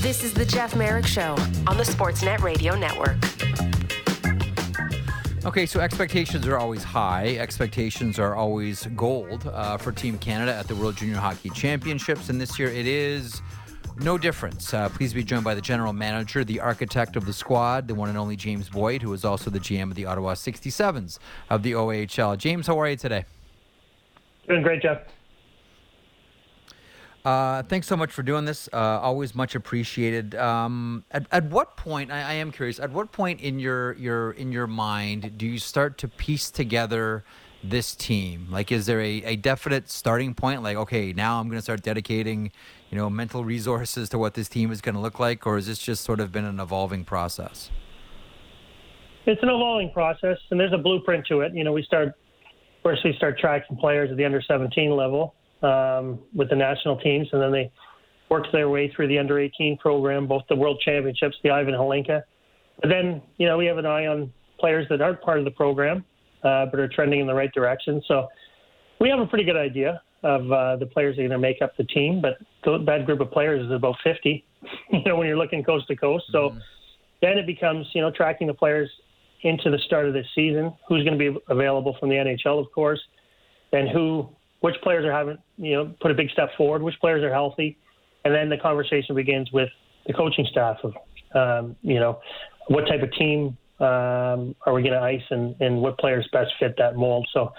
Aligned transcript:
This 0.00 0.24
is 0.24 0.32
the 0.32 0.46
Jeff 0.46 0.74
Marek 0.74 1.06
Show 1.06 1.32
on 1.66 1.76
the 1.76 1.82
Sportsnet 1.82 2.40
Radio 2.40 2.74
Network. 2.74 3.18
Okay, 5.44 5.66
so 5.66 5.78
expectations 5.78 6.48
are 6.48 6.56
always 6.56 6.82
high. 6.82 7.36
Expectations 7.36 8.18
are 8.18 8.34
always 8.34 8.86
gold 8.96 9.46
uh, 9.46 9.76
for 9.76 9.92
Team 9.92 10.16
Canada 10.16 10.54
at 10.54 10.68
the 10.68 10.74
World 10.74 10.96
Junior 10.96 11.16
Hockey 11.18 11.50
Championships, 11.50 12.30
and 12.30 12.40
this 12.40 12.58
year 12.58 12.68
it 12.68 12.86
is 12.86 13.42
no 13.98 14.16
difference. 14.16 14.72
Uh, 14.72 14.88
please 14.88 15.12
be 15.12 15.22
joined 15.22 15.44
by 15.44 15.54
the 15.54 15.60
general 15.60 15.92
manager, 15.92 16.44
the 16.44 16.60
architect 16.60 17.14
of 17.14 17.26
the 17.26 17.34
squad, 17.34 17.86
the 17.86 17.94
one 17.94 18.08
and 18.08 18.16
only 18.16 18.36
James 18.36 18.70
Boyd, 18.70 19.02
who 19.02 19.12
is 19.12 19.26
also 19.26 19.50
the 19.50 19.60
GM 19.60 19.90
of 19.90 19.96
the 19.96 20.06
Ottawa 20.06 20.32
67s 20.32 21.18
of 21.50 21.62
the 21.62 21.72
OHL. 21.72 22.38
James, 22.38 22.66
how 22.66 22.80
are 22.80 22.88
you 22.88 22.96
today? 22.96 23.26
Doing 24.48 24.62
great, 24.62 24.80
Jeff. 24.80 25.02
Uh, 27.24 27.62
thanks 27.64 27.86
so 27.86 27.96
much 27.96 28.10
for 28.10 28.22
doing 28.22 28.46
this. 28.46 28.68
Uh, 28.72 28.76
always 28.76 29.34
much 29.34 29.54
appreciated. 29.54 30.34
Um, 30.34 31.04
at, 31.10 31.26
at 31.30 31.44
what 31.44 31.76
point, 31.76 32.10
I, 32.10 32.22
I, 32.22 32.32
am 32.34 32.50
curious, 32.50 32.80
at 32.80 32.92
what 32.92 33.12
point 33.12 33.40
in 33.40 33.58
your, 33.58 33.92
your, 33.94 34.32
in 34.32 34.52
your 34.52 34.66
mind 34.66 35.36
do 35.36 35.46
you 35.46 35.58
start 35.58 35.98
to 35.98 36.08
piece 36.08 36.50
together 36.50 37.22
this 37.62 37.94
team? 37.94 38.46
Like, 38.50 38.72
is 38.72 38.86
there 38.86 39.02
a, 39.02 39.22
a 39.24 39.36
definite 39.36 39.90
starting 39.90 40.32
point? 40.32 40.62
Like, 40.62 40.78
okay, 40.78 41.12
now 41.12 41.40
I'm 41.40 41.48
going 41.48 41.58
to 41.58 41.62
start 41.62 41.82
dedicating, 41.82 42.52
you 42.88 42.96
know, 42.96 43.10
mental 43.10 43.44
resources 43.44 44.08
to 44.10 44.18
what 44.18 44.32
this 44.32 44.48
team 44.48 44.72
is 44.72 44.80
going 44.80 44.94
to 44.94 45.00
look 45.00 45.20
like? 45.20 45.46
Or 45.46 45.56
has 45.56 45.66
this 45.66 45.78
just 45.78 46.04
sort 46.04 46.20
of 46.20 46.32
been 46.32 46.46
an 46.46 46.58
evolving 46.58 47.04
process? 47.04 47.70
It's 49.26 49.42
an 49.42 49.50
evolving 49.50 49.92
process, 49.92 50.38
and 50.50 50.58
there's 50.58 50.72
a 50.72 50.78
blueprint 50.78 51.26
to 51.26 51.42
it. 51.42 51.54
You 51.54 51.64
know, 51.64 51.72
we 51.72 51.82
start, 51.82 52.14
first 52.82 53.04
we 53.04 53.12
start 53.12 53.38
tracking 53.38 53.76
players 53.76 54.10
at 54.10 54.16
the 54.16 54.24
under 54.24 54.40
17 54.40 54.90
level 54.90 55.34
um, 55.62 56.18
with 56.34 56.50
the 56.50 56.56
national 56.56 56.98
teams, 56.98 57.28
and 57.32 57.40
then 57.40 57.52
they 57.52 57.70
worked 58.30 58.48
their 58.52 58.68
way 58.68 58.90
through 58.94 59.08
the 59.08 59.18
under 59.18 59.38
18 59.38 59.76
program, 59.78 60.26
both 60.26 60.42
the 60.48 60.56
World 60.56 60.80
Championships, 60.84 61.36
the 61.42 61.50
Ivan 61.50 61.74
Hlinka. 61.74 62.22
But 62.80 62.88
then, 62.88 63.20
you 63.36 63.46
know, 63.46 63.58
we 63.58 63.66
have 63.66 63.78
an 63.78 63.86
eye 63.86 64.06
on 64.06 64.32
players 64.58 64.86
that 64.88 65.02
aren't 65.02 65.20
part 65.20 65.38
of 65.38 65.44
the 65.44 65.50
program, 65.50 66.04
uh, 66.44 66.66
but 66.66 66.78
are 66.78 66.88
trending 66.88 67.20
in 67.20 67.26
the 67.26 67.34
right 67.34 67.52
direction. 67.52 68.00
So 68.06 68.28
we 69.00 69.10
have 69.10 69.18
a 69.18 69.26
pretty 69.26 69.44
good 69.44 69.56
idea 69.56 70.00
of 70.22 70.52
uh, 70.52 70.76
the 70.76 70.86
players 70.86 71.16
that 71.16 71.22
are 71.22 71.28
going 71.28 71.40
to 71.40 71.46
make 71.46 71.62
up 71.62 71.76
the 71.76 71.84
team. 71.84 72.22
But 72.22 72.38
that 72.86 73.04
group 73.06 73.20
of 73.20 73.30
players 73.30 73.64
is 73.64 73.72
about 73.72 73.96
50, 74.04 74.44
you 74.92 75.04
know, 75.04 75.16
when 75.16 75.26
you're 75.26 75.38
looking 75.38 75.64
coast 75.64 75.88
to 75.88 75.96
coast. 75.96 76.24
So 76.30 76.50
mm-hmm. 76.50 76.58
then 77.22 77.38
it 77.38 77.46
becomes, 77.46 77.86
you 77.94 78.00
know, 78.00 78.10
tracking 78.10 78.46
the 78.46 78.54
players 78.54 78.90
into 79.42 79.70
the 79.70 79.78
start 79.86 80.06
of 80.06 80.12
this 80.12 80.26
season, 80.34 80.72
who's 80.86 81.02
going 81.02 81.18
to 81.18 81.32
be 81.32 81.38
available 81.48 81.96
from 81.98 82.10
the 82.10 82.16
NHL, 82.16 82.60
of 82.60 82.70
course, 82.72 83.00
and 83.72 83.88
who 83.88 84.28
which 84.60 84.76
players 84.82 85.04
are 85.04 85.12
having, 85.12 85.38
you 85.56 85.74
know, 85.74 85.94
put 86.00 86.10
a 86.10 86.14
big 86.14 86.30
step 86.30 86.50
forward, 86.56 86.82
which 86.82 86.98
players 87.00 87.22
are 87.22 87.32
healthy, 87.32 87.78
and 88.24 88.34
then 88.34 88.48
the 88.48 88.58
conversation 88.58 89.14
begins 89.14 89.50
with 89.52 89.68
the 90.06 90.12
coaching 90.12 90.46
staff 90.50 90.76
of, 90.82 90.94
um, 91.34 91.76
you 91.82 91.98
know, 91.98 92.20
what 92.68 92.86
type 92.86 93.02
of 93.02 93.12
team 93.12 93.56
um, 93.80 94.54
are 94.66 94.74
we 94.74 94.82
going 94.82 94.92
to 94.92 95.00
ice 95.00 95.22
and, 95.30 95.56
and 95.60 95.80
what 95.80 95.98
players 95.98 96.28
best 96.32 96.52
fit 96.60 96.74
that 96.78 96.96
mold. 96.96 97.26
So, 97.32 97.52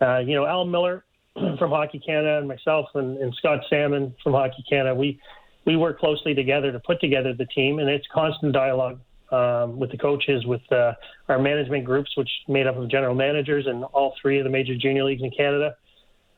uh, 0.00 0.18
you 0.18 0.34
know, 0.34 0.46
Al 0.46 0.64
Millar 0.64 1.04
from 1.58 1.70
Hockey 1.70 1.98
Canada 1.98 2.38
and 2.38 2.46
myself 2.46 2.86
and, 2.94 3.18
and 3.18 3.34
Scott 3.34 3.60
Salmond 3.70 4.14
from 4.22 4.32
Hockey 4.32 4.64
Canada, 4.68 4.94
we 4.94 5.20
we 5.66 5.76
work 5.76 5.98
closely 5.98 6.34
together 6.34 6.70
to 6.72 6.78
put 6.78 7.00
together 7.00 7.32
the 7.32 7.46
team, 7.46 7.78
and 7.78 7.88
it's 7.88 8.06
constant 8.12 8.52
dialogue 8.52 9.00
um, 9.32 9.78
with 9.78 9.90
the 9.90 9.96
coaches, 9.96 10.44
with 10.44 10.60
uh, 10.70 10.92
our 11.30 11.38
management 11.38 11.86
groups, 11.86 12.10
which 12.18 12.28
made 12.48 12.66
up 12.66 12.76
of 12.76 12.90
general 12.90 13.14
managers 13.14 13.66
and 13.66 13.82
all 13.84 14.14
three 14.20 14.38
of 14.38 14.44
the 14.44 14.50
major 14.50 14.76
junior 14.76 15.04
leagues 15.04 15.22
in 15.22 15.30
Canada 15.30 15.74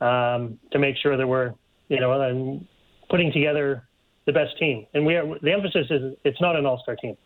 um, 0.01 0.59
to 0.71 0.79
make 0.79 0.95
sure 0.97 1.17
that 1.17 1.27
we're, 1.27 1.53
you 1.89 1.99
know, 1.99 2.19
and 2.21 2.65
putting 3.09 3.31
together 3.31 3.87
the 4.25 4.33
best 4.33 4.57
team. 4.59 4.85
And 4.93 5.05
we 5.05 5.15
are 5.15 5.25
the 5.41 5.51
emphasis 5.51 5.87
is 5.89 6.15
it's 6.23 6.39
not 6.41 6.55
an 6.55 6.65
all-star 6.65 6.95
team. 6.95 7.17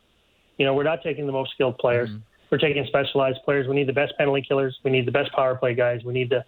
You 0.58 0.66
know, 0.66 0.73
we're 0.73 0.83
not 0.83 1.00
taking 1.03 1.25
the 1.25 1.31
most 1.31 1.52
skilled 1.52 1.78
players. 1.78 2.09
Mm-hmm. 2.09 2.19
We're 2.52 2.59
taking 2.59 2.86
specialized 2.88 3.39
players. 3.45 3.68
We 3.68 3.75
need 3.75 3.88
the 3.88 3.94
best 3.94 4.13
penalty 4.18 4.44
killers. 4.47 4.78
We 4.84 4.91
need 4.91 5.07
the 5.07 5.12
best 5.12 5.31
power 5.34 5.56
play 5.56 5.73
guys. 5.73 6.01
We 6.06 6.13
need 6.13 6.29
the, 6.29 6.44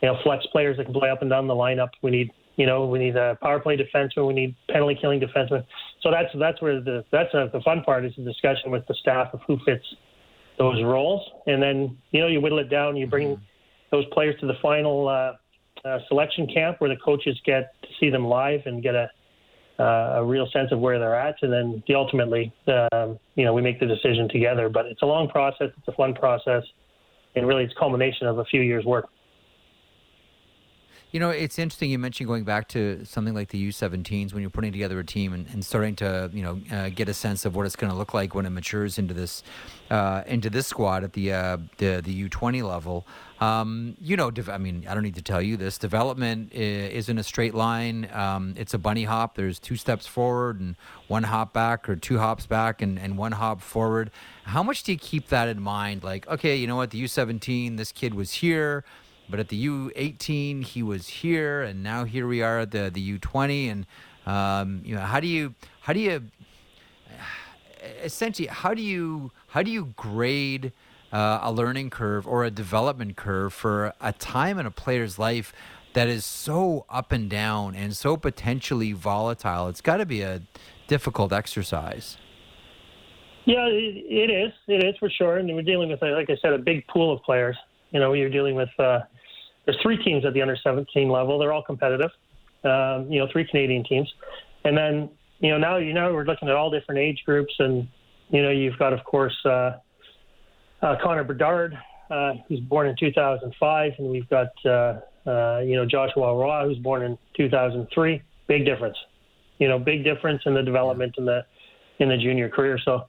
you 0.00 0.08
know, 0.08 0.16
flex 0.22 0.46
players 0.52 0.76
that 0.76 0.84
can 0.84 0.94
play 0.94 1.10
up 1.10 1.20
and 1.20 1.30
down 1.30 1.48
the 1.48 1.54
lineup. 1.54 1.88
We 2.00 2.12
need, 2.12 2.30
you 2.56 2.64
know, 2.64 2.86
we 2.86 2.98
need 2.98 3.16
a 3.16 3.36
power 3.42 3.58
play 3.58 3.76
defenseman. 3.76 4.26
We 4.26 4.34
need 4.34 4.56
penalty 4.70 4.96
killing 5.00 5.20
defenseman. 5.20 5.64
So 6.02 6.10
that's 6.10 6.28
that's 6.38 6.62
where 6.62 6.80
the 6.80 7.04
that's 7.10 7.34
a, 7.34 7.50
the 7.52 7.60
fun 7.60 7.82
part 7.82 8.04
is 8.04 8.12
the 8.16 8.24
discussion 8.24 8.70
with 8.70 8.86
the 8.86 8.94
staff 8.94 9.34
of 9.34 9.40
who 9.46 9.58
fits 9.66 9.84
those 10.58 10.82
roles, 10.82 11.22
and 11.46 11.62
then 11.62 11.98
you 12.12 12.20
know 12.20 12.28
you 12.28 12.40
whittle 12.40 12.58
it 12.60 12.70
down. 12.70 12.96
You 12.96 13.06
bring 13.06 13.28
mm-hmm. 13.28 13.42
those 13.90 14.04
players 14.12 14.38
to 14.40 14.46
the 14.46 14.54
final. 14.62 15.08
Uh, 15.08 15.32
uh, 15.84 15.98
selection 16.08 16.46
camp 16.46 16.80
where 16.80 16.90
the 16.90 16.96
coaches 16.96 17.38
get 17.44 17.72
to 17.82 17.88
see 18.00 18.10
them 18.10 18.26
live 18.26 18.62
and 18.66 18.82
get 18.82 18.94
a 18.94 19.10
uh, 19.78 20.14
a 20.16 20.24
real 20.24 20.48
sense 20.52 20.72
of 20.72 20.80
where 20.80 20.98
they're 20.98 21.14
at, 21.14 21.36
and 21.42 21.52
then 21.52 21.82
the 21.86 21.94
ultimately, 21.94 22.52
um, 22.66 23.16
you 23.36 23.44
know, 23.44 23.54
we 23.54 23.62
make 23.62 23.78
the 23.78 23.86
decision 23.86 24.28
together. 24.28 24.68
But 24.68 24.86
it's 24.86 25.02
a 25.02 25.06
long 25.06 25.28
process, 25.28 25.70
it's 25.78 25.86
a 25.86 25.92
fun 25.92 26.14
process, 26.14 26.64
and 27.36 27.46
really, 27.46 27.62
it's 27.62 27.74
culmination 27.78 28.26
of 28.26 28.38
a 28.38 28.44
few 28.44 28.60
years' 28.60 28.84
work. 28.84 29.08
You 31.10 31.20
know, 31.20 31.30
it's 31.30 31.58
interesting 31.58 31.90
you 31.90 31.98
mentioned 31.98 32.26
going 32.26 32.44
back 32.44 32.68
to 32.68 33.02
something 33.06 33.34
like 33.34 33.48
the 33.48 33.68
U17s 33.68 34.34
when 34.34 34.42
you're 34.42 34.50
putting 34.50 34.72
together 34.72 34.98
a 34.98 35.04
team 35.04 35.32
and, 35.32 35.46
and 35.48 35.64
starting 35.64 35.96
to, 35.96 36.30
you 36.34 36.42
know, 36.42 36.60
uh, 36.70 36.90
get 36.90 37.08
a 37.08 37.14
sense 37.14 37.46
of 37.46 37.56
what 37.56 37.64
it's 37.64 37.76
going 37.76 37.90
to 37.90 37.96
look 37.96 38.12
like 38.12 38.34
when 38.34 38.44
it 38.44 38.50
matures 38.50 38.98
into 38.98 39.14
this, 39.14 39.42
uh, 39.90 40.22
into 40.26 40.50
this 40.50 40.66
squad 40.66 41.04
at 41.04 41.14
the 41.14 41.32
uh, 41.32 41.56
the, 41.78 42.02
the 42.04 42.28
U20 42.28 42.62
level. 42.62 43.06
Um, 43.40 43.96
you 44.00 44.16
know, 44.16 44.32
I 44.48 44.58
mean, 44.58 44.84
I 44.88 44.94
don't 44.94 45.04
need 45.04 45.14
to 45.14 45.22
tell 45.22 45.40
you 45.40 45.56
this. 45.56 45.78
Development 45.78 46.52
isn't 46.52 47.18
a 47.18 47.22
straight 47.22 47.54
line. 47.54 48.08
Um, 48.12 48.54
it's 48.56 48.74
a 48.74 48.78
bunny 48.78 49.04
hop. 49.04 49.36
There's 49.36 49.58
two 49.58 49.76
steps 49.76 50.06
forward 50.06 50.60
and 50.60 50.74
one 51.06 51.22
hop 51.22 51.52
back, 51.52 51.88
or 51.88 51.94
two 51.94 52.18
hops 52.18 52.46
back 52.46 52.82
and, 52.82 52.98
and 52.98 53.16
one 53.16 53.32
hop 53.32 53.60
forward. 53.60 54.10
How 54.44 54.62
much 54.62 54.82
do 54.82 54.92
you 54.92 54.98
keep 54.98 55.28
that 55.28 55.48
in 55.48 55.60
mind? 55.60 56.02
Like, 56.02 56.26
okay, 56.26 56.56
you 56.56 56.66
know 56.66 56.76
what, 56.76 56.90
the 56.90 57.02
U17, 57.02 57.76
this 57.76 57.92
kid 57.92 58.14
was 58.14 58.32
here 58.32 58.84
but 59.30 59.40
at 59.40 59.48
the 59.48 59.66
U18, 59.66 60.64
he 60.64 60.82
was 60.82 61.06
here, 61.08 61.62
and 61.62 61.82
now 61.82 62.04
here 62.04 62.26
we 62.26 62.42
are 62.42 62.60
at 62.60 62.70
the 62.70 62.90
the 62.92 63.18
U20. 63.18 63.70
And 63.70 63.86
um, 64.26 64.80
you 64.84 64.94
know, 64.94 65.02
how 65.02 65.20
do 65.20 65.26
you 65.26 65.54
how 65.80 65.92
do 65.92 66.00
you 66.00 66.22
essentially 68.02 68.48
how 68.48 68.74
do 68.74 68.82
you 68.82 69.30
how 69.48 69.62
do 69.62 69.70
you 69.70 69.92
grade 69.96 70.72
uh, 71.12 71.40
a 71.42 71.52
learning 71.52 71.90
curve 71.90 72.26
or 72.26 72.44
a 72.44 72.50
development 72.50 73.16
curve 73.16 73.52
for 73.52 73.92
a 74.00 74.12
time 74.12 74.58
in 74.58 74.66
a 74.66 74.70
player's 74.70 75.18
life 75.18 75.52
that 75.94 76.08
is 76.08 76.24
so 76.24 76.84
up 76.90 77.12
and 77.12 77.30
down 77.30 77.74
and 77.74 77.96
so 77.96 78.16
potentially 78.16 78.92
volatile? 78.92 79.68
It's 79.68 79.80
got 79.80 79.98
to 79.98 80.06
be 80.06 80.22
a 80.22 80.42
difficult 80.86 81.32
exercise. 81.32 82.16
Yeah, 83.44 83.66
it 83.66 84.30
is. 84.30 84.52
It 84.66 84.84
is 84.84 84.94
for 84.98 85.08
sure. 85.08 85.38
And 85.38 85.48
we're 85.54 85.62
dealing 85.62 85.88
with, 85.88 86.02
like 86.02 86.28
I 86.28 86.36
said, 86.42 86.52
a 86.52 86.58
big 86.58 86.86
pool 86.88 87.14
of 87.14 87.22
players. 87.22 87.56
You 87.92 88.00
know, 88.00 88.12
you're 88.12 88.28
dealing 88.28 88.54
with 88.54 88.68
uh, 88.78 89.00
there's 89.64 89.78
three 89.82 90.02
teams 90.02 90.24
at 90.24 90.32
the 90.32 90.42
under 90.42 90.56
17 90.56 91.10
level. 91.10 91.38
They're 91.38 91.52
all 91.52 91.62
competitive. 91.62 92.10
Um, 92.64 93.10
you 93.10 93.18
know, 93.18 93.28
three 93.30 93.46
Canadian 93.46 93.84
teams, 93.84 94.12
and 94.64 94.76
then 94.76 95.10
you 95.38 95.50
know 95.50 95.58
now 95.58 95.76
you 95.76 95.92
know 95.92 96.12
we're 96.12 96.24
looking 96.24 96.48
at 96.48 96.56
all 96.56 96.70
different 96.70 96.98
age 96.98 97.22
groups, 97.24 97.54
and 97.58 97.86
you 98.30 98.42
know 98.42 98.50
you've 98.50 98.78
got 98.78 98.92
of 98.92 99.04
course 99.04 99.36
uh, 99.44 99.72
uh, 100.82 100.96
Connor 101.02 101.24
Bedard, 101.24 101.76
uh, 102.10 102.34
who's 102.48 102.60
born 102.60 102.88
in 102.88 102.96
2005, 102.98 103.92
and 103.98 104.10
we've 104.10 104.28
got 104.28 104.48
uh, 104.64 105.00
uh, 105.28 105.60
you 105.60 105.76
know 105.76 105.84
Joshua 105.86 106.34
Roy, 106.34 106.66
who's 106.66 106.78
born 106.78 107.02
in 107.02 107.18
2003. 107.36 108.22
Big 108.46 108.64
difference, 108.64 108.96
you 109.58 109.68
know, 109.68 109.78
big 109.78 110.04
difference 110.04 110.42
in 110.46 110.54
the 110.54 110.62
development 110.62 111.14
in 111.18 111.24
the 111.24 111.44
in 111.98 112.08
the 112.08 112.16
junior 112.16 112.48
career. 112.48 112.78
So 112.84 113.04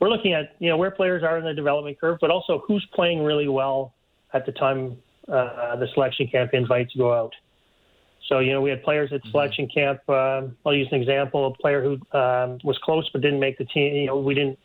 we're 0.00 0.08
looking 0.08 0.32
at 0.32 0.56
you 0.58 0.68
know 0.68 0.76
where 0.76 0.90
players 0.90 1.22
are 1.22 1.38
in 1.38 1.44
the 1.44 1.54
development 1.54 2.00
curve, 2.00 2.18
but 2.20 2.30
also 2.30 2.62
who's 2.66 2.86
playing 2.94 3.22
really 3.22 3.48
well 3.48 3.92
at 4.32 4.46
the 4.46 4.52
time 4.52 4.96
uh, 5.28 5.76
the 5.76 5.86
selection 5.94 6.26
camp 6.26 6.50
invites 6.54 6.94
go 6.94 7.12
out. 7.12 7.34
So, 8.28 8.40
you 8.40 8.52
know, 8.52 8.60
we 8.60 8.70
had 8.70 8.82
players 8.82 9.10
at 9.12 9.20
mm-hmm. 9.20 9.30
selection 9.30 9.68
camp. 9.72 10.00
Um, 10.08 10.56
I'll 10.66 10.74
use 10.74 10.88
an 10.92 11.00
example. 11.00 11.46
A 11.46 11.54
player 11.54 11.82
who 11.82 11.92
um, 12.16 12.58
was 12.62 12.78
close 12.82 13.08
but 13.12 13.22
didn't 13.22 13.40
make 13.40 13.56
the 13.58 13.64
team. 13.64 13.94
You 13.94 14.06
know, 14.06 14.18
we 14.18 14.34
didn't 14.34 14.58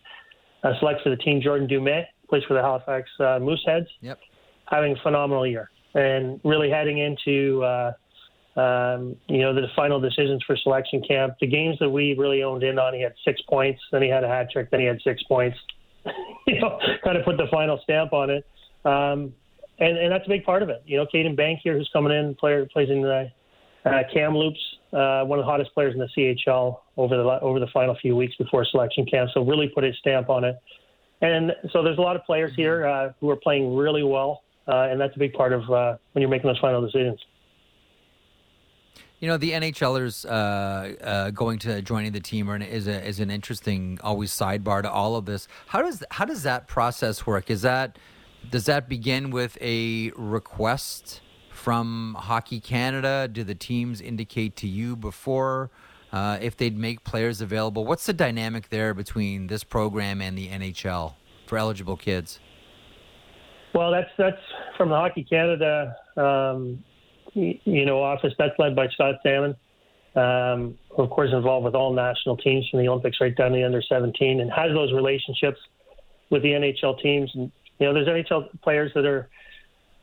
uh, 0.63 0.73
select 0.79 1.01
for 1.01 1.09
the 1.09 1.15
team. 1.17 1.41
Jordan 1.41 1.67
Dumais 1.67 2.05
plays 2.33 2.43
for 2.47 2.55
the 2.55 2.61
Halifax 2.61 3.07
uh, 3.19 3.37
Mooseheads. 3.37 3.85
Yep. 4.01 4.19
Having 4.65 4.93
a 4.93 5.01
phenomenal 5.03 5.45
year 5.45 5.69
and 5.93 6.39
really 6.43 6.67
heading 6.67 6.97
into, 6.97 7.63
uh, 7.63 7.93
um, 8.59 9.15
you 9.27 9.41
know, 9.41 9.53
the 9.53 9.67
final 9.75 9.99
decisions 9.99 10.41
for 10.47 10.57
selection 10.57 11.03
camp. 11.07 11.35
The 11.39 11.45
games 11.45 11.77
that 11.79 11.89
we 11.91 12.15
really 12.17 12.41
owned 12.41 12.63
in 12.63 12.79
on, 12.79 12.95
he 12.95 13.03
had 13.03 13.13
six 13.23 13.39
points. 13.47 13.79
Then 13.91 14.01
he 14.01 14.09
had 14.09 14.23
a 14.23 14.27
hat 14.27 14.49
trick. 14.51 14.71
Then 14.71 14.79
he 14.79 14.87
had 14.87 14.99
six 15.03 15.21
points. 15.23 15.57
you 16.47 16.59
know, 16.59 16.79
kind 17.03 17.17
of 17.17 17.23
put 17.23 17.37
the 17.37 17.45
final 17.51 17.79
stamp 17.83 18.13
on 18.13 18.31
it. 18.31 18.47
Um, 18.83 19.33
and 19.79 19.95
and 19.97 20.11
that's 20.11 20.25
a 20.25 20.29
big 20.29 20.43
part 20.43 20.63
of 20.63 20.69
it. 20.69 20.81
You 20.87 20.97
know, 20.97 21.05
Caedan 21.05 21.35
Bankier, 21.35 21.77
who's 21.77 21.89
coming 21.93 22.11
in, 22.11 22.33
player 22.35 22.65
plays 22.65 22.89
in 22.89 23.01
the 23.01 23.31
uh, 23.85 24.01
Kamloops, 24.11 24.59
uh, 24.91 25.23
one 25.23 25.37
of 25.37 25.45
the 25.45 25.49
hottest 25.49 25.73
players 25.73 25.93
in 25.93 25.99
the 25.99 26.09
CHL 26.17 26.79
over 26.97 27.15
the 27.15 27.23
over 27.41 27.59
the 27.59 27.67
final 27.73 27.95
few 28.01 28.15
weeks 28.15 28.35
before 28.37 28.65
selection 28.65 29.05
camp. 29.05 29.29
So 29.33 29.43
really 29.43 29.67
put 29.67 29.83
his 29.83 29.95
stamp 29.99 30.29
on 30.29 30.43
it. 30.43 30.57
And 31.23 31.55
so 31.71 31.81
there's 31.81 31.97
a 31.97 32.01
lot 32.01 32.17
of 32.17 32.25
players 32.25 32.51
here 32.53 32.85
uh, 32.85 33.13
who 33.21 33.29
are 33.29 33.37
playing 33.37 33.77
really 33.77 34.03
well, 34.03 34.43
uh, 34.67 34.89
and 34.91 34.99
that's 34.99 35.15
a 35.15 35.19
big 35.19 35.31
part 35.31 35.53
of 35.53 35.61
uh, 35.71 35.95
when 36.11 36.21
you're 36.21 36.29
making 36.29 36.49
those 36.49 36.59
final 36.59 36.81
decisions. 36.81 37.17
You 39.21 39.29
know, 39.29 39.37
the 39.37 39.51
NHLers 39.51 40.25
uh, 40.25 41.01
uh, 41.01 41.29
going 41.29 41.59
to 41.59 41.81
joining 41.81 42.11
the 42.11 42.19
team 42.19 42.49
is 42.61 42.87
a, 42.87 43.07
is 43.07 43.21
an 43.21 43.31
interesting 43.31 43.99
always 44.03 44.31
sidebar 44.31 44.81
to 44.81 44.91
all 44.91 45.15
of 45.15 45.25
this. 45.25 45.47
How 45.67 45.81
does 45.81 46.03
how 46.11 46.25
does 46.25 46.43
that 46.43 46.67
process 46.67 47.25
work? 47.25 47.49
Is 47.49 47.61
that 47.61 47.97
does 48.49 48.65
that 48.65 48.89
begin 48.89 49.31
with 49.31 49.57
a 49.61 50.11
request 50.17 51.21
from 51.51 52.17
Hockey 52.19 52.59
Canada? 52.59 53.29
Do 53.31 53.45
the 53.45 53.55
teams 53.55 54.01
indicate 54.01 54.57
to 54.57 54.67
you 54.67 54.97
before 54.97 55.71
uh, 56.13 56.37
if 56.39 56.55
they'd 56.55 56.77
make 56.77 57.03
players 57.03 57.41
available? 57.41 57.85
What's 57.85 58.05
the 58.05 58.13
dynamic 58.13 58.69
there 58.69 58.93
between 58.93 59.47
this 59.47 59.63
program 59.63 60.21
and 60.21 60.37
the 60.37 60.47
NHL 60.47 61.15
for 61.47 61.57
eligible 61.57 61.97
kids? 61.97 62.39
Well, 63.73 63.91
that's 63.91 64.09
that's 64.17 64.41
from 64.77 64.89
the 64.89 64.95
Hockey 64.95 65.23
Canada, 65.23 65.95
um, 66.15 66.83
you 67.33 67.85
know, 67.85 68.01
office. 68.01 68.33
That's 68.37 68.53
led 68.59 68.75
by 68.75 68.87
Scott 68.89 69.15
Salmond, 69.25 69.55
um, 70.15 70.77
of 70.95 71.09
course, 71.09 71.31
involved 71.33 71.65
with 71.65 71.73
all 71.73 71.91
national 71.91 72.37
teams 72.37 72.69
from 72.69 72.79
the 72.81 72.87
Olympics 72.87 73.17
right 73.19 73.35
down 73.35 73.51
to 73.51 73.57
the 73.57 73.63
under 73.63 73.81
17, 73.81 74.39
and 74.39 74.51
has 74.51 74.71
those 74.73 74.93
relationships 74.93 75.57
with 76.29 76.43
the 76.43 76.49
NHL 76.49 77.01
teams. 77.01 77.31
And 77.33 77.51
you 77.79 77.87
know, 77.87 77.93
there's 77.93 78.07
NHL 78.07 78.61
players 78.61 78.91
that 78.93 79.05
are 79.05 79.27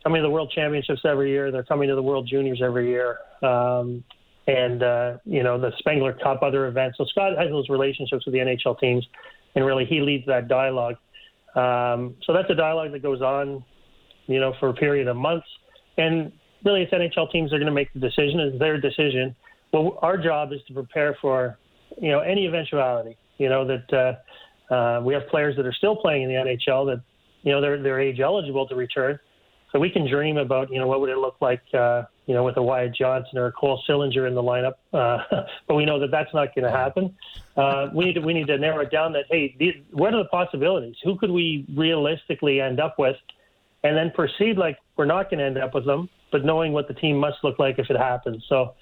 coming 0.03 0.21
to 0.21 0.27
the 0.27 0.31
World 0.31 0.53
Championships 0.53 1.03
every 1.05 1.31
year. 1.31 1.53
They're 1.53 1.63
coming 1.63 1.89
to 1.89 1.95
the 1.95 2.03
World 2.03 2.27
Juniors 2.29 2.61
every 2.61 2.89
year, 2.89 3.19
um, 3.43 4.03
and 4.50 4.82
uh, 4.82 5.17
you 5.25 5.43
know, 5.43 5.61
the 5.61 5.70
Spengler 5.79 6.12
Cup, 6.12 6.43
other 6.43 6.67
events. 6.67 6.99
So 6.99 7.05
Scott 7.05 7.38
has 7.38 7.50
those 7.50 7.69
relationships 7.69 8.26
with 8.26 8.32
the 8.32 8.41
NHL 8.41 8.79
teams, 8.81 9.06
and 9.55 9.64
really 9.64 9.85
he 9.85 10.00
leads 10.00 10.26
that 10.26 10.49
dialogue. 10.49 10.97
Um, 11.55 12.17
so 12.25 12.32
that's 12.32 12.50
a 12.50 12.55
dialogue 12.55 12.93
that 12.93 13.02
goes 13.02 13.23
on, 13.23 13.64
you 14.26 14.41
know, 14.41 14.52
for 14.58 14.70
a 14.70 14.75
period 14.75 15.06
of 15.06 15.17
months. 15.17 15.47
And 15.99 16.32
really, 16.64 16.82
it's 16.82 16.93
NHL 16.93 17.31
teams 17.31 17.50
that 17.50 17.56
are 17.56 17.58
going 17.61 17.67
to 17.67 17.73
make 17.73 17.93
the 17.93 18.00
decision. 18.00 18.41
It's 18.41 18.58
their 18.58 18.81
decision. 18.81 19.37
Well, 19.73 19.99
our 20.02 20.17
job 20.19 20.53
is 20.53 20.61
to 20.67 20.75
prepare 20.75 21.17
for, 21.20 21.56
you 22.00 22.11
know, 22.11 22.20
any 22.20 22.46
eventuality. 22.46 23.17
You 23.38 23.49
know 23.49 23.64
that 23.67 24.19
uh, 24.70 24.75
uh, 24.75 25.00
we 25.00 25.14
have 25.14 25.29
players 25.29 25.56
that 25.56 25.64
are 25.67 25.73
still 25.73 25.96
playing 25.96 26.23
in 26.25 26.29
the 26.29 26.35
NHL 26.35 26.87
that, 26.87 27.03
you 27.43 27.53
know, 27.53 27.61
they're 27.61 27.81
they're 27.81 28.00
age 28.00 28.20
eligible 28.20 28.67
to 28.67 28.75
return. 28.75 29.19
So 29.72 29.78
we 29.78 29.88
can 29.88 30.08
dream 30.08 30.37
about, 30.37 30.70
you 30.72 30.78
know, 30.78 30.87
what 30.87 31.00
would 31.00 31.11
it 31.11 31.19
look 31.19 31.37
like, 31.40 31.62
uh, 31.75 32.02
you 32.26 32.34
know, 32.34 32.44
with 32.44 32.56
a 32.56 32.62
Wyatt 32.62 32.94
Johnston 32.94 33.38
or 33.38 33.46
a 33.46 33.52
Cole 33.52 33.81
Sillinger 33.88 34.26
in 34.26 34.34
the 34.34 34.43
lineup. 34.43 34.75
Uh, 34.93 35.44
but 35.69 35.75
we 35.75 35.84
know 35.84 36.00
that 36.00 36.11
that's 36.11 36.32
not 36.34 36.55
going 36.55 36.64
to 36.64 36.70
happen. 36.70 37.14
Uh, 37.56 37.88
we 37.94 38.05
need 38.05 38.14
to 38.14 38.20
we 38.20 38.34
need 38.34 38.49
to 38.49 38.58
narrow 38.58 38.81
it 38.81 38.90
down. 38.90 39.12
That 39.12 39.26
hey, 39.31 39.55
these, 39.58 39.75
what 39.93 40.12
are 40.14 40.22
the 40.22 40.28
possibilities? 40.28 40.96
Who 41.05 41.17
could 41.17 41.31
we 41.31 41.67
realistically 41.76 42.61
end 42.61 42.81
up 42.81 42.99
with, 42.99 43.17
and 43.84 43.96
then 43.96 44.11
proceed 44.11 44.58
like 44.58 44.78
we're 44.96 45.06
not 45.06 45.31
going 45.31 45.38
to 45.38 45.44
end 45.44 45.58
up 45.58 45.75
with 45.75 45.87
them, 45.87 46.08
but 46.32 46.44
knowing 46.44 46.72
what 46.72 46.88
the 46.88 46.94
team 46.94 47.17
must 47.17 47.38
look 47.44 47.58
like 47.58 47.78
if 47.78 47.90
it 47.90 47.96
happens. 47.96 48.44
So 48.49 48.75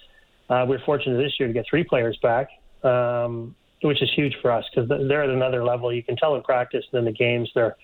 uh, 0.48 0.64
we're 0.66 0.84
fortunate 0.84 1.18
this 1.18 1.34
year 1.38 1.48
to 1.48 1.54
get 1.54 1.66
three 1.68 1.84
players 1.84 2.18
back. 2.22 2.48
Um, 2.82 3.54
which 3.82 4.02
is 4.02 4.10
huge 4.16 4.34
for 4.42 4.50
us 4.50 4.64
because 4.74 4.88
they're 4.88 5.22
at 5.22 5.30
another 5.30 5.62
level. 5.64 5.92
You 5.92 6.02
can 6.02 6.16
tell 6.16 6.34
in 6.34 6.42
practice 6.42 6.84
and 6.92 6.98
in 6.98 7.04
the 7.04 7.16
games 7.16 7.48
they're, 7.54 7.76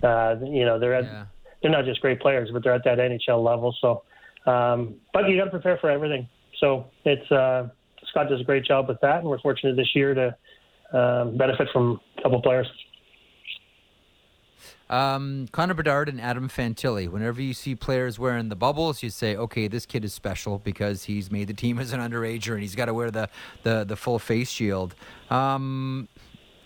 uh, 0.00 0.36
you 0.40 0.64
know, 0.64 0.78
they're 0.78 0.94
at, 0.94 1.04
yeah 1.04 1.24
they're 1.66 1.82
not 1.82 1.84
just 1.84 2.00
great 2.00 2.20
players, 2.20 2.48
but 2.52 2.62
they're 2.62 2.74
at 2.74 2.84
that 2.84 2.98
NHL 2.98 3.44
level. 3.44 3.74
So, 3.80 4.04
um, 4.50 4.94
but 5.12 5.28
you 5.28 5.36
got 5.36 5.46
to 5.46 5.50
prepare 5.50 5.78
for 5.78 5.90
everything. 5.90 6.28
So 6.60 6.86
it's 7.04 7.30
uh, 7.32 7.68
Scott 8.10 8.28
does 8.28 8.40
a 8.40 8.44
great 8.44 8.64
job 8.64 8.88
with 8.88 9.00
that, 9.00 9.18
and 9.18 9.28
we're 9.28 9.40
fortunate 9.40 9.74
this 9.74 9.90
year 9.94 10.14
to 10.14 10.96
um, 10.96 11.36
benefit 11.36 11.68
from 11.72 12.00
a 12.18 12.22
couple 12.22 12.40
players. 12.40 12.68
Um, 14.88 15.48
Connor 15.50 15.74
Bedard 15.74 16.08
and 16.08 16.20
Adam 16.20 16.48
Fantilli. 16.48 17.08
Whenever 17.08 17.42
you 17.42 17.52
see 17.52 17.74
players 17.74 18.20
wearing 18.20 18.48
the 18.48 18.56
bubbles, 18.56 19.02
you 19.02 19.10
say, 19.10 19.34
"Okay, 19.34 19.66
this 19.66 19.84
kid 19.84 20.04
is 20.04 20.14
special 20.14 20.60
because 20.60 21.04
he's 21.04 21.32
made 21.32 21.48
the 21.48 21.54
team 21.54 21.80
as 21.80 21.92
an 21.92 21.98
underager 21.98 22.52
and 22.52 22.62
he's 22.62 22.76
got 22.76 22.84
to 22.84 22.94
wear 22.94 23.10
the 23.10 23.28
the, 23.64 23.82
the 23.82 23.96
full 23.96 24.20
face 24.20 24.50
shield." 24.50 24.94
Um, 25.28 26.06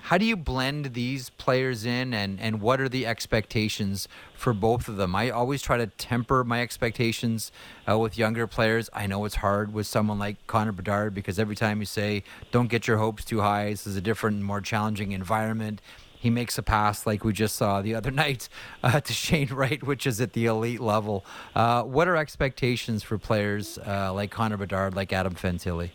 how 0.02 0.18
do 0.18 0.24
you 0.24 0.36
blend 0.36 0.94
these 0.94 1.30
players 1.30 1.84
in, 1.84 2.14
and, 2.14 2.40
and 2.40 2.60
what 2.60 2.80
are 2.80 2.88
the 2.88 3.06
expectations 3.06 4.08
for 4.34 4.52
both 4.52 4.88
of 4.88 4.96
them? 4.96 5.14
I 5.14 5.30
always 5.30 5.62
try 5.62 5.76
to 5.76 5.86
temper 5.86 6.42
my 6.44 6.62
expectations 6.62 7.52
uh, 7.88 7.98
with 7.98 8.18
younger 8.18 8.46
players. 8.46 8.88
I 8.92 9.06
know 9.06 9.24
it's 9.24 9.36
hard 9.36 9.72
with 9.72 9.86
someone 9.86 10.18
like 10.18 10.46
Connor 10.46 10.72
Bedard 10.72 11.14
because 11.14 11.38
every 11.38 11.56
time 11.56 11.80
you 11.80 11.86
say, 11.86 12.22
don't 12.50 12.68
get 12.68 12.86
your 12.86 12.96
hopes 12.98 13.24
too 13.24 13.40
high, 13.40 13.70
this 13.70 13.86
is 13.86 13.96
a 13.96 14.00
different, 14.00 14.42
more 14.42 14.60
challenging 14.60 15.12
environment. 15.12 15.80
He 16.18 16.28
makes 16.28 16.58
a 16.58 16.62
pass 16.62 17.06
like 17.06 17.24
we 17.24 17.32
just 17.32 17.56
saw 17.56 17.80
the 17.80 17.94
other 17.94 18.10
night 18.24 18.48
uh, 18.82 19.00
to 19.00 19.12
Shane 19.12 19.48
Wright, 19.48 19.82
which 19.82 20.06
is 20.06 20.20
at 20.20 20.32
the 20.32 20.46
elite 20.46 20.80
level. 20.80 21.24
Uh, 21.54 21.82
what 21.82 22.08
are 22.08 22.16
expectations 22.16 23.02
for 23.02 23.18
players 23.18 23.78
uh, 23.78 24.12
like 24.12 24.30
Connor 24.30 24.56
Bedard, 24.56 24.94
like 24.94 25.12
Adam 25.12 25.34
Fantilli? 25.34 25.90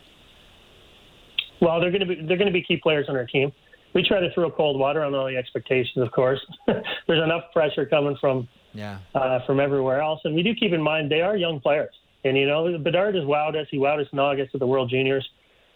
Well, 1.61 1.79
they're 1.79 1.91
going 1.91 2.01
to 2.01 2.05
be 2.05 2.15
they're 2.15 2.37
going 2.37 2.47
to 2.47 2.53
be 2.53 2.61
key 2.61 2.77
players 2.77 3.07
on 3.07 3.15
our 3.15 3.25
team 3.25 3.51
we 3.95 4.03
try 4.03 4.19
to 4.19 4.31
throw 4.33 4.51
cold 4.51 4.77
water 4.77 5.03
on 5.03 5.15
all 5.15 5.25
the 5.25 5.37
expectations. 5.37 5.97
Of 5.97 6.11
course, 6.11 6.39
there's 6.67 7.23
enough 7.23 7.43
pressure 7.53 7.85
coming 7.85 8.17
from 8.21 8.47
yeah. 8.73 8.99
uh, 9.15 9.39
from 9.47 9.59
everywhere 9.59 10.01
else, 10.01 10.19
and 10.25 10.35
we 10.35 10.43
do 10.43 10.53
keep 10.53 10.73
in 10.73 10.81
mind 10.81 11.09
they 11.09 11.21
are 11.21 11.35
young 11.35 11.59
players. 11.59 11.93
And 12.23 12.37
you 12.37 12.45
know, 12.45 12.77
Bedard 12.77 13.15
has 13.15 13.23
wowed 13.23 13.55
us. 13.55 13.67
He 13.71 13.77
wowed 13.77 14.01
us 14.01 14.07
in 14.11 14.19
August 14.19 14.53
at 14.53 14.59
the 14.59 14.67
World 14.67 14.89
Juniors. 14.89 15.27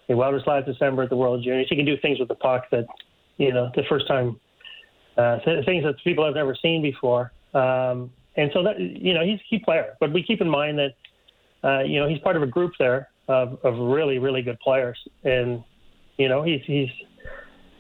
He 0.07 0.13
wowed 0.13 0.39
us 0.39 0.45
last 0.45 0.65
December 0.65 1.03
at 1.03 1.09
the 1.09 1.15
World 1.15 1.43
Juniors. 1.43 1.67
He 1.69 1.75
can 1.75 1.85
do 1.85 1.95
things 2.01 2.19
with 2.19 2.27
the 2.27 2.35
puck 2.35 2.65
that, 2.71 2.87
you 3.37 3.53
know, 3.53 3.71
the 3.75 3.83
first 3.87 4.07
time 4.07 4.39
uh, 5.17 5.37
things 5.43 5.83
that 5.83 5.95
people 6.03 6.25
have 6.25 6.33
never 6.33 6.55
seen 6.59 6.81
before. 6.81 7.31
Um, 7.53 8.11
and 8.35 8.49
so 8.53 8.63
that 8.63 8.79
you 8.79 9.13
know, 9.13 9.23
he's 9.23 9.39
a 9.39 9.49
key 9.49 9.59
player. 9.59 9.95
But 9.99 10.13
we 10.13 10.23
keep 10.23 10.41
in 10.41 10.49
mind 10.49 10.79
that 10.79 10.93
uh, 11.67 11.83
you 11.83 11.99
know 11.99 12.07
he's 12.07 12.19
part 12.19 12.35
of 12.35 12.41
a 12.41 12.47
group 12.47 12.73
there 12.79 13.09
of, 13.27 13.59
of 13.63 13.77
really 13.77 14.17
really 14.17 14.41
good 14.41 14.59
players, 14.59 14.97
and 15.23 15.63
you 16.17 16.29
know 16.29 16.41
he's 16.41 16.61
he's 16.65 16.89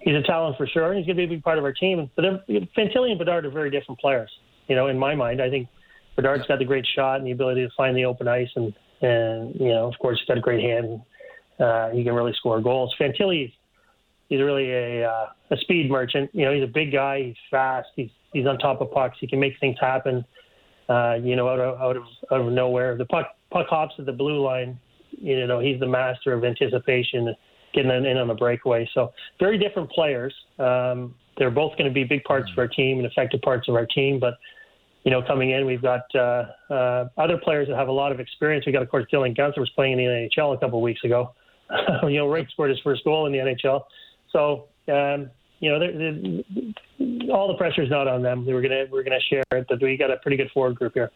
he's 0.01 0.15
a 0.15 0.21
talent 0.21 0.57
for 0.57 0.67
sure, 0.67 0.91
and 0.91 0.97
he's 0.97 1.05
going 1.05 1.17
to 1.17 1.27
be 1.27 1.33
a 1.33 1.37
big 1.37 1.43
part 1.43 1.57
of 1.57 1.63
our 1.63 1.73
team. 1.73 2.09
But 2.15 2.25
Fantilli 2.47 3.09
and 3.09 3.19
Bedard 3.19 3.45
are 3.45 3.51
very 3.51 3.69
different 3.69 3.99
players. 3.99 4.29
You 4.67 4.75
know, 4.75 4.87
in 4.87 4.97
my 4.97 5.15
mind, 5.15 5.41
I 5.41 5.49
think 5.49 5.67
Bedard's 6.15 6.45
got 6.47 6.59
the 6.59 6.65
great 6.65 6.85
shot 6.95 7.17
and 7.17 7.27
the 7.27 7.31
ability 7.31 7.61
to 7.61 7.69
find 7.75 7.95
the 7.95 8.05
open 8.05 8.27
ice, 8.27 8.49
and 8.55 8.73
and 9.01 9.55
you 9.59 9.69
know, 9.69 9.87
of 9.87 9.97
course, 9.99 10.19
he's 10.19 10.27
got 10.27 10.37
a 10.37 10.41
great 10.41 10.63
hand. 10.63 11.01
Uh, 11.59 11.89
he 11.89 12.03
can 12.03 12.13
really 12.13 12.33
score 12.37 12.61
goals. 12.61 12.93
Fantilli, 12.99 13.51
he's 14.29 14.39
really 14.39 14.71
a 14.71 15.09
uh, 15.09 15.27
a 15.51 15.57
speed 15.57 15.89
merchant. 15.89 16.29
You 16.33 16.45
know, 16.45 16.53
he's 16.53 16.63
a 16.63 16.71
big 16.71 16.91
guy. 16.91 17.23
He's 17.23 17.35
fast. 17.49 17.89
He's 17.95 18.09
he's 18.33 18.45
on 18.45 18.57
top 18.57 18.81
of 18.81 18.91
pucks. 18.91 19.17
He 19.19 19.27
can 19.27 19.39
make 19.39 19.53
things 19.59 19.77
happen. 19.79 20.25
Uh, 20.87 21.15
you 21.21 21.35
know, 21.35 21.47
out 21.47 21.59
of 21.59 21.81
out 21.81 21.97
of 21.97 22.03
out 22.31 22.41
of 22.41 22.51
nowhere. 22.51 22.97
The 22.97 23.05
puck 23.05 23.35
puck 23.51 23.67
hops 23.69 23.95
at 23.99 24.05
the 24.05 24.13
blue 24.13 24.43
line. 24.43 24.79
You 25.11 25.47
know, 25.47 25.59
he's 25.59 25.79
the 25.79 25.87
master 25.87 26.33
of 26.33 26.43
anticipation 26.43 27.35
getting 27.73 27.91
in 27.91 28.17
on 28.17 28.27
the 28.27 28.33
breakaway. 28.33 28.89
So 28.93 29.11
very 29.39 29.57
different 29.57 29.89
players. 29.91 30.33
Um, 30.57 31.15
they're 31.37 31.51
both 31.51 31.77
going 31.77 31.89
to 31.89 31.93
be 31.93 32.03
big 32.03 32.23
parts 32.23 32.49
of 32.51 32.57
our 32.57 32.67
team 32.67 32.97
and 32.97 33.05
effective 33.05 33.41
parts 33.41 33.67
of 33.69 33.75
our 33.75 33.85
team. 33.85 34.19
But 34.19 34.35
you 35.03 35.11
know, 35.11 35.21
coming 35.21 35.51
in, 35.51 35.65
we've 35.65 35.81
got 35.81 36.01
uh, 36.13 36.45
uh, 36.69 37.09
other 37.17 37.37
players 37.37 37.67
that 37.69 37.77
have 37.77 37.87
a 37.87 37.91
lot 37.91 38.11
of 38.11 38.19
experience. 38.19 38.65
We 38.65 38.73
got, 38.73 38.81
of 38.81 38.89
course, 38.89 39.05
Dylan 39.11 39.35
Guenther 39.35 39.59
was 39.59 39.69
playing 39.75 39.93
in 39.93 39.99
the 39.99 40.29
NHL 40.37 40.55
a 40.55 40.59
couple 40.59 40.79
of 40.79 40.83
weeks 40.83 41.03
ago. 41.03 41.33
you 42.03 42.17
know, 42.17 42.27
Wright 42.27 42.47
scored 42.51 42.71
his 42.71 42.79
first 42.83 43.03
goal 43.05 43.25
in 43.25 43.31
the 43.31 43.37
NHL. 43.39 43.83
So 44.31 44.67
um, 44.91 45.29
you 45.59 45.69
know, 45.69 45.79
they're, 45.79 45.97
they're, 45.97 47.33
all 47.33 47.47
the 47.47 47.57
pressure 47.57 47.83
is 47.83 47.89
not 47.89 48.07
on 48.07 48.21
them. 48.21 48.45
We're 48.45 48.61
gonna 48.61 48.85
we're 48.91 49.03
gonna 49.03 49.19
share 49.29 49.43
it, 49.51 49.65
but 49.69 49.81
we 49.81 49.97
got 49.97 50.11
a 50.11 50.17
pretty 50.17 50.37
good 50.37 50.49
forward 50.51 50.75
group 50.75 50.93
here. 50.93 51.11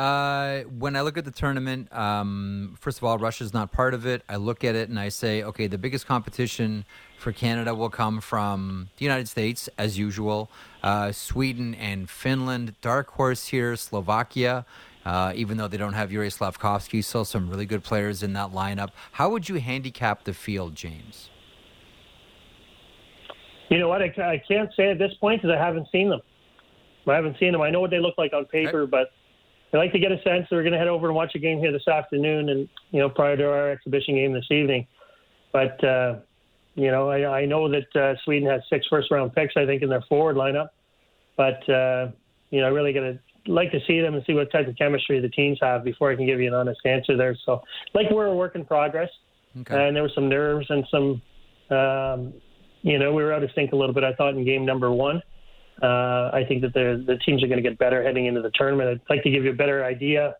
Uh, 0.00 0.62
when 0.78 0.96
I 0.96 1.02
look 1.02 1.18
at 1.18 1.26
the 1.26 1.30
tournament, 1.30 1.92
um, 1.92 2.74
first 2.80 2.96
of 2.96 3.04
all, 3.04 3.18
Russia's 3.18 3.52
not 3.52 3.70
part 3.70 3.92
of 3.92 4.06
it. 4.06 4.22
I 4.30 4.36
look 4.36 4.64
at 4.64 4.74
it 4.74 4.88
and 4.88 4.98
I 4.98 5.10
say, 5.10 5.42
okay, 5.42 5.66
the 5.66 5.76
biggest 5.76 6.06
competition 6.06 6.86
for 7.18 7.32
Canada 7.32 7.74
will 7.74 7.90
come 7.90 8.22
from 8.22 8.88
the 8.96 9.04
United 9.04 9.28
States, 9.28 9.68
as 9.76 9.98
usual, 9.98 10.50
uh, 10.82 11.12
Sweden 11.12 11.74
and 11.74 12.08
Finland. 12.08 12.76
Dark 12.80 13.10
horse 13.10 13.48
here, 13.48 13.76
Slovakia. 13.76 14.64
Uh, 15.04 15.34
even 15.34 15.58
though 15.58 15.68
they 15.68 15.76
don't 15.76 15.92
have 15.92 16.10
Yuri 16.10 16.28
Slafkovsky, 16.28 17.04
still 17.04 17.26
some 17.26 17.50
really 17.50 17.66
good 17.66 17.84
players 17.84 18.22
in 18.22 18.32
that 18.32 18.52
lineup. 18.52 18.92
How 19.12 19.28
would 19.28 19.50
you 19.50 19.56
handicap 19.56 20.24
the 20.24 20.32
field, 20.32 20.74
James? 20.74 21.28
You 23.68 23.78
know 23.78 23.88
what? 23.88 24.00
I, 24.00 24.06
I 24.06 24.42
can't 24.48 24.70
say 24.74 24.92
at 24.92 24.98
this 24.98 25.12
point 25.20 25.42
because 25.42 25.54
I 25.54 25.62
haven't 25.62 25.88
seen 25.92 26.08
them. 26.08 26.22
I 27.06 27.16
haven't 27.16 27.36
seen 27.38 27.52
them. 27.52 27.60
I 27.60 27.68
know 27.68 27.80
what 27.80 27.90
they 27.90 28.00
look 28.00 28.16
like 28.16 28.32
on 28.32 28.46
paper, 28.46 28.82
okay. 28.82 28.90
but 28.90 29.10
I'd 29.72 29.78
like 29.78 29.92
to 29.92 29.98
get 29.98 30.10
a 30.10 30.20
sense. 30.22 30.46
We're 30.50 30.62
going 30.62 30.72
to 30.72 30.78
head 30.78 30.88
over 30.88 31.06
and 31.06 31.14
watch 31.14 31.32
a 31.34 31.38
game 31.38 31.60
here 31.60 31.72
this 31.72 31.86
afternoon, 31.86 32.48
and 32.48 32.68
you 32.90 33.00
know, 33.00 33.08
prior 33.08 33.36
to 33.36 33.44
our 33.44 33.70
exhibition 33.70 34.16
game 34.16 34.32
this 34.32 34.46
evening. 34.50 34.86
But 35.52 35.82
uh, 35.84 36.16
you 36.74 36.90
know, 36.90 37.08
I, 37.08 37.40
I 37.40 37.44
know 37.46 37.68
that 37.68 37.96
uh, 37.96 38.14
Sweden 38.24 38.48
has 38.48 38.62
six 38.68 38.86
first-round 38.88 39.34
picks, 39.34 39.54
I 39.56 39.66
think, 39.66 39.82
in 39.82 39.88
their 39.88 40.02
forward 40.08 40.36
lineup. 40.36 40.70
But 41.36 41.68
uh, 41.68 42.10
you 42.50 42.60
know, 42.60 42.66
I 42.66 42.70
really 42.70 42.92
got 42.92 43.00
to 43.00 43.18
like 43.46 43.70
to 43.72 43.78
see 43.86 44.00
them 44.00 44.14
and 44.14 44.24
see 44.26 44.34
what 44.34 44.50
type 44.52 44.68
of 44.68 44.76
chemistry 44.76 45.20
the 45.20 45.28
teams 45.28 45.58
have 45.62 45.84
before 45.84 46.10
I 46.10 46.16
can 46.16 46.26
give 46.26 46.40
you 46.40 46.48
an 46.48 46.54
honest 46.54 46.80
answer 46.84 47.16
there. 47.16 47.36
So, 47.46 47.62
like 47.94 48.10
we're 48.10 48.26
a 48.26 48.34
work 48.34 48.56
in 48.56 48.64
progress, 48.64 49.08
okay. 49.60 49.86
and 49.86 49.94
there 49.94 50.02
were 50.02 50.10
some 50.14 50.28
nerves 50.28 50.66
and 50.68 50.84
some, 50.90 51.22
um, 51.76 52.34
you 52.82 52.98
know, 52.98 53.12
we 53.12 53.22
were 53.22 53.32
out 53.32 53.42
of 53.42 53.50
sync 53.54 53.72
a 53.72 53.76
little 53.76 53.94
bit. 53.94 54.04
I 54.04 54.14
thought 54.14 54.34
in 54.34 54.44
game 54.44 54.66
number 54.66 54.90
one. 54.90 55.22
Uh, 55.82 56.30
I 56.32 56.44
think 56.46 56.62
that 56.62 56.74
the 56.74 57.02
the 57.06 57.16
teams 57.16 57.42
are 57.42 57.46
going 57.46 57.62
to 57.62 57.68
get 57.68 57.78
better 57.78 58.02
heading 58.02 58.26
into 58.26 58.42
the 58.42 58.50
tournament. 58.54 58.88
I'd 58.90 59.14
like 59.14 59.22
to 59.22 59.30
give 59.30 59.44
you 59.44 59.50
a 59.50 59.54
better 59.54 59.84
idea 59.84 60.36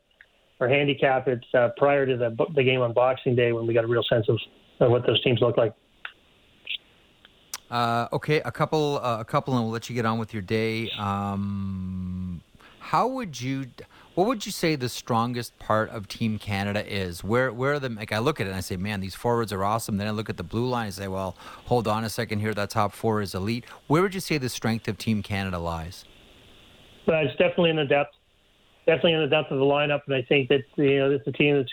or 0.61 0.69
handicap 0.69 1.27
it 1.29 1.45
uh, 1.55 1.71
prior 1.77 2.07
to 2.07 2.17
the 2.17 2.37
the 2.55 2.63
game 2.63 2.81
on 2.81 2.93
Boxing 2.93 3.35
Day 3.35 3.53
when 3.53 3.67
we 3.67 3.75
got 3.75 3.85
a 3.85 3.89
real 3.89 4.03
sense 4.03 4.29
of, 4.29 4.39
of 4.81 4.91
what 4.91 5.07
those 5.07 5.23
teams 5.23 5.41
look 5.41 5.57
like. 5.57 5.75
Uh, 7.71 8.09
okay, 8.13 8.41
a 8.41 8.51
couple, 8.51 8.99
uh, 9.03 9.21
a 9.21 9.25
couple, 9.25 9.55
and 9.55 9.63
we'll 9.63 9.73
let 9.73 9.89
you 9.89 9.95
get 9.95 10.05
on 10.05 10.19
with 10.19 10.35
your 10.35 10.43
day. 10.43 10.91
Um, 10.99 12.43
how 12.81 13.07
would 13.07 13.41
you? 13.41 13.67
What 14.15 14.27
would 14.27 14.45
you 14.45 14.51
say 14.51 14.75
the 14.75 14.89
strongest 14.89 15.57
part 15.59 15.89
of 15.91 16.09
Team 16.09 16.39
Canada 16.39 16.85
is? 16.85 17.23
Where 17.23 17.53
where 17.53 17.75
are 17.75 17.79
the 17.79 17.89
like 17.91 18.13
I 18.13 18.19
look 18.19 18.41
at 18.41 18.47
it 18.47 18.51
and 18.51 18.57
I 18.57 18.61
say, 18.61 18.77
man, 18.77 19.01
these 19.01 19.15
forwards 19.15 19.53
are 19.53 19.63
awesome. 19.63 19.99
Then 19.99 20.09
I 20.09 20.11
look 20.11 20.29
at 20.29 20.37
the 20.37 20.43
blue 20.43 20.67
line 20.67 20.87
and 20.87 20.95
say, 20.95 21.07
well, 21.07 21.37
hold 21.67 21.87
on 21.87 22.05
a 22.05 22.11
second 22.11 22.41
here, 22.41 22.53
that 22.55 22.71
top 22.71 22.93
four 22.93 23.23
is 23.23 23.35
elite. 23.35 23.65
Where 23.87 24.03
would 24.03 24.15
you 24.15 24.21
say 24.21 24.37
the 24.37 24.49
strength 24.49 24.89
of 24.89 24.99
Team 24.99 25.23
Canada 25.23 25.59
lies? 25.59 26.05
But 27.07 27.25
it's 27.25 27.37
definitely 27.37 27.71
in 27.71 27.77
the 27.77 27.85
depth, 27.85 28.15
definitely 28.87 29.15
in 29.15 29.21
the 29.21 29.29
depth 29.29 29.53
of 29.53 29.59
the 29.59 29.65
lineup, 29.65 30.01
and 30.07 30.17
I 30.17 30.23
think 30.23 30.49
that 30.49 30.63
you 30.77 30.99
know 30.99 31.11
it's 31.13 31.27
a 31.27 31.33
team 31.33 31.57
that's 31.57 31.73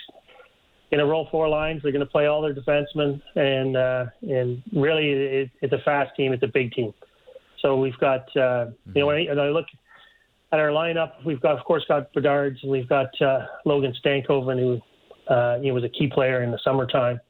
going 0.90 1.00
to 1.00 1.06
roll 1.06 1.28
four 1.30 1.48
lines. 1.48 1.82
They're 1.82 1.92
going 1.92 2.06
to 2.06 2.10
play 2.10 2.26
all 2.26 2.40
their 2.40 2.54
defensemen, 2.54 3.20
and 3.34 3.76
uh, 3.76 4.06
and 4.22 4.62
really, 4.72 5.10
it, 5.10 5.50
it's 5.60 5.72
a 5.72 5.80
fast 5.84 6.14
team. 6.16 6.32
It's 6.32 6.44
a 6.44 6.48
big 6.48 6.72
team. 6.72 6.94
So 7.60 7.76
we've 7.76 7.98
got 7.98 8.24
uh, 8.36 8.66
you 8.94 9.00
know 9.00 9.06
when 9.06 9.16
I, 9.16 9.28
when 9.28 9.40
I 9.40 9.48
look 9.48 9.66
at 10.52 10.58
our 10.58 10.68
lineup, 10.68 11.12
we've 11.24 11.40
got, 11.40 11.58
of 11.58 11.64
course, 11.64 11.84
got 11.88 12.12
Bedard's, 12.12 12.62
and 12.62 12.72
we've 12.72 12.88
got 12.88 13.08
uh, 13.20 13.46
Logan 13.64 13.94
Stankoven, 14.04 14.58
who 14.58 15.32
uh, 15.32 15.58
you 15.60 15.68
know 15.68 15.74
was 15.74 15.84
a 15.84 15.88
key 15.88 16.08
player 16.08 16.42
in 16.42 16.50
the 16.50 16.58
summertime 16.64 17.20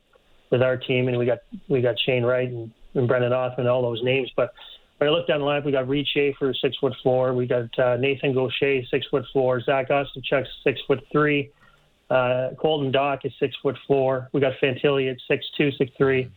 with 0.51 0.63
our 0.63 0.77
team, 0.77 1.09
and 1.09 1.19
we 1.19 1.27
got 1.27 1.39
we 1.69 1.81
got 1.81 1.97
Shane 2.07 2.23
Wright 2.23 2.49
and, 2.49 2.71
and 2.95 3.09
Brennan 3.09 3.33
Othmann, 3.33 3.67
all 3.67 3.83
those 3.83 4.03
names. 4.03 4.31
But 4.37 4.53
when 4.99 5.11
I 5.11 5.13
look 5.13 5.27
down 5.27 5.41
the 5.41 5.47
lineup, 5.47 5.65
we 5.65 5.73
got 5.73 5.89
Reid 5.89 6.07
Schaefer, 6.13 6.55
six 6.55 6.77
foot 6.79 6.95
four. 7.03 7.35
We 7.35 7.47
got 7.47 7.77
uh, 7.79 7.97
Nathan 7.97 8.35
Gaucher, 8.35 8.83
six 8.91 9.07
foot 9.11 9.25
four. 9.33 9.61
Zach 9.61 9.89
Ostapchuk, 9.89 10.45
six 10.63 10.81
foot 10.87 11.01
three. 11.11 11.51
Uh, 12.11 12.51
Colton 12.59 12.93
Dach 12.93 13.25
is 13.25 13.33
six 13.39 13.55
foot 13.63 13.77
four. 13.87 14.29
We 14.33 14.41
got 14.41 14.53
Fantilli 14.63 15.11
at 15.11 15.17
six 15.27 15.45
two, 15.57 15.71
six 15.73 15.91
three. 15.99 16.31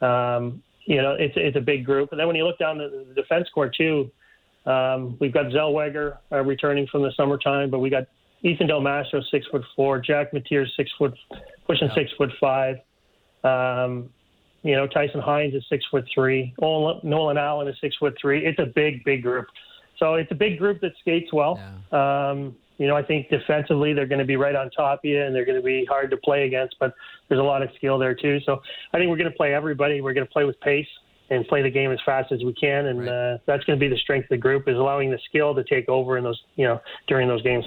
Um, 0.00 0.62
you 0.86 1.02
know, 1.02 1.16
it's 1.18 1.34
it's 1.36 1.56
a 1.56 1.60
big 1.60 1.84
group. 1.84 2.12
And 2.12 2.20
then 2.20 2.28
when 2.28 2.36
you 2.36 2.46
look 2.46 2.58
down 2.58 2.78
the, 2.78 3.06
the 3.08 3.14
defense 3.14 3.48
core 3.52 3.68
too, 3.68 4.10
um, 4.68 5.16
we've 5.18 5.32
got 5.32 5.46
Zellweger 5.46 6.18
uh, 6.30 6.42
returning 6.42 6.86
from 6.88 7.02
the 7.02 7.12
summertime, 7.16 7.70
but 7.70 7.78
we 7.78 7.88
got 7.88 8.04
Ethan 8.42 8.66
Del 8.66 8.80
Mastro, 8.80 9.20
six 9.30 9.46
foot 9.50 9.62
four, 9.74 9.98
Jack 9.98 10.32
Mateer, 10.32 10.66
six 10.76 10.90
foot, 10.98 11.14
pushing 11.66 11.88
yeah. 11.88 11.94
six 11.94 12.10
foot 12.18 12.30
five. 12.38 12.76
Um, 13.44 14.10
you 14.62 14.76
know, 14.76 14.86
Tyson 14.86 15.20
Hinds 15.20 15.54
is 15.54 15.64
six 15.70 15.84
foot 15.90 16.04
three. 16.14 16.52
Nolan 16.60 17.38
Allan 17.38 17.68
is 17.68 17.76
six 17.80 17.96
foot 17.96 18.14
three. 18.20 18.44
It's 18.44 18.58
a 18.58 18.66
big, 18.66 19.04
big 19.04 19.22
group. 19.22 19.46
So 19.98 20.14
it's 20.14 20.30
a 20.30 20.34
big 20.34 20.58
group 20.58 20.80
that 20.82 20.92
skates 21.00 21.32
well. 21.32 21.60
Yeah. 21.92 22.30
Um, 22.30 22.56
you 22.76 22.86
know, 22.86 22.94
I 22.94 23.02
think 23.02 23.28
defensively 23.28 23.92
they're 23.92 24.06
going 24.06 24.20
to 24.20 24.24
be 24.24 24.36
right 24.36 24.54
on 24.54 24.70
top 24.70 25.00
of 25.00 25.04
you 25.04 25.20
and 25.20 25.34
they're 25.34 25.44
going 25.44 25.56
to 25.58 25.64
be 25.64 25.84
hard 25.86 26.10
to 26.10 26.16
play 26.18 26.46
against, 26.46 26.76
but 26.78 26.94
there's 27.28 27.40
a 27.40 27.44
lot 27.44 27.62
of 27.62 27.70
skill 27.76 27.98
there 27.98 28.14
too. 28.14 28.38
So 28.46 28.60
I 28.92 28.98
think 28.98 29.10
we're 29.10 29.16
going 29.16 29.30
to 29.30 29.36
play 29.36 29.52
everybody. 29.52 30.00
We're 30.00 30.12
going 30.12 30.26
to 30.26 30.32
play 30.32 30.44
with 30.44 30.60
pace 30.60 30.86
and 31.30 31.46
play 31.46 31.62
the 31.62 31.70
game 31.70 31.92
as 31.92 31.98
fast 32.04 32.32
as 32.32 32.42
we 32.42 32.52
can. 32.54 32.86
And 32.86 33.00
right. 33.00 33.08
uh, 33.08 33.38
that's 33.46 33.64
going 33.64 33.78
to 33.78 33.80
be 33.80 33.88
the 33.88 33.98
strength 33.98 34.24
of 34.24 34.30
the 34.30 34.36
group 34.38 34.68
is 34.68 34.76
allowing 34.76 35.10
the 35.10 35.18
skill 35.28 35.54
to 35.54 35.64
take 35.64 35.88
over 35.88 36.16
in 36.16 36.24
those, 36.24 36.40
you 36.56 36.66
know, 36.66 36.80
during 37.06 37.28
those 37.28 37.42
games. 37.42 37.64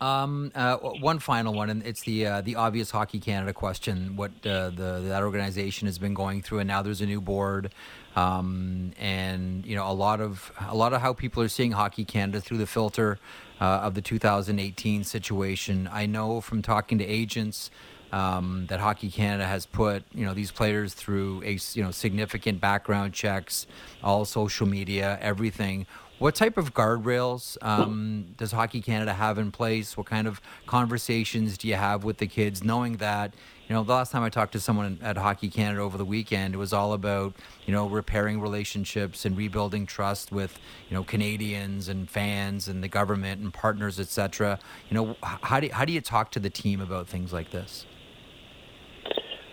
Um, 0.00 0.50
uh, 0.54 0.76
one 0.78 1.18
final 1.18 1.52
one, 1.52 1.68
and 1.68 1.82
it's 1.84 2.00
the 2.02 2.26
uh, 2.26 2.40
the 2.40 2.56
obvious 2.56 2.90
Hockey 2.90 3.20
Canada 3.20 3.52
question: 3.52 4.16
what 4.16 4.30
uh, 4.46 4.70
the 4.70 5.02
that 5.08 5.22
organization 5.22 5.86
has 5.86 5.98
been 5.98 6.14
going 6.14 6.40
through, 6.40 6.60
and 6.60 6.68
now 6.68 6.80
there's 6.80 7.02
a 7.02 7.06
new 7.06 7.20
board, 7.20 7.70
um, 8.16 8.92
and 8.98 9.66
you 9.66 9.76
know 9.76 9.86
a 9.86 9.92
lot 9.92 10.22
of 10.22 10.52
a 10.66 10.74
lot 10.74 10.94
of 10.94 11.02
how 11.02 11.12
people 11.12 11.42
are 11.42 11.48
seeing 11.48 11.72
Hockey 11.72 12.06
Canada 12.06 12.40
through 12.40 12.56
the 12.56 12.66
filter 12.66 13.18
uh, 13.60 13.64
of 13.64 13.92
the 13.92 14.00
2018 14.00 15.04
situation. 15.04 15.86
I 15.92 16.06
know 16.06 16.40
from 16.40 16.62
talking 16.62 16.96
to 16.96 17.04
agents 17.04 17.70
um, 18.12 18.66
that 18.68 18.80
Hockey 18.80 19.10
Canada 19.10 19.46
has 19.46 19.66
put 19.66 20.04
you 20.14 20.24
know 20.24 20.34
these 20.34 20.50
players 20.50 20.94
through 20.94 21.42
a 21.44 21.58
you 21.74 21.82
know 21.82 21.90
significant 21.90 22.60
background 22.60 23.12
checks, 23.12 23.66
all 24.02 24.24
social 24.24 24.66
media, 24.66 25.18
everything. 25.20 25.86
What 26.18 26.34
type 26.34 26.58
of 26.58 26.74
guardrails 26.74 27.56
um, 27.62 28.34
does 28.36 28.52
Hockey 28.52 28.82
Canada 28.82 29.14
have 29.14 29.38
in 29.38 29.50
place? 29.50 29.96
What 29.96 30.04
kind 30.04 30.26
of 30.26 30.42
conversations 30.66 31.56
do 31.56 31.66
you 31.66 31.76
have 31.76 32.04
with 32.04 32.18
the 32.18 32.26
kids, 32.26 32.62
knowing 32.62 32.98
that 32.98 33.32
you 33.68 33.74
know 33.74 33.84
the 33.84 33.94
last 33.94 34.10
time 34.12 34.22
I 34.24 34.28
talked 34.28 34.52
to 34.52 34.60
someone 34.60 34.98
at 35.00 35.16
Hockey 35.16 35.48
Canada 35.48 35.80
over 35.80 35.96
the 35.96 36.04
weekend, 36.04 36.54
it 36.54 36.58
was 36.58 36.72
all 36.72 36.92
about 36.92 37.34
you 37.64 37.72
know 37.72 37.88
repairing 37.88 38.40
relationships 38.40 39.24
and 39.24 39.36
rebuilding 39.36 39.86
trust 39.86 40.32
with 40.32 40.58
you 40.90 40.96
know 40.96 41.04
Canadians 41.04 41.88
and 41.88 42.10
fans 42.10 42.68
and 42.68 42.82
the 42.82 42.88
government 42.88 43.40
and 43.40 43.54
partners, 43.54 43.98
etc. 44.00 44.58
You 44.90 44.94
know 44.96 45.16
how 45.22 45.60
do 45.60 45.70
how 45.72 45.84
do 45.84 45.92
you 45.92 46.00
talk 46.00 46.32
to 46.32 46.40
the 46.40 46.50
team 46.50 46.80
about 46.80 47.06
things 47.06 47.32
like 47.32 47.50
this? 47.50 47.86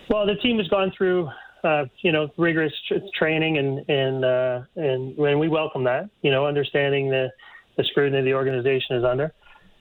Well, 0.08 0.26
the 0.26 0.36
team 0.36 0.58
has 0.58 0.68
gone 0.68 0.90
through, 0.96 1.28
uh, 1.64 1.84
you 2.00 2.12
know, 2.12 2.28
rigorous 2.38 2.72
tr- 2.86 2.94
training, 3.14 3.58
and 3.58 3.88
and 3.90 4.24
uh, 4.24 4.60
and 4.76 5.16
we 5.16 5.48
welcome 5.48 5.84
that, 5.84 6.08
you 6.22 6.30
know, 6.30 6.46
understanding 6.46 7.10
the 7.10 7.28
the 7.76 7.84
scrutiny 7.84 8.22
the 8.22 8.34
organization 8.34 8.96
is 8.96 9.04
under, 9.04 9.32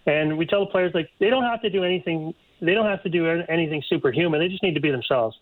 and 0.06 0.38
we 0.38 0.46
tell 0.46 0.66
the 0.66 0.72
players 0.72 0.92
like 0.94 1.10
they 1.20 1.30
don't 1.30 1.44
have 1.44 1.62
to 1.62 1.70
do 1.70 1.84
anything. 1.84 2.34
They 2.62 2.74
don't 2.74 2.88
have 2.88 3.04
to 3.04 3.10
do 3.10 3.26
anything 3.48 3.82
superhuman. 3.88 4.40
They 4.42 4.50
just 4.50 4.64
need 4.64 4.74
to 4.74 4.82
be 4.82 4.92
themselves, 4.92 5.38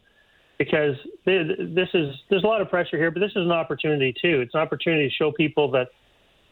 because 0.59 0.95
they, 1.25 1.43
this 1.59 1.89
is 1.93 2.13
there's 2.29 2.43
a 2.43 2.47
lot 2.47 2.61
of 2.61 2.69
pressure 2.69 2.97
here, 2.97 3.09
but 3.09 3.21
this 3.21 3.31
is 3.31 3.37
an 3.43 3.51
opportunity 3.51 4.13
too. 4.21 4.41
It's 4.41 4.53
an 4.53 4.61
opportunity 4.61 5.09
to 5.09 5.15
show 5.15 5.31
people 5.31 5.71
that 5.71 5.87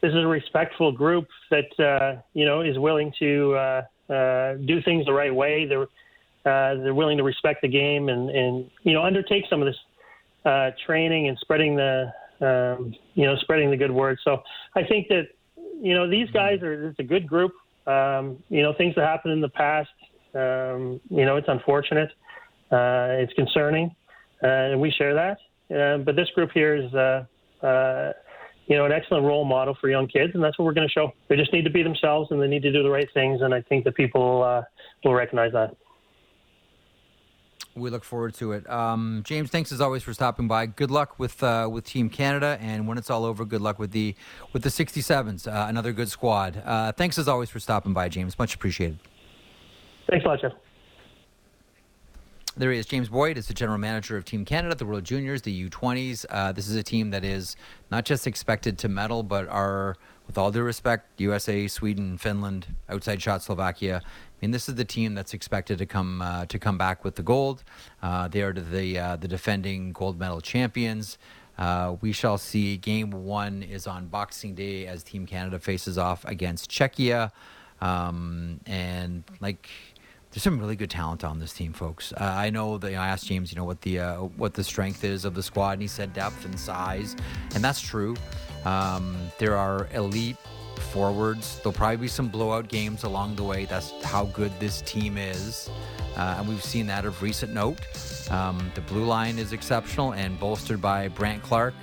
this 0.01 0.09
is 0.09 0.23
a 0.23 0.27
respectful 0.27 0.91
group 0.91 1.27
that 1.51 1.79
uh, 1.79 2.21
you 2.33 2.45
know 2.45 2.61
is 2.61 2.79
willing 2.79 3.13
to 3.19 3.53
uh, 3.53 3.81
uh, 4.11 4.53
do 4.65 4.81
things 4.81 5.05
the 5.05 5.13
right 5.13 5.33
way. 5.33 5.65
They're 5.67 5.85
uh, 6.45 6.75
they're 6.75 6.93
willing 6.93 7.17
to 7.17 7.23
respect 7.23 7.61
the 7.61 7.67
game 7.67 8.09
and, 8.09 8.29
and 8.29 8.69
you 8.83 8.93
know 8.93 9.03
undertake 9.03 9.45
some 9.49 9.61
of 9.61 9.65
this 9.65 9.77
uh, 10.45 10.71
training 10.85 11.29
and 11.29 11.37
spreading 11.39 11.75
the 11.75 12.11
um, 12.41 12.93
you 13.13 13.25
know 13.25 13.35
spreading 13.37 13.71
the 13.71 13.77
good 13.77 13.91
word. 13.91 14.19
So 14.23 14.41
I 14.75 14.83
think 14.83 15.07
that 15.07 15.27
you 15.81 15.93
know 15.93 16.09
these 16.09 16.29
guys 16.31 16.61
are 16.61 16.89
it's 16.89 16.99
a 16.99 17.03
good 17.03 17.27
group. 17.27 17.53
Um, 17.87 18.43
you 18.49 18.61
know 18.61 18.73
things 18.73 18.95
that 18.95 19.05
happened 19.05 19.33
in 19.33 19.41
the 19.41 19.49
past. 19.49 19.89
Um, 20.35 20.99
you 21.09 21.25
know 21.25 21.37
it's 21.37 21.47
unfortunate. 21.47 22.09
Uh, 22.71 23.21
it's 23.21 23.33
concerning, 23.33 23.95
uh, 24.43 24.47
and 24.47 24.81
we 24.81 24.91
share 24.91 25.13
that. 25.13 25.37
Uh, 25.73 25.97
but 25.99 26.15
this 26.15 26.29
group 26.35 26.51
here 26.53 26.75
is. 26.75 26.93
Uh, 26.93 28.13
you 28.65 28.77
know, 28.77 28.85
an 28.85 28.93
excellent 28.93 29.25
role 29.25 29.43
model 29.43 29.75
for 29.81 29.89
young 29.89 30.07
kids, 30.07 30.31
and 30.35 30.43
that's 30.43 30.57
what 30.57 30.63
we're 30.63 30.73
going 30.73 30.87
to 30.87 30.91
show. 30.91 31.11
They 31.27 31.35
just 31.35 31.51
need 31.51 31.63
to 31.63 31.69
be 31.69 31.83
themselves, 31.83 32.31
and 32.31 32.41
they 32.41 32.47
need 32.47 32.61
to 32.63 32.71
do 32.71 32.81
the 32.81 32.89
right 32.89 33.09
things, 33.13 33.41
and 33.41 33.53
I 33.53 33.61
think 33.61 33.83
that 33.83 33.93
people 33.95 34.39
will 35.03 35.13
recognize 35.13 35.51
that. 35.51 35.75
We 37.75 37.89
look 37.89 38.03
forward 38.03 38.35
to 38.35 38.51
it. 38.51 38.69
Um, 38.69 39.23
James, 39.25 39.49
thanks 39.49 39.71
as 39.71 39.81
always 39.81 40.03
for 40.03 40.13
stopping 40.13 40.47
by. 40.47 40.67
Good 40.67 40.91
luck 40.91 41.17
with 41.17 41.41
uh, 41.41 41.67
with 41.71 41.85
Team 41.85 42.09
Canada, 42.09 42.57
and 42.61 42.87
when 42.87 42.99
it's 42.99 43.09
all 43.09 43.25
over, 43.25 43.45
good 43.45 43.61
luck 43.61 43.79
with 43.79 43.91
the 43.91 44.15
with 44.51 44.61
the 44.61 44.69
67s. 44.69 45.47
Uh, 45.47 45.67
another 45.67 45.91
good 45.91 46.09
squad. 46.09 46.61
Uh, 46.63 46.91
thanks 46.91 47.17
as 47.17 47.27
always 47.27 47.49
for 47.49 47.59
stopping 47.59 47.93
by, 47.93 48.09
James. 48.09 48.37
Much 48.37 48.53
appreciated. 48.53 48.99
Thanks 50.07 50.25
a 50.25 50.27
lot, 50.27 50.41
Jeff. 50.41 50.51
There 52.55 52.71
he 52.71 52.77
is. 52.77 52.85
James 52.85 53.09
Boyd 53.09 53.39
is 53.39 53.47
the 53.47 53.53
general 53.55 53.79
manager 53.79 54.15
of 54.15 54.25
Team 54.25 54.45
Canada, 54.45 54.75
the 54.75 54.85
World 54.85 55.03
Juniors, 55.03 55.41
the 55.41 55.69
U20s. 55.69 56.23
Uh, 56.29 56.51
this 56.51 56.67
is 56.67 56.75
a 56.75 56.83
team 56.83 57.09
that 57.09 57.23
is 57.23 57.55
not 57.89 58.05
just 58.05 58.27
expected 58.27 58.77
to 58.77 58.87
medal, 58.87 59.23
but 59.23 59.47
are, 59.47 59.97
with 60.27 60.37
all 60.37 60.51
due 60.51 60.61
respect, 60.61 61.19
USA, 61.19 61.67
Sweden, 61.67 62.15
Finland, 62.19 62.67
outside 62.89 63.19
shot 63.23 63.41
Slovakia, 63.41 64.03
mean, 64.43 64.51
this 64.51 64.67
is 64.67 64.75
the 64.75 64.85
team 64.85 65.15
that's 65.15 65.33
expected 65.33 65.77
to 65.77 65.85
come 65.85 66.21
uh, 66.21 66.45
to 66.47 66.59
come 66.59 66.77
back 66.77 67.05
with 67.05 67.15
the 67.15 67.23
gold. 67.23 67.63
Uh, 68.01 68.27
they 68.27 68.41
are 68.41 68.51
the 68.51 68.99
uh, 68.99 69.15
the 69.15 69.27
defending 69.27 69.93
gold 69.93 70.19
medal 70.19 70.41
champions. 70.41 71.17
Uh, 71.57 71.95
we 72.01 72.11
shall 72.11 72.37
see. 72.37 72.75
Game 72.75 73.11
one 73.11 73.63
is 73.63 73.87
on 73.87 74.07
Boxing 74.07 74.53
Day 74.53 74.85
as 74.85 75.01
Team 75.01 75.25
Canada 75.25 75.59
faces 75.59 75.97
off 75.97 76.25
against 76.25 76.69
Czechia, 76.69 77.31
um, 77.79 78.59
and 78.65 79.23
like 79.39 79.69
there's 80.31 80.43
some 80.43 80.59
really 80.59 80.75
good 80.75 80.89
talent 80.89 81.23
on 81.23 81.39
this 81.39 81.53
team, 81.53 81.71
folks. 81.71 82.11
Uh, 82.11 82.17
I 82.19 82.49
know 82.49 82.77
that 82.79 82.89
you 82.89 82.97
know, 82.97 83.01
I 83.01 83.07
asked 83.07 83.27
James, 83.27 83.49
you 83.49 83.55
know, 83.55 83.65
what 83.65 83.79
the 83.81 83.99
uh, 83.99 84.17
what 84.17 84.55
the 84.55 84.63
strength 84.65 85.05
is 85.05 85.23
of 85.23 85.35
the 85.35 85.43
squad, 85.43 85.73
and 85.73 85.81
he 85.81 85.87
said 85.87 86.11
depth 86.11 86.43
and 86.43 86.59
size, 86.59 87.15
and 87.55 87.63
that's 87.63 87.79
true. 87.79 88.17
Um, 88.65 89.15
there 89.37 89.55
are 89.55 89.87
elite 89.93 90.37
forwards. 90.79 91.57
There'll 91.57 91.73
probably 91.73 91.97
be 91.97 92.07
some 92.07 92.29
blowout 92.29 92.67
games 92.67 93.03
along 93.03 93.35
the 93.35 93.43
way. 93.43 93.65
That's 93.65 93.91
how 94.03 94.25
good 94.25 94.51
this 94.59 94.81
team 94.81 95.17
is. 95.17 95.69
Uh, 96.15 96.35
and 96.37 96.47
we've 96.47 96.63
seen 96.63 96.85
that 96.87 97.05
of 97.05 97.21
recent 97.21 97.53
note. 97.53 97.79
Um, 98.31 98.71
the 98.75 98.81
blue 98.81 99.05
line 99.05 99.39
is 99.39 99.53
exceptional 99.53 100.13
and 100.13 100.39
bolstered 100.39 100.81
by 100.81 101.07
Brandt 101.07 101.41
Clarke. 101.43 101.73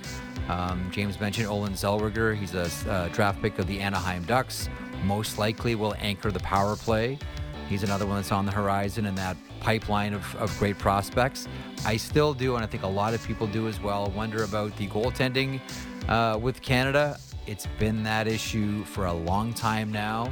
Um, 0.49 0.89
James 0.91 1.19
mentioned 1.19 1.47
Olen 1.47 1.73
Zellweger. 1.73 2.35
He's 2.35 2.55
a 2.55 2.69
uh, 2.89 3.07
draft 3.09 3.41
pick 3.41 3.59
of 3.59 3.67
the 3.67 3.79
Anaheim 3.79 4.23
Ducks. 4.23 4.69
Most 5.03 5.37
likely 5.37 5.75
will 5.75 5.95
anchor 5.99 6.31
the 6.31 6.39
power 6.39 6.75
play. 6.75 7.19
He's 7.67 7.83
another 7.83 8.05
one 8.05 8.17
that's 8.17 8.31
on 8.31 8.45
the 8.45 8.51
horizon 8.51 9.05
in 9.05 9.15
that 9.15 9.37
pipeline 9.61 10.13
of, 10.13 10.35
of 10.35 10.57
great 10.59 10.77
prospects. 10.77 11.47
I 11.85 11.95
still 11.95 12.33
do, 12.33 12.55
and 12.55 12.63
I 12.63 12.67
think 12.67 12.83
a 12.83 12.87
lot 12.87 13.13
of 13.13 13.25
people 13.25 13.47
do 13.47 13.67
as 13.67 13.79
well, 13.79 14.11
wonder 14.15 14.43
about 14.43 14.75
the 14.77 14.87
goaltending 14.87 15.61
uh, 16.09 16.37
with 16.37 16.61
Canada. 16.61 17.17
It's 17.51 17.67
been 17.79 18.01
that 18.03 18.29
issue 18.29 18.85
for 18.85 19.07
a 19.07 19.13
long 19.13 19.53
time 19.53 19.91
now. 19.91 20.31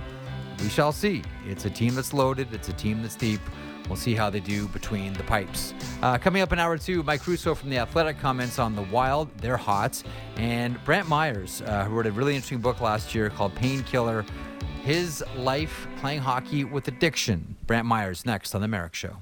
we 0.61 0.69
shall 0.69 0.93
see. 0.93 1.21
It's 1.45 1.65
a 1.65 1.69
team 1.69 1.93
that's 1.93 2.13
loaded, 2.13 2.53
it's 2.53 2.69
a 2.69 2.73
team 2.73 3.01
that's 3.01 3.15
deep. 3.15 3.41
We'll 3.89 3.97
see 3.97 4.15
how 4.15 4.29
they 4.29 4.39
do 4.39 4.69
between 4.69 5.11
the 5.11 5.23
pipes. 5.23 5.73
Uh, 6.01 6.17
coming 6.17 6.41
up 6.41 6.53
in 6.53 6.59
hour 6.59 6.77
two, 6.77 7.03
Mike 7.03 7.27
Russo 7.27 7.53
from 7.53 7.71
The 7.71 7.77
Athletic 7.79 8.19
comments 8.19 8.57
on 8.57 8.73
the 8.73 8.83
Wild. 8.83 9.27
They're 9.39 9.57
hot. 9.57 10.01
And 10.37 10.81
Brantt 10.85 11.07
Myhres, 11.07 11.67
uh, 11.67 11.83
who 11.83 11.95
wrote 11.95 12.07
a 12.07 12.11
really 12.13 12.35
interesting 12.35 12.59
book 12.59 12.79
last 12.79 13.13
year 13.13 13.29
called 13.29 13.53
Painkiller 13.53 14.23
His 14.83 15.21
Life 15.35 15.89
Playing 15.97 16.19
Hockey 16.19 16.63
with 16.63 16.87
Addiction. 16.87 17.57
Brantt 17.67 17.85
Myhres 17.85 18.25
next 18.25 18.55
on 18.55 18.61
The 18.61 18.69
Marek 18.69 18.95
Show 18.95 19.17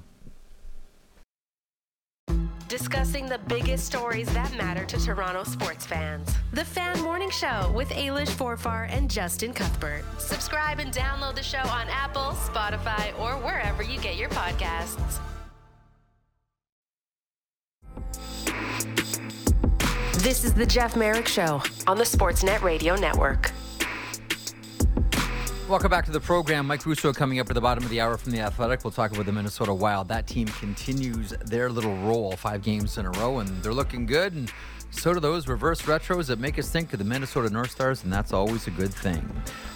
discussing 2.78 3.26
the 3.26 3.38
biggest 3.48 3.84
stories 3.84 4.32
that 4.32 4.56
matter 4.56 4.84
to 4.84 4.96
Toronto 5.04 5.42
sports 5.42 5.84
fans. 5.84 6.32
The 6.52 6.64
Fan 6.64 7.00
Morning 7.02 7.28
Show 7.28 7.72
with 7.74 7.88
Ailish 7.88 8.30
Forfar 8.30 8.88
and 8.88 9.10
Justin 9.10 9.52
Cuthbert. 9.52 10.04
Subscribe 10.20 10.78
and 10.78 10.92
download 10.92 11.34
the 11.34 11.42
show 11.42 11.58
on 11.58 11.88
Apple, 11.88 12.36
Spotify, 12.46 13.18
or 13.18 13.32
wherever 13.38 13.82
you 13.82 13.98
get 13.98 14.16
your 14.16 14.28
podcasts. 14.28 15.18
This 20.22 20.44
is 20.44 20.54
the 20.54 20.66
Jeff 20.66 20.94
Marek 20.94 21.26
Show 21.26 21.60
on 21.88 21.98
the 21.98 22.04
Sportsnet 22.04 22.62
Radio 22.62 22.94
Network. 22.94 23.50
Welcome 25.68 25.90
back 25.90 26.06
to 26.06 26.10
the 26.10 26.20
program. 26.20 26.66
Mike 26.66 26.86
Russo 26.86 27.12
coming 27.12 27.40
up 27.40 27.50
at 27.50 27.52
the 27.52 27.60
bottom 27.60 27.84
of 27.84 27.90
the 27.90 28.00
hour 28.00 28.16
from 28.16 28.32
the 28.32 28.40
Athletic. 28.40 28.84
We'll 28.84 28.90
talk 28.90 29.12
about 29.12 29.26
the 29.26 29.32
Minnesota 29.32 29.74
Wild. 29.74 30.08
That 30.08 30.26
team 30.26 30.46
continues 30.46 31.34
their 31.44 31.68
little 31.68 31.94
roll, 31.98 32.32
five 32.36 32.62
games 32.62 32.96
in 32.96 33.04
a 33.04 33.10
row, 33.10 33.40
and 33.40 33.62
they're 33.62 33.74
looking 33.74 34.06
good. 34.06 34.32
And 34.32 34.50
so 34.90 35.12
do 35.12 35.20
those 35.20 35.46
reverse 35.46 35.82
retros 35.82 36.28
that 36.28 36.38
make 36.38 36.58
us 36.58 36.70
think 36.70 36.94
of 36.94 36.98
the 36.98 37.04
Minnesota 37.04 37.50
North 37.50 37.70
Stars, 37.70 38.02
and 38.02 38.10
that's 38.10 38.32
always 38.32 38.66
a 38.66 38.70
good 38.70 38.94
thing. 38.94 39.30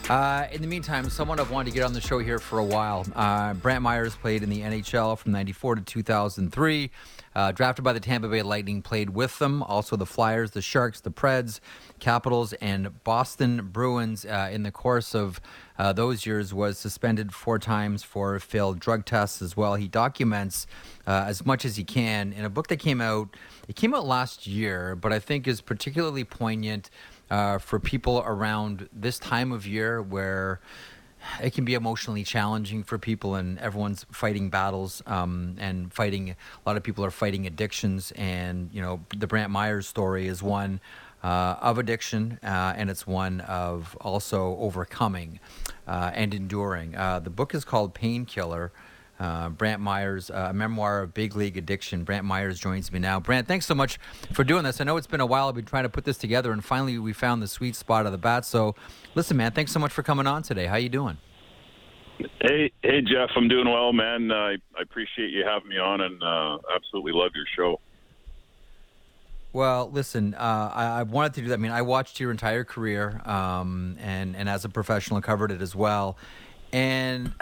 Uh, 0.09 0.47
in 0.51 0.63
the 0.63 0.67
meantime, 0.67 1.11
someone 1.11 1.39
I've 1.39 1.51
wanted 1.51 1.71
to 1.71 1.77
get 1.77 1.85
on 1.85 1.93
the 1.93 2.01
show 2.01 2.19
here 2.19 2.39
for 2.39 2.59
a 2.59 2.65
while. 2.65 3.07
Uh, 3.15 3.53
Brantt 3.55 3.85
Myhres 3.85 4.19
played 4.19 4.43
in 4.43 4.49
the 4.49 4.63
NHL 4.63 5.19
from 5.19 5.33
94 5.33 5.77
to 5.77 5.83
2003. 5.83 6.91
Uh, 7.35 7.53
drafted 7.53 7.83
by 7.83 7.93
the 7.93 8.01
Tampa 8.01 8.29
Bay 8.29 8.43
Lightning, 8.43 8.83
played 8.83 9.11
with 9.11 9.39
them. 9.39 9.63
Also, 9.63 9.97
the 9.97 10.05
Flyers, 10.05 10.51
the 10.51 10.61
Sharks, 10.61 11.01
the 11.01 11.11
Preds, 11.11 11.61
Capitals, 11.99 12.53
and 12.55 13.03
Boston 13.05 13.69
Bruins. 13.73 14.27
Uh, 14.27 14.51
in 14.53 14.65
the 14.65 14.71
course 14.71 15.15
of 15.15 15.41
uh, 15.83 15.93
those 15.93 16.25
years, 16.25 16.55
was 16.55 16.79
suspended 16.79 17.35
four 17.35 17.59
times 17.59 18.05
for 18.05 18.39
failed 18.39 18.79
drug 18.79 19.05
tests 19.05 19.43
as 19.43 19.57
well. 19.57 19.75
He 19.75 19.89
documents 19.89 20.69
uh, 21.09 21.25
as 21.27 21.45
much 21.45 21.65
as 21.65 21.75
he 21.75 21.83
can 21.83 22.33
in 22.33 22.45
a 22.45 22.49
book 22.49 22.69
that 22.69 22.77
came 22.77 23.01
out. 23.01 23.35
It 23.67 23.75
came 23.75 23.93
out 23.93 24.07
last 24.07 24.47
year, 24.47 24.95
but 24.95 25.13
I 25.13 25.19
think 25.19 25.49
is 25.49 25.61
particularly 25.61 26.23
poignant 26.23 26.89
uh, 27.33 27.59
for 27.59 27.81
people 27.81 28.23
around 28.25 28.89
this 28.93 29.19
time 29.19 29.51
of 29.51 29.67
year 29.67 30.01
where 30.01 30.61
it 31.43 31.53
can 31.53 31.65
be 31.65 31.75
emotionally 31.75 32.23
challenging 32.23 32.85
for 32.85 32.97
people 32.97 33.35
and 33.35 33.59
everyone's 33.59 34.07
fighting 34.13 34.51
battles 34.51 35.03
um, 35.07 35.57
and 35.59 35.93
fighting 35.93 36.31
a 36.31 36.37
lot 36.65 36.77
of 36.77 36.85
people 36.85 37.05
are 37.05 37.11
fighting 37.11 37.45
addictions 37.45 38.13
and 38.13 38.71
you 38.73 38.81
know 38.81 39.01
the 39.17 39.27
Brantt 39.27 39.51
Myhres 39.51 39.85
story 39.85 40.29
is 40.29 40.45
one 40.45 40.81
uh, 41.23 41.57
of 41.61 41.79
addiction 41.79 42.39
uh, 42.43 42.75
and 42.77 42.91
it's 42.91 43.07
one 43.07 43.41
of 43.43 43.97
also 44.01 44.57
overcoming 44.59 45.41
uh, 45.87 46.11
and 46.15 46.35
enduring 46.35 46.97
uh, 46.97 47.19
the 47.21 47.31
book 47.31 47.55
is 47.55 47.65
called 47.65 47.95
painkiller 47.95 48.73
uh, 49.23 49.49
Brantt 49.51 49.81
Myhres, 49.81 50.31
a 50.31 50.53
memoir 50.53 51.03
of 51.03 51.15
big 51.15 51.37
league 51.37 51.57
addiction. 51.57 52.03
Brantt 52.03 52.27
Myhres 52.27 52.59
joins 52.61 52.91
me 52.93 52.99
now. 52.99 53.21
Brantt, 53.21 53.47
thanks 53.47 53.67
so 53.67 53.75
much 53.75 54.01
for 54.33 54.43
doing 54.43 54.65
this. 54.65 54.81
I 54.81 54.85
know 54.85 54.97
it's 54.97 55.07
been 55.07 55.21
a 55.21 55.27
while. 55.27 55.49
I've 55.49 55.55
been 55.55 55.65
trying 55.65 55.85
to 55.85 55.89
put 55.89 56.05
this 56.05 56.19
together, 56.19 56.51
and 56.51 56.65
finally 56.65 56.99
we 56.99 57.13
found 57.13 57.41
the 57.41 57.47
sweet 57.47 57.77
spot 57.77 58.05
of 58.05 58.11
the 58.11 58.19
bat. 58.19 58.45
So, 58.45 58.75
listen, 59.15 59.37
man, 59.37 59.53
thanks 59.53 59.71
so 59.71 59.79
much 59.79 59.93
for 59.93 60.03
coming 60.03 60.27
on 60.27 60.43
today. 60.43 60.67
How 60.67 60.77
you 60.77 60.89
doing? 60.89 61.19
Hey, 62.41 62.73
hey, 62.83 63.01
Jeff. 63.03 63.31
I'm 63.37 63.49
doing 63.49 63.69
well, 63.69 63.93
man. 63.93 64.33
I, 64.33 64.55
I 64.77 64.83
appreciate 64.83 65.31
you 65.31 65.45
having 65.47 65.69
me 65.69 65.79
on, 65.79 66.01
and 66.01 66.21
uh, 66.21 66.59
absolutely 66.75 67.13
love 67.13 67.31
your 67.35 67.47
show. 67.57 67.81
Well, 69.53 69.91
listen, 69.93 70.35
uh, 70.35 70.73
I, 70.75 70.85
I, 70.87 71.03
wanted 71.03 71.35
to 71.35 71.43
do 71.43 71.49
that. 71.49 71.55
I 71.55 71.59
mean, 71.59 71.73
I 71.73 71.83
watched 71.83 72.19
your 72.19 72.31
entire 72.31 72.65
career, 72.65 73.21
um, 73.27 73.99
and 74.01 74.35
and 74.35 74.49
as 74.49 74.65
a 74.65 74.71
professional, 74.71 75.21
covered 75.21 75.51
it 75.51 75.61
as 75.61 75.75
well. 75.77 76.17
And 76.73 77.35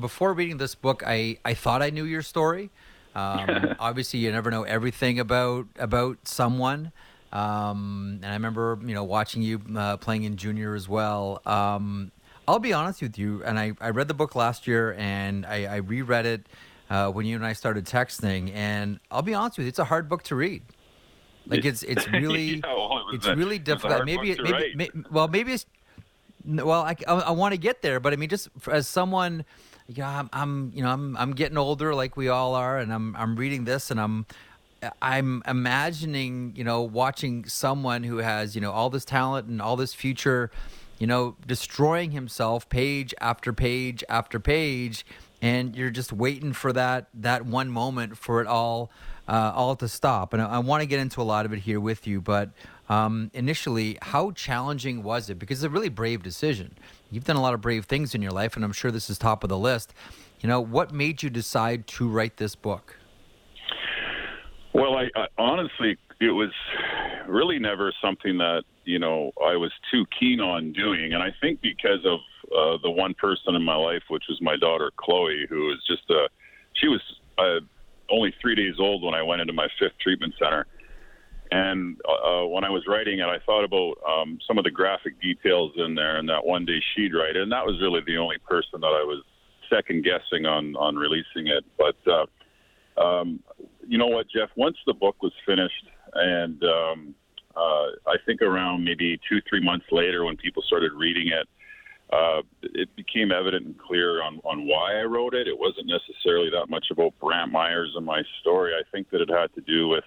before 0.00 0.32
reading 0.32 0.56
this 0.56 0.74
book, 0.74 1.04
I, 1.06 1.38
I 1.44 1.54
thought 1.54 1.80
I 1.80 1.90
knew 1.90 2.04
your 2.04 2.22
story. 2.22 2.70
Um, 3.14 3.76
obviously, 3.78 4.18
you 4.18 4.32
never 4.32 4.50
know 4.50 4.64
everything 4.64 5.20
about 5.20 5.66
about 5.78 6.26
someone. 6.26 6.90
Um, 7.32 8.20
and 8.22 8.26
I 8.26 8.34
remember, 8.34 8.78
you 8.82 8.94
know, 8.94 9.04
watching 9.04 9.42
you 9.42 9.60
uh, 9.76 9.98
playing 9.98 10.24
in 10.24 10.36
junior 10.36 10.74
as 10.74 10.88
well. 10.88 11.40
Um, 11.46 12.10
I'll 12.48 12.58
be 12.60 12.72
honest 12.72 13.02
with 13.02 13.18
you, 13.18 13.42
and 13.44 13.58
I, 13.58 13.72
I 13.80 13.90
read 13.90 14.08
the 14.08 14.14
book 14.14 14.34
last 14.34 14.66
year, 14.66 14.94
and 14.98 15.44
I, 15.44 15.66
I 15.66 15.76
reread 15.76 16.26
it 16.26 16.46
uh, 16.88 17.10
when 17.10 17.26
you 17.26 17.34
and 17.34 17.44
I 17.44 17.52
started 17.52 17.84
texting. 17.84 18.52
And 18.54 19.00
I'll 19.10 19.22
be 19.22 19.34
honest 19.34 19.58
with 19.58 19.66
you, 19.66 19.68
it's 19.68 19.80
a 19.80 19.84
hard 19.84 20.08
book 20.08 20.22
to 20.24 20.36
read. 20.36 20.62
Like 21.46 21.64
it's 21.64 21.82
it's 21.82 22.08
really 22.12 22.56
yeah, 22.56 22.74
well, 22.74 23.08
it 23.12 23.16
it's 23.16 23.26
a, 23.26 23.36
really 23.36 23.58
difficult. 23.58 24.04
Maybe 24.04 24.32
it, 24.32 24.42
maybe, 24.42 24.72
maybe 24.74 25.04
well 25.10 25.28
maybe 25.28 25.52
it's 25.52 25.66
well 26.44 26.82
I, 26.82 26.96
I, 27.06 27.14
I 27.14 27.30
want 27.30 27.52
to 27.52 27.58
get 27.58 27.82
there, 27.82 28.00
but 28.00 28.12
I 28.12 28.16
mean 28.16 28.28
just 28.28 28.48
as 28.70 28.86
someone 28.86 29.44
yeah, 29.88 30.18
I'm, 30.18 30.30
I'm, 30.32 30.72
you 30.74 30.82
know, 30.82 30.90
I'm, 30.90 31.16
I'm 31.16 31.32
getting 31.32 31.56
older 31.56 31.94
like 31.94 32.16
we 32.16 32.28
all 32.28 32.54
are, 32.54 32.78
and 32.78 32.92
I'm, 32.92 33.14
I'm 33.16 33.36
reading 33.36 33.64
this, 33.64 33.90
and 33.90 34.00
I'm, 34.00 34.26
I'm 35.00 35.42
imagining, 35.46 36.52
you 36.56 36.64
know, 36.64 36.82
watching 36.82 37.44
someone 37.46 38.02
who 38.02 38.18
has, 38.18 38.54
you 38.54 38.60
know, 38.60 38.72
all 38.72 38.90
this 38.90 39.04
talent 39.04 39.48
and 39.48 39.62
all 39.62 39.76
this 39.76 39.94
future, 39.94 40.50
you 40.98 41.06
know, 41.06 41.36
destroying 41.46 42.10
himself 42.10 42.68
page 42.68 43.14
after 43.20 43.52
page 43.52 44.02
after 44.08 44.40
page, 44.40 45.06
and 45.40 45.76
you're 45.76 45.90
just 45.90 46.12
waiting 46.12 46.52
for 46.52 46.72
that 46.72 47.08
that 47.14 47.46
one 47.46 47.70
moment 47.70 48.16
for 48.16 48.40
it 48.40 48.46
all, 48.46 48.90
uh, 49.28 49.52
all 49.54 49.76
to 49.76 49.88
stop. 49.88 50.32
And 50.32 50.42
I, 50.42 50.46
I 50.46 50.58
want 50.58 50.82
to 50.82 50.86
get 50.86 51.00
into 51.00 51.20
a 51.20 51.24
lot 51.24 51.46
of 51.46 51.52
it 51.52 51.60
here 51.60 51.80
with 51.80 52.06
you, 52.06 52.20
but 52.20 52.50
um, 52.88 53.30
initially, 53.34 53.98
how 54.00 54.30
challenging 54.30 55.02
was 55.02 55.28
it? 55.28 55.38
Because 55.38 55.58
it's 55.58 55.66
a 55.66 55.70
really 55.70 55.88
brave 55.88 56.22
decision. 56.22 56.76
You've 57.10 57.24
done 57.24 57.36
a 57.36 57.42
lot 57.42 57.54
of 57.54 57.60
brave 57.60 57.86
things 57.86 58.14
in 58.14 58.22
your 58.22 58.32
life, 58.32 58.56
and 58.56 58.64
I'm 58.64 58.72
sure 58.72 58.90
this 58.90 59.10
is 59.10 59.18
top 59.18 59.42
of 59.42 59.48
the 59.48 59.58
list. 59.58 59.92
You 60.40 60.48
know, 60.48 60.60
what 60.60 60.92
made 60.92 61.22
you 61.22 61.30
decide 61.30 61.86
to 61.88 62.08
write 62.08 62.36
this 62.36 62.54
book? 62.54 62.96
Well, 64.72 64.96
I, 64.96 65.08
I 65.16 65.26
honestly, 65.38 65.96
it 66.20 66.30
was 66.30 66.50
really 67.26 67.58
never 67.58 67.92
something 68.02 68.38
that 68.38 68.62
you 68.84 68.98
know 68.98 69.32
I 69.44 69.56
was 69.56 69.72
too 69.90 70.04
keen 70.18 70.40
on 70.40 70.72
doing, 70.72 71.14
and 71.14 71.22
I 71.22 71.34
think 71.40 71.60
because 71.62 72.04
of 72.04 72.20
uh, 72.52 72.78
the 72.82 72.90
one 72.90 73.14
person 73.14 73.54
in 73.54 73.62
my 73.62 73.74
life, 73.74 74.02
which 74.08 74.24
was 74.28 74.40
my 74.40 74.56
daughter 74.56 74.90
Chloe, 74.96 75.46
who 75.48 75.66
was 75.66 75.82
just 75.86 76.08
a, 76.10 76.28
she 76.74 76.88
was 76.88 77.00
uh, 77.38 77.60
only 78.10 78.34
three 78.40 78.54
days 78.54 78.74
old 78.78 79.02
when 79.02 79.14
I 79.14 79.22
went 79.22 79.40
into 79.40 79.52
my 79.52 79.68
fifth 79.78 79.98
treatment 80.00 80.34
center, 80.38 80.66
and 81.50 81.96
uh, 82.08 82.46
when 82.46 82.64
I 82.64 82.70
was 82.70 82.84
writing 82.88 83.20
it, 83.20 83.26
I 83.26 83.38
thought 83.44 83.64
about 83.64 83.94
um, 84.08 84.38
some 84.46 84.58
of 84.58 84.64
the 84.64 84.70
graphic 84.70 85.20
details 85.20 85.72
in 85.76 85.94
there, 85.94 86.16
and 86.16 86.28
that 86.28 86.44
one 86.44 86.64
day 86.64 86.80
she'd 86.94 87.14
write 87.14 87.36
it. 87.36 87.42
And 87.42 87.52
that 87.52 87.64
was 87.64 87.80
really 87.80 88.00
the 88.06 88.16
only 88.16 88.38
person 88.38 88.80
that 88.80 88.86
I 88.86 89.04
was 89.04 89.22
second 89.70 90.04
guessing 90.04 90.46
on 90.46 90.76
on 90.76 90.96
releasing 90.96 91.46
it. 91.46 91.64
But 91.78 91.96
uh, 92.06 93.00
um, 93.00 93.40
you 93.86 93.98
know 93.98 94.08
what, 94.08 94.26
Jeff? 94.34 94.50
Once 94.56 94.76
the 94.86 94.94
book 94.94 95.22
was 95.22 95.32
finished, 95.44 95.86
and 96.14 96.62
um, 96.64 97.14
uh, 97.56 98.10
I 98.10 98.16
think 98.24 98.42
around 98.42 98.84
maybe 98.84 99.18
two 99.28 99.40
three 99.48 99.62
months 99.62 99.86
later, 99.92 100.24
when 100.24 100.36
people 100.36 100.62
started 100.66 100.92
reading 100.92 101.28
it. 101.28 101.48
Uh, 102.12 102.42
it 102.62 102.94
became 102.94 103.32
evident 103.32 103.66
and 103.66 103.78
clear 103.78 104.22
on, 104.22 104.40
on 104.44 104.66
why 104.66 105.00
I 105.00 105.02
wrote 105.02 105.34
it. 105.34 105.48
It 105.48 105.58
wasn't 105.58 105.88
necessarily 105.88 106.50
that 106.50 106.70
much 106.70 106.86
about 106.90 107.18
Brantt 107.20 107.52
Myhres 107.52 107.96
and 107.96 108.06
my 108.06 108.22
story. 108.40 108.72
I 108.74 108.82
think 108.92 109.10
that 109.10 109.20
it 109.20 109.28
had 109.28 109.52
to 109.54 109.60
do 109.60 109.88
with 109.88 110.04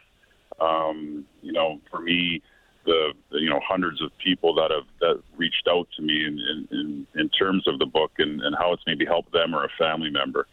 um, 0.61 1.25
you 1.41 1.51
know, 1.51 1.79
for 1.89 1.99
me, 2.01 2.41
the, 2.85 3.13
the, 3.31 3.39
you 3.39 3.49
know 3.49 3.59
hundreds 3.67 4.01
of 4.01 4.09
people 4.17 4.53
that 4.55 4.71
have 4.71 4.87
that 4.99 5.21
reached 5.37 5.67
out 5.69 5.87
to 5.97 6.01
me 6.01 6.25
in 6.25 6.67
in, 6.71 7.07
in 7.15 7.29
terms 7.29 7.67
of 7.67 7.77
the 7.79 7.85
book 7.85 8.11
and, 8.17 8.41
and 8.41 8.55
how 8.57 8.73
it's 8.73 8.83
maybe 8.87 9.05
helped 9.05 9.31
them 9.31 9.53
or 9.53 9.65
a 9.65 9.69
family 9.77 10.09
member. 10.09 10.47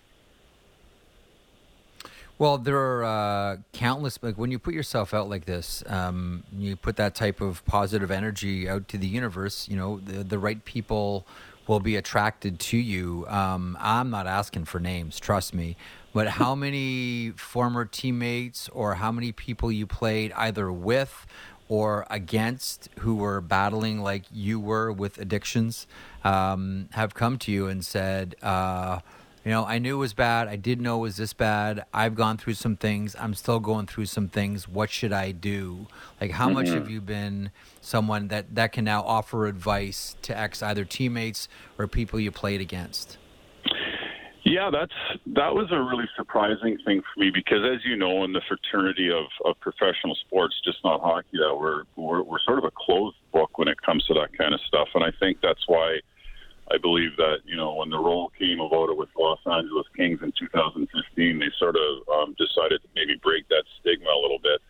Well, 2.39 2.59
there 2.59 2.77
are 2.77 3.05
uh, 3.05 3.57
countless. 3.73 4.19
Like 4.21 4.37
when 4.37 4.51
you 4.51 4.59
put 4.59 4.75
yourself 4.75 5.15
out 5.15 5.31
like 5.31 5.47
this, 5.47 5.83
um, 5.87 6.45
you 6.53 6.77
put 6.77 6.97
that 6.97 7.15
type 7.15 7.41
of 7.41 7.65
positive 7.65 8.11
energy 8.11 8.69
out 8.69 8.89
to 8.89 8.99
the 8.99 9.07
universe. 9.07 9.69
You 9.69 9.77
know, 9.77 10.01
the, 10.01 10.23
the 10.23 10.39
right 10.39 10.63
people 10.65 11.27
will 11.67 11.81
be 11.81 11.97
attracted 11.97 12.61
to 12.61 12.77
you. 12.77 13.27
Um, 13.29 13.77
I'm 13.81 14.11
not 14.11 14.27
asking 14.27 14.67
for 14.67 14.79
names, 14.79 15.19
trust 15.19 15.55
me. 15.55 15.77
But 16.13 16.29
how 16.29 16.55
many 16.67 17.31
former 17.31 17.87
teammates 17.87 18.69
or 18.69 18.97
how 18.97 19.11
many 19.11 19.33
people 19.33 19.73
you 19.73 19.87
played 19.87 20.33
either 20.33 20.71
with 20.71 21.27
or 21.69 22.07
against 22.11 22.89
who 23.01 23.17
were 23.17 23.41
battling 23.41 24.01
like 24.01 24.25
you 24.31 24.61
were 24.61 24.93
with 24.93 25.19
addictions 25.19 25.87
um, 26.23 26.89
have 26.93 27.15
come 27.15 27.39
to 27.39 27.51
you 27.51 27.67
and 27.67 27.85
said, 27.85 28.37
uh, 28.43 29.01
you 29.47 29.53
know, 29.53 29.65
I 29.65 29.79
knew 29.79 29.95
it 29.95 30.01
was 30.01 30.13
bad. 30.13 30.49
I 30.49 30.57
didn't 30.57 30.83
know 30.83 30.99
it 30.99 31.03
was 31.03 31.19
this 31.19 31.33
bad. 31.33 31.85
I've 31.95 32.17
gone 32.17 32.37
through 32.37 32.55
some 32.55 32.77
things. 32.77 33.15
I'm 33.17 33.33
still 33.33 33.61
going 33.61 33.87
through 33.87 34.07
some 34.07 34.27
things. 34.27 34.67
What 34.67 34.91
should 34.91 35.13
I 35.13 35.31
do? 35.31 35.87
Like, 36.21 36.33
how 36.33 36.47
mm-hmm. 36.47 36.55
much 36.55 36.69
have 36.71 36.91
you 36.91 37.01
been 37.01 37.53
someone 37.81 38.27
that, 38.27 38.57
that 38.57 38.73
can 38.73 38.85
now 38.85 39.03
offer 39.03 39.47
advice 39.47 40.17
to 40.23 40.37
ex 40.37 40.65
either 40.65 40.85
teammates 40.85 41.47
or 41.79 41.87
people 41.87 42.19
you 42.19 42.33
played 42.33 42.61
against? 42.61 43.19
Yeah, 44.43 44.71
that's 44.73 44.95
that 45.35 45.55
was 45.55 45.69
a 45.71 45.81
really 45.81 46.09
surprising 46.17 46.79
thing 46.85 47.03
for 47.03 47.21
me 47.21 47.31
because, 47.31 47.65
as 47.73 47.85
you 47.85 47.97
know, 47.97 48.25
in 48.25 48.33
the 48.33 48.43
fraternity 48.49 49.13
of, 49.13 49.27
of 49.45 49.61
professional 49.61 50.17
sports, 50.27 50.57
just 50.65 50.79
not 50.83 51.01
hockey, 51.01 51.39
that 51.39 51.57
we're, 51.57 51.85
we're 51.95 52.23
we're 52.23 52.41
sort 52.41 52.59
of 52.59 52.65
a 52.65 52.73
closed 52.73 53.17
book 53.33 53.59
when 53.59 53.69
it 53.69 53.81
comes 53.83 54.05
to 54.07 54.15
that 54.15 54.37
kind 54.37 54.55
of 54.55 54.61
stuff, 54.67 54.89
and 54.95 55.05
I 55.05 55.13
think 55.21 55.39
that's 55.41 55.69
why 55.69 56.01
I 56.73 56.79
believe 56.79 57.17
that 57.17 57.39
you 57.45 57.57
know 57.57 57.75
when 57.75 57.91
the 57.91 57.99
role 57.99 58.33
came 58.39 58.61
about 58.61 58.91
it 58.91 58.97
with 58.97 59.09
Los 59.19 59.39
Angeles 59.47 59.87
Kings 59.97 60.21
in 60.23 60.33
2015, 60.39 61.39
they 61.39 61.47
sort 61.59 61.77
of 61.77 62.09
um, 62.09 62.35
decided 62.39 62.83
to 62.83 62.89
maybe 62.95 63.15
break 63.23 63.49
that 63.49 63.65
stigma 63.81 64.11
a 64.11 64.21
little 64.21 64.41
bit. 64.43 64.61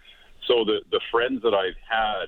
So 0.46 0.64
the 0.64 0.80
the 0.90 1.00
friends 1.10 1.42
that 1.42 1.54
I've 1.54 1.78
had 1.88 2.26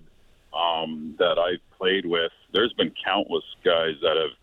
um, 0.56 1.14
that 1.18 1.38
I've 1.38 1.62
played 1.76 2.06
with, 2.06 2.32
there's 2.52 2.72
been 2.74 2.92
countless 3.04 3.44
guys 3.64 3.94
that 4.02 4.16
have 4.16 4.36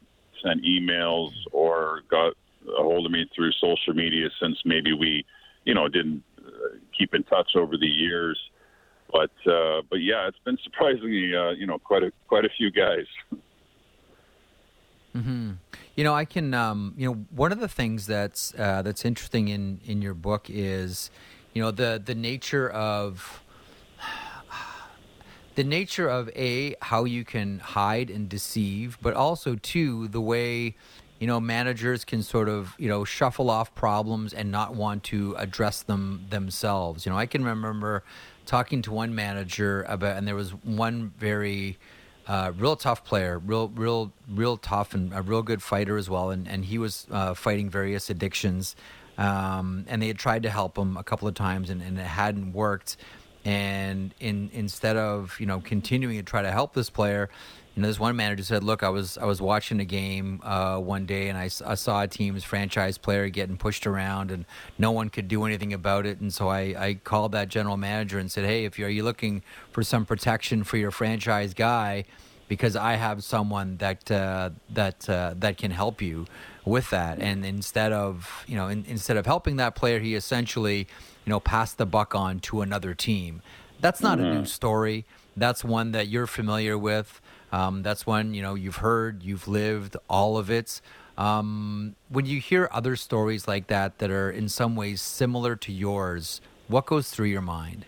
sent 0.44 0.64
emails 0.64 1.32
or 1.52 2.02
got 2.10 2.34
a 2.68 2.84
hold 2.84 3.06
of 3.06 3.12
me 3.12 3.30
through 3.36 3.52
social 3.54 3.94
media 3.94 4.30
since 4.42 4.58
maybe 4.66 4.94
we, 4.94 5.26
you 5.66 5.74
know, 5.74 5.88
didn't 5.88 6.24
uh, 6.40 6.78
keep 6.98 7.14
in 7.14 7.24
touch 7.24 7.56
over 7.56 7.78
the 7.78 7.88
years. 7.88 8.40
But 9.12 9.32
uh, 9.50 9.82
but 9.90 9.98
yeah, 10.02 10.28
it's 10.28 10.40
been 10.46 10.58
surprisingly, 10.64 11.36
uh, 11.36 11.52
you 11.52 11.66
know, 11.66 11.80
quite 11.80 12.04
a 12.04 12.12
quite 12.28 12.46
a 12.46 12.50
few 12.58 12.72
guys. 12.72 13.06
Mm-hmm. 15.16 15.52
You 15.96 16.04
know, 16.04 16.14
I 16.14 16.26
can. 16.26 16.54
Um, 16.54 16.94
you 16.98 17.08
know, 17.08 17.26
one 17.34 17.52
of 17.52 17.60
the 17.60 17.70
things 17.70 18.06
that's 18.06 18.54
uh, 18.58 18.82
that's 18.82 19.06
interesting 19.06 19.48
in 19.48 19.80
in 19.86 20.02
your 20.02 20.14
book 20.14 20.48
is, 20.50 21.10
you 21.54 21.62
know, 21.62 21.72
the 21.72 22.02
the 22.04 22.16
nature 22.16 22.70
of 22.70 23.42
the 25.56 25.64
nature 25.64 26.10
of 26.10 26.30
a 26.36 26.76
how 26.82 27.06
you 27.06 27.24
can 27.24 27.60
hide 27.60 28.10
and 28.10 28.28
deceive, 28.28 28.98
but 29.02 29.14
also 29.14 29.56
two 29.56 30.10
the 30.10 30.22
way 30.22 30.76
you 31.20 31.28
know 31.28 31.40
managers 31.40 32.04
can 32.04 32.22
sort 32.22 32.50
of 32.50 32.76
you 32.78 32.90
know 32.90 33.06
shuffle 33.06 33.50
off 33.50 33.74
problems 33.74 34.34
and 34.34 34.52
not 34.52 34.76
want 34.76 35.04
to 35.06 35.34
address 35.38 35.82
them 35.82 36.26
themselves. 36.30 37.06
You 37.06 37.14
know, 37.14 37.18
I 37.18 37.26
can 37.26 37.46
remember 37.46 38.04
talking 38.46 38.82
to 38.84 38.92
one 38.92 39.16
manager 39.16 39.84
about, 39.88 40.18
and 40.18 40.28
there 40.28 40.36
was 40.36 40.52
one 40.52 41.14
very 41.18 41.78
uh, 42.28 42.52
real 42.58 42.76
tough 42.76 43.04
player, 43.04 43.40
real, 43.40 43.70
real, 43.70 44.12
real 44.28 44.58
tough, 44.58 44.94
and 44.94 45.14
a 45.14 45.22
real 45.22 45.42
good 45.42 45.62
fighter 45.62 45.98
as 45.98 46.10
well. 46.10 46.32
And 46.32 46.48
and 46.48 46.66
he 46.66 46.78
was 46.78 47.08
uh, 47.12 47.34
fighting 47.34 47.70
various 47.70 48.10
addictions, 48.10 48.76
um, 49.18 49.86
and 49.88 50.02
they 50.02 50.08
had 50.08 50.18
tried 50.18 50.44
to 50.44 50.50
help 50.50 50.78
him 50.78 50.98
a 50.98 51.04
couple 51.04 51.28
of 51.28 51.36
times, 51.36 51.70
and, 51.70 51.82
and 51.82 52.00
it 52.00 52.04
hadn't 52.04 52.54
worked. 52.54 52.98
And 53.44 54.14
in 54.20 54.50
instead 54.54 54.98
of 54.98 55.40
you 55.40 55.46
know 55.46 55.60
continuing 55.60 56.18
to 56.18 56.24
try 56.24 56.42
to 56.42 56.52
help 56.52 56.74
this 56.74 56.90
player, 56.90 57.30
you 57.76 57.82
know, 57.82 57.90
this 57.90 58.00
one 58.00 58.16
manager 58.16 58.44
said, 58.44 58.64
"Look, 58.64 58.84
I 58.84 58.90
was 58.90 59.18
I 59.18 59.26
was 59.26 59.42
watching 59.42 59.82
a 59.82 59.86
game 59.86 60.40
uh, 60.44 60.78
one 60.78 61.06
day, 61.06 61.28
and 61.28 61.38
I, 61.38 61.46
I, 61.66 61.76
saw 61.76 62.04
a 62.04 62.08
team's 62.08 62.46
franchise 62.46 62.98
player 62.98 63.28
getting 63.28 63.58
pushed 63.58 63.86
around, 63.86 64.32
and 64.32 64.46
no 64.78 64.92
one 64.92 65.10
could 65.10 65.28
do 65.28 65.44
anything 65.44 65.74
about 65.74 66.06
it. 66.06 66.22
And 66.22 66.34
so 66.34 66.48
I, 66.48 66.60
I 66.78 66.94
called 67.04 67.34
that 67.34 67.50
general 67.50 67.76
manager 67.76 68.18
and 68.18 68.32
said, 68.32 68.46
"Hey, 68.46 68.64
if 68.64 68.80
you 68.80 68.86
are 68.86 68.90
you 68.90 69.04
looking 69.04 69.44
for 69.72 69.84
some 69.84 70.06
protection 70.06 70.64
for 70.64 70.78
your 70.78 70.90
franchise 70.90 71.54
guy, 71.54 72.06
because 72.48 72.78
I 72.78 72.94
have 72.94 73.26
someone 73.26 73.76
that 73.78 74.10
uh, 74.10 74.52
that 74.70 75.10
uh, 75.10 75.34
that 75.38 75.58
can 75.58 75.72
help 75.72 76.02
you 76.02 76.28
with 76.64 76.90
that." 76.92 77.20
And 77.20 77.46
instead 77.46 77.92
of 77.92 78.46
you 78.48 78.56
know 78.56 78.70
in, 78.70 78.86
instead 78.88 79.18
of 79.18 79.26
helping 79.26 79.58
that 79.58 79.76
player, 79.76 80.00
he 80.00 80.16
essentially 80.16 80.78
you 81.26 81.30
know 81.30 81.42
passed 81.42 81.78
the 81.78 81.86
buck 81.86 82.16
on 82.16 82.40
to 82.42 82.62
another 82.62 82.94
team. 82.94 83.42
That's 83.82 84.00
not 84.00 84.18
mm-hmm. 84.18 84.28
a 84.28 84.36
new 84.36 84.46
story. 84.46 85.04
That's 85.36 85.66
one 85.66 85.92
that 85.92 86.08
you're 86.08 86.28
familiar 86.28 86.78
with. 86.78 87.20
Um, 87.56 87.84
that's 87.84 88.06
one 88.06 88.34
you 88.34 88.42
know 88.42 88.56
you've 88.56 88.78
heard, 88.78 89.24
you've 89.24 89.48
lived 89.48 89.96
all 90.10 90.38
of 90.38 90.52
it. 90.52 90.82
Um, 91.18 91.96
when 92.10 92.26
you 92.26 92.42
hear 92.42 92.68
other 92.74 92.98
stories 92.98 93.48
like 93.48 93.68
that 93.68 94.00
that 94.00 94.12
are 94.12 94.30
in 94.30 94.50
some 94.50 94.76
ways 94.76 95.02
similar 95.02 95.56
to 95.56 95.72
yours, 95.72 96.42
what 96.68 96.86
goes 96.86 97.10
through 97.10 97.28
your 97.28 97.42
mind? 97.42 97.86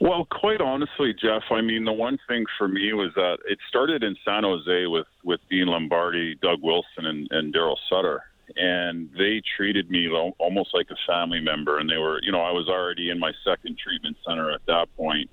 Well, 0.00 0.26
quite 0.30 0.62
honestly, 0.62 1.14
Jeff, 1.20 1.42
I 1.50 1.60
mean, 1.60 1.84
the 1.84 1.92
one 1.92 2.18
thing 2.26 2.46
for 2.56 2.68
me 2.68 2.94
was 2.94 3.10
that 3.16 3.38
it 3.46 3.58
started 3.68 4.02
in 4.02 4.16
San 4.24 4.44
Jose 4.44 4.86
with, 4.86 5.06
with 5.22 5.40
Dean 5.50 5.66
Lombardi, 5.66 6.36
Doug 6.36 6.60
Wilson, 6.62 7.04
and, 7.04 7.28
and 7.30 7.54
Daryl 7.54 7.76
Sutter. 7.90 8.22
And 8.56 9.10
they 9.16 9.42
treated 9.56 9.90
me 9.90 10.08
almost 10.38 10.70
like 10.74 10.88
a 10.90 10.96
family 11.06 11.40
member. 11.40 11.78
And 11.78 11.88
they 11.88 11.96
were, 11.96 12.20
you 12.22 12.32
know, 12.32 12.40
I 12.40 12.50
was 12.50 12.68
already 12.68 13.10
in 13.10 13.18
my 13.18 13.32
second 13.46 13.78
treatment 13.78 14.16
center 14.26 14.50
at 14.50 14.60
that 14.66 14.88
point 14.96 15.30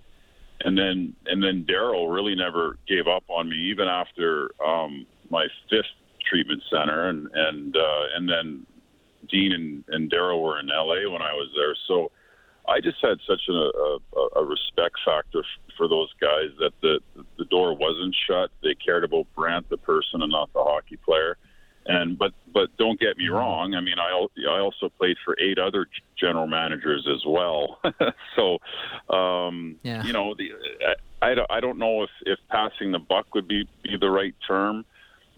and 0.66 0.78
then 0.78 1.16
and 1.26 1.44
then 1.44 1.66
Daryl 1.68 2.14
really 2.14 2.36
never 2.36 2.78
gave 2.88 3.08
up 3.08 3.24
on 3.28 3.50
me 3.50 3.56
even 3.56 3.88
after 3.88 4.52
um, 4.66 5.06
my 5.30 5.48
fifth 5.70 5.86
treatment 6.30 6.62
center, 6.72 7.10
and 7.10 7.28
and 7.34 7.76
uh, 7.76 8.04
and 8.16 8.30
then 8.30 8.66
Dean 9.30 9.52
and, 9.54 9.84
and 9.90 10.12
Daryl 10.12 10.42
were 10.42 10.60
in 10.60 10.70
L.A. 10.70 11.10
when 11.10 11.22
I 11.22 11.34
was 11.34 11.50
there, 11.56 11.76
so 11.88 12.12
I 12.68 12.80
just 12.80 12.98
had 13.02 13.18
such 13.28 13.42
a, 13.50 13.54
a, 13.54 13.98
a 14.38 14.46
respect 14.46 14.96
factor 15.06 15.44
for 15.78 15.88
those 15.88 16.10
guys 16.20 16.50
that 16.60 16.72
the 16.82 17.00
the 17.38 17.46
door 17.46 17.76
wasn't 17.76 18.16
shut. 18.28 18.52
They 18.64 18.76
cared 18.76 19.04
about 19.04 19.28
Brantt, 19.36 19.70
the 19.70 19.78
person, 19.78 20.22
and 20.22 20.32
not 20.32 20.52
the 20.54 20.64
hockey 20.64 20.98
player. 20.98 21.38
And 21.86 22.18
but 22.18 22.32
but 22.54 22.76
don't 22.78 23.00
get 23.00 23.18
me 23.18 23.28
wrong. 23.28 23.74
I 23.74 23.82
mean, 23.82 23.96
I 23.98 24.28
I 24.50 24.60
also 24.60 24.90
played 24.90 25.18
for 25.26 25.36
eight 25.40 25.58
other 25.58 25.88
general 26.16 26.46
managers 26.46 27.08
as 27.12 27.24
well. 27.26 27.80
so, 28.36 28.60
um, 29.14 29.78
yeah. 29.82 30.04
you 30.04 30.14
know, 30.14 30.36
the 30.38 30.52
I, 31.22 31.36
I 31.50 31.60
don't 31.60 31.80
know 31.80 32.04
if 32.04 32.10
if 32.26 32.40
passing 32.50 32.92
the 32.92 33.00
buck 33.00 33.34
would 33.34 33.48
be 33.48 33.68
be 33.84 33.98
the 34.00 34.10
right 34.10 34.36
term, 34.48 34.86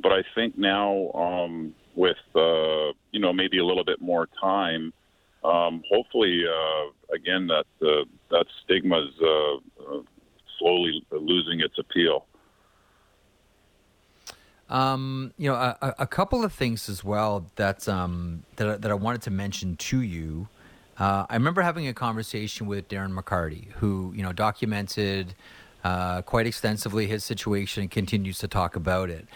but 0.02 0.12
I 0.12 0.24
think 0.36 0.58
now 0.58 1.12
um, 1.14 1.74
with 1.96 2.18
uh, 2.36 2.92
you 3.12 3.20
know 3.20 3.34
maybe 3.34 3.60
a 3.60 3.66
little 3.66 3.86
bit 3.86 4.02
more 4.02 4.28
time, 4.42 4.94
um, 5.44 5.84
hopefully 5.92 6.44
uh, 6.46 7.16
again 7.16 7.48
that 7.48 7.66
uh, 7.82 8.06
that 8.32 8.46
stigma's 8.64 9.14
uh, 9.22 9.56
uh, 9.56 10.02
slowly 10.60 11.06
losing 11.12 11.60
its 11.60 11.78
appeal. 11.78 12.26
Um, 14.74 15.34
you 15.38 15.50
know, 15.50 15.56
a, 15.56 15.94
a, 16.00 16.08
couple 16.08 16.44
of 16.44 16.52
things 16.52 16.90
as 16.90 17.04
well 17.04 17.46
that 17.58 17.88
um, 17.88 18.42
that 18.56 18.82
that 18.82 18.90
I 18.90 18.96
wanted 18.96 19.22
to 19.22 19.32
mention 19.32 19.78
to 19.78 20.02
you. 20.02 20.48
Uh, 20.98 21.28
I 21.30 21.36
remember 21.36 21.62
having 21.62 21.88
a 21.88 21.94
conversation 21.94 22.66
with 22.66 22.90
Darren 22.90 23.16
McCarty, 23.16 23.72
who 23.74 24.12
you 24.16 24.24
know 24.24 24.34
documented 24.34 25.36
uh, 25.84 26.24
quite 26.24 26.48
extensively 26.48 27.06
his 27.06 27.24
situation 27.24 27.82
and 27.82 27.92
continues 27.92 28.40
to 28.40 28.48
talk 28.48 28.76
about 28.76 29.12
it. 29.12 29.28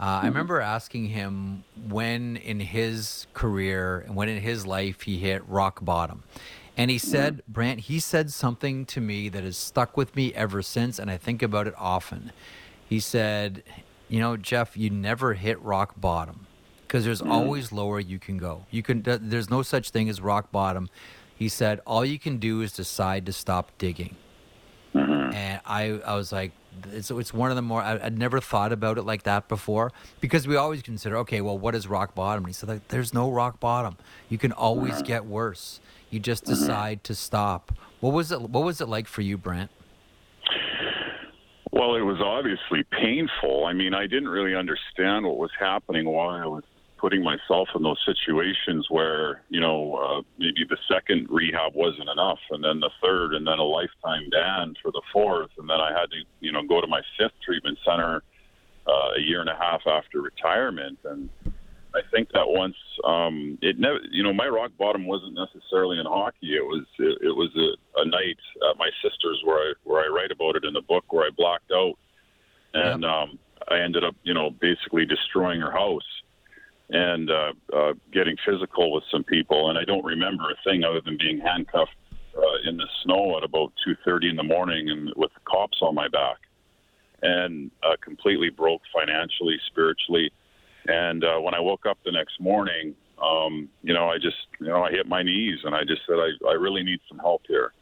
Uh. 0.00 0.20
I 0.22 0.26
remember 0.28 0.62
asking 0.62 1.08
him 1.08 1.64
when 1.88 2.38
in 2.38 2.60
his 2.60 3.26
career 3.34 3.98
and 3.98 4.16
when 4.16 4.30
in 4.30 4.40
his 4.40 4.66
life 4.66 5.02
he 5.02 5.18
hit 5.18 5.46
rock 5.46 5.84
bottom. 5.84 6.22
And 6.78 6.90
he 6.90 6.98
said, 6.98 7.36
mm-hmm. 7.38 7.52
Brantt, 7.52 7.80
he 7.80 7.98
said 8.00 8.30
something 8.32 8.86
to 8.86 9.00
me 9.00 9.28
that 9.30 9.44
has 9.44 9.56
stuck 9.58 9.96
with 9.96 10.16
me 10.16 10.32
ever 10.34 10.62
since, 10.62 10.98
and 10.98 11.10
I 11.10 11.16
think 11.18 11.42
about 11.42 11.66
it 11.66 11.74
often. 11.76 12.32
He 12.86 13.00
said, 13.00 13.62
you 14.08 14.20
know, 14.20 14.36
Jeff, 14.36 14.76
you 14.76 14.90
never 14.90 15.34
hit 15.34 15.60
rock 15.62 15.94
bottom 15.96 16.46
because 16.82 17.04
there's 17.04 17.20
mm-hmm. 17.20 17.32
always 17.32 17.72
lower 17.72 18.00
you 18.00 18.18
can 18.18 18.38
go. 18.38 18.66
You 18.70 18.82
can. 18.82 19.02
There's 19.04 19.50
no 19.50 19.62
such 19.62 19.90
thing 19.90 20.08
as 20.08 20.20
rock 20.20 20.52
bottom. 20.52 20.88
He 21.34 21.48
said 21.48 21.80
all 21.86 22.04
you 22.04 22.18
can 22.18 22.38
do 22.38 22.62
is 22.62 22.72
decide 22.72 23.26
to 23.26 23.32
stop 23.32 23.70
digging. 23.78 24.16
Mm-hmm. 24.94 25.34
And 25.34 25.60
I, 25.66 26.00
I 26.06 26.14
was 26.14 26.32
like, 26.32 26.52
it's, 26.92 27.10
it's 27.10 27.34
one 27.34 27.50
of 27.50 27.56
the 27.56 27.62
more 27.62 27.82
I, 27.82 27.96
would 27.96 28.18
never 28.18 28.40
thought 28.40 28.72
about 28.72 28.98
it 28.98 29.02
like 29.02 29.24
that 29.24 29.48
before 29.48 29.92
because 30.20 30.46
we 30.46 30.56
always 30.56 30.82
consider 30.82 31.16
okay 31.18 31.40
well 31.40 31.58
what 31.58 31.74
is 31.74 31.86
rock 31.86 32.14
bottom 32.14 32.44
and 32.44 32.48
he 32.48 32.52
said 32.52 32.68
like 32.68 32.88
there's 32.88 33.14
no 33.14 33.30
rock 33.30 33.60
bottom 33.60 33.96
you 34.28 34.38
can 34.38 34.52
always 34.52 34.94
mm-hmm. 34.94 35.06
get 35.06 35.24
worse 35.24 35.80
you 36.10 36.20
just 36.20 36.44
mm-hmm. 36.44 36.52
decide 36.52 37.04
to 37.04 37.14
stop 37.14 37.72
what 38.00 38.12
was 38.12 38.30
it 38.30 38.40
what 38.42 38.64
was 38.64 38.80
it 38.80 38.88
like 38.88 39.06
for 39.06 39.22
you 39.22 39.38
Brantt 39.38 39.70
well, 41.76 41.94
it 41.94 42.00
was 42.00 42.20
obviously 42.20 42.84
painful. 42.90 43.66
I 43.66 43.74
mean, 43.74 43.92
I 43.92 44.06
didn't 44.06 44.28
really 44.28 44.54
understand 44.54 45.26
what 45.26 45.36
was 45.36 45.50
happening, 45.58 46.06
why 46.06 46.42
I 46.42 46.46
was 46.46 46.64
putting 46.96 47.22
myself 47.22 47.68
in 47.74 47.82
those 47.82 48.02
situations 48.06 48.86
where, 48.88 49.42
you 49.50 49.60
know, 49.60 49.94
uh, 49.94 50.22
maybe 50.38 50.64
the 50.68 50.78
second 50.90 51.28
rehab 51.28 51.74
wasn't 51.74 52.08
enough, 52.08 52.38
and 52.50 52.64
then 52.64 52.80
the 52.80 52.90
third, 53.02 53.34
and 53.34 53.46
then 53.46 53.58
a 53.58 53.62
lifetime 53.62 54.30
ban 54.30 54.74
for 54.80 54.90
the 54.90 55.02
fourth, 55.12 55.50
and 55.58 55.68
then 55.68 55.78
I 55.78 55.90
had 55.92 56.10
to, 56.10 56.16
you 56.40 56.52
know, 56.52 56.62
go 56.66 56.80
to 56.80 56.86
my 56.86 57.02
fifth 57.18 57.38
treatment 57.44 57.78
center 57.84 58.22
uh, 58.86 59.10
a 59.18 59.20
year 59.20 59.40
and 59.40 59.50
a 59.50 59.56
half 59.56 59.82
after 59.86 60.22
retirement. 60.22 60.98
And 61.04 61.28
I 61.96 62.02
think 62.10 62.28
that 62.32 62.46
once 62.46 62.76
um, 63.04 63.58
it 63.62 63.78
never, 63.78 63.98
you 64.10 64.22
know, 64.22 64.32
my 64.32 64.48
rock 64.48 64.70
bottom 64.78 65.06
wasn't 65.06 65.34
necessarily 65.34 65.98
in 65.98 66.04
hockey. 66.06 66.54
It 66.54 66.64
was 66.64 66.84
it, 66.98 67.18
it 67.22 67.34
was 67.34 67.50
a, 67.56 68.00
a 68.02 68.04
night 68.04 68.36
at 68.70 68.76
my 68.78 68.90
sister's 69.02 69.40
where 69.44 69.58
I 69.58 69.72
where 69.84 70.04
I 70.04 70.08
write 70.08 70.30
about 70.30 70.56
it 70.56 70.64
in 70.64 70.74
the 70.74 70.82
book 70.82 71.04
where 71.10 71.26
I 71.26 71.30
blacked 71.36 71.72
out, 71.72 71.94
and 72.74 73.04
um, 73.04 73.38
I 73.68 73.80
ended 73.80 74.04
up, 74.04 74.14
you 74.24 74.34
know, 74.34 74.50
basically 74.50 75.06
destroying 75.06 75.60
her 75.60 75.72
house. 75.72 76.06
and 76.90 77.30
uh, 77.30 77.52
uh, 77.74 77.92
getting 78.12 78.36
physical 78.46 78.92
with 78.92 79.04
some 79.10 79.24
people. 79.24 79.70
And 79.70 79.78
I 79.78 79.84
don't 79.84 80.04
remember 80.04 80.44
a 80.50 80.56
thing 80.64 80.84
other 80.84 81.00
than 81.00 81.16
being 81.18 81.40
handcuffed 81.40 81.96
uh, 82.36 82.68
in 82.68 82.76
the 82.76 82.86
snow 83.02 83.36
at 83.36 83.44
about 83.44 83.72
2:30 83.86 84.30
in 84.30 84.36
the 84.36 84.42
morning 84.42 84.90
and 84.90 85.12
with 85.16 85.32
the 85.34 85.40
cops 85.44 85.78
on 85.82 85.94
my 85.94 86.08
back, 86.08 86.38
and 87.22 87.70
uh, 87.82 87.96
completely 88.02 88.50
broke 88.50 88.82
financially, 88.94 89.58
spiritually. 89.66 90.30
And 90.88 91.24
uh, 91.24 91.38
when 91.38 91.54
I 91.54 91.60
woke 91.60 91.86
up 91.86 91.98
the 92.04 92.12
next 92.12 92.40
morning, 92.40 92.94
um, 93.22 93.68
you 93.82 93.94
know, 93.94 94.08
I 94.08 94.16
just, 94.16 94.36
you 94.60 94.66
know, 94.66 94.82
I 94.84 94.90
hit 94.90 95.06
my 95.06 95.22
knees 95.22 95.58
and 95.64 95.74
I 95.74 95.82
just 95.82 96.02
said, 96.06 96.16
I, 96.16 96.48
I 96.48 96.52
really 96.52 96.82
need 96.82 97.00
some 97.08 97.18
help 97.18 97.42
here. 97.48 97.72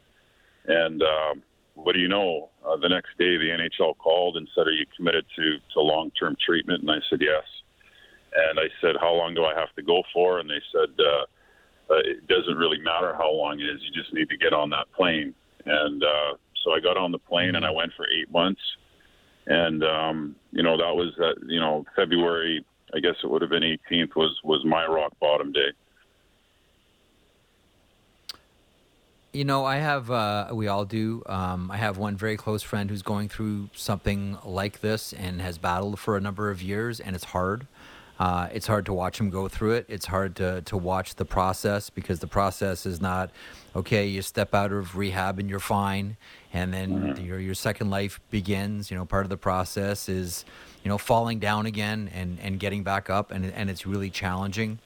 And 0.67 1.03
uh, 1.03 1.35
what 1.75 1.93
do 1.93 1.99
you 1.99 2.07
know? 2.07 2.49
Uh, 2.65 2.77
the 2.77 2.89
next 2.89 3.09
day, 3.17 3.37
the 3.37 3.49
NHL 3.49 3.97
called 3.97 4.37
and 4.37 4.47
said, 4.55 4.67
"Are 4.67 4.71
you 4.71 4.85
committed 4.95 5.25
to 5.35 5.57
to 5.73 5.81
long 5.81 6.11
term 6.11 6.35
treatment?" 6.43 6.81
And 6.81 6.91
I 6.91 6.99
said, 7.09 7.19
"Yes." 7.21 7.43
And 8.33 8.59
I 8.59 8.67
said, 8.81 8.95
"How 8.99 9.13
long 9.13 9.35
do 9.35 9.45
I 9.45 9.53
have 9.53 9.73
to 9.75 9.83
go 9.83 10.01
for?" 10.13 10.39
And 10.39 10.49
they 10.49 10.61
said, 10.71 10.89
uh, 10.99 11.93
uh, 11.93 11.99
"It 11.99 12.27
doesn't 12.27 12.57
really 12.57 12.79
matter 12.79 13.13
how 13.13 13.31
long 13.31 13.59
it 13.59 13.65
is. 13.65 13.81
You 13.83 13.91
just 14.01 14.13
need 14.13 14.29
to 14.29 14.37
get 14.37 14.53
on 14.53 14.69
that 14.71 14.91
plane." 14.95 15.35
And 15.65 16.03
uh, 16.03 16.37
so 16.63 16.71
I 16.71 16.79
got 16.79 16.97
on 16.97 17.11
the 17.11 17.19
plane 17.19 17.55
and 17.55 17.65
I 17.65 17.71
went 17.71 17.91
for 17.95 18.05
eight 18.09 18.31
months. 18.31 18.61
And 19.47 19.83
um, 19.83 20.35
you 20.51 20.63
know 20.63 20.77
that 20.77 20.95
was 20.95 21.13
uh, 21.19 21.39
you 21.45 21.59
know 21.59 21.85
February. 21.95 22.65
I 22.93 22.99
guess 22.99 23.15
it 23.23 23.29
would 23.29 23.41
have 23.41 23.51
been 23.51 23.63
18th 23.63 24.15
was 24.15 24.39
was 24.43 24.63
my 24.65 24.85
rock 24.85 25.13
bottom 25.19 25.51
day. 25.51 25.71
You 29.33 29.43
know, 29.43 29.65
I 29.65 29.77
have, 29.77 30.09
uh, 30.09 30.47
we 30.53 30.69
all 30.69 30.85
do. 30.85 31.21
Um, 31.25 31.69
I 31.69 31.75
have 31.75 31.97
one 31.97 32.15
very 32.15 32.37
close 32.37 32.63
friend 32.63 32.89
who's 32.89 33.01
going 33.01 33.27
through 33.27 33.69
something 33.73 34.37
like 34.45 34.79
this 34.79 35.11
and 35.11 35.41
has 35.41 35.57
battled 35.57 35.99
for 35.99 36.15
a 36.15 36.21
number 36.21 36.49
of 36.51 36.61
years, 36.61 37.01
and 37.01 37.17
it's 37.17 37.25
hard. 37.25 37.67
Uh, 38.17 38.47
it's 38.53 38.67
hard 38.67 38.85
to 38.85 38.93
watch 38.93 39.19
him 39.19 39.29
go 39.29 39.47
through 39.47 39.71
it. 39.71 39.85
It's 39.89 40.05
hard 40.05 40.35
to, 40.37 40.61
to 40.61 40.77
watch 40.77 41.15
the 41.15 41.25
process 41.25 41.89
because 41.89 42.19
the 42.19 42.27
process 42.27 42.85
is 42.85 43.01
not, 43.01 43.29
okay, 43.75 44.07
you 44.07 44.21
step 44.21 44.55
out 44.55 44.71
of 44.71 44.95
rehab 44.95 45.37
and 45.37 45.49
you're 45.49 45.59
fine, 45.59 46.15
and 46.53 46.73
then 46.73 46.89
mm-hmm. 46.89 47.25
your, 47.25 47.39
your 47.39 47.55
second 47.55 47.89
life 47.89 48.21
begins. 48.29 48.89
You 48.89 48.97
know, 48.97 49.05
part 49.05 49.25
of 49.25 49.29
the 49.29 49.37
process 49.37 50.07
is, 50.07 50.45
you 50.83 50.89
know, 50.89 50.97
falling 50.97 51.39
down 51.39 51.65
again 51.65 52.09
and, 52.13 52.39
and 52.39 52.59
getting 52.59 52.83
back 52.83 53.09
up, 53.09 53.31
and, 53.31 53.51
and 53.51 53.69
it's 53.69 53.85
really 53.85 54.09
challenging. 54.09 54.79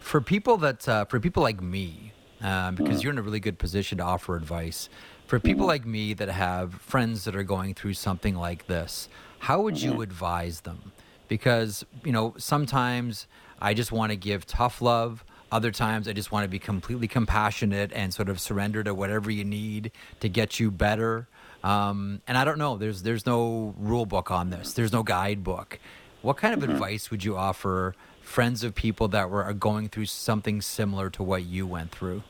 For 0.00 0.20
people 0.20 0.56
that, 0.58 0.88
uh, 0.88 1.04
for 1.04 1.20
people 1.20 1.42
like 1.42 1.62
me, 1.62 2.12
um, 2.40 2.74
because 2.74 3.02
you're 3.02 3.12
in 3.12 3.18
a 3.18 3.22
really 3.22 3.40
good 3.40 3.58
position 3.58 3.98
to 3.98 4.04
offer 4.04 4.36
advice. 4.36 4.88
For 5.26 5.38
people 5.38 5.66
like 5.66 5.84
me 5.84 6.14
that 6.14 6.28
have 6.28 6.74
friends 6.74 7.24
that 7.24 7.36
are 7.36 7.42
going 7.42 7.74
through 7.74 7.94
something 7.94 8.34
like 8.34 8.66
this, 8.66 9.08
how 9.40 9.60
would 9.60 9.80
you 9.80 10.00
advise 10.00 10.62
them? 10.62 10.92
Because, 11.28 11.84
you 12.04 12.12
know, 12.12 12.34
sometimes 12.38 13.26
I 13.60 13.74
just 13.74 13.92
want 13.92 14.10
to 14.10 14.16
give 14.16 14.46
tough 14.46 14.80
love. 14.80 15.24
Other 15.50 15.70
times 15.70 16.08
I 16.08 16.12
just 16.12 16.30
want 16.30 16.44
to 16.44 16.48
be 16.48 16.58
completely 16.58 17.08
compassionate 17.08 17.92
and 17.92 18.12
sort 18.12 18.28
of 18.28 18.38
surrender 18.40 18.82
to 18.84 18.94
whatever 18.94 19.30
you 19.30 19.44
need 19.44 19.92
to 20.20 20.28
get 20.28 20.60
you 20.60 20.70
better. 20.70 21.26
Um, 21.64 22.20
and 22.26 22.36
I 22.36 22.44
don't 22.44 22.58
know. 22.58 22.76
There's 22.76 23.02
there's 23.02 23.26
no 23.26 23.74
rule 23.78 24.06
book 24.06 24.30
on 24.30 24.50
this. 24.50 24.74
There's 24.74 24.92
no 24.92 25.02
guidebook. 25.02 25.78
What 26.22 26.36
kind 26.36 26.54
of 26.54 26.60
mm-hmm. 26.60 26.72
advice 26.72 27.10
would 27.10 27.24
you 27.24 27.36
offer 27.36 27.94
friends 28.20 28.62
of 28.62 28.74
people 28.74 29.08
that 29.08 29.30
were 29.30 29.50
going 29.54 29.88
through 29.88 30.04
something 30.06 30.60
similar 30.60 31.08
to 31.10 31.22
what 31.22 31.44
you 31.44 31.66
went 31.66 31.90
through? 31.90 32.22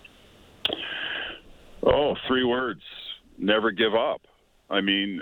Oh, 1.82 2.14
three 2.26 2.44
words. 2.44 2.82
Never 3.36 3.70
give 3.70 3.94
up. 3.94 4.22
I 4.70 4.80
mean, 4.80 5.20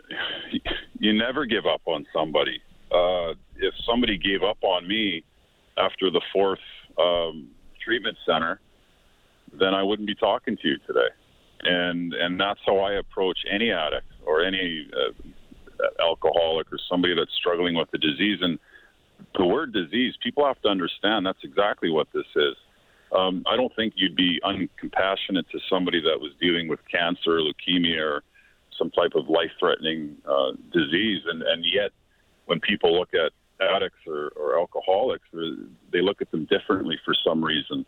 you 0.99 1.13
never 1.13 1.47
give 1.47 1.67
up 1.67 1.83
on 1.87 2.07
somebody. 2.13 2.61
Uh, 2.93 3.35
if 3.59 3.75
somebody 3.87 4.19
gave 4.19 4.43
up 4.43 4.59
on 4.63 4.87
me 4.87 5.25
after 5.79 6.11
the 6.11 6.23
fourth 6.33 6.61
um, 6.99 7.49
treatment 7.85 8.17
center, 8.27 8.61
then 9.59 9.75
I 9.75 9.83
wouldn't 9.83 10.09
be 10.09 10.15
talking 10.15 10.57
to 10.57 10.69
you 10.69 10.79
today. 10.87 11.09
And 11.63 12.13
and 12.15 12.39
that's 12.39 12.61
how 12.67 12.79
I 12.79 12.95
approach 12.95 13.39
any 13.51 13.71
addict 13.71 14.07
or 14.27 14.45
any 14.45 14.89
uh, 14.93 15.13
alcoholic 16.03 16.73
or 16.73 16.79
somebody 16.89 17.15
that's 17.15 17.35
struggling 17.39 17.75
with 17.75 17.91
the 17.91 17.99
disease. 17.99 18.39
And 18.43 18.59
the 19.37 19.47
word 19.47 19.73
disease, 19.73 20.15
people 20.23 20.45
have 20.47 20.61
to 20.63 20.69
understand 20.69 21.27
that's 21.27 21.43
exactly 21.43 21.91
what 21.91 22.09
this 22.13 22.27
is. 22.35 22.57
Um, 23.17 23.45
I 23.47 23.57
don't 23.57 23.75
think 23.77 23.95
you'd 23.97 24.17
be 24.17 24.41
uncompassionate 24.45 25.49
to 25.51 25.59
somebody 25.71 26.01
that 26.03 26.21
was 26.21 26.33
dealing 26.41 26.69
with 26.69 26.81
cancer, 26.91 27.39
leukemia, 27.39 28.01
or 28.01 28.23
some 28.77 28.91
type 28.91 29.13
of 29.15 29.29
life-threatening 29.29 30.17
uh, 30.29 30.53
disease, 30.73 31.23
and 31.27 31.43
and 31.43 31.65
yet 31.65 31.93
when 32.47 32.61
people 32.61 32.99
look 32.99 33.15
at 33.15 33.33
addicts 33.61 33.99
or, 34.07 34.33
or 34.37 34.59
alcoholics, 34.59 35.25
they 35.93 36.01
look 36.01 36.21
at 36.21 36.31
them 36.31 36.47
differently 36.47 36.97
for 37.05 37.15
some 37.27 37.43
reason. 37.43 37.85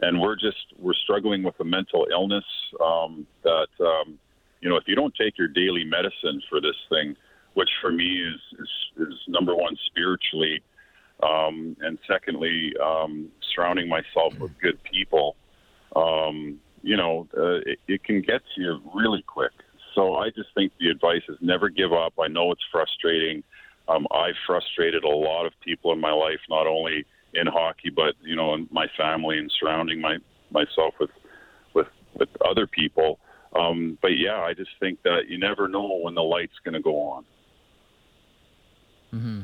And 0.00 0.20
we're 0.20 0.36
just 0.36 0.74
we're 0.78 0.94
struggling 0.94 1.42
with 1.42 1.58
a 1.60 1.64
mental 1.64 2.06
illness 2.10 2.44
um, 2.84 3.26
that 3.44 3.68
um, 3.80 4.18
you 4.60 4.68
know 4.68 4.76
if 4.76 4.84
you 4.86 4.94
don't 4.94 5.14
take 5.18 5.38
your 5.38 5.48
daily 5.48 5.84
medicine 5.84 6.42
for 6.50 6.60
this 6.60 6.76
thing, 6.90 7.16
which 7.54 7.70
for 7.80 7.90
me 7.90 8.04
is 8.04 8.60
is, 8.60 9.08
is 9.08 9.14
number 9.26 9.54
one 9.54 9.74
spiritually, 9.86 10.60
um, 11.22 11.76
and 11.80 11.98
secondly 12.06 12.74
um, 12.84 13.30
surrounding 13.54 13.88
myself 13.88 14.38
with 14.38 14.52
good 14.60 14.78
people. 14.84 15.34
Um, 15.94 16.60
you 16.82 16.96
know, 16.96 17.26
uh, 17.36 17.60
it, 17.64 17.78
it 17.88 18.04
can 18.04 18.20
get 18.20 18.42
to 18.54 18.60
you 18.60 18.80
really 18.94 19.24
quick. 19.26 19.52
So 19.94 20.16
I 20.16 20.28
just 20.28 20.50
think 20.54 20.72
the 20.78 20.90
advice 20.90 21.22
is 21.28 21.38
never 21.40 21.70
give 21.70 21.92
up. 21.92 22.12
I 22.22 22.28
know 22.28 22.52
it's 22.52 22.62
frustrating. 22.70 23.42
Um, 23.88 24.06
I've 24.10 24.34
frustrated 24.46 25.04
a 25.04 25.08
lot 25.08 25.46
of 25.46 25.52
people 25.64 25.92
in 25.92 26.00
my 26.00 26.12
life, 26.12 26.40
not 26.48 26.66
only 26.66 27.04
in 27.34 27.46
hockey, 27.46 27.90
but 27.90 28.14
you 28.22 28.34
know, 28.34 28.54
in 28.54 28.68
my 28.70 28.86
family 28.96 29.38
and 29.38 29.52
surrounding 29.60 30.00
my 30.00 30.16
myself 30.50 30.94
with 30.98 31.10
with 31.74 31.88
with 32.18 32.28
other 32.44 32.66
people. 32.66 33.18
Um, 33.54 33.98
but 34.02 34.12
yeah, 34.18 34.40
I 34.40 34.54
just 34.54 34.70
think 34.80 35.02
that 35.04 35.28
you 35.28 35.38
never 35.38 35.68
know 35.68 36.00
when 36.02 36.14
the 36.14 36.22
light's 36.22 36.58
going 36.64 36.74
to 36.74 36.80
go 36.80 37.00
on. 37.00 37.24
Mm-hmm. 39.14 39.40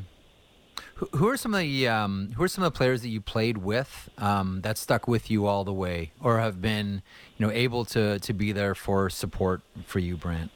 Who 1.16 1.28
are 1.28 1.36
some 1.36 1.54
of 1.54 1.60
the 1.60 1.88
um, 1.88 2.32
who 2.36 2.42
are 2.44 2.48
some 2.48 2.62
of 2.62 2.72
the 2.72 2.76
players 2.76 3.02
that 3.02 3.08
you 3.08 3.20
played 3.20 3.58
with 3.58 4.08
um, 4.18 4.60
that 4.62 4.78
stuck 4.78 5.08
with 5.08 5.30
you 5.30 5.46
all 5.46 5.64
the 5.64 5.72
way, 5.72 6.12
or 6.20 6.38
have 6.38 6.60
been 6.60 7.02
you 7.36 7.46
know 7.46 7.52
able 7.52 7.84
to 7.86 8.18
to 8.20 8.32
be 8.32 8.52
there 8.52 8.74
for 8.74 9.10
support 9.10 9.62
for 9.84 9.98
you, 9.98 10.16
Brantt? 10.16 10.50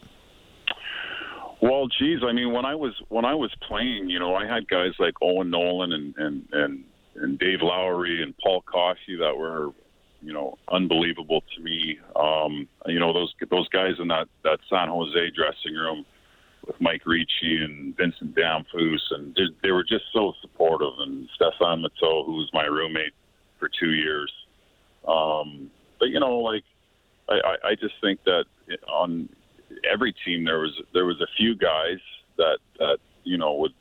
Well, 1.61 1.89
geez, 1.89 2.21
I 2.23 2.33
mean, 2.33 2.53
when 2.53 2.65
I 2.65 2.75
was 2.75 2.93
when 3.09 3.25
I 3.25 3.35
was 3.35 3.51
playing, 3.67 4.11
you 4.11 4.19
know, 4.19 4.35
I 4.35 4.47
had 4.47 4.69
guys 4.69 4.93
like 4.99 5.15
Owen 5.23 5.51
Nolan 5.51 5.93
and 5.93 6.15
and 6.17 6.49
and, 6.53 6.85
and 7.17 7.39
Dave 7.39 7.63
Lowry 7.63 8.23
and 8.23 8.35
Paul 8.39 8.63
Coffey 8.63 9.17
that 9.19 9.37
were, 9.37 9.71
you 10.21 10.33
know, 10.33 10.59
unbelievable 10.71 11.43
to 11.57 11.63
me. 11.63 11.99
Um, 12.15 12.69
you 12.87 13.01
know, 13.01 13.13
those 13.13 13.35
those 13.51 13.69
guys 13.71 13.95
in 13.99 14.09
that 14.09 14.29
that 14.45 14.59
San 14.69 14.89
Jose 14.89 15.31
dressing 15.35 15.75
room 15.75 16.05
with 16.67 16.79
Mike 16.81 17.03
Ricci 17.07 17.63
and 17.63 17.97
Vincent 17.97 18.35
Damphousse, 18.35 19.11
and 19.13 19.35
they, 19.35 19.45
they 19.63 19.71
were 19.71 19.85
just 19.85 20.05
so 20.13 20.35
supportive. 20.43 20.93
And 20.99 21.29
Stéphane 21.41 21.85
Matteau, 21.85 22.27
who 22.27 22.33
was 22.33 22.51
my 22.53 22.65
roommate 22.65 23.15
for 23.59 23.71
two 23.81 23.93
years. 23.93 24.33
Um, 25.09 25.71
but 25.99 26.11
you 26.11 26.21
know, 26.21 26.39
like 26.39 26.65
I, 27.29 27.69
I 27.69 27.75
just 27.75 27.95
think 28.03 28.23
that 28.25 28.45
on 28.89 29.29
every 29.91 30.15
team 30.25 30.45
there 30.45 30.59
was 30.59 30.81
there 30.93 31.07
was 31.07 31.21
a 31.21 31.27
few 31.37 31.57
guys 31.57 31.99
that 32.37 32.59
that 32.79 32.99
you 33.25 33.39
know 33.39 33.55
would 33.55 33.75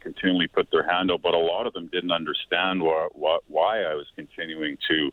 continually 0.00 0.48
put 0.48 0.70
their 0.70 0.86
hand 0.88 1.10
out, 1.10 1.22
but 1.22 1.34
a 1.34 1.38
lot 1.38 1.66
of 1.66 1.72
them 1.72 1.88
didn't 1.92 2.12
understand 2.12 2.82
why 2.82 3.08
why, 3.12 3.38
why 3.48 3.82
I 3.82 3.94
was 3.94 4.06
continuing 4.16 4.76
to 4.88 5.10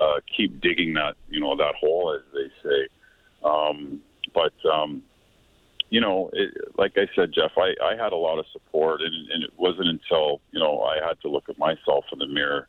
uh, 0.00 0.20
keep 0.36 0.60
digging 0.60 0.94
that 0.94 1.14
you 1.28 1.40
know 1.40 1.56
that 1.56 1.74
hole, 1.80 2.14
as 2.16 2.22
they 2.32 2.68
say. 2.68 2.88
Um, 3.44 4.00
but 4.34 4.52
um, 4.68 5.02
you 5.90 6.00
know, 6.00 6.30
it, 6.32 6.52
like 6.76 6.92
I 6.96 7.06
said, 7.14 7.32
Jeff, 7.32 7.52
I, 7.56 7.74
I 7.82 7.96
had 7.96 8.12
a 8.12 8.16
lot 8.16 8.38
of 8.38 8.46
support, 8.52 9.00
and, 9.00 9.30
and 9.30 9.44
it 9.44 9.52
wasn't 9.56 9.88
until 9.88 10.40
you 10.52 10.60
know 10.60 10.82
I 10.82 11.06
had 11.06 11.20
to 11.22 11.28
look 11.28 11.48
at 11.48 11.58
myself 11.58 12.04
in 12.12 12.18
the 12.18 12.26
mirror 12.26 12.68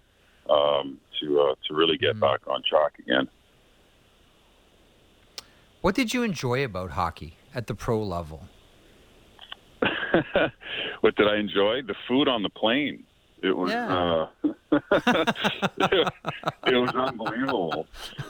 um, 0.50 1.00
to 1.20 1.42
uh, 1.42 1.56
to 1.68 1.74
really 1.74 1.98
get 1.98 2.12
mm-hmm. 2.12 2.22
back 2.22 2.42
on 2.48 2.62
track 2.68 2.94
again. 3.00 3.28
What 5.82 5.96
did 5.96 6.14
you 6.14 6.24
enjoy 6.24 6.64
about 6.64 6.92
hockey 6.92 7.38
at 7.54 7.68
the 7.68 7.76
pro 7.76 8.02
level? 8.02 8.48
what 11.02 11.16
did 11.16 11.28
I 11.28 11.38
enjoy? 11.38 11.84
The 11.84 11.96
food 12.08 12.28
on 12.28 12.42
the 12.42 12.50
plane. 12.50 13.04
It 13.44 13.56
was 13.56 13.70
yeah. 13.70 13.96
uh, 13.96 14.28
it, 14.72 14.76
it, 16.66 16.76
was 16.76 16.90
unbelievable. 16.96 17.86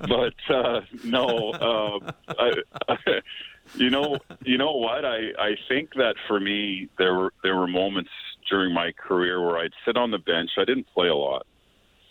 but 0.00 0.34
uh, 0.54 0.80
no, 1.02 1.50
uh, 1.52 2.12
I, 2.38 2.52
I, 2.88 2.96
you 3.76 3.88
know, 3.88 4.18
you 4.44 4.58
know 4.58 4.72
what? 4.72 5.06
I 5.06 5.30
I 5.38 5.56
think 5.66 5.94
that 5.94 6.16
for 6.28 6.38
me, 6.38 6.90
there 6.98 7.14
were 7.14 7.32
there 7.42 7.56
were 7.56 7.66
moments 7.66 8.10
during 8.50 8.74
my 8.74 8.92
career 8.92 9.40
where 9.44 9.56
I'd 9.56 9.72
sit 9.86 9.96
on 9.96 10.10
the 10.10 10.18
bench. 10.18 10.50
I 10.58 10.66
didn't 10.66 10.88
play 10.92 11.08
a 11.08 11.14
lot, 11.14 11.46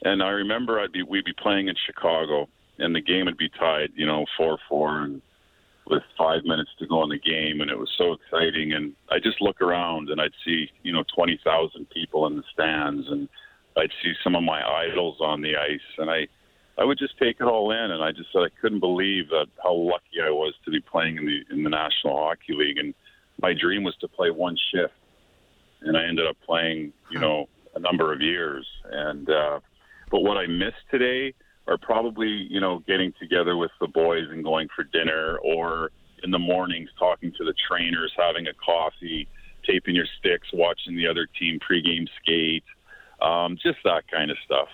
and 0.03 0.23
I 0.23 0.29
remember 0.29 0.79
I'd 0.79 0.91
be 0.91 1.03
we'd 1.03 1.25
be 1.25 1.33
playing 1.33 1.67
in 1.67 1.75
Chicago, 1.85 2.49
and 2.79 2.95
the 2.95 3.01
game 3.01 3.25
would 3.25 3.37
be 3.37 3.49
tied, 3.49 3.91
you 3.95 4.05
know, 4.05 4.25
four 4.37 4.57
four, 4.69 5.01
and 5.01 5.21
with 5.87 6.03
five 6.17 6.43
minutes 6.43 6.71
to 6.79 6.87
go 6.87 7.03
in 7.03 7.09
the 7.09 7.19
game, 7.19 7.61
and 7.61 7.69
it 7.69 7.77
was 7.77 7.91
so 7.97 8.13
exciting. 8.13 8.73
And 8.73 8.93
I 9.09 9.19
just 9.19 9.41
look 9.41 9.61
around 9.61 10.09
and 10.09 10.19
I'd 10.19 10.33
see, 10.43 10.69
you 10.83 10.91
know, 10.91 11.03
20,000 11.15 11.89
people 11.89 12.25
in 12.27 12.37
the 12.37 12.43
stands, 12.53 13.07
and 13.09 13.29
I'd 13.77 13.91
see 14.01 14.13
some 14.23 14.35
of 14.35 14.43
my 14.43 14.63
idols 14.63 15.17
on 15.21 15.41
the 15.41 15.55
ice, 15.55 15.79
and 15.97 16.09
I, 16.09 16.27
I 16.77 16.83
would 16.83 16.97
just 16.97 17.17
take 17.19 17.37
it 17.39 17.43
all 17.43 17.71
in. 17.71 17.91
And 17.91 18.03
I 18.03 18.11
just 18.11 18.31
said 18.33 18.41
I 18.41 18.61
couldn't 18.61 18.79
believe 18.79 19.29
that 19.29 19.47
how 19.63 19.73
lucky 19.73 20.21
I 20.23 20.29
was 20.29 20.53
to 20.65 20.71
be 20.71 20.81
playing 20.81 21.17
in 21.17 21.25
the 21.25 21.41
in 21.51 21.63
the 21.63 21.69
National 21.69 22.17
Hockey 22.17 22.53
League, 22.53 22.77
and 22.77 22.93
my 23.41 23.53
dream 23.53 23.83
was 23.83 23.95
to 23.97 24.07
play 24.07 24.31
one 24.31 24.57
shift, 24.73 24.93
and 25.81 25.95
I 25.95 26.05
ended 26.05 26.25
up 26.25 26.37
playing, 26.45 26.93
you 27.11 27.19
know, 27.19 27.47
a 27.75 27.79
number 27.79 28.11
of 28.11 28.21
years. 28.21 28.65
And 28.91 29.29
uh, 29.29 29.59
but 30.09 30.21
what 30.21 30.37
I 30.37 30.47
miss 30.47 30.73
today 30.89 31.33
are 31.67 31.77
probably 31.77 32.29
you 32.29 32.59
know 32.59 32.83
getting 32.87 33.13
together 33.19 33.57
with 33.57 33.71
the 33.79 33.87
boys 33.87 34.25
and 34.29 34.43
going 34.43 34.67
for 34.75 34.83
dinner, 34.83 35.37
or 35.43 35.91
in 36.23 36.31
the 36.31 36.39
mornings 36.39 36.89
talking 36.97 37.31
to 37.37 37.43
the 37.43 37.53
trainers, 37.67 38.11
having 38.17 38.47
a 38.47 38.53
coffee, 38.53 39.27
taping 39.65 39.95
your 39.95 40.07
sticks, 40.19 40.47
watching 40.53 40.95
the 40.95 41.07
other 41.07 41.27
team 41.39 41.59
pregame 41.59 42.07
skate, 42.21 42.63
um, 43.21 43.57
just 43.61 43.77
that 43.83 44.03
kind 44.11 44.31
of 44.31 44.37
stuff. 44.45 44.67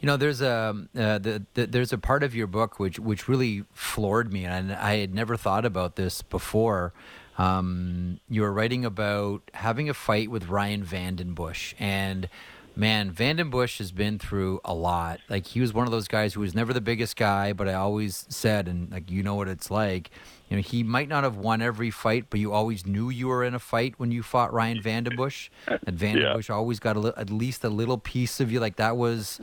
You 0.00 0.06
know, 0.06 0.16
there's 0.16 0.40
a 0.40 0.86
uh, 0.96 1.18
the, 1.18 1.44
the, 1.54 1.66
there's 1.66 1.92
a 1.92 1.98
part 1.98 2.22
of 2.22 2.34
your 2.34 2.46
book 2.46 2.78
which 2.78 2.98
which 2.98 3.28
really 3.28 3.64
floored 3.72 4.32
me, 4.32 4.44
and 4.44 4.72
I 4.72 4.96
had 4.98 5.14
never 5.14 5.36
thought 5.36 5.64
about 5.64 5.96
this 5.96 6.22
before. 6.22 6.92
Um, 7.38 8.20
you 8.30 8.42
were 8.42 8.52
writing 8.52 8.84
about 8.84 9.50
having 9.52 9.90
a 9.90 9.94
fight 9.94 10.30
with 10.30 10.48
Ryan 10.48 10.84
VandenBussche, 10.84 11.74
and 11.78 12.28
man, 12.76 13.10
VandenBussche 13.10 13.78
has 13.78 13.90
been 13.90 14.18
through 14.18 14.60
a 14.64 14.74
lot. 14.74 15.20
Like 15.28 15.46
he 15.46 15.60
was 15.60 15.72
one 15.72 15.86
of 15.86 15.90
those 15.90 16.06
guys 16.06 16.34
who 16.34 16.40
was 16.40 16.54
never 16.54 16.72
the 16.72 16.80
biggest 16.80 17.16
guy, 17.16 17.52
but 17.52 17.68
I 17.68 17.74
always 17.74 18.26
said, 18.28 18.68
and 18.68 18.92
like 18.92 19.10
you 19.10 19.22
know 19.22 19.34
what 19.34 19.48
it's 19.48 19.70
like. 19.70 20.10
You 20.48 20.56
know, 20.56 20.62
he 20.62 20.84
might 20.84 21.08
not 21.08 21.24
have 21.24 21.36
won 21.36 21.60
every 21.60 21.90
fight, 21.90 22.26
but 22.30 22.38
you 22.38 22.52
always 22.52 22.86
knew 22.86 23.10
you 23.10 23.26
were 23.28 23.42
in 23.42 23.54
a 23.54 23.58
fight 23.58 23.94
when 23.96 24.12
you 24.12 24.22
fought 24.22 24.52
Ryan 24.52 24.80
VandenBussche. 24.80 25.48
And 25.66 25.98
VandenBussche 25.98 26.48
yeah. 26.50 26.54
always 26.54 26.78
got 26.78 26.96
a, 26.96 27.14
at 27.16 27.30
least 27.30 27.64
a 27.64 27.68
little 27.68 27.98
piece 27.98 28.38
of 28.38 28.52
you. 28.52 28.60
Like 28.60 28.76
that 28.76 28.96
was, 28.96 29.40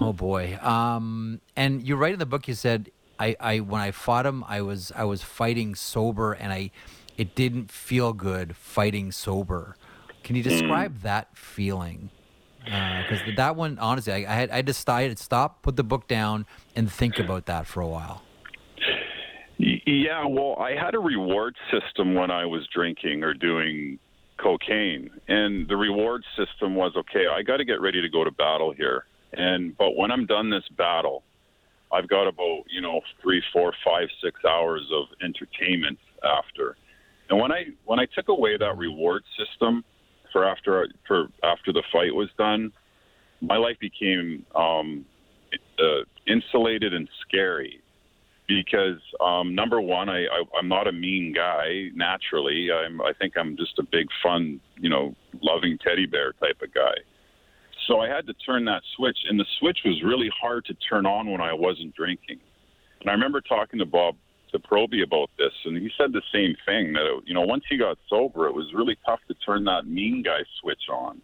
oh 0.00 0.14
boy. 0.14 0.58
Um, 0.62 1.40
and 1.56 1.86
you 1.86 1.96
write 1.96 2.14
in 2.14 2.18
the 2.18 2.26
book, 2.26 2.48
you 2.48 2.54
said, 2.54 2.90
I, 3.18 3.36
I 3.38 3.60
when 3.60 3.82
I 3.82 3.90
fought 3.90 4.24
him, 4.24 4.44
I 4.48 4.62
was 4.62 4.92
I 4.96 5.04
was 5.04 5.22
fighting 5.22 5.74
sober, 5.74 6.32
and 6.32 6.52
I 6.52 6.70
it 7.18 7.34
didn't 7.34 7.70
feel 7.70 8.14
good 8.14 8.56
fighting 8.56 9.12
sober. 9.12 9.76
Can 10.22 10.36
you 10.36 10.42
describe 10.42 10.98
mm. 10.98 11.02
that 11.02 11.36
feeling? 11.36 12.08
Because 12.64 13.22
uh, 13.22 13.32
that 13.36 13.56
one, 13.56 13.78
honestly, 13.78 14.12
I, 14.12 14.18
I, 14.18 14.34
had 14.34 14.50
I 14.50 14.62
decided 14.62 15.16
to 15.16 15.22
stop, 15.22 15.62
put 15.62 15.76
the 15.76 15.84
book 15.84 16.08
down, 16.08 16.46
and 16.76 16.90
think 16.90 17.18
about 17.18 17.46
that 17.46 17.66
for 17.66 17.80
a 17.80 17.86
while. 17.86 18.22
Yeah, 19.58 20.24
well, 20.26 20.56
I 20.58 20.70
had 20.72 20.94
a 20.94 20.98
reward 20.98 21.54
system 21.70 22.14
when 22.14 22.30
I 22.30 22.46
was 22.46 22.66
drinking 22.72 23.22
or 23.22 23.34
doing 23.34 23.98
cocaine, 24.38 25.10
and 25.28 25.68
the 25.68 25.76
reward 25.76 26.24
system 26.36 26.74
was 26.74 26.92
okay. 26.96 27.26
I 27.30 27.42
got 27.42 27.58
to 27.58 27.64
get 27.64 27.80
ready 27.80 28.00
to 28.00 28.08
go 28.08 28.24
to 28.24 28.30
battle 28.30 28.72
here, 28.72 29.04
and 29.32 29.76
but 29.76 29.96
when 29.96 30.10
I'm 30.10 30.26
done 30.26 30.50
this 30.50 30.64
battle, 30.76 31.24
I've 31.92 32.08
got 32.08 32.26
about 32.26 32.64
you 32.70 32.80
know 32.80 33.00
three, 33.20 33.42
four, 33.52 33.72
five, 33.84 34.08
six 34.22 34.40
hours 34.44 34.82
of 34.92 35.06
entertainment 35.22 35.98
after. 36.24 36.76
And 37.28 37.38
when 37.38 37.52
I 37.52 37.66
when 37.84 38.00
I 38.00 38.06
took 38.06 38.28
away 38.28 38.56
that 38.56 38.76
reward 38.76 39.22
system, 39.38 39.84
for 40.32 40.44
after 40.44 40.88
for 41.06 41.28
after 41.42 41.72
the 41.72 41.82
fight 41.92 42.14
was 42.14 42.28
done, 42.38 42.72
my 43.40 43.56
life 43.56 43.76
became 43.80 44.44
um, 44.54 45.04
uh, 45.78 46.04
insulated 46.26 46.94
and 46.94 47.08
scary 47.26 47.80
because 48.50 49.00
um, 49.24 49.54
number 49.54 49.80
one, 49.80 50.08
I, 50.08 50.24
I 50.24 50.42
I'm 50.58 50.68
not 50.68 50.88
a 50.88 50.92
mean 50.92 51.32
guy 51.34 51.88
naturally. 51.94 52.68
I'm 52.72 53.00
I 53.00 53.12
think 53.18 53.34
I'm 53.36 53.56
just 53.56 53.78
a 53.78 53.82
big 53.82 54.06
fun, 54.22 54.60
you 54.78 54.90
know, 54.90 55.14
loving 55.42 55.78
teddy 55.78 56.06
bear 56.06 56.32
type 56.32 56.60
of 56.62 56.74
guy. 56.74 56.94
So 57.86 58.00
I 58.00 58.08
had 58.08 58.26
to 58.26 58.34
turn 58.34 58.64
that 58.66 58.82
switch, 58.96 59.18
and 59.28 59.38
the 59.38 59.46
switch 59.58 59.78
was 59.84 60.02
really 60.04 60.30
hard 60.40 60.64
to 60.66 60.74
turn 60.88 61.06
on 61.06 61.30
when 61.30 61.40
I 61.40 61.52
wasn't 61.52 61.94
drinking. 61.94 62.38
And 63.00 63.08
I 63.08 63.12
remember 63.12 63.40
talking 63.40 63.78
to 63.78 63.86
Bob 63.86 64.16
to 64.52 64.58
Proby 64.58 65.02
about 65.02 65.30
this, 65.38 65.52
and 65.64 65.76
he 65.76 65.90
said 65.96 66.12
the 66.12 66.22
same 66.32 66.56
thing 66.66 66.92
that 66.94 67.06
it, 67.06 67.24
you 67.26 67.34
know 67.34 67.42
once 67.42 67.64
he 67.68 67.76
got 67.76 67.98
sober, 68.08 68.46
it 68.46 68.54
was 68.54 68.72
really 68.74 68.96
tough 69.06 69.20
to 69.28 69.34
turn 69.46 69.64
that 69.64 69.86
mean 69.86 70.22
guy 70.22 70.40
switch 70.60 70.88
on. 70.92 71.20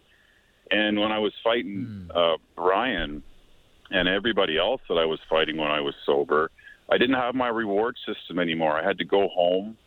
And 0.71 0.99
when 0.99 1.11
I 1.11 1.19
was 1.19 1.33
fighting 1.43 2.09
mm. 2.09 2.33
uh, 2.33 2.37
Brian 2.55 3.23
and 3.89 4.07
everybody 4.07 4.57
else 4.57 4.81
that 4.89 4.95
I 4.95 5.05
was 5.05 5.19
fighting 5.29 5.57
when 5.57 5.71
I 5.71 5.79
was 5.79 5.93
sober, 6.05 6.51
I 6.89 6.97
didn't 6.97 7.15
have 7.15 7.35
my 7.35 7.47
reward 7.47 7.95
system 8.05 8.39
anymore. 8.39 8.77
I 8.77 8.85
had 8.85 8.97
to 8.99 9.05
go 9.05 9.27
home. 9.29 9.77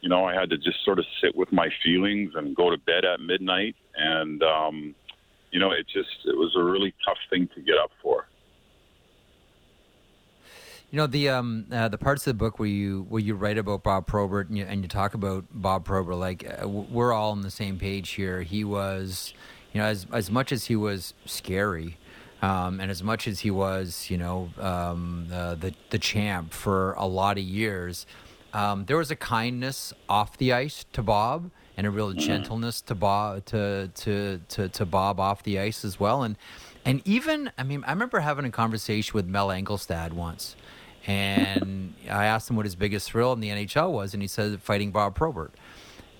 You 0.00 0.08
know, 0.08 0.24
I 0.24 0.34
had 0.34 0.50
to 0.50 0.56
just 0.56 0.84
sort 0.84 0.98
of 0.98 1.06
sit 1.20 1.34
with 1.34 1.52
my 1.52 1.68
feelings 1.84 2.32
and 2.34 2.54
go 2.54 2.70
to 2.70 2.76
bed 2.78 3.04
at 3.04 3.20
midnight. 3.20 3.74
And, 3.96 4.42
um, 4.42 4.94
you 5.50 5.58
know, 5.58 5.72
it 5.72 5.86
just, 5.92 6.24
it 6.24 6.36
was 6.36 6.54
a 6.56 6.62
really 6.62 6.94
tough 7.04 7.18
thing 7.30 7.48
to 7.54 7.60
get 7.62 7.76
up 7.82 7.90
for. 8.00 8.28
You 10.90 10.96
know 10.96 11.06
the 11.06 11.28
um 11.28 11.66
uh, 11.70 11.88
the 11.88 11.98
parts 11.98 12.26
of 12.26 12.30
the 12.32 12.38
book 12.38 12.58
where 12.58 12.68
you 12.68 13.04
where 13.10 13.20
you 13.20 13.34
write 13.34 13.58
about 13.58 13.82
Bob 13.82 14.06
Probert 14.06 14.48
and 14.48 14.56
you, 14.56 14.64
and 14.64 14.80
you 14.80 14.88
talk 14.88 15.12
about 15.12 15.44
Bob 15.52 15.84
Probert 15.84 16.16
like 16.16 16.46
uh, 16.62 16.66
we're 16.66 17.12
all 17.12 17.32
on 17.32 17.42
the 17.42 17.50
same 17.50 17.78
page 17.78 18.10
here. 18.10 18.40
He 18.40 18.64
was, 18.64 19.34
you 19.74 19.82
know, 19.82 19.86
as 19.86 20.06
as 20.14 20.30
much 20.30 20.50
as 20.50 20.64
he 20.64 20.76
was 20.76 21.12
scary, 21.26 21.98
um, 22.40 22.80
and 22.80 22.90
as 22.90 23.02
much 23.02 23.28
as 23.28 23.40
he 23.40 23.50
was, 23.50 24.08
you 24.08 24.16
know, 24.16 24.48
um, 24.58 25.28
uh, 25.30 25.56
the 25.56 25.74
the 25.90 25.98
champ 25.98 26.54
for 26.54 26.94
a 26.94 27.06
lot 27.06 27.36
of 27.36 27.44
years, 27.44 28.06
um, 28.54 28.86
there 28.86 28.96
was 28.96 29.10
a 29.10 29.16
kindness 29.16 29.92
off 30.08 30.38
the 30.38 30.54
ice 30.54 30.86
to 30.94 31.02
Bob 31.02 31.50
and 31.76 31.86
a 31.86 31.90
real 31.90 32.14
gentleness 32.14 32.80
to 32.80 32.94
Bob 32.94 33.44
to 33.44 33.90
to 33.94 34.40
to, 34.48 34.68
to 34.70 34.86
Bob 34.86 35.20
off 35.20 35.42
the 35.42 35.58
ice 35.58 35.84
as 35.84 36.00
well. 36.00 36.22
And 36.22 36.38
and 36.86 37.02
even 37.04 37.52
I 37.58 37.62
mean 37.62 37.84
I 37.86 37.92
remember 37.92 38.20
having 38.20 38.46
a 38.46 38.50
conversation 38.50 39.12
with 39.12 39.26
Mel 39.26 39.48
Angelstad 39.48 40.12
once 40.14 40.56
and 41.06 41.94
I 42.10 42.26
asked 42.26 42.50
him 42.50 42.56
what 42.56 42.66
his 42.66 42.74
biggest 42.74 43.10
thrill 43.10 43.32
in 43.32 43.40
the 43.40 43.50
NHL 43.50 43.92
was, 43.92 44.14
and 44.14 44.22
he 44.22 44.28
said 44.28 44.62
fighting 44.62 44.90
Bob 44.90 45.14
Probert. 45.14 45.52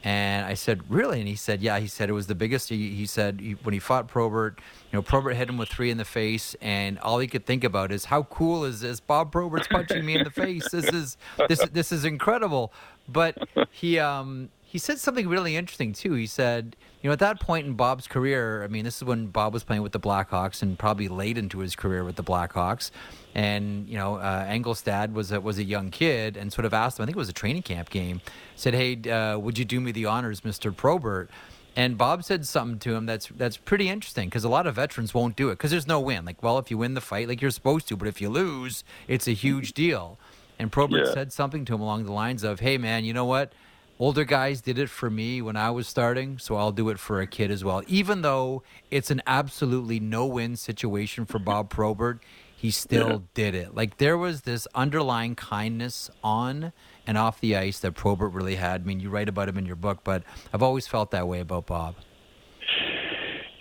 And 0.05 0.47
I 0.47 0.55
said, 0.55 0.89
really? 0.89 1.19
And 1.19 1.29
he 1.29 1.35
said, 1.35 1.61
yeah. 1.61 1.81
He 1.81 1.89
said 1.89 2.09
it 2.09 2.13
was 2.13 2.29
the 2.29 2.35
biggest. 2.35 2.69
He, 2.69 2.91
he 2.91 3.05
said 3.05 3.41
he, 3.41 3.53
when 3.63 3.73
he 3.73 3.81
fought 3.81 4.07
Probert, 4.07 4.61
you 4.91 4.97
know, 4.97 5.03
Probert 5.03 5.35
hit 5.35 5.49
him 5.49 5.59
with 5.59 5.69
three 5.69 5.91
in 5.91 5.99
the 5.99 6.05
face, 6.05 6.55
and 6.63 6.99
all 7.01 7.19
he 7.19 7.27
could 7.27 7.45
think 7.45 7.65
about 7.65 7.91
is 7.91 8.07
how 8.07 8.23
cool 8.25 8.65
is 8.65 8.81
this? 8.81 9.01
Bob 9.01 9.33
Probert's 9.33 9.67
punching 9.67 10.07
me 10.07 10.17
in 10.17 10.25
the 10.25 10.31
face. 10.31 10.71
This 10.71 10.87
is 10.87 11.17
this 11.49 11.61
this 11.73 11.91
is 11.91 12.05
incredible. 12.05 12.73
But 13.09 13.49
he 13.71 13.99
um 13.99 14.51
he 14.69 14.79
said 14.79 14.99
something 14.99 15.29
really 15.29 15.57
interesting 15.57 15.93
too. 15.95 16.13
He 16.13 16.27
said, 16.27 16.77
you 17.01 17.09
know, 17.09 17.13
at 17.13 17.19
that 17.21 17.41
point 17.41 17.67
in 17.67 17.73
Bob's 17.73 18.07
career, 18.07 18.63
I 18.63 18.67
mean, 18.67 18.85
this 18.85 18.99
is 18.99 19.05
when 19.05 19.29
Bob 19.29 19.55
was 19.55 19.65
playing 19.65 19.83
with 19.83 19.93
the 19.93 20.01
Blackhawks 20.01 20.63
and 20.63 20.79
probably 20.79 21.09
late 21.09 21.39
into 21.39 21.61
his 21.61 21.75
career 21.75 22.05
with 22.05 22.17
the 22.17 22.25
Blackhawks 22.25 22.91
and 23.35 23.89
you 23.89 23.97
know 23.97 24.17
uh, 24.17 24.45
Angelstad 24.47 25.13
was 25.13 25.31
a, 25.31 25.41
was 25.41 25.59
a 25.59 25.65
young 25.65 25.91
kid 25.91 26.37
and 26.37 26.53
sort 26.53 26.65
of 26.65 26.75
asked 26.75 26.99
him. 26.99 27.05
I 27.05 27.07
think 27.07 27.17
it 27.17 27.19
was 27.19 27.29
a 27.29 27.35
training 27.35 27.63
camp 27.63 27.89
game. 27.91 28.21
Said, 28.57 28.75
"Hey, 28.75 28.97
uh, 29.09 29.39
would 29.39 29.59
you 29.59 29.65
do 29.65 29.81
me 29.81 29.93
the 29.93 30.07
honors, 30.07 30.45
Mister 30.45 30.73
Probert?" 30.73 31.31
And 31.77 31.97
Bob 31.97 32.25
said 32.25 32.45
something 32.47 32.81
to 32.81 32.95
him 32.97 33.07
that's 33.07 33.29
that's 33.29 33.57
pretty 33.57 33.89
interesting 33.89 34.29
because 34.29 34.43
a 34.43 34.49
lot 34.49 34.67
of 34.67 34.75
veterans 34.75 35.15
won't 35.15 35.37
do 35.37 35.51
it 35.51 35.53
because 35.53 35.71
there's 35.71 35.87
no 35.87 36.01
win. 36.01 36.25
Like, 36.25 36.43
well, 36.43 36.59
if 36.59 36.71
you 36.71 36.79
win 36.79 36.95
the 36.95 37.01
fight, 37.01 37.29
like 37.29 37.41
you're 37.41 37.53
supposed 37.53 37.87
to, 37.89 37.97
but 37.97 38.09
if 38.09 38.21
you 38.21 38.29
lose, 38.29 38.83
it's 39.07 39.29
a 39.29 39.33
huge 39.33 39.73
deal. 39.73 40.19
And 40.59 40.73
Probert 40.73 41.07
yeah. 41.07 41.13
said 41.13 41.33
something 41.33 41.65
to 41.67 41.75
him 41.75 41.81
along 41.81 42.07
the 42.07 42.13
lines 42.13 42.43
of, 42.43 42.59
"Hey, 42.59 42.79
man, 42.79 43.05
you 43.05 43.13
know 43.13 43.25
what? 43.25 43.53
Older 44.01 44.25
guys 44.25 44.61
did 44.61 44.79
it 44.79 44.89
for 44.89 45.11
me 45.11 45.43
when 45.43 45.57
I 45.57 45.71
was 45.71 45.89
starting, 45.89 46.39
so 46.39 46.55
I'll 46.55 46.71
do 46.71 46.89
it 46.89 47.01
for 47.01 47.21
a 47.21 47.27
kid 47.27 47.51
as 47.51 47.65
well. 47.65 47.83
Even 47.89 48.23
though 48.23 48.63
it's 48.93 49.11
an 49.11 49.21
absolutely 49.27 49.99
no-win 49.99 50.55
situation 50.55 51.25
for 51.25 51.41
Bob 51.41 51.69
Probert, 51.79 52.23
he 52.57 52.71
still 52.71 53.11
yeah. 53.11 53.19
did 53.35 53.55
it. 53.57 53.75
Like 53.75 53.99
there 53.99 54.17
was 54.17 54.43
this 54.43 54.69
underlying 54.73 55.35
kindness 55.35 56.11
on 56.23 56.73
and 57.09 57.19
off 57.19 57.41
the 57.41 57.57
ice 57.57 57.81
that 57.81 57.93
Probert 57.93 58.33
really 58.33 58.55
had. 58.55 58.83
I 58.83 58.85
mean, 58.85 59.01
you 59.01 59.11
write 59.11 59.29
about 59.29 59.49
him 59.49 59.59
in 59.59 59.67
your 59.67 59.77
book, 59.77 60.05
but 60.05 60.23
I've 60.53 60.63
always 60.63 60.87
felt 60.87 61.11
that 61.11 61.27
way 61.27 61.41
about 61.41 61.67
Bob. 61.67 61.97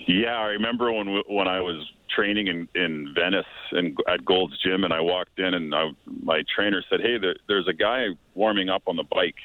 Yeah, 0.08 0.38
I 0.38 0.46
remember 0.50 0.92
when 0.92 1.22
when 1.28 1.48
I 1.48 1.60
was 1.62 1.84
training 2.10 2.48
in 2.48 2.68
in 2.76 3.14
Venice 3.14 3.46
and 3.72 3.98
at 4.08 4.24
Gold's 4.26 4.58
Gym, 4.64 4.84
and 4.84 4.94
I 4.94 5.02
walked 5.02 5.40
in, 5.40 5.54
and 5.54 5.74
I, 5.74 5.92
my 6.24 6.44
trainer 6.56 6.84
said, 6.90 7.02
"Hey, 7.02 7.18
there, 7.18 7.36
there's 7.48 7.68
a 7.68 7.74
guy 7.74 8.08
warming 8.36 8.70
up 8.70 8.84
on 8.88 8.96
the 8.96 9.04
bike. 9.04 9.36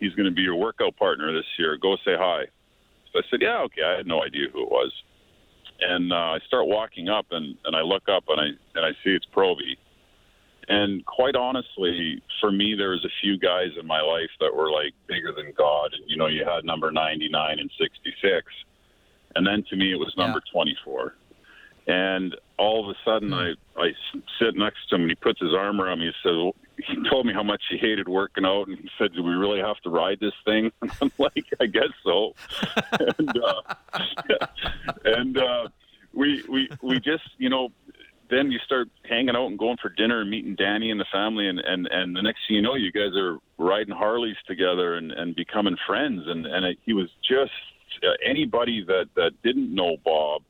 He's 0.00 0.14
going 0.14 0.26
to 0.26 0.34
be 0.34 0.42
your 0.42 0.56
workout 0.56 0.96
partner 0.96 1.32
this 1.32 1.46
year. 1.58 1.76
Go 1.76 1.96
say 2.04 2.16
hi." 2.16 2.44
So 3.12 3.18
I 3.18 3.22
said, 3.30 3.40
"Yeah, 3.42 3.60
okay." 3.62 3.82
I 3.82 3.96
had 3.96 4.06
no 4.06 4.22
idea 4.22 4.48
who 4.52 4.62
it 4.62 4.70
was 4.70 4.92
and 5.82 6.12
uh, 6.12 6.16
I 6.16 6.38
start 6.46 6.66
walking 6.66 7.08
up, 7.08 7.26
and, 7.30 7.56
and 7.64 7.76
I 7.76 7.80
look 7.80 8.04
up, 8.08 8.24
and 8.28 8.40
I 8.40 8.46
and 8.74 8.86
I 8.86 8.90
see 9.04 9.10
it's 9.10 9.26
Proby. 9.34 9.76
And 10.68 11.04
quite 11.04 11.34
honestly, 11.34 12.22
for 12.40 12.52
me, 12.52 12.74
there 12.76 12.90
was 12.90 13.04
a 13.04 13.12
few 13.20 13.36
guys 13.36 13.70
in 13.78 13.86
my 13.86 14.00
life 14.00 14.30
that 14.40 14.54
were 14.54 14.70
like 14.70 14.94
bigger 15.08 15.32
than 15.32 15.52
God. 15.56 15.92
And 15.92 16.04
you 16.06 16.16
know, 16.16 16.28
you 16.28 16.44
had 16.44 16.64
number 16.64 16.92
99 16.92 17.58
and 17.58 17.70
66, 17.78 18.46
and 19.34 19.46
then 19.46 19.64
to 19.70 19.76
me, 19.76 19.92
it 19.92 19.96
was 19.96 20.14
number 20.16 20.40
yeah. 20.46 20.52
24. 20.52 21.14
And 21.86 22.36
all 22.58 22.88
of 22.88 22.94
a 22.94 22.98
sudden, 23.04 23.30
mm-hmm. 23.30 23.80
I 23.80 23.82
I 23.84 23.92
sit 24.38 24.56
next 24.56 24.88
to 24.88 24.96
him, 24.96 25.02
and 25.02 25.10
he 25.10 25.14
puts 25.16 25.40
his 25.40 25.54
arm 25.54 25.80
around 25.80 25.98
me. 25.98 26.06
He 26.06 26.28
says, 26.28 26.52
he 26.86 27.08
told 27.10 27.26
me 27.26 27.32
how 27.32 27.42
much 27.42 27.62
he 27.70 27.76
hated 27.76 28.08
working 28.08 28.44
out, 28.44 28.68
and 28.68 28.78
he 28.78 28.88
said, 28.98 29.12
"Do 29.14 29.22
we 29.22 29.32
really 29.32 29.60
have 29.60 29.78
to 29.78 29.90
ride 29.90 30.20
this 30.20 30.34
thing?" 30.44 30.70
And 30.80 30.90
I'm 31.02 31.12
like, 31.18 31.46
"I 31.60 31.66
guess 31.66 31.90
so." 32.04 32.34
and 33.18 33.38
uh, 33.38 33.74
and 35.04 35.38
uh, 35.38 35.68
we 36.12 36.42
we 36.48 36.68
we 36.82 37.00
just 37.00 37.24
you 37.38 37.48
know 37.48 37.70
then 38.32 38.50
you 38.50 38.58
start 38.64 38.88
hanging 39.04 39.36
out 39.36 39.48
and 39.48 39.58
going 39.58 39.76
for 39.80 39.90
dinner 39.90 40.22
and 40.22 40.30
meeting 40.30 40.54
Danny 40.54 40.90
and 40.90 40.98
the 40.98 41.06
family, 41.12 41.48
and 41.48 41.58
and 41.60 41.86
and 41.88 42.16
the 42.16 42.22
next 42.22 42.40
thing 42.48 42.56
you 42.56 42.62
know, 42.62 42.74
you 42.74 42.90
guys 42.90 43.14
are 43.16 43.38
riding 43.58 43.94
Harleys 43.94 44.36
together 44.46 44.94
and 44.94 45.12
and 45.12 45.36
becoming 45.36 45.76
friends. 45.86 46.22
And 46.26 46.46
and 46.46 46.64
it, 46.64 46.78
he 46.84 46.94
was 46.94 47.10
just 47.22 47.52
uh, 48.02 48.12
anybody 48.24 48.84
that 48.86 49.10
that 49.16 49.32
didn't 49.42 49.72
know 49.74 49.96
Bob. 50.04 50.42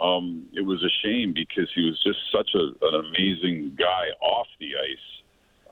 Um, 0.00 0.46
it 0.52 0.62
was 0.62 0.82
a 0.82 1.06
shame 1.06 1.32
because 1.34 1.68
he 1.74 1.84
was 1.84 2.00
just 2.02 2.18
such 2.32 2.50
a, 2.54 2.86
an 2.86 3.04
amazing 3.06 3.76
guy 3.78 4.06
off 4.22 4.46
the 4.58 4.72
ice. 4.76 5.08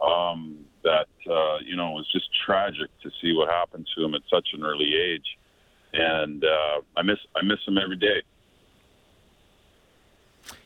Um, 0.00 0.64
that 0.84 1.08
uh, 1.28 1.58
you 1.64 1.74
know 1.74 1.90
it 1.90 1.94
was 1.94 2.08
just 2.12 2.28
tragic 2.46 2.88
to 3.02 3.10
see 3.20 3.32
what 3.32 3.48
happened 3.48 3.86
to 3.96 4.04
him 4.04 4.14
at 4.14 4.20
such 4.30 4.48
an 4.52 4.62
early 4.62 4.94
age, 4.94 5.26
and 5.92 6.44
uh, 6.44 6.80
I 6.96 7.02
miss 7.02 7.18
I 7.34 7.42
miss 7.42 7.58
him 7.66 7.78
every 7.78 7.96
day 7.96 8.22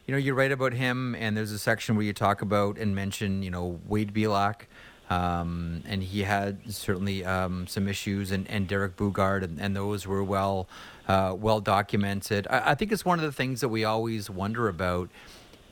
you 0.06 0.12
know, 0.12 0.18
you 0.18 0.34
write 0.34 0.52
about 0.52 0.72
him, 0.72 1.14
and 1.14 1.36
there's 1.36 1.52
a 1.52 1.58
section 1.58 1.94
where 1.96 2.04
you 2.04 2.12
talk 2.12 2.42
about 2.42 2.76
and 2.76 2.94
mention, 2.94 3.42
you 3.42 3.50
know, 3.50 3.80
Wade 3.86 4.12
Belak. 4.12 4.66
Um, 5.11 5.82
and 5.86 6.03
he 6.03 6.22
had 6.22 6.72
certainly 6.72 7.24
um, 7.24 7.66
some 7.66 7.86
issues, 7.86 8.30
and, 8.30 8.48
and 8.48 8.66
Derek 8.66 8.96
Boogaard, 8.96 9.42
and, 9.42 9.61
and 9.61 9.76
those 9.76 10.07
were 10.07 10.24
well 10.24 10.68
uh, 11.09 11.34
well 11.38 11.61
documented. 11.61 12.46
I, 12.48 12.70
I, 12.70 12.74
think 12.74 12.92
it's 12.92 13.05
one 13.05 13.18
of 13.18 13.24
the 13.24 13.32
things 13.32 13.61
that 13.61 13.68
we 13.68 13.84
always 13.84 14.30
wonder 14.30 14.68
about. 14.68 15.11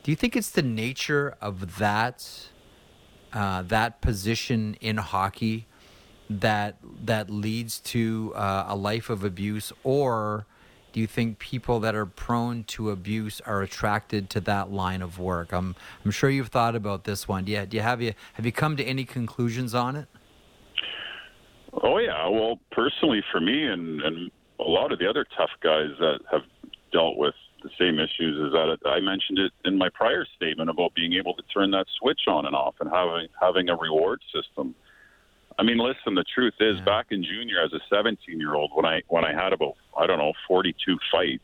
Do 0.03 0.11
you 0.11 0.15
think 0.15 0.35
it's 0.35 0.51
the 0.51 0.61
nature 0.61 1.35
of 1.41 1.77
that 1.77 2.49
uh, 3.33 3.61
that 3.63 4.01
position 4.01 4.75
in 4.81 4.97
hockey 4.97 5.65
that 6.29 6.77
that 7.03 7.29
leads 7.29 7.79
to 7.79 8.33
uh, 8.35 8.65
a 8.67 8.75
life 8.75 9.09
of 9.09 9.23
abuse, 9.23 9.71
or 9.83 10.45
do 10.91 10.99
you 10.99 11.07
think 11.07 11.39
people 11.39 11.79
that 11.79 11.95
are 11.95 12.05
prone 12.05 12.63
to 12.65 12.91
abuse 12.91 13.41
are 13.45 13.61
attracted 13.61 14.29
to 14.31 14.41
that 14.41 14.71
line 14.71 15.01
of 15.01 15.19
work? 15.19 15.51
I'm 15.51 15.75
I'm 16.03 16.11
sure 16.11 16.29
you've 16.29 16.49
thought 16.49 16.75
about 16.75 17.03
this 17.03 17.27
one. 17.27 17.47
Yeah, 17.47 17.65
do 17.65 17.77
you 17.77 17.83
have 17.83 18.01
you 18.01 18.13
have 18.33 18.45
you 18.45 18.51
come 18.51 18.77
to 18.77 18.83
any 18.83 19.05
conclusions 19.05 19.73
on 19.73 19.95
it? 19.95 20.07
Oh 21.73 21.97
yeah, 21.97 22.27
well, 22.27 22.59
personally 22.71 23.23
for 23.31 23.39
me 23.39 23.65
and 23.65 24.01
and 24.01 24.31
a 24.59 24.69
lot 24.69 24.91
of 24.91 24.99
the 24.99 25.09
other 25.09 25.25
tough 25.37 25.49
guys 25.61 25.89
that 25.99 26.19
have 26.31 26.43
dealt 26.91 27.17
with 27.17 27.35
the 27.63 27.69
same 27.79 27.99
issues 27.99 28.37
is 28.37 28.51
that 28.51 28.77
I 28.85 28.99
mentioned 28.99 29.39
it 29.39 29.51
in 29.65 29.77
my 29.77 29.89
prior 29.93 30.25
statement 30.35 30.69
about 30.69 30.93
being 30.95 31.13
able 31.13 31.33
to 31.35 31.43
turn 31.53 31.71
that 31.71 31.85
switch 31.99 32.21
on 32.27 32.45
and 32.45 32.55
off 32.55 32.75
and 32.79 32.89
having 32.89 33.27
having 33.39 33.69
a 33.69 33.75
reward 33.75 34.21
system. 34.33 34.75
I 35.61 35.63
mean, 35.63 35.77
listen. 35.77 36.15
The 36.15 36.25
truth 36.33 36.55
is, 36.59 36.77
yeah. 36.79 36.85
back 36.85 37.05
in 37.11 37.23
junior, 37.23 37.63
as 37.63 37.71
a 37.71 37.79
17 37.93 38.39
year 38.39 38.55
old, 38.55 38.71
when 38.73 38.83
I 38.83 39.03
when 39.09 39.23
I 39.23 39.31
had 39.31 39.53
about 39.53 39.75
I 39.95 40.07
don't 40.07 40.17
know 40.17 40.33
42 40.47 40.97
fights, 41.11 41.43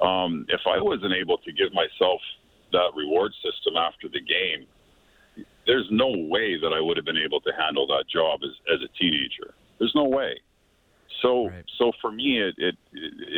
um, 0.00 0.46
if 0.48 0.60
I 0.64 0.80
wasn't 0.80 1.12
able 1.12 1.38
to 1.38 1.50
give 1.50 1.74
myself 1.74 2.20
that 2.70 2.90
reward 2.96 3.32
system 3.42 3.74
after 3.76 4.08
the 4.08 4.20
game, 4.20 4.64
there's 5.66 5.88
no 5.90 6.06
way 6.06 6.56
that 6.56 6.72
I 6.72 6.80
would 6.80 6.96
have 6.96 7.04
been 7.04 7.18
able 7.18 7.40
to 7.40 7.50
handle 7.58 7.84
that 7.88 8.04
job 8.08 8.40
as 8.44 8.50
as 8.72 8.80
a 8.80 8.90
teenager. 8.96 9.54
There's 9.80 9.94
no 9.96 10.04
way. 10.04 10.38
So 11.20 11.48
right. 11.48 11.64
so 11.78 11.90
for 12.00 12.12
me, 12.12 12.40
it, 12.40 12.54
it 12.58 12.76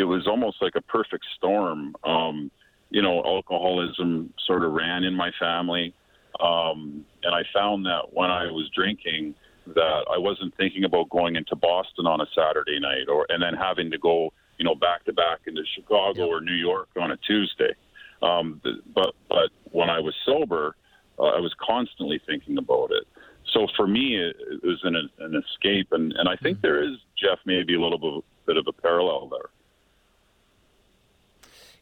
it 0.01 0.05
was 0.05 0.27
almost 0.27 0.59
like 0.61 0.75
a 0.77 0.83
perfect 0.83 1.25
storm. 1.35 1.97
Um, 2.05 2.51
you 2.91 3.01
know, 3.01 3.23
alcoholism 3.25 4.35
sort 4.47 4.65
of 4.65 4.73
ran 4.73 5.03
in 5.03 5.15
my 5.15 5.31
family, 5.41 5.95
um, 6.41 7.07
and 7.23 7.35
I 7.35 7.43
found 7.55 7.87
that 7.87 8.13
when 8.13 8.31
I 8.31 8.51
was 8.51 8.69
drinking 8.75 9.35
that 9.67 10.05
I 10.11 10.19
wasn't 10.19 10.57
thinking 10.57 10.85
about 10.85 11.09
going 11.11 11.37
into 11.37 11.57
Boston 11.57 12.07
on 12.07 12.21
a 12.21 12.27
Saturday 12.35 12.79
night 12.81 13.09
or 13.09 13.27
and 13.29 13.43
then 13.43 13.55
having 13.55 13.91
to 13.91 13.99
go, 13.99 14.33
you 14.59 14.65
know, 14.65 14.75
back 14.75 15.05
to 15.05 15.13
back 15.13 15.41
into 15.47 15.63
Chicago 15.75 16.27
or 16.27 16.41
New 16.41 16.55
York 16.55 16.89
on 17.01 17.11
a 17.11 17.17
Tuesday. 17.19 17.75
Um, 18.23 18.61
but 18.95 19.15
but 19.29 19.51
when 19.73 19.91
I 19.91 20.01
was 20.01 20.15
sober, 20.25 20.77
uh, 21.19 21.25
I 21.25 21.41
was 21.41 21.55
constantly 21.61 22.21
thinking 22.27 22.59
about 22.59 22.91
it. 22.91 23.07
So 23.53 23.67
for 23.77 23.87
me, 23.87 24.17
it, 24.17 24.37
it 24.51 24.67
was 24.67 24.81
an, 24.85 24.97
an 25.19 25.35
escape, 25.37 25.89
and, 25.93 26.13
and 26.15 26.29
I 26.29 26.37
think 26.37 26.59
mm-hmm. 26.59 26.67
there 26.67 26.83
is 26.83 26.97
Jeff 27.17 27.39
maybe 27.45 27.75
a 27.75 27.81
little 27.81 27.99
bit, 27.99 28.25
bit 28.47 28.57
of 28.57 28.67
a 28.67 28.73
parallel 28.73 29.29
there. 29.29 29.51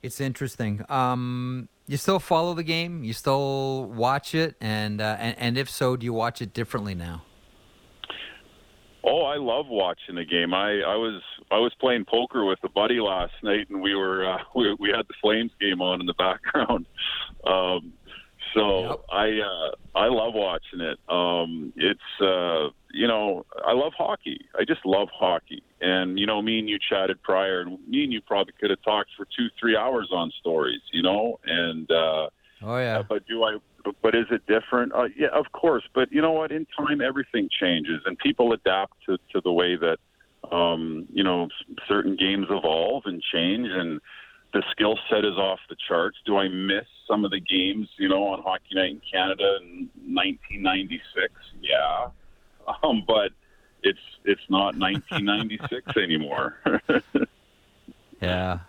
It's 0.03 0.21
interesting. 0.21 0.85
Um, 0.89 1.69
you 1.87 1.97
still 1.97 2.19
follow 2.19 2.55
the 2.55 2.65
game? 2.65 3.05
You 3.05 3.13
still 3.13 3.85
watch 3.85 4.35
it, 4.35 4.57
and, 4.61 5.01
uh, 5.01 5.17
and 5.19 5.39
and 5.39 5.59
if 5.59 5.71
so, 5.71 5.97
do 5.97 6.05
you 6.05 6.13
watch 6.13 6.43
it 6.43 6.53
differently 6.53 6.95
now? 6.95 7.23
Oh, 9.13 9.25
I 9.25 9.37
love 9.37 9.67
watching 9.69 10.15
the 10.15 10.25
game. 10.25 10.55
I, 10.55 10.81
I 10.81 10.97
was 10.97 11.21
I 11.51 11.59
was 11.59 11.75
playing 11.79 12.07
poker 12.07 12.47
with 12.47 12.61
a 12.63 12.71
buddy 12.71 12.99
last 12.99 13.35
night, 13.43 13.69
and 13.69 13.83
we 13.83 13.95
were 13.95 14.27
uh, 14.27 14.39
we 14.57 14.75
we 14.81 14.89
had 14.89 15.07
the 15.07 15.15
Flames 15.21 15.51
game 15.61 15.83
on 15.83 16.01
in 16.01 16.07
the 16.07 16.15
background. 16.19 16.87
Um, 17.47 17.93
so 18.55 18.89
yep. 18.89 19.01
I 19.13 19.27
uh, 19.41 19.71
I 19.95 20.07
love 20.09 20.33
watching 20.33 20.81
it. 20.81 20.99
Um, 21.11 21.75
it's 21.77 22.01
uh, 22.23 22.71
you 22.95 23.07
know 23.07 23.45
I 23.63 23.73
love 23.73 23.93
hockey. 23.99 24.47
I 24.59 24.65
just 24.65 24.81
love 24.87 25.09
hockey. 25.13 25.63
And 25.83 26.19
you 26.19 26.25
know, 26.25 26.41
me 26.41 26.59
and 26.61 26.69
you 26.69 26.79
chatted 26.79 27.23
prior, 27.23 27.61
and 27.61 27.87
me 27.87 28.05
and 28.05 28.13
you 28.15 28.23
probably 28.23 28.55
could 28.59 28.71
have 28.71 28.83
talked 28.83 29.11
for 29.15 29.27
two 29.37 29.49
three 29.61 29.77
hours 29.77 30.09
on 30.11 30.33
stories. 30.41 30.81
You 30.91 31.03
know, 31.03 31.39
and 31.45 31.91
uh, 31.91 32.31
oh 32.65 32.79
yeah. 32.79 33.03
But 33.07 33.27
do 33.27 33.43
I 33.45 33.59
but 34.01 34.15
is 34.15 34.27
it 34.31 34.47
different? 34.47 34.93
Uh, 34.95 35.09
yeah, 35.17 35.29
of 35.33 35.53
course. 35.53 35.85
But 35.95 36.13
you 36.13 36.23
know 36.23 36.33
what? 36.33 36.53
In 36.53 36.67
time, 36.77 37.01
everything 37.01 37.49
changes, 37.61 38.03
and 38.07 38.19
people 38.19 38.53
adapt 38.53 38.95
to, 39.07 39.19
to 39.33 39.41
the 39.43 39.53
way 39.53 39.77
that 39.77 39.99
um, 40.55 41.07
you 41.13 41.25
know 41.25 41.49
certain 41.89 42.17
games 42.17 42.47
evolve 42.51 43.05
and 43.07 43.23
change, 43.33 43.69
and 43.71 44.01
the 44.53 44.63
skill 44.71 44.99
set 45.11 45.25
is 45.25 45.37
off 45.37 45.59
the 45.69 45.77
charts. 45.89 46.19
Do 46.27 46.37
I 46.37 46.49
miss 46.49 46.87
some 47.09 47.25
of 47.25 47.31
the 47.31 47.41
games, 47.41 47.89
you 47.99 48.09
know, 48.09 48.25
on 48.29 48.43
Hockey 48.43 48.75
Night 48.75 48.91
in 48.91 49.01
Canada 49.11 49.59
in 49.63 49.89
1996? 50.15 51.33
Yeah, 51.61 52.09
um, 52.83 53.03
but 53.07 53.31
it's 53.83 53.99
it's 54.25 54.49
not 54.49 54.77
1996 54.77 55.97
anymore. 56.03 56.61
yeah. 58.21 58.61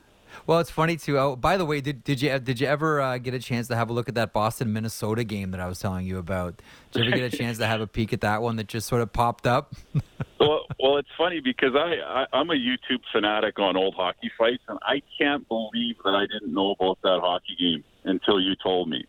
Well, 0.46 0.60
it's 0.60 0.70
funny 0.70 0.98
too. 0.98 1.18
Oh, 1.18 1.36
by 1.36 1.56
the 1.56 1.66
way, 1.66 1.80
did 1.80 2.04
did 2.04 2.22
you 2.22 2.38
did 2.40 2.60
you 2.60 2.68
ever 2.68 3.00
uh, 3.00 3.18
get 3.18 3.34
a 3.34 3.40
chance 3.40 3.68
to 3.70 3.76
have 3.76 3.90
a 3.90 3.94
look 3.94 4.10
at 4.10 4.16
that 4.16 4.34
Boston 4.34 4.74
Minnesota 4.74 5.24
game 5.24 5.52
that 5.52 5.62
I 5.62 5.68
was 5.68 5.80
telling 5.80 6.06
you 6.06 6.18
about? 6.18 6.62
Did 6.92 7.06
you 7.06 7.12
ever 7.12 7.18
get 7.18 7.34
a 7.34 7.38
chance 7.38 7.58
to 7.60 7.66
have 7.66 7.80
a 7.80 7.88
peek 7.88 8.12
at 8.12 8.22
that 8.22 8.42
one 8.42 8.58
that 8.58 8.68
just 8.68 8.88
sort 8.88 9.02
of 9.02 9.14
popped 9.14 9.48
up? 9.48 9.74
well, 10.40 10.66
well, 10.80 10.98
it's 10.98 11.10
funny 11.18 11.40
because 11.40 11.76
I, 11.76 11.96
I 12.06 12.26
I'm 12.34 12.50
a 12.50 12.56
YouTube 12.56 13.02
fanatic 13.12 13.58
on 13.58 13.78
old 13.78 13.96
hockey 13.96 14.32
fights, 14.38 14.64
and 14.68 14.78
I 14.84 15.02
can't 15.18 15.48
believe 15.48 15.96
that 16.04 16.14
I 16.14 16.26
didn't 16.26 16.54
know 16.54 16.72
about 16.72 16.98
that 17.04 17.20
hockey 17.22 17.56
game 17.58 17.84
until 18.04 18.42
you 18.42 18.56
told 18.62 18.90
me. 18.90 19.06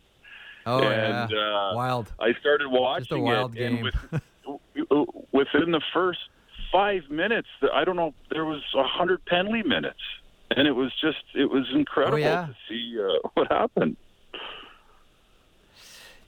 Oh 0.65 0.83
and, 0.83 1.29
yeah, 1.31 1.37
uh, 1.37 1.75
wild! 1.75 2.13
I 2.19 2.33
started 2.39 2.69
watching 2.69 3.01
just 3.01 3.11
a 3.11 3.19
wild 3.19 3.55
it, 3.55 3.59
game. 3.59 3.83
with, 3.83 3.95
within 5.33 5.71
the 5.71 5.81
first 5.93 6.19
five 6.71 7.03
minutes, 7.09 7.49
I 7.73 7.83
don't 7.83 7.97
know, 7.97 8.13
there 8.31 8.45
was 8.45 8.61
a 8.73 8.83
hundred 8.83 9.23
penalty 9.25 9.63
minutes 9.63 9.99
and 10.57 10.67
it 10.67 10.71
was 10.71 10.91
just 10.99 11.23
it 11.33 11.49
was 11.49 11.65
incredible 11.73 12.17
oh, 12.17 12.19
yeah. 12.19 12.47
to 12.47 12.55
see 12.67 12.97
uh, 12.99 13.27
what 13.33 13.51
happened. 13.51 13.97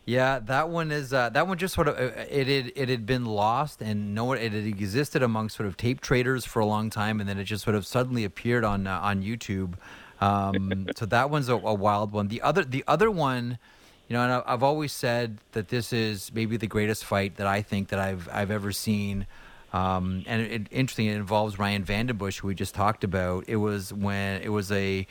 Yeah, 0.05 0.39
that 0.39 0.69
one 0.69 0.91
is 0.91 1.11
uh, 1.11 1.29
that 1.29 1.47
one 1.47 1.57
just 1.57 1.73
sort 1.73 1.87
of 1.89 1.97
uh, 1.97 2.23
it 2.29 2.47
had 2.47 2.71
it 2.75 2.89
had 2.89 3.05
been 3.05 3.25
lost 3.25 3.81
and 3.81 4.15
no 4.15 4.25
one 4.25 4.37
it 4.37 4.53
had 4.53 4.65
existed 4.65 5.21
among 5.21 5.49
sort 5.49 5.67
of 5.67 5.75
tape 5.75 6.01
traders 6.01 6.45
for 6.45 6.59
a 6.61 6.65
long 6.65 6.89
time, 6.89 7.19
and 7.19 7.27
then 7.27 7.37
it 7.37 7.45
just 7.45 7.63
sort 7.63 7.75
of 7.75 7.85
suddenly 7.85 8.23
appeared 8.23 8.63
on 8.63 8.87
uh, 8.87 8.99
on 9.01 9.21
YouTube. 9.21 9.73
Um, 10.21 10.87
so 10.95 11.05
that 11.05 11.29
one's 11.29 11.49
a, 11.49 11.55
a, 11.55 11.73
wild 11.73 12.11
one. 12.11 12.29
The 12.29 12.41
other 12.41 12.63
the 12.63 12.83
other 12.87 13.11
one, 13.11 13.59
you 14.07 14.15
know, 14.15 14.23
and 14.23 14.43
I've 14.45 14.63
always 14.63 14.93
said 14.93 15.39
that 15.51 15.67
this 15.67 15.91
is 15.91 16.31
maybe 16.33 16.57
the 16.57 16.67
greatest 16.67 17.03
fight 17.03 17.35
that 17.35 17.47
I 17.47 17.61
think 17.61 17.89
that 17.89 17.99
I've 17.99 18.29
I've 18.31 18.51
ever 18.51 18.71
seen. 18.71 19.27
Um, 19.73 20.23
and 20.27 20.41
it, 20.41 20.51
it, 20.51 20.67
interesting, 20.71 21.07
it 21.07 21.15
involves 21.15 21.59
Ryan 21.59 21.83
VandenBussche, 21.83 22.39
who 22.39 22.47
we 22.47 22.55
just 22.55 22.73
talked 22.73 23.03
about. 23.03 23.45
It 23.47 23.57
was 23.57 23.93
when 23.93 24.41
it 24.41 24.49
was 24.49 24.71
a 24.71 25.05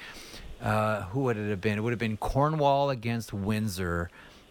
uh, 0.63 1.03
who 1.03 1.21
would 1.21 1.37
it 1.37 1.51
have 1.51 1.61
been? 1.61 1.79
It 1.79 1.83
would 1.83 1.93
have 1.93 1.99
been 1.99 2.17
Cornwall 2.17 2.91
against 2.91 3.33
Windsor, 3.33 4.11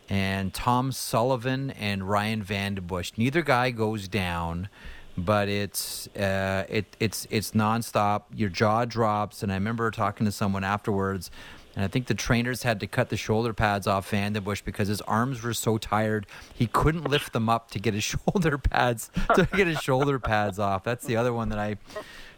and 0.09 0.53
Tom 0.53 0.91
Sullivan 0.91 1.71
and 1.71 2.07
Ryan 2.07 2.43
VandenBussche. 2.43 3.17
Neither 3.17 3.41
guy 3.41 3.71
goes 3.71 4.07
down, 4.07 4.69
but 5.17 5.49
it's 5.49 6.07
uh, 6.15 6.65
it 6.69 6.95
it's 6.99 7.27
it's 7.31 7.51
nonstop. 7.51 8.23
Your 8.35 8.49
jaw 8.49 8.85
drops, 8.85 9.41
and 9.41 9.51
I 9.51 9.55
remember 9.55 9.89
talking 9.91 10.25
to 10.25 10.31
someone 10.31 10.63
afterwards 10.63 11.31
and 11.75 11.83
I 11.83 11.87
think 11.87 12.07
the 12.07 12.13
trainers 12.13 12.63
had 12.63 12.79
to 12.79 12.87
cut 12.87 13.09
the 13.09 13.17
shoulder 13.17 13.53
pads 13.53 13.87
off 13.87 14.09
VandenBussche 14.11 14.63
because 14.63 14.87
his 14.87 15.01
arms 15.01 15.43
were 15.43 15.53
so 15.53 15.77
tired 15.77 16.25
he 16.53 16.67
couldn't 16.67 17.03
lift 17.09 17.33
them 17.33 17.49
up 17.49 17.71
to 17.71 17.79
get 17.79 17.93
his 17.93 18.03
shoulder 18.25 18.57
pads 18.57 19.09
to 19.35 19.47
get 19.55 19.67
his 19.67 19.79
shoulder 19.79 20.19
pads 20.19 20.59
off. 20.59 20.83
That's 20.83 21.05
the 21.05 21.17
other 21.17 21.33
one 21.33 21.49
that 21.49 21.59
I 21.59 21.77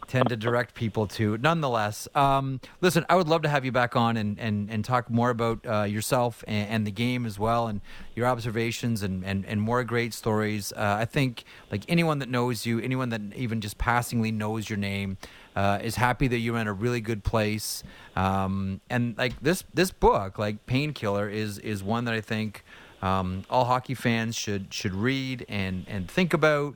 tend 0.08 0.30
to 0.30 0.38
direct 0.38 0.74
people 0.74 1.06
to. 1.06 1.38
Nonetheless, 1.38 2.08
um, 2.16 2.60
listen, 2.82 3.06
I 3.10 3.16
would 3.16 3.28
love 3.28 3.42
to 3.44 3.50
have 3.50 3.66
you 3.66 3.72
back 3.72 3.96
on 3.96 4.18
and, 4.18 4.40
and, 4.40 4.70
and 4.72 4.84
talk 4.84 5.10
more 5.10 5.30
about 5.30 5.66
uh, 5.68 5.84
yourself 5.84 6.44
and, 6.48 6.70
and, 6.70 6.88
the 6.88 6.92
game 6.92 7.26
as 7.26 7.38
well, 7.38 7.68
and 7.68 7.82
your 8.16 8.26
observations 8.26 9.04
and, 9.04 9.26
and, 9.26 9.46
and 9.46 9.62
more 9.62 9.84
great 9.84 10.14
stories. 10.14 10.72
Uh, 10.72 10.98
I 11.00 11.06
think 11.06 11.44
like 11.72 11.84
anyone 11.90 12.20
that 12.20 12.30
knows 12.30 12.66
you, 12.66 12.80
anyone 12.80 13.10
that 13.10 13.22
even 13.36 13.62
just 13.62 13.78
passingly 13.78 14.32
knows 14.32 14.70
your 14.70 14.78
name, 14.78 15.18
uh, 15.58 15.80
is 15.82 15.96
happy 15.96 16.28
that 16.28 16.38
you're 16.38 16.58
in 16.60 16.68
a 16.68 16.74
really 16.74 17.02
good 17.02 17.24
place. 17.24 17.84
Um, 18.16 18.80
and 18.92 19.18
like 19.18 19.42
this 19.42 19.64
this 19.74 19.90
book, 19.90 20.38
like 20.38 20.68
Painkiller, 20.68 21.28
is 21.28 21.58
is 21.58 21.84
one 21.84 22.06
that 22.06 22.14
I 22.14 22.22
think 22.22 22.64
um, 23.02 23.44
all 23.50 23.66
hockey 23.66 23.96
fans 23.96 24.36
should 24.36 24.72
should 24.72 24.94
read 24.94 25.48
and 25.50 25.84
and 25.88 26.10
think 26.10 26.36
about. 26.36 26.76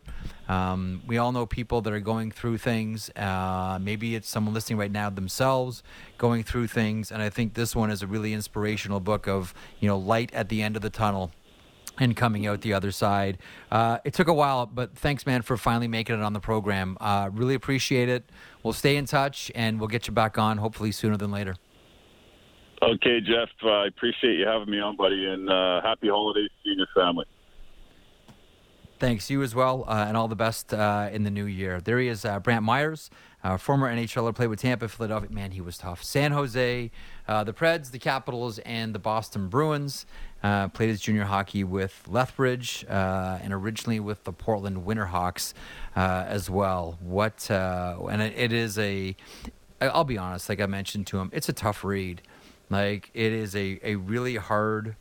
Um, 0.49 1.03
we 1.05 1.19
all 1.19 1.31
know 1.31 1.45
people 1.45 1.81
that 1.81 1.93
are 1.93 1.99
going 1.99 2.31
through 2.31 2.57
things. 2.57 3.11
Uh, 3.15 3.77
maybe 3.79 4.15
it's 4.15 4.27
someone 4.27 4.53
listening 4.55 4.79
right 4.79 4.91
now 4.91 5.11
themselves 5.11 5.83
going 6.17 6.41
through 6.41 6.65
things, 6.65 7.11
and 7.11 7.21
I 7.21 7.29
think 7.29 7.53
this 7.53 7.75
one 7.75 7.91
is 7.91 8.01
a 8.01 8.07
really 8.07 8.33
inspirational 8.33 8.99
book 8.99 9.27
of 9.27 9.53
you 9.79 9.87
know 9.87 9.97
light 9.99 10.33
at 10.33 10.49
the 10.49 10.63
end 10.63 10.75
of 10.75 10.81
the 10.81 10.89
tunnel 10.89 11.31
and 11.99 12.15
coming 12.15 12.47
out 12.47 12.61
the 12.61 12.73
other 12.73 12.91
side. 12.91 13.37
Uh, 13.71 13.99
it 14.03 14.13
took 14.13 14.27
a 14.27 14.33
while, 14.33 14.65
but 14.65 14.95
thanks, 14.95 15.25
man, 15.25 15.41
for 15.41 15.57
finally 15.57 15.87
making 15.87 16.17
it 16.17 16.23
on 16.23 16.33
the 16.33 16.39
program. 16.39 16.97
Uh, 16.99 17.29
really 17.31 17.53
appreciate 17.53 18.09
it. 18.09 18.29
We'll 18.63 18.73
stay 18.73 18.95
in 18.95 19.05
touch, 19.05 19.51
and 19.55 19.79
we'll 19.79 19.89
get 19.89 20.07
you 20.07 20.13
back 20.13 20.37
on 20.37 20.57
hopefully 20.57 20.91
sooner 20.91 21.17
than 21.17 21.31
later. 21.31 21.55
Okay, 22.81 23.21
Jeff. 23.21 23.49
Uh, 23.63 23.69
I 23.69 23.87
appreciate 23.87 24.39
you 24.39 24.47
having 24.47 24.69
me 24.69 24.79
on, 24.79 24.95
buddy, 24.95 25.25
and 25.25 25.49
uh, 25.49 25.81
happy 25.81 26.07
holidays 26.07 26.49
to 26.63 26.69
you 26.69 26.71
and 26.71 26.79
your 26.79 26.87
family. 26.95 27.25
Thanks, 28.99 29.31
you 29.31 29.41
as 29.41 29.55
well, 29.55 29.83
uh, 29.87 30.05
and 30.07 30.15
all 30.15 30.27
the 30.27 30.35
best 30.35 30.73
uh, 30.73 31.09
in 31.11 31.23
the 31.23 31.31
new 31.31 31.45
year. 31.45 31.81
There 31.81 31.99
he 31.99 32.07
is, 32.07 32.23
uh, 32.23 32.39
Brantt 32.39 32.63
Myhres, 32.63 33.09
uh, 33.43 33.57
former 33.57 33.91
NHLer, 33.91 34.35
played 34.35 34.47
with 34.47 34.61
Tampa, 34.61 34.87
Philadelphia. 34.87 35.29
Man, 35.31 35.51
he 35.51 35.61
was 35.61 35.77
tough. 35.79 36.03
San 36.03 36.31
Jose, 36.31 36.91
Uh, 37.27 37.43
the 37.43 37.53
Preds, 37.53 37.91
the 37.91 37.99
Capitals, 37.99 38.59
and 38.59 38.93
the 38.95 38.99
Boston 38.99 39.47
Bruins. 39.47 40.05
Uh, 40.43 40.67
played 40.69 40.89
his 40.89 40.99
junior 40.99 41.25
hockey 41.25 41.63
with 41.63 42.03
Lethbridge 42.07 42.83
uh, 42.89 43.37
and 43.43 43.53
originally 43.53 43.99
with 43.99 44.23
the 44.23 44.33
Portland 44.33 44.85
Winterhawks 44.87 45.53
as 45.95 46.49
well. 46.49 46.97
What 46.99 47.49
and 47.51 48.21
it, 48.21 48.33
it 48.35 48.51
is 48.51 48.79
a. 48.79 49.15
I'll 49.79 50.03
be 50.03 50.17
honest, 50.17 50.49
like 50.49 50.59
I 50.59 50.65
mentioned 50.65 51.07
to 51.07 51.19
him, 51.19 51.29
it's 51.31 51.47
a 51.47 51.53
tough 51.53 51.83
read. 51.83 52.23
Like 52.71 53.11
it 53.13 53.33
is 53.33 53.55
a, 53.55 53.79
a 53.83 53.95
really 53.95 54.37
hard, 54.37 54.95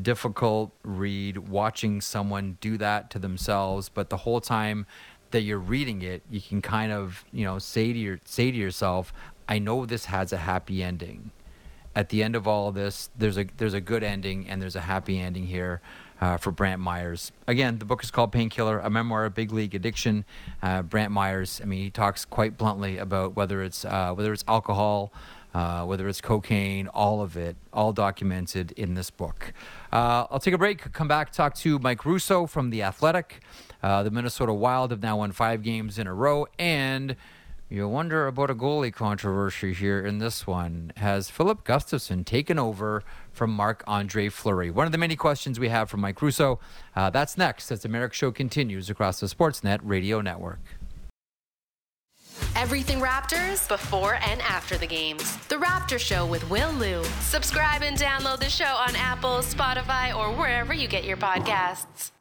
difficult 0.00 0.72
read 0.84 1.48
watching 1.48 2.00
someone 2.00 2.56
do 2.60 2.78
that 2.78 3.10
to 3.10 3.18
themselves, 3.18 3.88
but 3.88 4.10
the 4.10 4.18
whole 4.18 4.40
time 4.40 4.86
that 5.32 5.40
you're 5.40 5.58
reading 5.58 6.02
it, 6.02 6.22
you 6.30 6.40
can 6.40 6.62
kind 6.62 6.92
of, 6.92 7.24
you 7.32 7.44
know, 7.44 7.58
say 7.58 7.92
to 7.92 7.98
your 7.98 8.20
say 8.24 8.50
to 8.50 8.56
yourself, 8.56 9.12
I 9.48 9.58
know 9.58 9.84
this 9.86 10.06
has 10.06 10.32
a 10.32 10.38
happy 10.38 10.82
ending. 10.82 11.32
At 11.96 12.10
the 12.10 12.22
end 12.22 12.36
of 12.36 12.46
all 12.46 12.68
of 12.68 12.74
this, 12.74 13.10
there's 13.18 13.38
a 13.38 13.46
there's 13.56 13.74
a 13.74 13.80
good 13.80 14.04
ending 14.04 14.48
and 14.48 14.62
there's 14.62 14.76
a 14.76 14.82
happy 14.82 15.18
ending 15.18 15.46
here. 15.46 15.80
Uh, 16.18 16.38
for 16.38 16.50
Brantt 16.50 16.80
Myhres. 16.80 17.30
Again, 17.46 17.78
the 17.78 17.84
book 17.84 18.02
is 18.02 18.10
called 18.10 18.32
Painkiller, 18.32 18.78
a 18.78 18.88
memoir 18.88 19.26
of 19.26 19.34
big 19.34 19.52
league 19.52 19.74
addiction. 19.74 20.24
Uh, 20.62 20.80
Brantt 20.80 21.12
Myhres, 21.12 21.60
I 21.60 21.66
mean, 21.66 21.82
he 21.82 21.90
talks 21.90 22.24
quite 22.24 22.56
bluntly 22.56 22.96
about 22.96 23.36
whether 23.36 23.62
it's 23.62 23.84
uh, 23.84 24.14
whether 24.14 24.32
it's 24.32 24.42
alcohol, 24.48 25.12
uh, 25.56 25.84
whether 25.84 26.06
it's 26.08 26.20
cocaine, 26.20 26.88
all 26.88 27.22
of 27.22 27.36
it, 27.36 27.56
all 27.72 27.92
documented 27.92 28.72
in 28.72 28.94
this 28.94 29.10
book. 29.10 29.52
Uh, 29.92 30.26
I'll 30.30 30.38
take 30.38 30.54
a 30.54 30.58
break, 30.58 30.92
come 30.92 31.08
back, 31.08 31.32
talk 31.32 31.54
to 31.56 31.78
Mike 31.78 32.04
Russo 32.04 32.46
from 32.46 32.70
The 32.70 32.82
Athletic. 32.82 33.40
Uh, 33.82 34.02
the 34.02 34.10
Minnesota 34.10 34.52
Wild 34.52 34.90
have 34.90 35.02
now 35.02 35.18
won 35.18 35.32
five 35.32 35.62
games 35.62 35.98
in 35.98 36.06
a 36.06 36.14
row, 36.14 36.46
and 36.58 37.16
you 37.68 37.88
wonder 37.88 38.26
about 38.26 38.50
a 38.50 38.54
goalie 38.54 38.92
controversy 38.92 39.72
here 39.72 40.04
in 40.04 40.18
this 40.18 40.46
one. 40.46 40.92
Has 40.96 41.30
Filip 41.30 41.64
Gustavsson 41.64 42.24
taken 42.24 42.58
over 42.58 43.02
from 43.32 43.50
Marc 43.50 43.82
Andre 43.86 44.28
Fleury? 44.28 44.70
One 44.70 44.86
of 44.86 44.92
the 44.92 44.98
many 44.98 45.16
questions 45.16 45.58
we 45.58 45.68
have 45.68 45.90
from 45.90 46.00
Mike 46.00 46.22
Russo. 46.22 46.60
Uh, 46.94 47.10
that's 47.10 47.36
next 47.36 47.70
as 47.72 47.82
the 47.82 47.88
Marek 47.88 48.14
Show 48.14 48.30
continues 48.30 48.88
across 48.88 49.20
the 49.20 49.26
Sportsnet 49.26 49.80
radio 49.82 50.20
network. 50.20 50.60
Everything 52.54 53.00
Raptors 53.00 53.66
before 53.68 54.14
and 54.14 54.40
after 54.42 54.76
the 54.76 54.86
games. 54.86 55.36
The 55.48 55.56
Raptor 55.56 55.98
Show 55.98 56.26
with 56.26 56.48
Will 56.50 56.72
Lou. 56.72 57.02
Subscribe 57.20 57.82
and 57.82 57.96
download 57.96 58.40
the 58.40 58.50
show 58.50 58.64
on 58.64 58.94
Apple, 58.96 59.38
Spotify, 59.38 60.14
or 60.16 60.32
wherever 60.32 60.72
you 60.72 60.86
get 60.86 61.04
your 61.04 61.16
podcasts. 61.16 62.12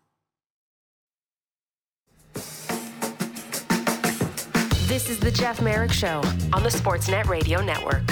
This 4.87 5.09
is 5.09 5.19
the 5.19 5.31
Jeff 5.31 5.63
Marek 5.63 5.91
Show 5.91 6.21
on 6.53 6.61
the 6.61 6.69
Sportsnet 6.69 7.25
Radio 7.25 7.59
Network. 7.59 8.03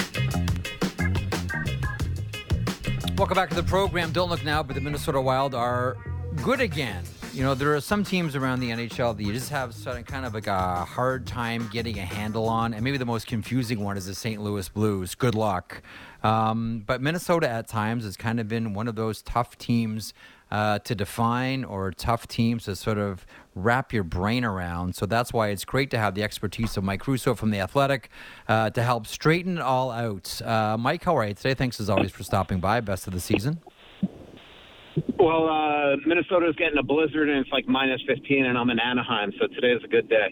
Welcome 3.16 3.36
back 3.36 3.48
to 3.50 3.54
the 3.54 3.62
program. 3.62 4.10
Don't 4.10 4.28
look 4.28 4.44
now, 4.44 4.60
but 4.60 4.74
the 4.74 4.80
Minnesota 4.80 5.20
Wild 5.20 5.54
are 5.54 5.96
good 6.42 6.60
again. 6.60 7.04
You 7.32 7.44
know, 7.44 7.54
there 7.54 7.76
are 7.76 7.80
some 7.80 8.02
teams 8.02 8.34
around 8.34 8.58
the 8.58 8.70
NHL 8.70 9.16
that 9.16 9.22
you 9.22 9.32
just 9.32 9.50
have 9.50 9.72
kind 10.06 10.26
of 10.26 10.34
like 10.34 10.48
a 10.48 10.84
hard 10.84 11.28
time 11.28 11.68
getting 11.72 11.96
a 12.00 12.04
handle 12.04 12.48
on. 12.48 12.74
And 12.74 12.82
maybe 12.82 12.98
the 12.98 13.06
most 13.06 13.28
confusing 13.28 13.78
one 13.84 13.96
is 13.96 14.06
the 14.06 14.14
St. 14.14 14.42
Louis 14.42 14.68
Blues. 14.68 15.14
Good 15.14 15.36
luck. 15.36 15.80
Um, 16.24 16.82
but 16.84 17.00
Minnesota 17.00 17.48
at 17.48 17.68
times 17.68 18.02
has 18.02 18.16
kind 18.16 18.40
of 18.40 18.48
been 18.48 18.74
one 18.74 18.88
of 18.88 18.96
those 18.96 19.22
tough 19.22 19.56
teams 19.58 20.12
uh, 20.50 20.78
to 20.80 20.94
define 20.94 21.64
or 21.64 21.92
tough 21.92 22.28
teams 22.28 22.64
to 22.64 22.76
sort 22.76 22.98
of 22.98 23.26
wrap 23.54 23.92
your 23.92 24.04
brain 24.04 24.44
around. 24.44 24.94
So 24.94 25.06
that's 25.06 25.32
why 25.32 25.48
it's 25.48 25.64
great 25.64 25.90
to 25.90 25.98
have 25.98 26.14
the 26.14 26.22
expertise 26.22 26.76
of 26.76 26.84
Mike 26.84 27.06
Russo 27.06 27.34
from 27.34 27.50
The 27.50 27.60
Athletic 27.60 28.10
uh, 28.48 28.70
to 28.70 28.82
help 28.82 29.06
straighten 29.06 29.58
it 29.58 29.62
all 29.62 29.90
out. 29.90 30.40
Uh, 30.42 30.76
Mike, 30.78 31.04
how 31.04 31.16
are 31.16 31.26
you 31.26 31.34
today? 31.34 31.54
Thanks 31.54 31.80
as 31.80 31.88
always 31.90 32.12
for 32.12 32.22
stopping 32.22 32.60
by. 32.60 32.80
Best 32.80 33.06
of 33.06 33.12
the 33.12 33.20
season. 33.20 33.60
Well, 35.18 35.48
uh, 35.48 35.96
Minnesota's 36.06 36.54
getting 36.56 36.78
a 36.78 36.82
blizzard 36.82 37.28
and 37.28 37.38
it's 37.38 37.50
like 37.50 37.66
minus 37.66 38.00
15, 38.06 38.44
and 38.46 38.56
I'm 38.56 38.70
in 38.70 38.78
Anaheim, 38.78 39.32
so 39.40 39.46
today 39.48 39.72
is 39.72 39.82
a 39.84 39.88
good 39.88 40.08
day. 40.08 40.28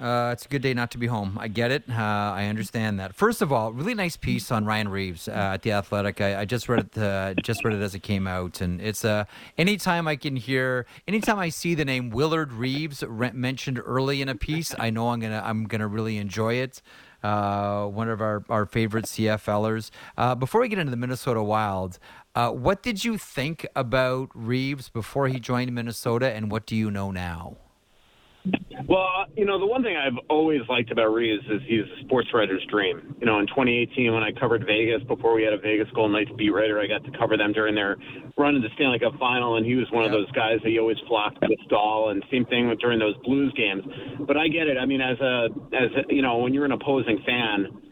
Uh, 0.00 0.30
it's 0.32 0.44
a 0.44 0.48
good 0.48 0.62
day 0.62 0.74
not 0.74 0.90
to 0.90 0.98
be 0.98 1.06
home. 1.06 1.38
I 1.40 1.46
get 1.46 1.70
it. 1.70 1.84
Uh, 1.88 1.92
I 1.94 2.46
understand 2.46 2.98
that. 2.98 3.14
First 3.14 3.42
of 3.42 3.52
all, 3.52 3.72
really 3.72 3.94
nice 3.94 4.16
piece 4.16 4.50
on 4.50 4.64
Ryan 4.64 4.88
Reaves 4.88 5.28
uh, 5.28 5.32
at 5.32 5.62
the 5.62 5.70
Athletic. 5.72 6.20
I, 6.20 6.40
I 6.40 6.44
just 6.44 6.68
read 6.68 6.80
it. 6.80 6.98
Uh, 6.98 7.34
just 7.34 7.64
read 7.64 7.74
it 7.74 7.82
as 7.82 7.94
it 7.94 8.00
came 8.00 8.26
out, 8.26 8.60
and 8.60 8.80
it's 8.80 9.04
uh, 9.04 9.24
anytime 9.56 10.08
I 10.08 10.16
can 10.16 10.34
hear, 10.34 10.86
anytime 11.06 11.38
I 11.38 11.48
see 11.48 11.74
the 11.74 11.84
name 11.84 12.10
Willard 12.10 12.52
Reaves 12.52 13.04
re- 13.06 13.30
mentioned 13.32 13.80
early 13.84 14.20
in 14.20 14.28
a 14.28 14.34
piece, 14.34 14.74
I 14.78 14.90
know 14.90 15.10
I'm 15.10 15.20
gonna 15.20 15.42
I'm 15.44 15.64
gonna 15.64 15.88
really 15.88 16.18
enjoy 16.18 16.54
it. 16.54 16.82
Uh, 17.22 17.86
one 17.86 18.10
of 18.10 18.20
our, 18.20 18.44
our 18.50 18.66
favorite 18.66 19.06
CFLers. 19.06 19.90
Uh, 20.18 20.34
before 20.34 20.60
we 20.60 20.68
get 20.68 20.78
into 20.78 20.90
the 20.90 20.96
Minnesota 20.96 21.42
Wild, 21.42 21.98
what 22.34 22.82
did 22.82 23.02
you 23.02 23.16
think 23.16 23.66
about 23.74 24.28
Reaves 24.34 24.90
before 24.90 25.28
he 25.28 25.40
joined 25.40 25.72
Minnesota, 25.72 26.30
and 26.32 26.50
what 26.50 26.66
do 26.66 26.76
you 26.76 26.90
know 26.90 27.10
now? 27.10 27.56
Well, 28.86 29.24
you 29.36 29.46
know, 29.46 29.58
the 29.58 29.66
one 29.66 29.82
thing 29.82 29.96
I've 29.96 30.18
always 30.28 30.60
liked 30.68 30.90
about 30.90 31.14
Reaves 31.14 31.42
is 31.46 31.62
he's 31.66 31.84
a 31.84 32.04
sports 32.04 32.28
writer's 32.34 32.64
dream. 32.70 33.16
You 33.18 33.26
know, 33.26 33.38
in 33.38 33.46
2018, 33.46 34.12
when 34.12 34.22
I 34.22 34.30
covered 34.32 34.66
Vegas, 34.66 35.02
before 35.08 35.34
we 35.34 35.42
had 35.42 35.54
a 35.54 35.58
Vegas 35.58 35.88
Golden 35.94 36.12
Knights 36.12 36.30
beat 36.36 36.50
writer, 36.50 36.78
I 36.78 36.86
got 36.86 37.02
to 37.04 37.18
cover 37.18 37.36
them 37.36 37.52
during 37.52 37.74
their 37.74 37.96
run 38.36 38.56
in 38.56 38.62
the 38.62 38.68
Stanley 38.74 38.98
Cup 38.98 39.14
final, 39.18 39.56
and 39.56 39.64
he 39.64 39.74
was 39.74 39.86
one 39.90 40.04
of 40.04 40.10
those 40.10 40.30
guys 40.32 40.58
that 40.64 40.70
you 40.70 40.80
always 40.80 40.98
flocked 41.08 41.40
to 41.40 41.48
the 41.48 41.56
stall. 41.64 42.10
And 42.10 42.22
same 42.30 42.44
thing 42.46 42.68
with 42.68 42.78
during 42.78 42.98
those 42.98 43.16
Blues 43.24 43.52
games. 43.56 43.82
But 44.26 44.36
I 44.36 44.48
get 44.48 44.66
it. 44.66 44.76
I 44.76 44.84
mean, 44.84 45.00
as 45.00 45.18
a, 45.20 45.48
as 45.72 45.90
a, 45.96 46.14
you 46.14 46.20
know, 46.20 46.38
when 46.38 46.52
you're 46.52 46.66
an 46.66 46.72
opposing 46.72 47.22
fan, 47.24 47.83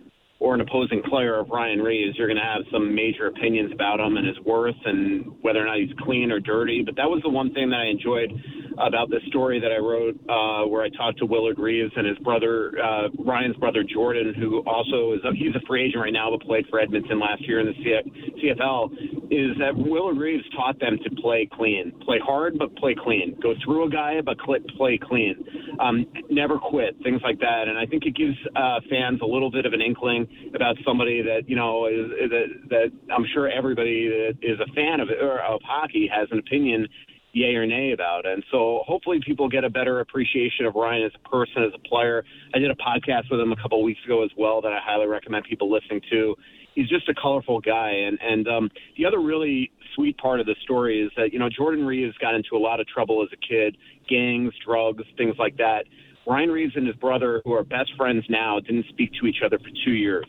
or 0.42 0.54
an 0.54 0.60
opposing 0.60 1.00
player 1.08 1.38
of 1.38 1.48
Ryan 1.50 1.78
Reaves, 1.78 2.18
you're 2.18 2.26
going 2.26 2.36
to 2.36 2.42
have 2.42 2.62
some 2.72 2.92
major 2.92 3.28
opinions 3.28 3.70
about 3.72 4.00
him 4.00 4.16
and 4.16 4.26
his 4.26 4.38
worth 4.40 4.74
and 4.84 5.24
whether 5.40 5.62
or 5.62 5.66
not 5.66 5.78
he's 5.78 5.94
clean 6.00 6.32
or 6.32 6.40
dirty. 6.40 6.82
But 6.84 6.96
that 6.96 7.08
was 7.08 7.22
the 7.22 7.30
one 7.30 7.54
thing 7.54 7.70
that 7.70 7.76
I 7.76 7.86
enjoyed 7.86 8.32
about 8.78 9.08
this 9.08 9.22
story 9.28 9.60
that 9.60 9.70
I 9.70 9.78
wrote, 9.78 10.18
uh, 10.28 10.66
where 10.66 10.82
I 10.82 10.88
talked 10.90 11.18
to 11.18 11.26
Willard 11.26 11.58
Reaves 11.58 11.92
and 11.94 12.06
his 12.06 12.18
brother, 12.18 12.72
uh, 12.82 13.08
Ryan's 13.24 13.56
brother 13.56 13.84
Jordan, 13.84 14.34
who 14.34 14.60
also 14.66 15.12
is 15.12 15.20
a, 15.24 15.30
he's 15.36 15.54
a 15.54 15.64
free 15.66 15.86
agent 15.86 16.02
right 16.02 16.12
now, 16.12 16.30
but 16.30 16.44
played 16.44 16.66
for 16.70 16.80
Edmonton 16.80 17.20
last 17.20 17.46
year 17.46 17.60
in 17.60 17.66
the 17.66 17.78
CF, 17.78 18.02
CFL. 18.42 18.92
Is 19.30 19.56
that 19.58 19.76
Willard 19.76 20.18
Reaves 20.18 20.44
taught 20.56 20.78
them 20.80 20.98
to 21.04 21.22
play 21.22 21.48
clean, 21.52 21.92
play 22.04 22.18
hard 22.18 22.58
but 22.58 22.74
play 22.76 22.94
clean, 22.98 23.38
go 23.42 23.54
through 23.64 23.86
a 23.86 23.90
guy 23.90 24.20
but 24.24 24.36
play 24.76 24.98
clean, 24.98 25.36
um, 25.80 26.06
never 26.30 26.58
quit, 26.58 26.96
things 27.02 27.20
like 27.22 27.38
that. 27.40 27.68
And 27.68 27.78
I 27.78 27.86
think 27.86 28.04
it 28.04 28.16
gives 28.16 28.36
uh, 28.56 28.80
fans 28.90 29.20
a 29.22 29.26
little 29.26 29.50
bit 29.50 29.66
of 29.66 29.72
an 29.72 29.80
inkling 29.80 30.26
about 30.54 30.76
somebody 30.84 31.22
that 31.22 31.48
you 31.48 31.56
know 31.56 31.86
is, 31.86 32.10
that 32.30 32.46
that 32.70 32.92
I'm 33.14 33.26
sure 33.32 33.48
everybody 33.48 34.08
that 34.08 34.38
is 34.42 34.58
a 34.60 34.72
fan 34.74 35.00
of 35.00 35.08
or 35.08 35.40
of 35.40 35.60
hockey 35.64 36.08
has 36.12 36.28
an 36.30 36.38
opinion 36.38 36.88
yay 37.32 37.54
or 37.54 37.66
nay 37.66 37.92
about. 37.92 38.26
And 38.26 38.44
so 38.50 38.82
hopefully 38.86 39.18
people 39.24 39.48
get 39.48 39.64
a 39.64 39.70
better 39.70 40.00
appreciation 40.00 40.66
of 40.66 40.74
Ryan 40.74 41.04
as 41.04 41.12
a 41.14 41.28
person, 41.28 41.62
as 41.62 41.72
a 41.74 41.88
player. 41.88 42.24
I 42.54 42.58
did 42.58 42.70
a 42.70 42.74
podcast 42.74 43.30
with 43.30 43.40
him 43.40 43.52
a 43.52 43.56
couple 43.56 43.80
of 43.80 43.84
weeks 43.84 44.00
ago 44.04 44.22
as 44.22 44.30
well 44.36 44.60
that 44.60 44.72
I 44.72 44.78
highly 44.82 45.06
recommend 45.06 45.44
people 45.48 45.70
listening 45.72 46.02
to. 46.10 46.36
He's 46.74 46.88
just 46.88 47.08
a 47.08 47.14
colorful 47.14 47.60
guy. 47.60 47.90
And, 47.90 48.18
and 48.22 48.48
um, 48.48 48.70
the 48.96 49.06
other 49.06 49.20
really 49.20 49.72
sweet 49.94 50.16
part 50.18 50.40
of 50.40 50.46
the 50.46 50.56
story 50.62 51.02
is 51.02 51.10
that, 51.16 51.32
you 51.32 51.38
know, 51.38 51.48
Jordan 51.48 51.84
Reaves 51.84 52.16
got 52.18 52.34
into 52.34 52.54
a 52.54 52.58
lot 52.58 52.80
of 52.80 52.86
trouble 52.86 53.22
as 53.22 53.28
a 53.32 53.46
kid, 53.46 53.76
gangs, 54.08 54.52
drugs, 54.64 55.04
things 55.16 55.34
like 55.38 55.56
that. 55.56 55.84
Ryan 56.26 56.50
Reaves 56.50 56.74
and 56.76 56.86
his 56.86 56.96
brother, 56.96 57.42
who 57.44 57.52
are 57.52 57.64
best 57.64 57.92
friends 57.96 58.24
now, 58.28 58.60
didn't 58.60 58.86
speak 58.88 59.10
to 59.20 59.26
each 59.26 59.42
other 59.44 59.58
for 59.58 59.70
two 59.84 59.92
years. 59.92 60.26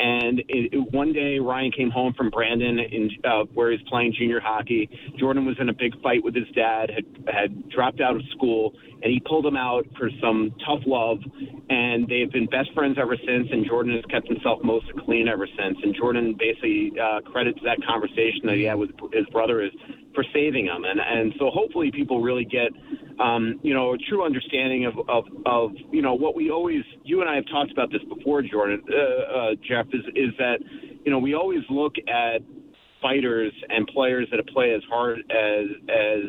And 0.00 0.40
it, 0.40 0.72
it, 0.72 0.92
one 0.92 1.12
day, 1.12 1.40
Ryan 1.40 1.72
came 1.72 1.90
home 1.90 2.14
from 2.14 2.30
Brandon, 2.30 2.78
in, 2.78 3.10
uh, 3.24 3.44
where 3.52 3.72
he's 3.72 3.80
playing 3.88 4.14
junior 4.16 4.38
hockey. 4.38 4.88
Jordan 5.18 5.44
was 5.44 5.56
in 5.58 5.70
a 5.70 5.72
big 5.72 6.00
fight 6.02 6.22
with 6.22 6.36
his 6.36 6.46
dad, 6.54 6.90
had 6.90 7.04
had 7.32 7.68
dropped 7.70 8.00
out 8.00 8.14
of 8.14 8.22
school, 8.30 8.74
and 9.02 9.12
he 9.12 9.20
pulled 9.20 9.46
him 9.46 9.56
out 9.56 9.86
for 9.98 10.10
some 10.20 10.52
tough 10.66 10.80
love. 10.86 11.18
And 11.70 12.08
they've 12.08 12.30
been 12.30 12.46
best 12.46 12.72
friends 12.74 12.96
ever 13.00 13.16
since. 13.16 13.48
And 13.50 13.66
Jordan 13.66 13.94
has 13.94 14.04
kept 14.06 14.28
himself 14.28 14.60
mostly 14.62 14.94
clean 15.04 15.28
ever 15.28 15.46
since. 15.46 15.78
And 15.82 15.94
Jordan 15.94 16.36
basically 16.38 16.92
uh, 16.98 17.20
credits 17.30 17.58
that 17.64 17.78
conversation 17.86 18.42
that 18.44 18.56
he 18.56 18.64
had 18.64 18.78
with 18.78 18.90
his 19.12 19.26
brother 19.26 19.62
is 19.62 19.72
for 20.14 20.24
saving 20.32 20.66
him. 20.66 20.84
And 20.84 21.00
and 21.00 21.32
so 21.38 21.50
hopefully 21.50 21.90
people 21.92 22.22
really 22.22 22.44
get 22.44 22.72
um, 23.20 23.58
you 23.62 23.74
know, 23.74 23.94
a 23.94 23.98
true 23.98 24.24
understanding 24.24 24.86
of, 24.86 24.94
of, 25.08 25.24
of, 25.46 25.70
you 25.90 26.02
know, 26.02 26.14
what 26.14 26.36
we 26.36 26.50
always, 26.50 26.82
you 27.04 27.20
and 27.20 27.28
I 27.28 27.36
have 27.36 27.46
talked 27.50 27.72
about 27.72 27.90
this 27.90 28.02
before, 28.08 28.42
Jordan, 28.42 28.82
uh, 28.88 29.38
uh, 29.38 29.50
Jeff, 29.68 29.86
is, 29.92 30.04
is 30.14 30.30
that, 30.38 30.58
you 31.04 31.10
know, 31.10 31.18
we 31.18 31.34
always 31.34 31.62
look 31.68 31.94
at 32.08 32.42
fighters 33.02 33.52
and 33.68 33.86
players 33.88 34.28
that 34.30 34.46
play 34.48 34.72
as 34.72 34.82
hard 34.88 35.18
as, 35.30 35.66
as 35.88 36.24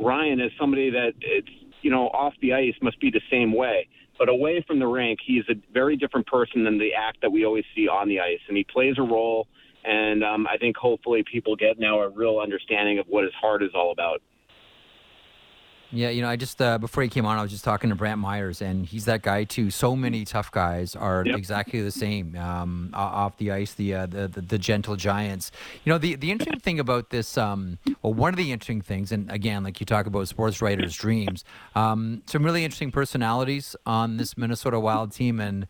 Ryan 0.00 0.40
as 0.40 0.50
somebody 0.58 0.90
that 0.90 1.12
it's, 1.20 1.48
you 1.84 1.90
know, 1.90 2.08
off 2.08 2.32
the 2.40 2.54
ice 2.54 2.74
must 2.80 2.98
be 2.98 3.10
the 3.10 3.20
same 3.30 3.52
way. 3.52 3.86
But 4.18 4.28
away 4.28 4.64
from 4.66 4.78
the 4.78 4.86
rink, 4.86 5.18
he's 5.24 5.44
a 5.50 5.54
very 5.72 5.96
different 5.96 6.26
person 6.26 6.64
than 6.64 6.78
the 6.78 6.94
act 6.94 7.18
that 7.20 7.30
we 7.30 7.44
always 7.44 7.64
see 7.76 7.88
on 7.88 8.08
the 8.08 8.20
ice. 8.20 8.40
And 8.48 8.56
he 8.56 8.64
plays 8.64 8.94
a 8.98 9.02
role. 9.02 9.46
And 9.84 10.24
um, 10.24 10.46
I 10.46 10.56
think 10.56 10.76
hopefully 10.76 11.22
people 11.30 11.56
get 11.56 11.78
now 11.78 12.00
a 12.00 12.08
real 12.08 12.38
understanding 12.38 12.98
of 12.98 13.06
what 13.06 13.24
his 13.24 13.34
heart 13.34 13.62
is 13.62 13.70
all 13.74 13.92
about. 13.92 14.22
Yeah, 15.94 16.08
you 16.08 16.22
know, 16.22 16.28
I 16.28 16.34
just 16.34 16.60
uh, 16.60 16.76
before 16.78 17.04
he 17.04 17.08
came 17.08 17.24
on, 17.24 17.38
I 17.38 17.42
was 17.42 17.52
just 17.52 17.62
talking 17.62 17.90
to 17.90 17.96
Brantt 17.96 18.20
Myhres, 18.20 18.60
and 18.60 18.84
he's 18.84 19.04
that 19.04 19.22
guy 19.22 19.44
too. 19.44 19.70
So 19.70 19.94
many 19.94 20.24
tough 20.24 20.50
guys 20.50 20.96
are 20.96 21.24
yep. 21.24 21.38
exactly 21.38 21.80
the 21.82 21.92
same 21.92 22.34
um, 22.36 22.90
off 22.92 23.36
the 23.36 23.52
ice. 23.52 23.74
The, 23.74 23.94
uh, 23.94 24.06
the, 24.06 24.26
the 24.26 24.40
the 24.40 24.58
gentle 24.58 24.96
giants. 24.96 25.52
You 25.84 25.92
know, 25.92 25.98
the 25.98 26.16
the 26.16 26.32
interesting 26.32 26.58
thing 26.58 26.80
about 26.80 27.10
this, 27.10 27.38
um, 27.38 27.78
well, 28.02 28.12
one 28.12 28.34
of 28.34 28.36
the 28.36 28.50
interesting 28.50 28.82
things, 28.82 29.12
and 29.12 29.30
again, 29.30 29.62
like 29.62 29.78
you 29.78 29.86
talk 29.86 30.06
about 30.06 30.26
sports 30.26 30.60
writers' 30.60 30.96
dreams, 30.96 31.44
um, 31.76 32.22
some 32.26 32.42
really 32.42 32.64
interesting 32.64 32.90
personalities 32.90 33.76
on 33.86 34.16
this 34.16 34.36
Minnesota 34.36 34.80
Wild 34.80 35.12
team, 35.12 35.38
and 35.38 35.68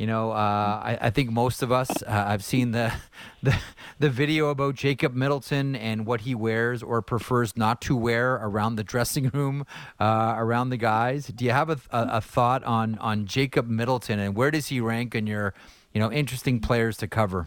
you 0.00 0.06
know, 0.06 0.30
uh, 0.30 0.80
I, 0.82 0.98
I, 0.98 1.10
think 1.10 1.30
most 1.30 1.62
of 1.62 1.70
us, 1.70 2.02
uh, 2.04 2.24
I've 2.26 2.42
seen 2.42 2.70
the, 2.70 2.90
the 3.42 3.54
the 3.98 4.08
video 4.08 4.48
about 4.48 4.74
Jacob 4.74 5.12
Middleton 5.14 5.76
and 5.76 6.06
what 6.06 6.22
he 6.22 6.34
wears 6.34 6.82
or 6.82 7.02
prefers 7.02 7.54
not 7.54 7.82
to 7.82 7.94
wear 7.94 8.36
around 8.36 8.76
the 8.76 8.82
dressing 8.82 9.28
room, 9.34 9.66
uh, 10.00 10.36
around 10.38 10.70
the 10.70 10.78
guys. 10.78 11.26
Do 11.26 11.44
you 11.44 11.50
have 11.50 11.68
a, 11.68 11.78
a, 11.90 12.08
a, 12.12 12.20
thought 12.22 12.64
on 12.64 12.96
on 12.96 13.26
Jacob 13.26 13.68
Middleton 13.68 14.18
and 14.18 14.34
where 14.34 14.50
does 14.50 14.68
he 14.68 14.80
rank 14.80 15.14
in 15.14 15.26
your, 15.26 15.52
you 15.92 16.00
know, 16.00 16.10
interesting 16.10 16.60
players 16.60 16.96
to 16.96 17.06
cover? 17.06 17.46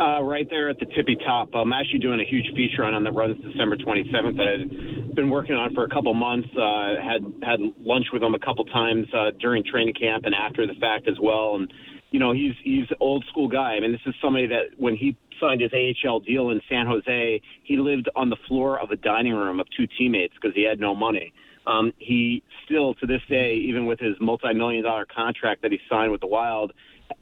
Uh, 0.00 0.22
right 0.22 0.48
there 0.48 0.70
at 0.70 0.78
the 0.78 0.86
tippy 0.96 1.14
top. 1.14 1.50
I'm 1.52 1.74
actually 1.74 1.98
doing 1.98 2.20
a 2.20 2.24
huge 2.24 2.46
feature 2.56 2.84
on 2.84 2.94
him 2.94 3.04
that 3.04 3.12
runs 3.12 3.36
December 3.44 3.76
27th 3.76 4.34
that 4.38 4.48
I've 4.48 5.14
been 5.14 5.28
working 5.28 5.56
on 5.56 5.74
for 5.74 5.84
a 5.84 5.90
couple 5.90 6.14
months. 6.14 6.48
Uh, 6.56 6.94
had 6.96 7.20
had 7.42 7.60
lunch 7.78 8.06
with 8.10 8.22
him 8.22 8.34
a 8.34 8.38
couple 8.38 8.64
times 8.64 9.06
uh, 9.12 9.32
during 9.38 9.62
training 9.62 9.92
camp 9.92 10.24
and 10.24 10.34
after 10.34 10.66
the 10.66 10.72
fact 10.80 11.06
as 11.06 11.16
well. 11.20 11.56
And 11.56 11.70
you 12.12 12.18
know, 12.18 12.32
he's 12.32 12.54
he's 12.64 12.86
old 12.98 13.26
school 13.28 13.46
guy. 13.46 13.74
I 13.74 13.80
mean, 13.80 13.92
this 13.92 14.00
is 14.06 14.14
somebody 14.22 14.46
that 14.46 14.78
when 14.78 14.96
he 14.96 15.18
signed 15.38 15.60
his 15.60 15.70
AHL 15.74 16.20
deal 16.20 16.48
in 16.48 16.62
San 16.66 16.86
Jose, 16.86 17.42
he 17.64 17.76
lived 17.76 18.08
on 18.16 18.30
the 18.30 18.38
floor 18.48 18.80
of 18.80 18.92
a 18.92 18.96
dining 18.96 19.34
room 19.34 19.60
of 19.60 19.66
two 19.76 19.86
teammates 19.98 20.32
because 20.32 20.54
he 20.54 20.64
had 20.66 20.80
no 20.80 20.94
money. 20.94 21.34
Um, 21.66 21.92
he 21.98 22.42
still, 22.64 22.94
to 22.94 23.06
this 23.06 23.20
day, 23.28 23.54
even 23.54 23.84
with 23.84 24.00
his 24.00 24.16
multi-million 24.18 24.82
dollar 24.82 25.04
contract 25.04 25.60
that 25.60 25.72
he 25.72 25.78
signed 25.90 26.10
with 26.10 26.22
the 26.22 26.26
Wild, 26.26 26.72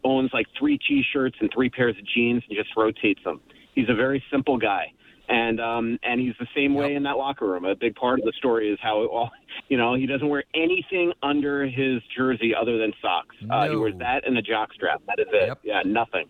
owns 0.04 0.30
like 0.32 0.46
three 0.58 0.78
T-shirts 0.78 1.36
and 1.40 1.50
three 1.52 1.70
pairs 1.70 1.96
of 1.98 2.04
jeans 2.14 2.42
and 2.48 2.56
just 2.56 2.70
rotates 2.76 3.22
them. 3.24 3.40
He's 3.74 3.88
a 3.88 3.94
very 3.94 4.22
simple 4.30 4.58
guy, 4.58 4.92
and 5.28 5.60
um, 5.60 5.98
and 6.02 6.20
he's 6.20 6.34
the 6.40 6.48
same 6.54 6.74
way 6.74 6.94
in 6.94 7.02
that 7.04 7.16
locker 7.16 7.46
room. 7.46 7.64
A 7.64 7.76
big 7.76 7.94
part 7.94 8.18
of 8.18 8.24
the 8.24 8.32
story 8.38 8.70
is 8.70 8.78
how 8.82 9.02
it 9.02 9.06
all 9.06 9.30
you 9.68 9.76
know 9.76 9.94
he 9.94 10.06
doesn't 10.06 10.28
wear 10.28 10.44
anything 10.54 11.12
under 11.22 11.66
his 11.66 12.02
jersey 12.16 12.52
other 12.54 12.78
than 12.78 12.92
socks. 13.00 13.36
No. 13.42 13.54
Uh, 13.54 13.70
he 13.70 13.76
wears 13.76 13.94
that 13.98 14.26
and 14.26 14.36
a 14.36 14.42
jock 14.42 14.72
strap. 14.72 15.00
That 15.06 15.20
is 15.20 15.28
it. 15.32 15.46
Yep. 15.48 15.58
Yeah, 15.62 15.82
nothing 15.84 16.24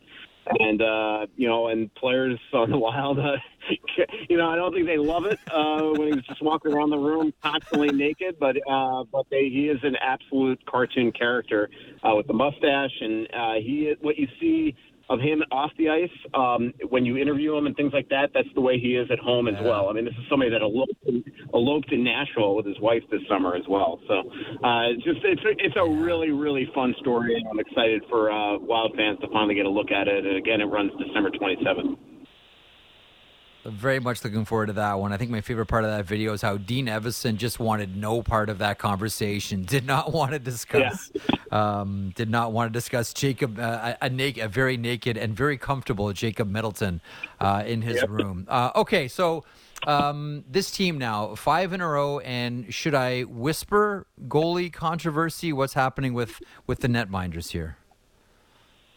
and 0.59 0.83
uh, 0.83 1.27
you 1.37 1.49
know, 1.49 1.69
and 1.69 1.93
players 1.95 2.39
on 2.53 2.71
the 2.71 2.79
Wild, 2.79 3.19
uh, 3.19 3.37
you 4.29 4.37
know, 4.37 4.49
I 4.49 4.57
don't 4.57 4.73
think 4.73 4.87
they 4.87 4.99
love 4.99 5.27
it 5.27 5.39
uh, 5.53 5.83
when 5.97 6.15
he's 6.15 6.25
just 6.25 6.43
walking 6.43 6.73
around 6.73 6.91
the 6.91 6.99
room 6.99 7.33
constantly 7.43 7.89
naked, 7.89 8.37
but 8.39 8.57
uh, 8.69 9.05
but 9.11 9.27
they, 9.31 9.49
he 9.49 9.69
is 9.69 9.79
an 9.83 9.97
absolute 10.01 10.65
cartoon 10.67 11.13
character 11.13 11.69
uh, 12.03 12.15
with 12.15 12.27
the 12.27 12.35
mustache, 12.35 12.95
and 13.01 13.29
uh, 13.35 13.55
he 13.55 13.95
what 14.01 14.17
you 14.17 14.29
see 14.41 14.75
of 15.11 15.21
him 15.21 15.43
off 15.51 15.71
the 15.79 15.89
ice 15.89 16.11
um, 16.35 16.73
when 16.89 17.05
you 17.05 17.17
interview 17.17 17.57
him 17.57 17.67
and 17.67 17.77
things 17.77 17.93
like 17.93 18.09
that. 18.11 18.31
That's 18.35 18.49
the 18.55 18.61
way 18.61 18.79
he 18.79 18.97
is 18.97 19.11
at 19.11 19.19
home 19.19 19.49
as 19.49 19.55
well. 19.63 19.89
I 19.89 19.93
mean, 19.93 20.05
this 20.05 20.15
is 20.15 20.25
somebody 20.29 20.51
that 20.51 20.63
eloped, 20.63 20.95
eloped 21.55 21.93
in 21.93 22.05
Nashville 22.05 22.55
with 22.55 22.67
his 22.67 22.79
wife 22.81 23.03
this 23.11 23.21
summer 23.29 23.55
as 23.55 23.65
well. 23.69 24.01
So 24.07 24.31
uh, 24.65 24.93
just 25.05 25.21
it's 25.25 25.43
it's 25.59 25.77
a 25.77 25.89
really 25.89 26.31
really 26.31 26.69
fun 26.75 26.95
story, 27.01 27.35
and 27.35 27.47
I'm 27.49 27.59
excited 27.59 28.03
for 28.09 28.31
uh, 28.31 28.59
Wild 28.59 28.95
fans 28.97 29.19
to 29.21 29.29
finally 29.33 29.55
get 29.55 29.67
a 29.67 29.71
look 29.71 29.91
at 29.91 30.09
it. 30.09 30.27
And 30.27 30.37
again, 30.37 30.61
it 30.61 30.67
runs 30.67 30.93
December 30.99 31.31
27th. 31.31 31.97
Very 33.65 33.99
much 33.99 34.25
looking 34.25 34.45
forward 34.45 34.67
to 34.67 34.73
that 34.75 34.99
one. 34.99 35.13
I 35.13 35.17
think 35.17 35.31
my 35.31 35.41
favorite 35.41 35.67
part 35.67 35.85
of 35.85 35.91
that 35.91 36.05
video 36.05 36.33
is 36.33 36.43
how 36.43 36.57
Dean 36.57 36.87
Evason 36.87 37.37
just 37.37 37.59
wanted 37.59 37.97
no 37.97 38.23
part 38.23 38.49
of 38.49 38.59
that 38.59 38.79
conversation. 38.79 39.65
Did 39.67 39.85
not 39.85 40.13
want 40.13 40.33
to 40.33 40.39
discuss. 40.39 41.11
Yeah. 41.15 41.37
Um, 41.51 42.13
did 42.15 42.29
not 42.29 42.53
want 42.53 42.71
to 42.71 42.79
discuss 42.79 43.15
Jacob, 43.15 43.59
uh, 43.59 43.95
a, 44.03 44.05
a, 44.05 44.11
naked, 44.11 44.45
a 44.45 44.49
very 44.49 44.77
naked 44.77 45.17
and 45.17 45.35
very 45.35 45.57
comfortable 45.57 46.13
Jacob 46.13 46.47
Middleton 46.51 47.01
uh, 47.41 47.63
in 47.67 47.81
his 47.81 47.97
yep. 47.97 48.11
room. 48.11 48.47
Uh, 48.49 48.71
okay, 48.77 49.09
so 49.09 49.45
um, 49.87 50.45
this 50.51 50.71
team 50.71 50.99
now 50.99 51.35
five 51.35 51.73
in 51.73 51.81
a 51.81 51.89
row, 51.89 52.19
and 52.19 52.73
should 52.73 52.95
I 52.95 53.23
whisper 53.23 54.07
goalie 54.29 54.71
controversy? 54.71 55.53
What's 55.53 55.73
happening 55.75 56.13
with 56.13 56.41
with 56.67 56.81
the 56.81 56.89
netminders 56.89 57.53
here? 57.53 57.79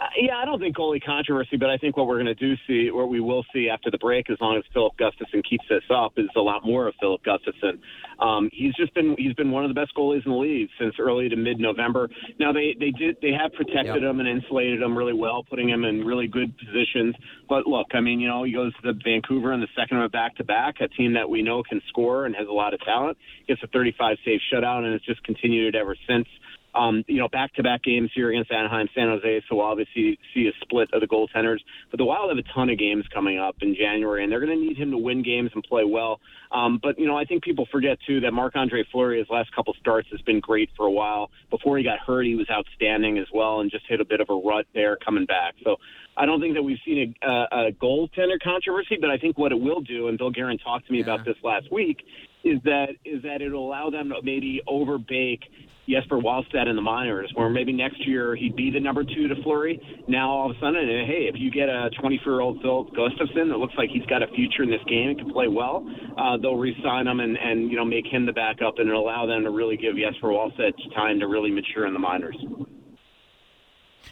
Uh, 0.02 0.06
yeah, 0.18 0.38
I 0.38 0.45
don't 0.45 0.60
think 0.60 0.76
goalie 0.76 1.04
controversy, 1.04 1.58
but 1.58 1.70
I 1.70 1.78
think 1.78 1.95
what 1.95 2.08
we're 2.08 2.16
going 2.16 2.26
to 2.26 2.34
do 2.34 2.56
see, 2.68 2.89
what 2.89 3.10
we 3.10 3.20
will 3.20 3.45
see 3.54 3.70
after 3.70 3.91
the 3.91 3.99
break, 3.99 4.32
as 4.32 4.38
long 4.41 4.58
as 4.58 4.64
Filip 4.74 4.93
Gustavsson 4.99 5.43
keeps 5.47 5.64
this 5.70 5.84
up, 5.93 6.14
is 6.18 6.26
a 6.36 6.41
lot 6.41 6.66
more 6.66 6.88
of 6.88 6.95
Filip 6.99 7.22
Gustavsson. 7.24 7.78
Um, 8.18 8.49
he's 8.52 8.74
just 8.74 8.93
been 8.95 9.16
he's 9.18 9.34
been 9.34 9.52
one 9.52 9.64
of 9.64 9.70
the 9.70 9.80
best 9.80 9.93
goalies 9.95 10.26
in 10.26 10.32
the 10.32 10.38
league 10.38 10.70
since 10.80 10.95
early 10.97 11.30
to 11.30 11.36
mid 11.36 11.60
November. 11.60 12.10
Now 12.39 12.52
they 12.52 12.76
they 12.80 12.89
did 12.89 13.18
they 13.22 13.32
have 13.32 13.54
protected 13.54 14.02
yep. 14.02 14.10
him 14.10 14.20
and 14.20 14.28
insulated 14.28 14.82
him 14.82 14.97
really 14.97 15.14
well, 15.14 15.43
putting 15.43 15.70
him 15.70 15.84
in 15.84 16.04
really 16.04 16.28
good 16.28 16.58
positions. 16.58 17.16
But 17.47 17.68
look, 17.68 17.88
I 17.93 17.99
mean, 17.99 18.20
you 18.20 18.28
know, 18.28 18.43
he 18.43 18.54
goes 18.54 18.74
to 18.78 18.93
the 18.93 18.99
Vancouver 19.04 19.54
in 19.54 19.60
the 19.60 19.70
second 19.78 19.97
of 19.97 20.04
a 20.04 20.10
back 20.10 20.36
to 20.38 20.43
back, 20.43 20.82
a 20.82 20.88
team 20.88 21.14
that 21.14 21.30
we 21.30 21.43
know 21.43 21.62
can 21.62 21.80
score 21.89 22.26
and 22.26 22.36
has 22.36 22.47
a 22.47 22.54
lot 22.54 22.74
of 22.74 22.80
talent. 22.82 23.18
Gets 23.47 23.62
a 23.64 23.68
35 23.68 24.18
save 24.26 24.39
shutout, 24.52 24.84
and 24.84 24.93
it's 24.95 25.06
just 25.06 25.24
continued 25.24 25.76
ever 25.76 25.95
since 26.08 26.28
um, 26.74 27.04
you 27.08 27.18
know, 27.18 27.28
back-to-back 27.28 27.84
games 27.84 28.12
here 28.14 28.30
against 28.30 28.52
Anaheim, 28.52 28.88
San 28.96 29.08
Jose. 29.08 29.44
So 29.48 29.58
we'll 29.58 29.66
obviously 29.66 30.20
see 30.34 30.48
a 30.48 30.52
split 30.62 30.90
of 30.94 31.02
the 31.02 31.08
goaltenders. 31.08 31.60
But 31.90 31.98
the 31.98 32.06
Wild 32.06 32.30
have 32.30 32.38
a 32.38 32.54
ton 32.54 32.70
of 32.70 32.78
games 32.78 33.06
coming 33.14 33.38
up 33.40 33.56
in 33.62 33.76
January, 33.76 34.24
and 34.24 34.32
they're 34.32 34.40
going 34.40 34.58
to 34.58 34.66
need 34.66 34.78
him 34.78 34.92
to 34.92 34.98
win 34.98 35.24
games 35.24 35.52
and 35.54 35.64
play 35.64 35.84
well. 35.84 36.20
Um, 36.52 36.80
but 36.82 37.00
you 37.00 37.08
know, 37.08 37.18
I 37.18 37.26
think 37.26 37.44
people 37.44 37.68
forget 37.72 37.98
too 38.06 38.22
that 38.22 38.32
Marc-Andre 38.32 38.84
Fleury, 38.92 39.20
his 39.20 39.30
last 39.30 39.54
couple 39.56 39.74
starts, 39.80 40.10
has 40.12 40.22
been 40.22 40.40
great 40.40 40.70
for 40.76 40.86
a 40.86 40.92
while. 40.92 41.30
Before 41.50 41.78
he 41.78 41.84
got 41.84 42.00
hurt, 42.00 42.26
he 42.26 42.36
was 42.36 42.50
outstanding 42.50 43.18
as 43.18 43.28
well, 43.34 43.62
and 43.62 43.72
just 43.72 43.86
hit 43.88 44.02
a 44.02 44.06
bit 44.06 44.22
of 44.22 44.30
a 44.30 44.36
rut 44.36 44.66
there 44.74 44.98
coming 44.98 45.26
back. 45.26 45.56
So 45.64 45.78
I 46.18 46.26
don't 46.26 46.42
think 46.42 46.56
that 46.56 46.64
we've 46.64 46.80
seen 46.86 47.16
a, 47.22 47.28
a, 47.28 47.68
a 47.68 47.72
goaltender 47.72 48.40
controversy, 48.44 48.98
but 49.00 49.10
I 49.10 49.18
think 49.18 49.38
what 49.38 49.52
it 49.52 49.60
will 49.60 49.82
do, 49.82 50.08
and 50.08 50.18
Bill 50.18 50.32
Guerin 50.32 50.58
talked 50.58 50.88
to 50.88 50.92
me 50.92 51.00
yeah. 51.00 51.06
about 51.06 51.26
this 51.26 51.38
last 51.44 51.72
week, 51.72 52.04
is 52.44 52.60
that 52.64 52.89
is 53.06 53.22
that 53.24 53.42
it'll 53.42 53.68
allow 53.68 53.89
them 53.89 54.10
to 54.10 54.16
maybe 54.24 54.62
overbake 54.68 55.42
Jesper 55.89 56.18
Wallstedt 56.18 56.68
in 56.68 56.76
the 56.76 56.82
minors, 56.82 57.32
where 57.36 57.50
maybe 57.50 57.74
next 57.74 58.06
year 58.08 58.36
he'd 58.36 58.56
be 58.56 58.72
the 58.72 58.80
number 58.80 59.04
two 59.04 59.28
to 59.28 59.36
Fleury. 59.44 59.80
Now 60.08 60.30
all 60.30 60.50
of 60.50 60.56
a 60.56 60.60
sudden, 60.60 60.76
hey, 61.06 61.28
if 61.28 61.36
you 61.38 61.52
get 61.52 61.70
a 61.70 61.89
24-year-old 62.02 62.62
Phil 62.62 62.86
Gustavsson 62.96 63.50
that 63.50 63.58
looks 63.58 63.74
like 63.78 63.89
he's 63.89 64.06
got 64.06 64.24
a 64.24 64.28
future 64.28 64.64
in 64.64 64.70
this 64.70 64.84
game 64.88 65.10
and 65.10 65.18
can 65.18 65.32
play 65.32 65.48
well, 65.48 65.86
uh, 66.18 66.38
they'll 66.38 66.56
re-sign 66.56 67.08
him 67.08 67.20
and, 67.20 67.38
and 67.38 67.70
you 67.70 67.78
know 67.78 67.86
make 67.86 68.06
him 68.06 68.26
the 68.26 68.34
backup 68.34 68.76
and 68.78 68.89
allow 68.92 69.26
them 69.26 69.44
to 69.44 69.50
really 69.50 69.76
give 69.76 69.96
Jesper 69.96 70.30
Wallstedt 70.30 70.74
time 70.96 71.20
to 71.20 71.28
really 71.28 71.52
mature 71.52 71.88
in 71.88 71.94
the 71.94 72.00
minors. 72.00 72.38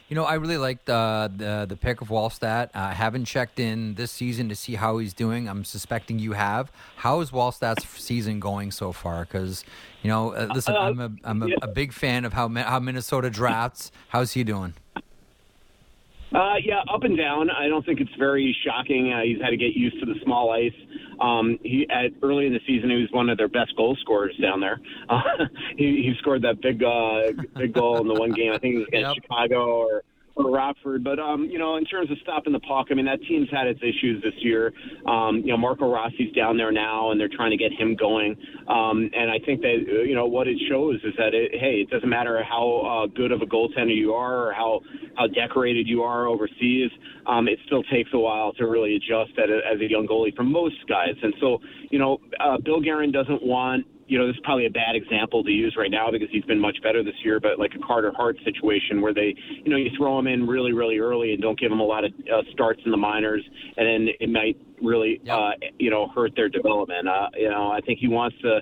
You 0.10 0.16
know, 0.16 0.24
I 0.24 0.34
really 0.36 0.58
liked 0.58 0.90
uh, 0.90 1.30
the 1.32 1.68
the 1.70 1.78
pick 1.78 2.02
of 2.02 2.08
Wallstedt. 2.08 2.72
I 2.74 2.94
haven't 2.94 3.26
checked 3.26 3.60
in 3.60 3.94
this 3.94 4.12
season 4.12 4.50
to 4.50 4.56
see 4.56 4.74
how 4.74 4.98
he's 4.98 5.14
doing. 5.14 5.48
I'm 5.48 5.64
suspecting 5.64 6.18
you 6.18 6.34
have. 6.34 6.72
How 6.96 7.20
is 7.20 7.30
Wallstedt's 7.30 7.88
season 7.88 8.40
going 8.40 8.72
so 8.72 8.92
far? 8.92 9.26
Because 9.26 9.64
you 10.02 10.10
know, 10.10 10.34
uh, 10.34 10.48
listen, 10.52 10.76
uh, 10.76 10.80
I'm 10.80 11.00
a 11.00 11.12
I'm 11.24 11.44
a, 11.44 11.50
a, 11.62 11.68
big 11.68 11.94
fan 11.94 12.26
of 12.26 12.34
how 12.34 12.50
how 12.50 12.80
Minnesota 12.80 13.30
drafts. 13.30 13.92
How's 14.08 14.34
he 14.34 14.44
doing? 14.44 14.74
Uh, 16.34 16.56
yeah, 16.64 16.82
up 16.92 17.04
and 17.04 17.16
down. 17.16 17.52
I 17.52 17.68
don't 17.68 17.86
think 17.86 18.02
it's 18.02 18.16
very 18.18 18.56
shocking. 18.66 19.14
Uh, 19.14 19.22
he's 19.22 19.40
had 19.40 19.52
to 19.52 19.58
get 19.58 19.74
used 19.76 20.00
to 20.00 20.08
the 20.08 20.20
small 20.24 20.52
ice. 20.52 20.74
Um, 21.22 21.60
he 21.64 21.88
at 21.90 22.12
early 22.22 22.46
in 22.46 22.54
the 22.54 22.62
season, 22.66 22.90
he 22.90 22.98
was 22.98 23.10
one 23.12 23.30
of 23.30 23.38
their 23.38 23.48
best 23.48 23.76
goal 23.76 23.98
scorers 24.02 24.36
down 24.42 24.60
there. 24.60 24.80
Uh, 25.10 25.22
he, 25.78 26.04
he 26.04 26.14
scored 26.20 26.42
that 26.44 26.62
big 26.62 26.84
uh, 26.84 27.32
big 27.56 27.74
goal 27.74 28.00
in 28.00 28.08
the 28.08 28.14
one 28.14 28.32
game. 28.32 28.52
I 28.54 28.58
think 28.58 28.76
it 28.76 28.78
was 28.80 28.88
against 28.88 29.16
yep. 29.16 29.24
Chicago 29.24 29.78
or 29.78 30.04
for 30.42 30.52
Rockford. 30.52 31.04
But 31.04 31.20
um, 31.20 31.46
you 31.46 31.60
know, 31.60 31.78
in 31.78 31.86
terms 31.86 32.10
of 32.12 32.18
stopping 32.22 32.54
the 32.54 32.60
puck, 32.60 32.88
I 32.92 32.94
mean 32.94 33.06
that 33.06 33.22
team's 33.28 33.50
had 33.52 33.68
its 33.68 33.80
issues 33.82 34.22
this 34.24 34.34
year. 34.38 34.74
Um, 35.08 35.42
you 35.44 35.52
know, 35.52 35.58
Marco 35.58 35.92
Rossi's 35.92 36.34
down 36.36 36.58
there 36.58 36.72
now, 36.72 37.12
and 37.12 37.20
they're 37.20 37.30
trying 37.30 37.52
to 37.52 37.58
get 37.58 37.72
him 37.72 37.96
going. 37.96 38.36
Um, 38.68 39.10
and 39.14 39.30
I 39.30 39.40
think 39.46 39.62
that 39.62 39.86
uh, 39.88 40.02
you 40.04 40.16
know 40.16 40.26
what 40.26 40.48
it 40.48 40.58
shows 40.70 41.00
is 41.04 41.14
that 41.18 41.34
it, 41.34 41.52
hey, 41.60 41.82
it 41.82 41.90
doesn't 41.90 42.10
matter 42.10 42.44
how 42.44 43.06
uh, 43.06 43.08
good 43.08 43.32
of 43.32 43.42
a 43.42 43.46
goaltender 43.46 43.96
you 43.96 44.14
are 44.14 44.48
or 44.48 44.54
how 44.54 44.82
how 45.16 45.28
decorated 45.28 45.88
you 45.88 46.04
are 46.04 46.28
overseas. 46.28 46.92
Um, 47.28 47.48
it 47.48 47.60
still 47.66 47.84
takes 47.84 48.10
a 48.14 48.20
while 48.20 48.54
to 48.54 48.66
really 48.66 48.96
adjust 48.96 49.38
as 49.38 49.50
a, 49.50 49.74
as 49.74 49.82
a 49.82 49.90
young 49.90 50.08
goalie 50.08 50.36
for 50.36 50.44
most 50.44 50.76
guys. 50.88 51.16
And 51.22 51.34
so, 51.40 51.60
you 51.92 52.00
know, 52.00 52.20
uh, 52.40 52.58
Bill 52.64 52.82
Guerin 52.82 53.12
doesn't 53.12 53.44
want 53.44 53.86
you 54.10 54.18
know, 54.18 54.26
this 54.26 54.36
is 54.36 54.42
probably 54.44 54.66
a 54.66 54.72
bad 54.72 54.96
example 54.96 55.44
to 55.44 55.52
use 55.52 55.76
right 55.78 55.92
now 55.92 56.10
because 56.12 56.28
he's 56.32 56.44
been 56.46 56.60
much 56.60 56.78
better 56.82 57.04
this 57.04 57.14
year, 57.24 57.40
but 57.40 57.60
like 57.60 57.72
a 57.76 57.86
Carter 57.86 58.12
Hart 58.16 58.38
situation 58.44 59.02
where 59.02 59.14
they, 59.14 59.36
you 59.64 59.70
know, 59.70 59.78
you 59.78 59.92
throw 59.96 60.18
him 60.18 60.26
in 60.26 60.48
really, 60.48 60.74
really 60.74 60.98
early 60.98 61.34
and 61.34 61.42
don't 61.42 61.60
give 61.60 61.72
him 61.72 61.80
a 61.80 61.86
lot 61.86 62.04
of 62.04 62.12
uh, 62.12 62.42
starts 62.52 62.82
in 62.86 62.92
the 62.92 62.98
minors, 62.98 63.44
and 63.78 63.88
then 63.88 64.14
it 64.20 64.30
might 64.30 64.58
really, 64.82 65.22
yep. 65.24 65.38
uh, 65.38 65.52
you 65.78 65.92
know, 65.92 66.08
hurt 66.08 66.36
their 66.36 66.50
development. 66.50 67.08
Uh, 67.08 67.28
you 67.38 67.50
know, 67.50 67.72
I 67.72 67.82
think 67.82 68.00
he 68.00 68.08
wants 68.08 68.36
to. 68.42 68.62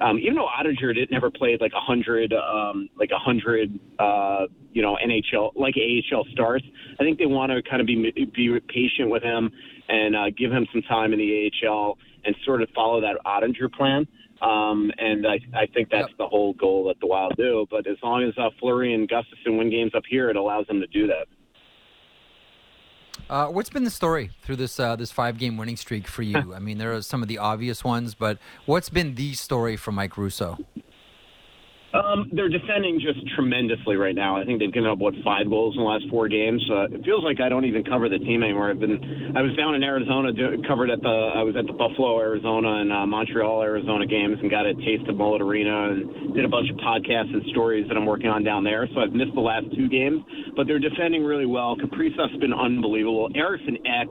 Um, 0.00 0.18
even 0.18 0.34
though 0.34 0.46
Oettinger 0.46 0.94
did 0.94 1.10
never 1.10 1.30
played 1.30 1.60
like 1.60 1.72
a 1.76 1.80
hundred, 1.80 2.32
um, 2.32 2.88
like 2.96 3.10
a 3.10 3.18
hundred, 3.18 3.78
uh, 3.98 4.46
you 4.72 4.82
know, 4.82 4.96
NHL 5.04 5.52
like 5.54 5.74
AHL 5.76 6.24
starts, 6.32 6.64
I 7.00 7.04
think 7.04 7.18
they 7.18 7.26
want 7.26 7.52
to 7.52 7.62
kind 7.68 7.80
of 7.80 7.86
be 7.86 8.10
be 8.34 8.60
patient 8.68 9.10
with 9.10 9.22
him 9.22 9.50
and 9.88 10.16
uh, 10.16 10.30
give 10.36 10.50
him 10.50 10.66
some 10.72 10.82
time 10.82 11.12
in 11.12 11.18
the 11.18 11.50
AHL 11.66 11.98
and 12.24 12.34
sort 12.44 12.62
of 12.62 12.68
follow 12.74 13.00
that 13.00 13.16
Oettinger 13.24 13.72
plan. 13.72 14.06
Um, 14.40 14.92
and 14.98 15.26
I, 15.26 15.40
I 15.54 15.66
think 15.66 15.90
that's 15.90 16.08
yep. 16.08 16.18
the 16.18 16.28
whole 16.28 16.52
goal 16.52 16.86
that 16.88 17.00
the 17.00 17.06
Wild 17.06 17.34
do. 17.36 17.66
But 17.70 17.86
as 17.86 17.96
long 18.02 18.22
as 18.22 18.34
uh, 18.38 18.50
Fleury 18.60 18.94
and 18.94 19.08
Gustavsson 19.08 19.58
win 19.58 19.70
games 19.70 19.92
up 19.94 20.04
here, 20.08 20.30
it 20.30 20.36
allows 20.36 20.66
them 20.66 20.80
to 20.80 20.86
do 20.86 21.06
that. 21.08 21.26
Uh, 23.28 23.48
what's 23.48 23.68
been 23.68 23.84
the 23.84 23.90
story 23.90 24.30
through 24.42 24.56
this 24.56 24.80
uh, 24.80 24.96
this 24.96 25.12
five 25.12 25.38
game 25.38 25.56
winning 25.56 25.76
streak 25.76 26.06
for 26.06 26.22
you? 26.22 26.36
I 26.54 26.58
mean, 26.58 26.78
there 26.78 26.94
are 26.94 27.02
some 27.02 27.22
of 27.22 27.28
the 27.28 27.38
obvious 27.38 27.84
ones, 27.84 28.14
but 28.14 28.38
what's 28.64 28.88
been 28.88 29.16
the 29.16 29.34
story 29.34 29.76
for 29.76 29.92
Mike 29.92 30.16
Russo? 30.16 30.58
Um, 31.94 32.28
they're 32.32 32.50
defending 32.50 33.00
just 33.00 33.18
tremendously 33.34 33.96
right 33.96 34.14
now. 34.14 34.36
I 34.36 34.44
think 34.44 34.60
they've 34.60 34.72
given 34.72 34.90
up 34.90 34.98
what 34.98 35.14
five 35.24 35.48
goals 35.48 35.74
in 35.74 35.82
the 35.82 35.88
last 35.88 36.04
four 36.10 36.28
games. 36.28 36.60
Uh, 36.68 36.84
it 36.92 37.02
feels 37.02 37.24
like 37.24 37.40
I 37.40 37.48
don't 37.48 37.64
even 37.64 37.82
cover 37.82 38.10
the 38.10 38.18
team 38.18 38.42
anymore. 38.42 38.70
I've 38.70 38.78
been 38.78 39.32
I 39.34 39.40
was 39.40 39.56
down 39.56 39.74
in 39.74 39.82
Arizona, 39.82 40.32
do, 40.32 40.62
covered 40.68 40.90
at 40.90 41.00
the 41.00 41.32
I 41.34 41.42
was 41.42 41.56
at 41.56 41.66
the 41.66 41.72
Buffalo, 41.72 42.20
Arizona, 42.20 42.84
and 42.84 42.92
uh, 42.92 43.06
Montreal, 43.06 43.62
Arizona 43.62 44.04
games, 44.06 44.36
and 44.42 44.50
got 44.50 44.66
a 44.66 44.74
taste 44.74 45.08
of 45.08 45.16
Mullet 45.16 45.40
Arena, 45.40 45.92
and 45.92 46.34
did 46.34 46.44
a 46.44 46.48
bunch 46.48 46.68
of 46.68 46.76
podcasts 46.76 47.32
and 47.32 47.42
stories 47.56 47.88
that 47.88 47.96
I'm 47.96 48.04
working 48.04 48.28
on 48.28 48.44
down 48.44 48.64
there. 48.64 48.86
So 48.92 49.00
I've 49.00 49.12
missed 49.12 49.32
the 49.32 49.40
last 49.40 49.72
two 49.74 49.88
games, 49.88 50.20
but 50.56 50.66
they're 50.66 50.78
defending 50.78 51.24
really 51.24 51.46
well. 51.46 51.74
Kaprizov's 51.74 52.36
been 52.36 52.52
unbelievable. 52.52 53.30
Eriksson 53.34 53.78
Ek 53.88 54.08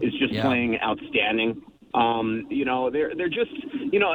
is 0.00 0.12
just 0.16 0.32
yeah. 0.32 0.48
playing 0.48 0.78
outstanding. 0.80 1.60
Um, 1.94 2.46
you 2.50 2.64
know, 2.64 2.90
they're 2.90 3.12
they're 3.16 3.28
just 3.28 3.50
you 3.90 3.98
know, 3.98 4.12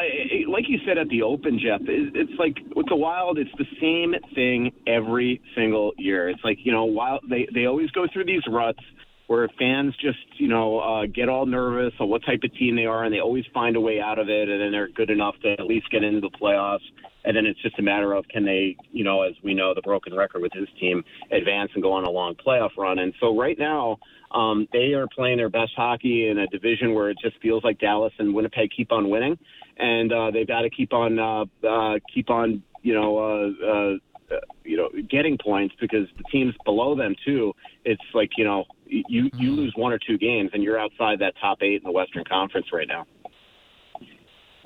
like 0.50 0.66
you 0.68 0.80
said 0.86 0.98
at 0.98 1.10
the 1.10 1.24
Open, 1.24 1.60
Jeff. 1.60 1.82
It's 1.88 2.32
like 2.38 2.58
with 2.76 2.88
the 2.88 2.96
Wild, 2.96 3.40
it's 3.40 3.52
the 3.58 3.66
same 3.82 4.14
thing 4.36 4.72
every 4.88 5.42
single 5.56 5.92
year. 5.98 6.30
It's 6.30 6.44
like 6.44 6.60
you 6.64 6.72
know, 6.72 6.86
Wild 6.86 7.22
they 7.30 7.48
they 7.54 7.66
always 7.66 7.90
go 7.92 8.06
through 8.12 8.26
these 8.26 8.44
ruts 8.48 8.80
where 9.28 9.48
fans 9.58 9.96
just 10.00 10.20
you 10.38 10.48
know 10.48 10.80
uh, 10.80 11.06
get 11.08 11.30
all 11.30 11.46
nervous 11.46 11.94
on 12.00 12.10
what 12.10 12.24
type 12.26 12.42
of 12.44 12.54
team 12.56 12.76
they 12.76 12.86
are, 12.86 13.04
and 13.04 13.14
they 13.14 13.20
always 13.20 13.46
find 13.54 13.76
a 13.76 13.82
way 13.82 14.00
out 14.00 14.20
of 14.20 14.30
it, 14.30 14.50
and 14.50 14.62
then 14.62 14.72
they're 14.72 14.90
good 14.90 15.10
enough 15.10 15.36
to 15.42 15.54
at 15.54 15.66
least 15.66 15.90
get 15.90 16.04
into 16.04 16.22
the 16.22 16.30
playoffs. 16.30 16.86
And 17.26 17.36
then 17.36 17.46
it's 17.46 17.62
just 17.62 17.80
a 17.80 17.82
matter 17.82 18.14
of 18.14 18.28
can 18.28 18.46
they, 18.46 18.76
you 18.92 19.04
know, 19.04 19.22
as 19.22 19.34
we 19.44 19.54
know, 19.54 19.74
the 19.74 19.82
broken 19.82 20.14
record 20.14 20.42
with 20.42 20.52
his 20.54 20.68
team 20.80 21.04
advance 21.32 21.72
and 21.74 21.82
go 21.82 21.94
on 21.94 22.04
a 22.04 22.10
long 22.10 22.36
playoff 22.36 22.72
run. 22.78 23.00
And 23.00 23.14
so 23.20 23.38
right 23.38 23.58
now, 23.58 23.98
um, 24.34 24.68
they 24.74 24.94
are 24.94 25.08
playing 25.08 25.38
their 25.38 25.50
best 25.50 25.74
hockey 25.76 26.28
in 26.28 26.40
a 26.40 26.48
division 26.48 26.94
where 26.94 27.10
it 27.10 27.18
just 27.22 27.40
feels 27.42 27.64
like 27.64 27.80
Dallas 27.80 28.14
and 28.18 28.34
Winnipeg 28.34 28.72
keep 28.76 28.92
on 28.92 29.10
winning, 29.10 29.38
and 29.78 30.12
uh, 30.12 30.32
they've 30.32 30.48
got 30.48 30.62
to 30.62 30.70
keep 30.70 30.92
on 30.92 31.20
uh, 31.20 31.46
uh, 31.68 32.00
keep 32.14 32.30
on 32.30 32.64
you 32.82 32.96
know 32.96 33.18
uh, 33.20 33.66
uh, 33.66 34.38
you 34.64 34.78
know 34.78 34.90
getting 35.10 35.38
points 35.38 35.76
because 35.80 36.08
the 36.18 36.24
teams 36.32 36.56
below 36.66 36.96
them 36.96 37.16
too. 37.24 37.54
It's 37.86 38.02
like 38.14 38.32
you 38.38 38.44
know 38.44 38.66
you 38.88 39.04
you 39.08 39.26
mm-hmm. 39.26 39.56
lose 39.56 39.74
one 39.76 39.94
or 39.94 40.00
two 40.00 40.18
games 40.18 40.50
and 40.54 40.64
you're 40.64 40.80
outside 40.80 41.20
that 41.20 41.34
top 41.40 41.60
eight 41.62 41.76
in 41.76 41.84
the 41.84 41.92
Western 41.92 42.24
Conference 42.26 42.68
right 42.74 42.88
now. 42.88 43.06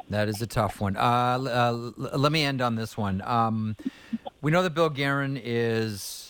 That 0.09 0.29
is 0.29 0.41
a 0.41 0.47
tough 0.47 0.79
one. 0.79 0.95
Uh, 0.95 1.01
uh, 1.01 1.91
let 1.97 2.31
me 2.31 2.43
end 2.43 2.61
on 2.61 2.75
this 2.75 2.95
one. 2.95 3.21
Um, 3.25 3.75
we 4.41 4.51
know 4.51 4.63
that 4.63 4.73
Bill 4.73 4.89
Guerin 4.89 5.39
is 5.41 6.27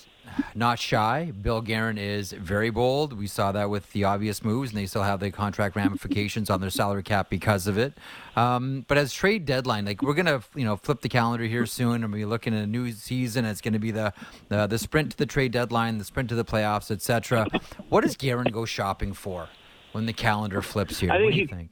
not 0.55 0.79
shy. 0.79 1.31
Bill 1.41 1.61
Guerin 1.61 1.97
is 1.97 2.31
very 2.31 2.69
bold. 2.69 3.13
We 3.13 3.27
saw 3.27 3.51
that 3.51 3.69
with 3.69 3.91
the 3.93 4.03
obvious 4.03 4.43
moves, 4.43 4.71
and 4.71 4.77
they 4.77 4.85
still 4.85 5.03
have 5.03 5.19
the 5.19 5.31
contract 5.31 5.75
ramifications 5.75 6.49
on 6.49 6.61
their 6.61 6.69
salary 6.69 7.03
cap 7.03 7.29
because 7.29 7.67
of 7.67 7.77
it. 7.77 7.97
Um, 8.35 8.85
but 8.87 8.97
as 8.97 9.13
trade 9.13 9.45
deadline, 9.45 9.85
like 9.85 10.01
we're 10.01 10.13
gonna, 10.13 10.41
you 10.55 10.65
know, 10.65 10.75
flip 10.75 11.01
the 11.01 11.09
calendar 11.09 11.45
here 11.45 11.65
soon, 11.65 12.03
and 12.03 12.11
we're 12.11 12.27
looking 12.27 12.55
at 12.55 12.63
a 12.63 12.67
new 12.67 12.91
season. 12.91 13.45
It's 13.45 13.61
going 13.61 13.73
to 13.73 13.79
be 13.79 13.91
the, 13.91 14.13
the 14.49 14.67
the 14.67 14.77
sprint 14.77 15.11
to 15.11 15.17
the 15.17 15.25
trade 15.25 15.51
deadline, 15.51 15.97
the 15.97 16.03
sprint 16.03 16.29
to 16.29 16.35
the 16.35 16.45
playoffs, 16.45 16.91
etc. 16.91 17.47
What 17.89 18.01
does 18.01 18.15
Guerin 18.15 18.51
go 18.51 18.65
shopping 18.65 19.13
for 19.13 19.49
when 19.91 20.05
the 20.05 20.13
calendar 20.13 20.61
flips 20.61 20.99
here? 20.99 21.09
what 21.09 21.17
do 21.19 21.25
you 21.25 21.31
he, 21.31 21.47
think? 21.47 21.71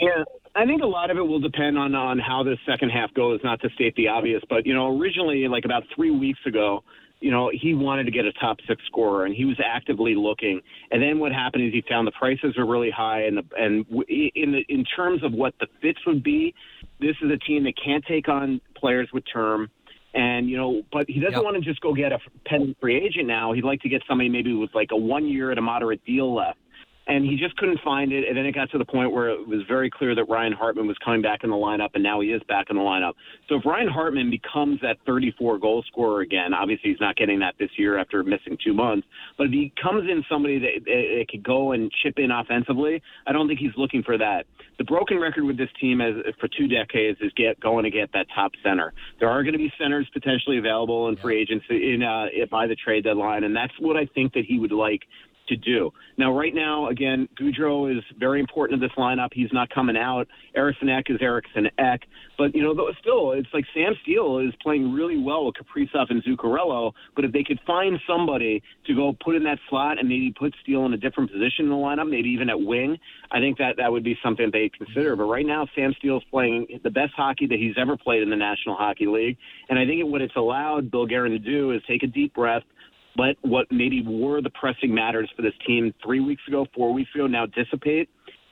Yeah, 0.00 0.24
I 0.54 0.66
think 0.66 0.82
a 0.82 0.86
lot 0.86 1.10
of 1.10 1.16
it 1.16 1.22
will 1.26 1.40
depend 1.40 1.78
on 1.78 1.94
on 1.94 2.18
how 2.18 2.42
the 2.42 2.56
second 2.66 2.90
half 2.90 3.12
goes. 3.14 3.40
Not 3.42 3.60
to 3.62 3.70
state 3.70 3.94
the 3.96 4.08
obvious, 4.08 4.42
but 4.48 4.66
you 4.66 4.74
know, 4.74 4.98
originally, 4.98 5.48
like 5.48 5.64
about 5.64 5.84
three 5.94 6.10
weeks 6.10 6.40
ago, 6.46 6.84
you 7.20 7.30
know, 7.30 7.50
he 7.52 7.72
wanted 7.72 8.04
to 8.04 8.10
get 8.10 8.26
a 8.26 8.32
top 8.34 8.58
six 8.68 8.82
scorer, 8.86 9.24
and 9.24 9.34
he 9.34 9.46
was 9.46 9.58
actively 9.64 10.14
looking. 10.14 10.60
And 10.90 11.02
then 11.02 11.18
what 11.18 11.32
happened 11.32 11.64
is 11.64 11.72
he 11.72 11.82
found 11.88 12.06
the 12.06 12.12
prices 12.12 12.58
are 12.58 12.66
really 12.66 12.90
high, 12.90 13.22
and 13.22 13.38
the 13.38 13.44
and 13.56 13.86
in 14.08 14.52
the 14.52 14.64
in 14.68 14.84
terms 14.84 15.24
of 15.24 15.32
what 15.32 15.54
the 15.58 15.68
fits 15.80 16.00
would 16.06 16.22
be, 16.22 16.54
this 17.00 17.16
is 17.22 17.30
a 17.30 17.38
team 17.38 17.64
that 17.64 17.74
can't 17.82 18.04
take 18.06 18.28
on 18.28 18.60
players 18.76 19.08
with 19.12 19.24
term. 19.32 19.70
And 20.14 20.50
you 20.50 20.58
know, 20.58 20.82
but 20.92 21.06
he 21.08 21.18
doesn't 21.20 21.32
yep. 21.32 21.44
want 21.44 21.56
to 21.56 21.62
just 21.62 21.80
go 21.80 21.94
get 21.94 22.12
a 22.12 22.18
pending 22.44 22.76
free 22.78 23.02
agent 23.02 23.26
now. 23.26 23.54
He'd 23.54 23.64
like 23.64 23.80
to 23.80 23.88
get 23.88 24.02
somebody 24.06 24.28
maybe 24.28 24.52
with 24.52 24.74
like 24.74 24.90
a 24.92 24.96
one 24.96 25.26
year 25.26 25.50
at 25.50 25.56
a 25.56 25.62
moderate 25.62 26.04
deal 26.04 26.34
left 26.34 26.58
and 27.06 27.24
he 27.24 27.36
just 27.36 27.56
couldn't 27.56 27.80
find 27.84 28.12
it. 28.12 28.28
And 28.28 28.36
then 28.36 28.46
it 28.46 28.54
got 28.54 28.70
to 28.70 28.78
the 28.78 28.84
point 28.84 29.12
where 29.12 29.30
it 29.30 29.46
was 29.46 29.60
very 29.66 29.90
clear 29.90 30.14
that 30.14 30.24
Ryan 30.24 30.52
Hartman 30.52 30.86
was 30.86 30.96
coming 31.04 31.20
back 31.20 31.40
in 31.42 31.50
the 31.50 31.56
lineup, 31.56 31.90
and 31.94 32.02
now 32.02 32.20
he 32.20 32.28
is 32.28 32.42
back 32.48 32.66
in 32.70 32.76
the 32.76 32.82
lineup. 32.82 33.14
So 33.48 33.56
if 33.56 33.66
Ryan 33.66 33.88
Hartman 33.88 34.30
becomes 34.30 34.80
that 34.82 34.98
34 35.06 35.58
goal 35.58 35.84
scorer 35.88 36.20
again, 36.20 36.54
obviously 36.54 36.90
he's 36.90 37.00
not 37.00 37.16
getting 37.16 37.40
that 37.40 37.54
this 37.58 37.70
year 37.76 37.98
after 37.98 38.22
missing 38.22 38.56
two 38.64 38.72
months. 38.72 39.06
But 39.36 39.48
if 39.48 39.52
he 39.52 39.72
comes 39.82 40.08
in 40.08 40.24
somebody 40.30 40.58
that, 40.60 40.84
that 40.84 41.26
could 41.28 41.42
go 41.42 41.72
and 41.72 41.90
chip 42.02 42.14
in 42.18 42.30
offensively, 42.30 43.02
I 43.26 43.32
don't 43.32 43.48
think 43.48 43.58
he's 43.58 43.76
looking 43.76 44.02
for 44.02 44.16
that. 44.18 44.46
The 44.78 44.84
broken 44.84 45.18
record 45.18 45.44
with 45.44 45.58
this 45.58 45.68
team 45.80 46.00
as 46.00 46.14
for 46.40 46.48
two 46.48 46.68
decades 46.68 47.18
is 47.20 47.32
get 47.36 47.58
going 47.60 47.84
to 47.84 47.90
get 47.90 48.12
that 48.14 48.26
top 48.34 48.52
center. 48.62 48.92
There 49.20 49.28
are 49.28 49.42
going 49.42 49.52
to 49.52 49.58
be 49.58 49.72
centers 49.78 50.08
potentially 50.12 50.58
available 50.58 51.08
in 51.08 51.16
free 51.16 51.40
agency 51.40 51.94
in 51.94 52.02
uh, 52.02 52.26
by 52.50 52.66
the 52.66 52.76
trade 52.76 53.04
deadline, 53.04 53.44
and 53.44 53.54
that's 53.54 53.72
what 53.78 53.96
I 53.96 54.06
think 54.06 54.32
that 54.34 54.44
he 54.44 54.58
would 54.58 54.72
like 54.72 55.02
to 55.48 55.56
do. 55.56 55.90
Now, 56.18 56.36
right 56.36 56.54
now, 56.54 56.88
again, 56.88 57.28
Gaudreau 57.40 57.96
is 57.96 58.02
very 58.18 58.40
important 58.40 58.80
to 58.80 58.86
this 58.86 58.94
lineup. 58.96 59.30
He's 59.32 59.52
not 59.52 59.70
coming 59.70 59.96
out. 59.96 60.28
Eriksson 60.54 60.88
Ek 60.88 61.06
is 61.08 61.18
Eriksson 61.20 61.68
Ek. 61.78 62.02
But, 62.38 62.54
you 62.54 62.62
know, 62.62 62.74
still, 63.00 63.32
it's 63.32 63.48
like 63.52 63.64
Sam 63.74 63.94
Steel 64.02 64.38
is 64.38 64.52
playing 64.62 64.92
really 64.92 65.18
well 65.18 65.46
with 65.46 65.54
Kaprizov 65.54 66.10
and 66.10 66.22
Zuccarello. 66.24 66.92
But 67.14 67.24
if 67.24 67.32
they 67.32 67.44
could 67.44 67.60
find 67.66 67.98
somebody 68.06 68.62
to 68.86 68.94
go 68.94 69.16
put 69.24 69.36
in 69.36 69.44
that 69.44 69.58
slot 69.68 69.98
and 69.98 70.08
maybe 70.08 70.34
put 70.36 70.54
Steel 70.62 70.86
in 70.86 70.92
a 70.92 70.96
different 70.96 71.30
position 71.30 71.66
in 71.66 71.68
the 71.68 71.76
lineup, 71.76 72.08
maybe 72.08 72.30
even 72.30 72.50
at 72.50 72.60
wing, 72.60 72.98
I 73.30 73.40
think 73.40 73.58
that 73.58 73.76
that 73.78 73.90
would 73.90 74.04
be 74.04 74.18
something 74.22 74.50
they 74.52 74.70
consider. 74.76 75.16
But 75.16 75.24
right 75.24 75.46
now, 75.46 75.66
Sam 75.74 75.94
Steel 75.98 76.18
is 76.18 76.24
playing 76.30 76.80
the 76.82 76.90
best 76.90 77.12
hockey 77.16 77.46
that 77.46 77.58
he's 77.58 77.74
ever 77.78 77.96
played 77.96 78.22
in 78.22 78.30
the 78.30 78.36
National 78.36 78.76
Hockey 78.76 79.06
League. 79.06 79.38
And 79.68 79.78
I 79.78 79.86
think 79.86 80.04
what 80.10 80.22
it's 80.22 80.36
allowed 80.36 80.90
Bill 80.90 81.06
Guerin 81.06 81.32
to 81.32 81.38
do 81.38 81.72
is 81.72 81.82
take 81.86 82.02
a 82.02 82.08
deep 82.08 82.34
breath– 82.34 82.62
let 83.16 83.36
what 83.42 83.66
maybe 83.70 84.02
were 84.06 84.40
the 84.40 84.50
pressing 84.50 84.94
matters 84.94 85.30
for 85.36 85.42
this 85.42 85.54
team 85.66 85.92
three 86.04 86.20
weeks 86.20 86.42
ago, 86.48 86.66
four 86.74 86.92
weeks 86.92 87.10
ago, 87.14 87.26
now 87.26 87.46
dissipate. 87.46 88.08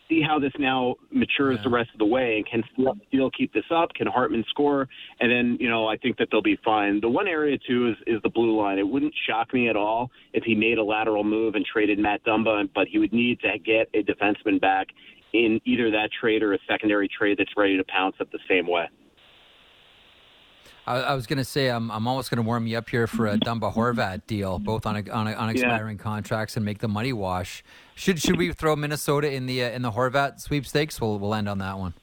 See 0.08 0.20
how 0.20 0.40
this 0.40 0.52
now 0.58 0.96
matures 1.12 1.58
yeah. 1.58 1.62
the 1.62 1.70
rest 1.70 1.90
of 1.92 2.00
the 2.00 2.04
way, 2.04 2.36
and 2.36 2.46
can 2.46 2.64
Steel 3.08 3.30
keep 3.30 3.52
this 3.52 3.64
up? 3.72 3.94
Can 3.94 4.08
Hartman 4.08 4.44
score? 4.50 4.88
And 5.20 5.30
then 5.30 5.56
you 5.61 5.70
know 5.70 5.86
I 5.86 5.96
think 5.96 6.16
that 6.18 6.28
they'll 6.32 6.42
be 6.42 6.58
fine. 6.64 7.00
The 7.00 7.08
one 7.08 7.28
area 7.28 7.56
too 7.68 7.90
is 7.90 8.16
is 8.16 8.22
the 8.22 8.28
blue 8.28 8.61
line. 8.61 8.78
It 8.78 8.88
wouldn't 8.88 9.14
shock 9.28 9.54
me 9.54 9.68
at 9.68 9.76
all 9.76 10.11
if 10.32 10.42
he 10.42 10.56
made 10.56 10.78
a 10.78 10.84
lateral 10.84 11.22
move 11.22 11.54
and 11.54 11.64
traded 11.64 12.00
Matt 12.00 12.24
Dumba, 12.24 12.68
but 12.74 12.88
he 12.88 12.98
would 12.98 13.12
need 13.12 13.38
to 13.40 13.56
get 13.58 13.88
a 13.94 14.02
defenseman 14.02 14.61
back 14.61 14.88
in 15.32 15.61
either 15.64 15.92
that 15.92 16.11
trade 16.20 16.42
or 16.42 16.54
a 16.54 16.58
secondary 16.68 17.08
trade 17.08 17.38
that's 17.38 17.56
ready 17.56 17.76
to 17.76 17.84
pounce 17.84 18.16
up 18.20 18.30
the 18.32 18.40
same 18.48 18.66
way. 18.66 18.86
I, 20.91 21.01
I 21.01 21.14
was 21.14 21.26
going 21.26 21.38
to 21.38 21.45
say 21.45 21.68
I'm, 21.68 21.88
I'm 21.91 22.09
almost 22.09 22.30
going 22.30 22.43
to 22.43 22.43
warm 22.43 22.66
you 22.66 22.76
up 22.76 22.91
here 22.91 23.07
for 23.07 23.28
a 23.28 23.38
Dumba 23.38 23.72
Horvat 23.72 24.26
deal, 24.26 24.59
both 24.59 24.86
on 24.86 24.97
a, 24.97 25.11
on, 25.11 25.28
a, 25.28 25.34
on 25.34 25.49
expiring 25.49 25.97
yeah. 25.97 26.03
contracts 26.03 26.57
and 26.57 26.64
make 26.64 26.78
the 26.78 26.88
money 26.88 27.12
wash. 27.12 27.62
Should 27.95 28.20
should 28.20 28.36
we 28.36 28.53
throw 28.53 28.74
Minnesota 28.74 29.32
in 29.32 29.47
the 29.47 29.62
uh, 29.62 29.70
in 29.70 29.82
the 29.82 29.93
Horvat 29.93 30.41
sweepstakes? 30.41 31.01
We'll 31.01 31.18
we'll 31.18 31.34
end 31.34 31.49
on 31.49 31.59
that 31.59 31.78
one. 31.78 31.95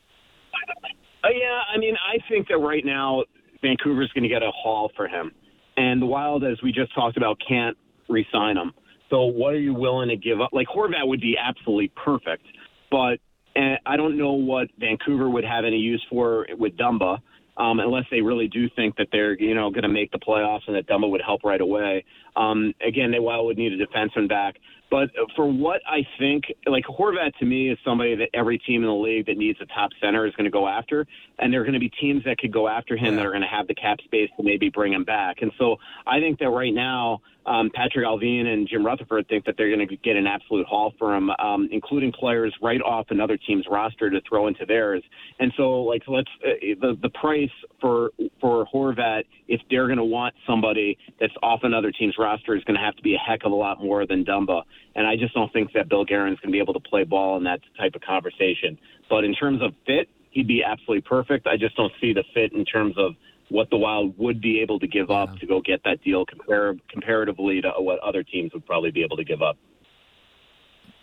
Uh, 1.23 1.29
yeah, 1.29 1.61
I 1.73 1.77
mean, 1.77 1.95
I 1.95 2.17
think 2.29 2.47
that 2.47 2.59
right 2.59 2.85
now 2.85 3.23
Vancouver's 3.61 4.11
going 4.13 4.23
to 4.23 4.29
get 4.29 4.41
a 4.41 4.51
haul 4.51 4.91
for 4.95 5.07
him, 5.07 5.31
and 5.75 6.01
the 6.01 6.05
Wild, 6.05 6.45
as 6.45 6.61
we 6.63 6.71
just 6.71 6.93
talked 6.95 7.17
about, 7.17 7.37
can't 7.45 7.75
re-sign 8.07 8.55
him. 8.55 8.73
So 9.09 9.25
what 9.25 9.53
are 9.53 9.59
you 9.59 9.73
willing 9.73 10.07
to 10.09 10.15
give 10.15 10.39
up? 10.39 10.51
Like 10.53 10.67
Horvat 10.67 11.05
would 11.05 11.21
be 11.21 11.35
absolutely 11.37 11.91
perfect, 12.01 12.45
but 12.89 13.19
uh, 13.57 13.75
I 13.85 13.97
don't 13.97 14.17
know 14.17 14.33
what 14.33 14.67
Vancouver 14.79 15.29
would 15.29 15.43
have 15.43 15.65
any 15.65 15.77
use 15.77 16.05
for 16.09 16.47
with 16.57 16.77
Dumba 16.77 17.19
um, 17.57 17.79
unless 17.79 18.05
they 18.11 18.21
really 18.21 18.47
do 18.47 18.69
think 18.75 18.95
that 18.97 19.07
they're 19.11 19.39
you 19.39 19.55
know 19.55 19.69
going 19.69 19.83
to 19.83 19.89
make 19.89 20.11
the 20.11 20.19
playoffs 20.19 20.61
and 20.67 20.75
that 20.75 20.87
Dumba 20.87 21.09
would 21.09 21.21
help 21.25 21.43
right 21.43 21.61
away. 21.61 22.05
Um, 22.35 22.73
again, 22.85 23.11
they 23.11 23.19
well 23.19 23.45
would 23.45 23.57
need 23.57 23.73
a 23.73 23.85
defenseman 23.85 24.29
back. 24.29 24.55
But 24.89 25.09
for 25.35 25.45
what 25.51 25.81
I 25.85 26.07
think, 26.17 26.45
like 26.65 26.85
Horvat 26.85 27.37
to 27.39 27.45
me 27.45 27.69
is 27.69 27.77
somebody 27.83 28.15
that 28.15 28.29
every 28.33 28.57
team 28.57 28.83
in 28.83 28.87
the 28.87 28.95
league 28.95 29.25
that 29.25 29.37
needs 29.37 29.59
a 29.61 29.65
top 29.65 29.89
center 30.01 30.25
is 30.25 30.33
going 30.35 30.45
to 30.45 30.51
go 30.51 30.67
after, 30.67 31.05
and 31.39 31.51
there 31.51 31.61
are 31.61 31.65
going 31.65 31.73
to 31.73 31.79
be 31.79 31.89
teams 31.89 32.23
that 32.23 32.37
could 32.37 32.53
go 32.53 32.69
after 32.69 32.95
him 32.95 33.13
yeah. 33.13 33.15
that 33.17 33.25
are 33.25 33.31
going 33.31 33.41
to 33.41 33.47
have 33.47 33.67
the 33.67 33.75
cap 33.75 33.99
space 34.05 34.29
to 34.37 34.43
maybe 34.43 34.69
bring 34.69 34.93
him 34.93 35.03
back. 35.03 35.41
And 35.41 35.51
so 35.57 35.75
I 36.05 36.19
think 36.19 36.39
that 36.39 36.49
right 36.49 36.73
now 36.73 37.21
um, 37.47 37.69
Patrik 37.69 38.05
Allvin 38.05 38.45
and 38.45 38.67
Jim 38.67 38.85
Rutherford 38.85 39.27
think 39.27 39.45
that 39.45 39.55
they're 39.57 39.73
going 39.73 39.87
to 39.87 39.97
get 39.97 40.15
an 40.15 40.27
absolute 40.27 40.67
haul 40.67 40.93
for 40.99 41.15
him, 41.15 41.29
um, 41.39 41.69
including 41.71 42.11
players 42.11 42.53
right 42.61 42.81
off 42.81 43.07
another 43.09 43.37
team's 43.37 43.65
roster 43.69 44.09
to 44.09 44.19
throw 44.27 44.47
into 44.47 44.65
theirs. 44.65 45.01
And 45.39 45.53
so, 45.55 45.81
like, 45.81 46.03
let's 46.07 46.29
uh, 46.45 46.75
the 46.81 46.97
the 47.01 47.09
price 47.09 47.49
for 47.79 48.11
for 48.41 48.67
Horvat 48.73 49.23
if 49.47 49.61
they're 49.69 49.87
going 49.87 49.97
to 49.97 50.03
want 50.03 50.35
somebody 50.45 50.97
that's 51.19 51.33
off 51.41 51.61
another 51.63 51.91
team's 51.91 52.15
roster 52.19 52.55
is 52.55 52.63
going 52.65 52.77
to 52.77 52.83
have 52.83 52.95
to 52.97 53.01
be 53.01 53.15
a 53.15 53.17
heck 53.17 53.45
of 53.45 53.51
a 53.51 53.55
lot 53.55 53.81
more 53.81 54.05
than 54.05 54.25
Dumba. 54.25 54.63
And 54.95 55.07
I 55.07 55.15
just 55.15 55.33
don't 55.33 55.51
think 55.53 55.71
that 55.73 55.89
Bill 55.89 56.03
Guerin's 56.03 56.39
going 56.39 56.49
to 56.49 56.55
be 56.55 56.59
able 56.59 56.73
to 56.73 56.81
play 56.81 57.05
ball 57.05 57.37
in 57.37 57.43
that 57.45 57.61
type 57.77 57.95
of 57.95 58.01
conversation. 58.01 58.77
But 59.09 59.23
in 59.23 59.33
terms 59.33 59.61
of 59.61 59.71
fit, 59.85 60.09
he'd 60.31 60.47
be 60.47 60.63
absolutely 60.63 61.01
perfect. 61.01 61.47
I 61.47 61.55
just 61.55 61.77
don't 61.77 61.93
see 62.01 62.13
the 62.13 62.23
fit 62.33 62.51
in 62.51 62.65
terms 62.65 62.95
of 62.97 63.13
what 63.49 63.69
the 63.69 63.77
Wild 63.77 64.17
would 64.17 64.41
be 64.41 64.59
able 64.61 64.79
to 64.79 64.87
give 64.87 65.09
up 65.09 65.37
to 65.39 65.45
go 65.45 65.61
get 65.61 65.81
that 65.85 66.03
deal 66.03 66.25
compar- 66.25 66.79
comparatively 66.89 67.61
to 67.61 67.71
what 67.77 67.99
other 67.99 68.23
teams 68.23 68.53
would 68.53 68.65
probably 68.65 68.91
be 68.91 69.03
able 69.03 69.17
to 69.17 69.23
give 69.23 69.41
up. 69.41 69.57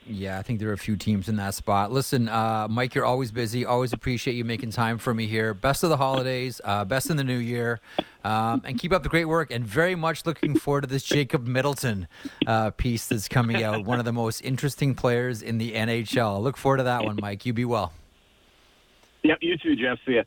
Yeah, 0.06 0.38
I 0.38 0.42
think 0.42 0.60
there 0.60 0.68
are 0.68 0.74
a 0.74 0.78
few 0.78 0.96
teams 0.96 1.30
in 1.30 1.36
that 1.36 1.54
spot. 1.54 1.90
Listen, 1.90 2.28
uh, 2.28 2.68
Mike, 2.68 2.94
you're 2.94 3.06
always 3.06 3.32
busy. 3.32 3.64
Always 3.64 3.94
appreciate 3.94 4.34
you 4.34 4.44
making 4.44 4.70
time 4.70 4.98
for 4.98 5.14
me 5.14 5.26
here. 5.26 5.54
Best 5.54 5.82
of 5.82 5.88
the 5.88 5.96
holidays, 5.96 6.60
uh, 6.62 6.84
best 6.84 7.08
in 7.08 7.16
the 7.16 7.24
new 7.24 7.38
year, 7.38 7.80
um, 8.22 8.60
and 8.66 8.78
keep 8.78 8.92
up 8.92 9.02
the 9.02 9.08
great 9.08 9.24
work. 9.24 9.50
And 9.50 9.64
very 9.64 9.94
much 9.94 10.26
looking 10.26 10.58
forward 10.58 10.82
to 10.82 10.86
this 10.88 11.04
Jacob 11.04 11.46
Middleton 11.46 12.06
uh, 12.46 12.70
piece 12.72 13.06
that's 13.06 13.28
coming 13.28 13.62
out. 13.62 13.86
One 13.86 13.98
of 13.98 14.04
the 14.04 14.12
most 14.12 14.42
interesting 14.42 14.94
players 14.94 15.40
in 15.40 15.56
the 15.56 15.72
NHL. 15.72 16.42
Look 16.42 16.58
forward 16.58 16.78
to 16.78 16.82
that 16.82 17.04
one, 17.04 17.18
Mike. 17.20 17.46
You 17.46 17.54
be 17.54 17.64
well. 17.64 17.92
Yep, 19.22 19.38
you 19.40 19.56
too, 19.56 19.74
Jeff. 19.74 19.98
See 20.04 20.16
ya. 20.16 20.22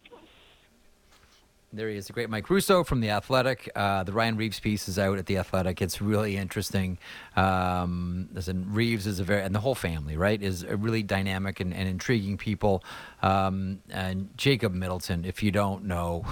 There 1.77 1.89
he 1.89 1.95
is, 1.95 2.07
the 2.07 2.13
great 2.13 2.27
Mike 2.27 2.49
Russo 2.49 2.83
from 2.83 3.01
The 3.01 3.11
Athletic. 3.11 3.69
Uh, 3.75 4.03
the 4.03 4.11
Ryan 4.11 4.35
Reaves 4.35 4.59
piece 4.59 4.89
is 4.89 4.97
out 4.97 5.19
at 5.19 5.27
The 5.27 5.37
Athletic. 5.37 5.79
It's 5.79 6.01
really 6.01 6.35
interesting. 6.35 6.97
Um, 7.35 8.29
listen, 8.33 8.73
Reaves 8.73 9.05
is 9.05 9.19
a 9.19 9.23
very, 9.23 9.43
and 9.43 9.53
the 9.53 9.59
whole 9.59 9.75
family, 9.75 10.17
right, 10.17 10.41
is 10.41 10.63
a 10.63 10.75
really 10.75 11.03
dynamic 11.03 11.59
and, 11.59 11.75
and 11.75 11.87
intriguing 11.87 12.35
people. 12.35 12.83
Um, 13.21 13.83
and 13.91 14.35
Jacob 14.37 14.73
Middleton, 14.73 15.23
if 15.23 15.43
you 15.43 15.51
don't 15.51 15.85
know, 15.85 16.25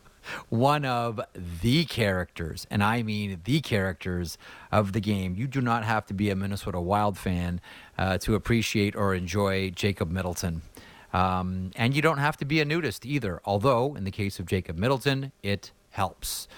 one 0.50 0.84
of 0.84 1.20
the 1.34 1.84
characters, 1.84 2.68
and 2.70 2.80
I 2.84 3.02
mean 3.02 3.40
the 3.42 3.60
characters 3.60 4.38
of 4.70 4.92
the 4.92 5.00
game. 5.00 5.34
You 5.34 5.48
do 5.48 5.60
not 5.60 5.82
have 5.82 6.06
to 6.06 6.14
be 6.14 6.30
a 6.30 6.36
Minnesota 6.36 6.80
Wild 6.80 7.18
fan 7.18 7.60
uh, 7.98 8.18
to 8.18 8.36
appreciate 8.36 8.94
or 8.94 9.16
enjoy 9.16 9.70
Jacob 9.70 10.12
Middleton. 10.12 10.62
Um, 11.12 11.70
and 11.76 11.94
you 11.94 12.02
don't 12.02 12.18
have 12.18 12.36
to 12.38 12.44
be 12.44 12.60
a 12.60 12.64
nudist 12.64 13.04
either, 13.04 13.40
although 13.44 13.94
in 13.94 14.04
the 14.04 14.10
case 14.10 14.38
of 14.38 14.46
Jacob 14.46 14.78
Middleton, 14.78 15.32
it 15.42 15.72
helps. 15.90 16.48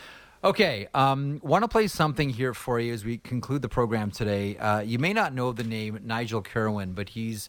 Okay, 0.44 0.88
um, 0.92 1.40
want 1.42 1.62
to 1.62 1.68
play 1.68 1.86
something 1.86 2.28
here 2.28 2.52
for 2.52 2.78
you 2.78 2.92
as 2.92 3.04
we 3.04 3.16
conclude 3.16 3.62
the 3.62 3.68
program 3.68 4.10
today. 4.10 4.58
Uh, 4.58 4.80
you 4.80 4.98
may 4.98 5.14
not 5.14 5.32
know 5.32 5.52
the 5.52 5.64
name 5.64 5.98
Nigel 6.04 6.42
Kirwan, 6.42 6.92
but 6.92 7.08
he's, 7.08 7.48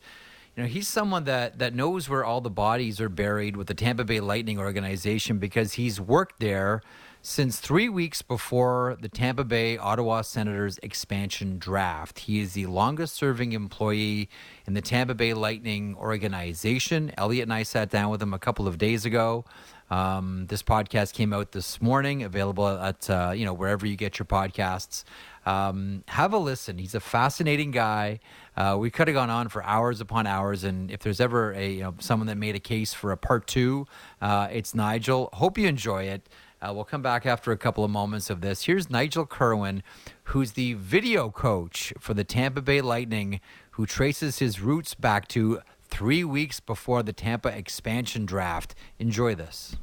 you 0.56 0.64
know, 0.64 0.70
he's 0.70 0.88
someone 0.88 1.26
that 1.26 1.60
that 1.60 1.76
knows 1.76 2.08
where 2.08 2.24
all 2.24 2.40
the 2.40 2.50
bodies 2.50 3.02
are 3.02 3.10
buried 3.10 3.58
with 3.58 3.68
the 3.68 3.74
Tampa 3.74 4.06
Bay 4.06 4.22
Lightning 4.22 4.58
organization 4.58 5.40
because 5.40 5.74
he's 5.74 6.00
worked 6.00 6.40
there 6.40 6.82
since 7.26 7.60
three 7.60 7.90
weeks 7.90 8.22
before 8.22 8.98
the 9.02 9.10
Tampa 9.10 9.44
Bay 9.44 9.80
Ottawa 9.80 10.22
Senators 10.22 10.78
expansion 10.84 11.58
draft. 11.58 12.20
He 12.20 12.40
is 12.40 12.54
the 12.54 12.68
longest 12.68 13.16
serving 13.16 13.54
employee 13.54 14.30
in 14.68 14.76
the 14.76 14.82
Tampa 14.82 15.16
Bay 15.16 15.34
Lightning 15.34 15.96
organization. 15.96 17.12
Elliot 17.18 17.42
and 17.42 17.54
I 17.54 17.64
sat 17.64 17.90
down 17.90 18.12
with 18.12 18.22
him 18.22 18.32
a 18.32 18.38
couple 18.38 18.68
of 18.68 18.78
days 18.78 19.06
ago. 19.06 19.44
Um, 19.90 20.46
this 20.50 20.62
podcast 20.62 21.14
came 21.14 21.34
out 21.34 21.52
this 21.52 21.82
morning, 21.82 22.22
available 22.22 22.68
at 22.68 23.10
uh, 23.10 23.34
you 23.36 23.44
know 23.44 23.54
wherever 23.54 23.88
you 23.88 23.96
get 23.96 24.20
your 24.20 24.28
podcasts. 24.28 25.04
Um, 25.48 26.04
have 26.08 26.32
a 26.32 26.38
listen. 26.38 26.78
He's 26.78 26.94
a 26.94 27.00
fascinating 27.00 27.72
guy. 27.72 28.20
Uh, 28.56 28.78
we 28.80 28.92
could 28.92 29.08
have 29.08 29.16
gone 29.16 29.32
on 29.32 29.50
for 29.50 29.64
hours 29.64 30.00
upon 30.00 30.28
hours, 30.28 30.64
and 30.64 30.92
if 30.92 31.00
there's 31.00 31.20
ever 31.20 31.54
a 31.54 31.72
you 31.72 31.82
know 31.82 31.96
someone 32.00 32.28
that 32.28 32.38
made 32.38 32.56
a 32.56 32.60
case 32.60 32.94
for 32.94 33.12
a 33.12 33.18
part 33.18 33.48
two, 33.48 33.88
uh, 34.22 34.48
it's 34.52 34.76
Nigel. 34.76 35.30
Hope 35.34 35.58
you 35.58 35.68
enjoy 35.68 36.04
it. 36.04 36.30
Uh, 36.66 36.74
we'll 36.74 36.84
come 36.84 37.02
back 37.02 37.26
after 37.26 37.52
a 37.52 37.58
couple 37.58 37.84
of 37.84 37.92
moments 37.92 38.30
of 38.30 38.42
this. 38.42 38.64
Here's 38.64 38.90
Nigel 38.90 39.26
Kirwan, 39.26 39.84
who's 40.26 40.54
the 40.54 40.74
video 40.74 41.30
coach 41.30 41.94
for 42.00 42.16
the 42.16 42.24
Tampa 42.24 42.62
Bay 42.62 42.82
Lightning, 42.82 43.40
who 43.72 43.86
traces 43.86 44.40
his 44.40 44.60
roots 44.60 44.96
back 44.96 45.28
to 45.30 45.60
three 45.84 46.24
weeks 46.24 46.60
before 46.60 47.04
the 47.04 47.14
Tampa 47.14 47.50
expansion 47.50 48.26
draft. 48.26 48.74
Enjoy 48.98 49.36
this. 49.36 49.76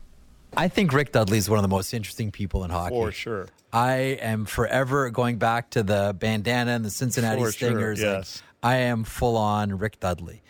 I 0.57 0.66
think 0.66 0.93
Rick 0.93 1.12
Dudley 1.12 1.39
is 1.39 1.49
one 1.49 1.59
of 1.59 1.62
the 1.62 1.68
most 1.68 1.95
interesting 1.95 2.33
people 2.33 2.64
in 2.64 2.70
hockey. 2.70 2.97
For 2.97 3.12
sure. 3.12 3.47
I 3.72 4.18
am 4.20 4.45
forever 4.45 5.09
going 5.11 5.39
back 5.39 5.70
to 5.70 5.85
the 5.85 6.16
bandana 6.18 6.72
and 6.72 6.85
the 6.85 6.91
Cincinnati 6.91 7.41
For 7.41 7.53
Stingers. 7.53 8.01
Sure, 8.01 8.09
yes. 8.09 8.43
I 8.61 8.76
am 8.76 9.05
full 9.05 9.37
on 9.37 9.78
Rick 9.78 10.01
Dudley. 10.01 10.43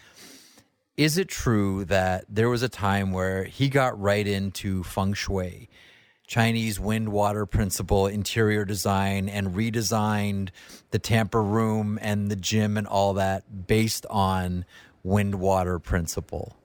Is 0.97 1.18
it 1.18 1.28
true 1.28 1.85
that 1.87 2.24
there 2.28 2.49
was 2.49 2.62
a 2.62 2.68
time 2.70 3.12
where 3.12 3.45
he 3.45 3.68
got 3.68 4.01
right 4.01 4.26
into 4.26 4.83
feng 4.83 5.12
shui? 5.12 5.68
Chinese 6.27 6.81
wind 6.81 7.11
water 7.11 7.47
principle, 7.47 8.07
interior 8.07 8.64
design, 8.64 9.29
and 9.29 9.49
redesigned 9.49 10.51
the 10.91 10.99
Tampa 10.99 11.41
room 11.41 11.99
and 12.01 12.31
the 12.31 12.37
gym 12.37 12.77
and 12.77 12.87
all 12.87 13.14
that 13.14 13.66
based 13.66 14.07
on 14.09 14.64
wind 15.03 15.37
water 15.37 15.79
principle. 15.79 16.57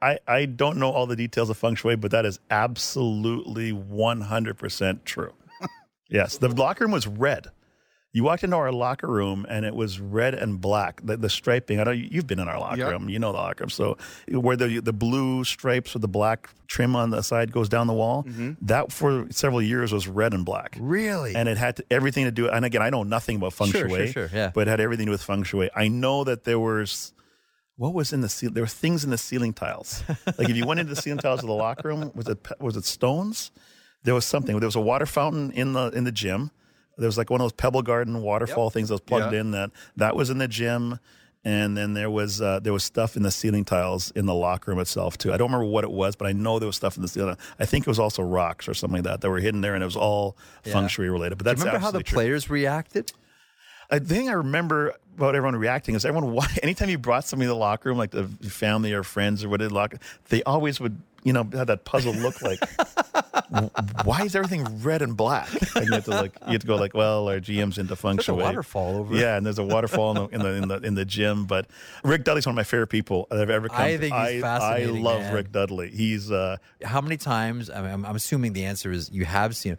I, 0.00 0.18
I 0.28 0.44
don't 0.44 0.76
know 0.76 0.90
all 0.90 1.06
the 1.06 1.16
details 1.16 1.48
of 1.50 1.56
feng 1.56 1.74
shui, 1.74 1.96
but 1.96 2.10
that 2.10 2.26
is 2.26 2.38
absolutely 2.50 3.72
100% 3.72 5.04
true. 5.04 5.32
yes, 6.08 6.36
the 6.38 6.48
locker 6.48 6.84
room 6.84 6.92
was 6.92 7.06
red. 7.06 7.48
You 8.16 8.24
walked 8.24 8.44
into 8.44 8.56
our 8.56 8.72
locker 8.72 9.08
room 9.08 9.44
and 9.46 9.66
it 9.66 9.74
was 9.74 10.00
red 10.00 10.32
and 10.32 10.58
black. 10.58 11.02
The, 11.04 11.18
the 11.18 11.28
striping. 11.28 11.80
I 11.80 11.84
know 11.84 11.90
you've 11.90 12.26
been 12.26 12.38
in 12.38 12.48
our 12.48 12.58
locker 12.58 12.78
yep. 12.78 12.90
room. 12.92 13.10
You 13.10 13.18
know 13.18 13.30
the 13.30 13.36
locker 13.36 13.64
room. 13.64 13.68
So 13.68 13.98
where 14.30 14.56
the 14.56 14.80
the 14.80 14.94
blue 14.94 15.44
stripes 15.44 15.92
with 15.92 16.00
the 16.00 16.08
black 16.08 16.48
trim 16.66 16.96
on 16.96 17.10
the 17.10 17.20
side 17.20 17.52
goes 17.52 17.68
down 17.68 17.88
the 17.88 17.92
wall. 17.92 18.22
Mm-hmm. 18.22 18.52
That 18.62 18.90
for 18.90 19.26
several 19.30 19.60
years 19.60 19.92
was 19.92 20.08
red 20.08 20.32
and 20.32 20.46
black. 20.46 20.78
Really? 20.80 21.34
And 21.34 21.46
it 21.46 21.58
had 21.58 21.76
to, 21.76 21.84
everything 21.90 22.24
to 22.24 22.30
do. 22.30 22.48
And 22.48 22.64
again, 22.64 22.80
I 22.80 22.88
know 22.88 23.02
nothing 23.02 23.36
about 23.36 23.52
feng 23.52 23.70
sure, 23.70 23.86
shui. 23.86 24.10
Sure, 24.10 24.28
sure, 24.28 24.38
yeah. 24.38 24.50
But 24.54 24.66
it 24.66 24.70
had 24.70 24.80
everything 24.80 25.04
to 25.04 25.10
do 25.10 25.12
with 25.12 25.22
feng 25.22 25.42
shui. 25.42 25.68
I 25.76 25.88
know 25.88 26.24
that 26.24 26.44
there 26.44 26.58
was 26.58 27.12
what 27.76 27.92
was 27.92 28.14
in 28.14 28.22
the 28.22 28.30
ceiling? 28.30 28.54
There 28.54 28.62
were 28.62 28.66
things 28.66 29.04
in 29.04 29.10
the 29.10 29.18
ceiling 29.18 29.52
tiles. 29.52 30.02
like 30.38 30.48
if 30.48 30.56
you 30.56 30.66
went 30.66 30.80
into 30.80 30.94
the 30.94 31.02
ceiling 31.02 31.18
tiles 31.18 31.40
of 31.40 31.48
the 31.48 31.52
locker 31.54 31.88
room, 31.88 32.10
was 32.14 32.28
it 32.28 32.38
was 32.60 32.78
it 32.78 32.86
stones? 32.86 33.50
There 34.04 34.14
was 34.14 34.24
something. 34.24 34.58
There 34.58 34.66
was 34.66 34.74
a 34.74 34.80
water 34.80 35.04
fountain 35.04 35.50
in 35.50 35.74
the 35.74 35.90
in 35.90 36.04
the 36.04 36.12
gym. 36.12 36.50
There 36.96 37.06
was 37.06 37.18
like 37.18 37.30
one 37.30 37.40
of 37.40 37.44
those 37.44 37.52
Pebble 37.52 37.82
Garden 37.82 38.22
waterfall 38.22 38.66
yep. 38.66 38.72
things 38.72 38.88
that 38.88 38.94
was 38.94 39.00
plugged 39.00 39.32
yeah. 39.32 39.40
in. 39.40 39.50
That 39.50 39.70
that 39.96 40.16
was 40.16 40.30
in 40.30 40.38
the 40.38 40.48
gym, 40.48 40.98
and 41.44 41.76
then 41.76 41.94
there 41.94 42.10
was 42.10 42.42
uh, 42.42 42.60
there 42.60 42.72
was 42.72 42.84
stuff 42.84 43.16
in 43.16 43.22
the 43.22 43.30
ceiling 43.30 43.64
tiles 43.64 44.10
in 44.12 44.26
the 44.26 44.34
locker 44.34 44.70
room 44.70 44.80
itself 44.80 45.16
too. 45.18 45.32
I 45.32 45.36
don't 45.36 45.46
remember 45.52 45.66
what 45.66 45.84
it 45.84 45.90
was, 45.90 46.16
but 46.16 46.26
I 46.26 46.32
know 46.32 46.58
there 46.58 46.66
was 46.66 46.76
stuff 46.76 46.96
in 46.96 47.02
the 47.02 47.08
ceiling. 47.08 47.36
I 47.58 47.66
think 47.66 47.86
it 47.86 47.88
was 47.88 47.98
also 47.98 48.22
rocks 48.22 48.68
or 48.68 48.74
something 48.74 48.96
like 48.96 49.04
that 49.04 49.20
that 49.20 49.30
were 49.30 49.38
hidden 49.38 49.60
there, 49.60 49.74
and 49.74 49.82
it 49.82 49.86
was 49.86 49.96
all 49.96 50.36
yeah. 50.64 50.72
feng 50.72 50.88
shui 50.88 51.08
related. 51.08 51.38
But 51.38 51.44
that's 51.44 51.60
remember 51.60 51.78
how 51.78 51.90
the 51.90 52.02
true. 52.02 52.16
players 52.16 52.50
reacted. 52.50 53.12
The 53.90 54.00
thing 54.00 54.28
I 54.28 54.32
remember 54.32 54.94
about 55.16 55.36
everyone 55.36 55.56
reacting 55.56 55.94
is 55.94 56.04
everyone. 56.04 56.46
Anytime 56.62 56.88
you 56.88 56.98
brought 56.98 57.24
somebody 57.24 57.46
to 57.46 57.52
the 57.52 57.58
locker 57.58 57.90
room, 57.90 57.98
like 57.98 58.10
the 58.10 58.24
family 58.24 58.92
or 58.92 59.02
friends 59.02 59.44
or 59.44 59.48
what 59.48 59.60
did 59.60 59.70
lock, 59.70 59.94
they 60.30 60.42
always 60.42 60.80
would 60.80 61.00
you 61.26 61.32
know, 61.32 61.42
had 61.42 61.66
that 61.66 61.84
puzzle 61.84 62.12
look 62.14 62.40
like, 62.40 62.60
why 64.04 64.22
is 64.22 64.34
everything 64.36 64.64
red 64.82 65.02
and 65.02 65.16
black? 65.16 65.48
And 65.74 65.86
you 65.86 65.92
have 65.92 66.04
to 66.04 66.10
like 66.10 66.36
you 66.46 66.52
have 66.52 66.60
to 66.60 66.66
go 66.66 66.76
like, 66.76 66.94
well, 66.94 67.28
our 67.28 67.38
GM's 67.40 67.78
into 67.78 67.96
feng 67.96 68.16
There's 68.16 68.28
a 68.28 68.34
waterfall 68.34 68.96
over. 68.96 69.14
Yeah, 69.14 69.36
and 69.36 69.44
there's 69.44 69.58
a 69.58 69.64
waterfall 69.64 70.16
in 70.16 70.16
the, 70.16 70.34
in 70.34 70.40
the 70.42 70.48
in 70.62 70.68
the 70.68 70.86
in 70.88 70.94
the 70.94 71.04
gym. 71.04 71.46
But 71.46 71.66
Rick 72.04 72.24
Dudley's 72.24 72.46
one 72.46 72.52
of 72.52 72.56
my 72.56 72.64
favorite 72.64 72.88
people 72.88 73.26
that 73.30 73.38
have 73.38 73.50
ever 73.50 73.68
come. 73.68 73.80
I 73.80 73.96
think 73.96 74.14
he's 74.14 74.42
I, 74.42 74.78
I 74.78 74.84
love 74.84 75.20
man. 75.20 75.34
Rick 75.34 75.52
Dudley. 75.52 75.90
He's 75.90 76.30
uh, 76.30 76.56
How 76.84 77.00
many 77.00 77.16
times? 77.16 77.70
I 77.70 77.82
mean, 77.82 77.90
I'm, 77.90 78.06
I'm 78.06 78.16
assuming 78.16 78.52
the 78.52 78.64
answer 78.64 78.90
is 78.92 79.10
you 79.10 79.24
have 79.24 79.56
seen 79.56 79.72
him. 79.72 79.78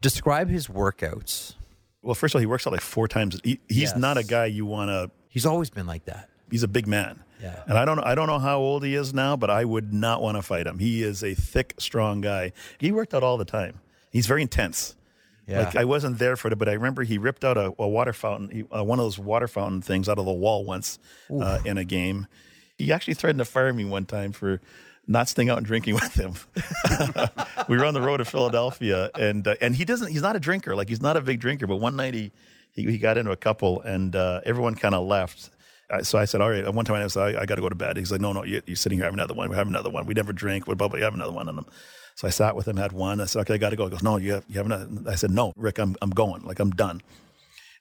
Describe 0.00 0.48
his 0.48 0.66
workouts. 0.68 1.54
well, 2.02 2.14
first 2.14 2.34
of 2.34 2.38
all, 2.38 2.40
he 2.40 2.46
works 2.46 2.66
out 2.66 2.72
like 2.72 2.82
four 2.82 3.08
times. 3.08 3.40
He, 3.42 3.60
he's 3.68 3.78
Yes. 3.78 3.96
not 3.96 4.18
a 4.18 4.24
guy 4.24 4.46
you 4.46 4.66
want 4.66 4.90
to. 4.90 5.10
He's 5.28 5.46
always 5.46 5.70
been 5.70 5.86
like 5.86 6.04
that. 6.06 6.28
He's 6.50 6.62
a 6.62 6.68
big 6.68 6.86
man. 6.86 7.22
Yeah. 7.40 7.62
And 7.66 7.76
I 7.76 7.84
don't 7.84 7.98
I 7.98 8.14
don't 8.14 8.28
know 8.28 8.38
how 8.38 8.58
old 8.58 8.84
he 8.84 8.94
is 8.94 9.12
now, 9.12 9.36
but 9.36 9.50
I 9.50 9.64
would 9.64 9.92
not 9.92 10.22
want 10.22 10.36
to 10.36 10.42
fight 10.42 10.66
him. 10.66 10.78
He 10.78 11.02
is 11.02 11.22
a 11.22 11.34
thick, 11.34 11.74
strong 11.78 12.20
guy. 12.20 12.52
He 12.78 12.92
worked 12.92 13.14
out 13.14 13.22
all 13.22 13.36
the 13.36 13.44
time. 13.44 13.80
He's 14.10 14.26
very 14.26 14.42
intense. 14.42 14.96
Yeah. 15.46 15.60
Like 15.60 15.76
I 15.76 15.84
wasn't 15.84 16.18
there 16.18 16.36
for 16.36 16.48
it, 16.48 16.58
but 16.58 16.68
I 16.68 16.72
remember 16.72 17.04
he 17.04 17.18
ripped 17.18 17.44
out 17.44 17.56
a, 17.56 17.72
a 17.78 17.86
water 17.86 18.12
fountain, 18.12 18.50
he, 18.50 18.64
uh, 18.76 18.82
one 18.82 18.98
of 18.98 19.04
those 19.04 19.18
water 19.18 19.46
fountain 19.46 19.80
things 19.80 20.08
out 20.08 20.18
of 20.18 20.24
the 20.24 20.32
wall 20.32 20.64
once 20.64 20.98
uh, 21.30 21.60
in 21.64 21.78
a 21.78 21.84
game. 21.84 22.26
He 22.78 22.92
actually 22.92 23.14
threatened 23.14 23.38
to 23.38 23.44
fire 23.44 23.72
me 23.72 23.84
one 23.84 24.06
time 24.06 24.32
for 24.32 24.60
not 25.06 25.28
staying 25.28 25.48
out 25.48 25.58
and 25.58 25.66
drinking 25.66 25.94
with 26.02 26.14
him. 26.14 26.34
we 27.68 27.76
were 27.76 27.84
on 27.84 27.94
the 27.94 28.00
road 28.00 28.16
to 28.16 28.24
Philadelphia, 28.24 29.10
and 29.18 29.46
uh, 29.46 29.54
and 29.60 29.76
he 29.76 29.84
doesn't. 29.84 30.10
He's 30.10 30.22
not 30.22 30.34
a 30.34 30.40
drinker. 30.40 30.74
Like 30.74 30.88
he's 30.88 31.00
not 31.02 31.16
a 31.16 31.20
big 31.20 31.38
drinker. 31.38 31.68
But 31.68 31.76
one 31.76 31.94
night 31.94 32.14
he 32.14 32.32
he, 32.72 32.82
he 32.90 32.98
got 32.98 33.16
into 33.16 33.30
a 33.30 33.36
couple, 33.36 33.80
and 33.82 34.16
uh, 34.16 34.40
everyone 34.44 34.74
kind 34.74 34.94
of 34.94 35.06
left. 35.06 35.50
I- 35.90 36.02
So 36.02 36.18
I 36.18 36.24
said, 36.24 36.40
all 36.40 36.50
right. 36.50 36.72
One 36.72 36.84
time 36.84 37.02
I 37.02 37.06
said, 37.08 37.36
I, 37.36 37.42
I 37.42 37.46
got 37.46 37.56
to 37.56 37.60
go 37.62 37.68
to 37.68 37.74
bed. 37.74 37.96
He's 37.96 38.10
like, 38.12 38.20
no, 38.20 38.32
no, 38.32 38.44
you, 38.44 38.62
you're 38.66 38.76
sitting 38.76 38.98
here. 38.98 39.04
Have 39.04 39.14
another 39.14 39.34
one. 39.34 39.48
We 39.50 39.56
have 39.56 39.68
another 39.68 39.90
one. 39.90 40.06
We 40.06 40.14
never 40.14 40.32
drink. 40.32 40.66
What 40.66 40.74
about 40.74 40.96
you 40.96 41.04
have 41.04 41.14
another 41.14 41.32
one? 41.32 41.48
And 41.48 41.58
them. 41.58 41.66
so 42.14 42.26
I 42.26 42.30
sat 42.30 42.56
with 42.56 42.66
him, 42.68 42.76
had 42.76 42.92
one. 42.92 43.20
I 43.20 43.26
said, 43.26 43.40
okay, 43.40 43.54
I 43.54 43.58
got 43.58 43.70
to 43.70 43.76
go. 43.76 43.84
He 43.84 43.90
goes, 43.90 44.02
no, 44.02 44.16
you 44.16 44.34
have, 44.34 44.44
you 44.48 44.56
have 44.56 44.66
another. 44.66 44.88
I 45.10 45.14
said, 45.14 45.30
no, 45.30 45.52
Rick, 45.56 45.78
I'm, 45.78 45.96
I'm 46.02 46.10
going. 46.10 46.42
Like, 46.42 46.58
I'm 46.60 46.70
done. 46.70 47.02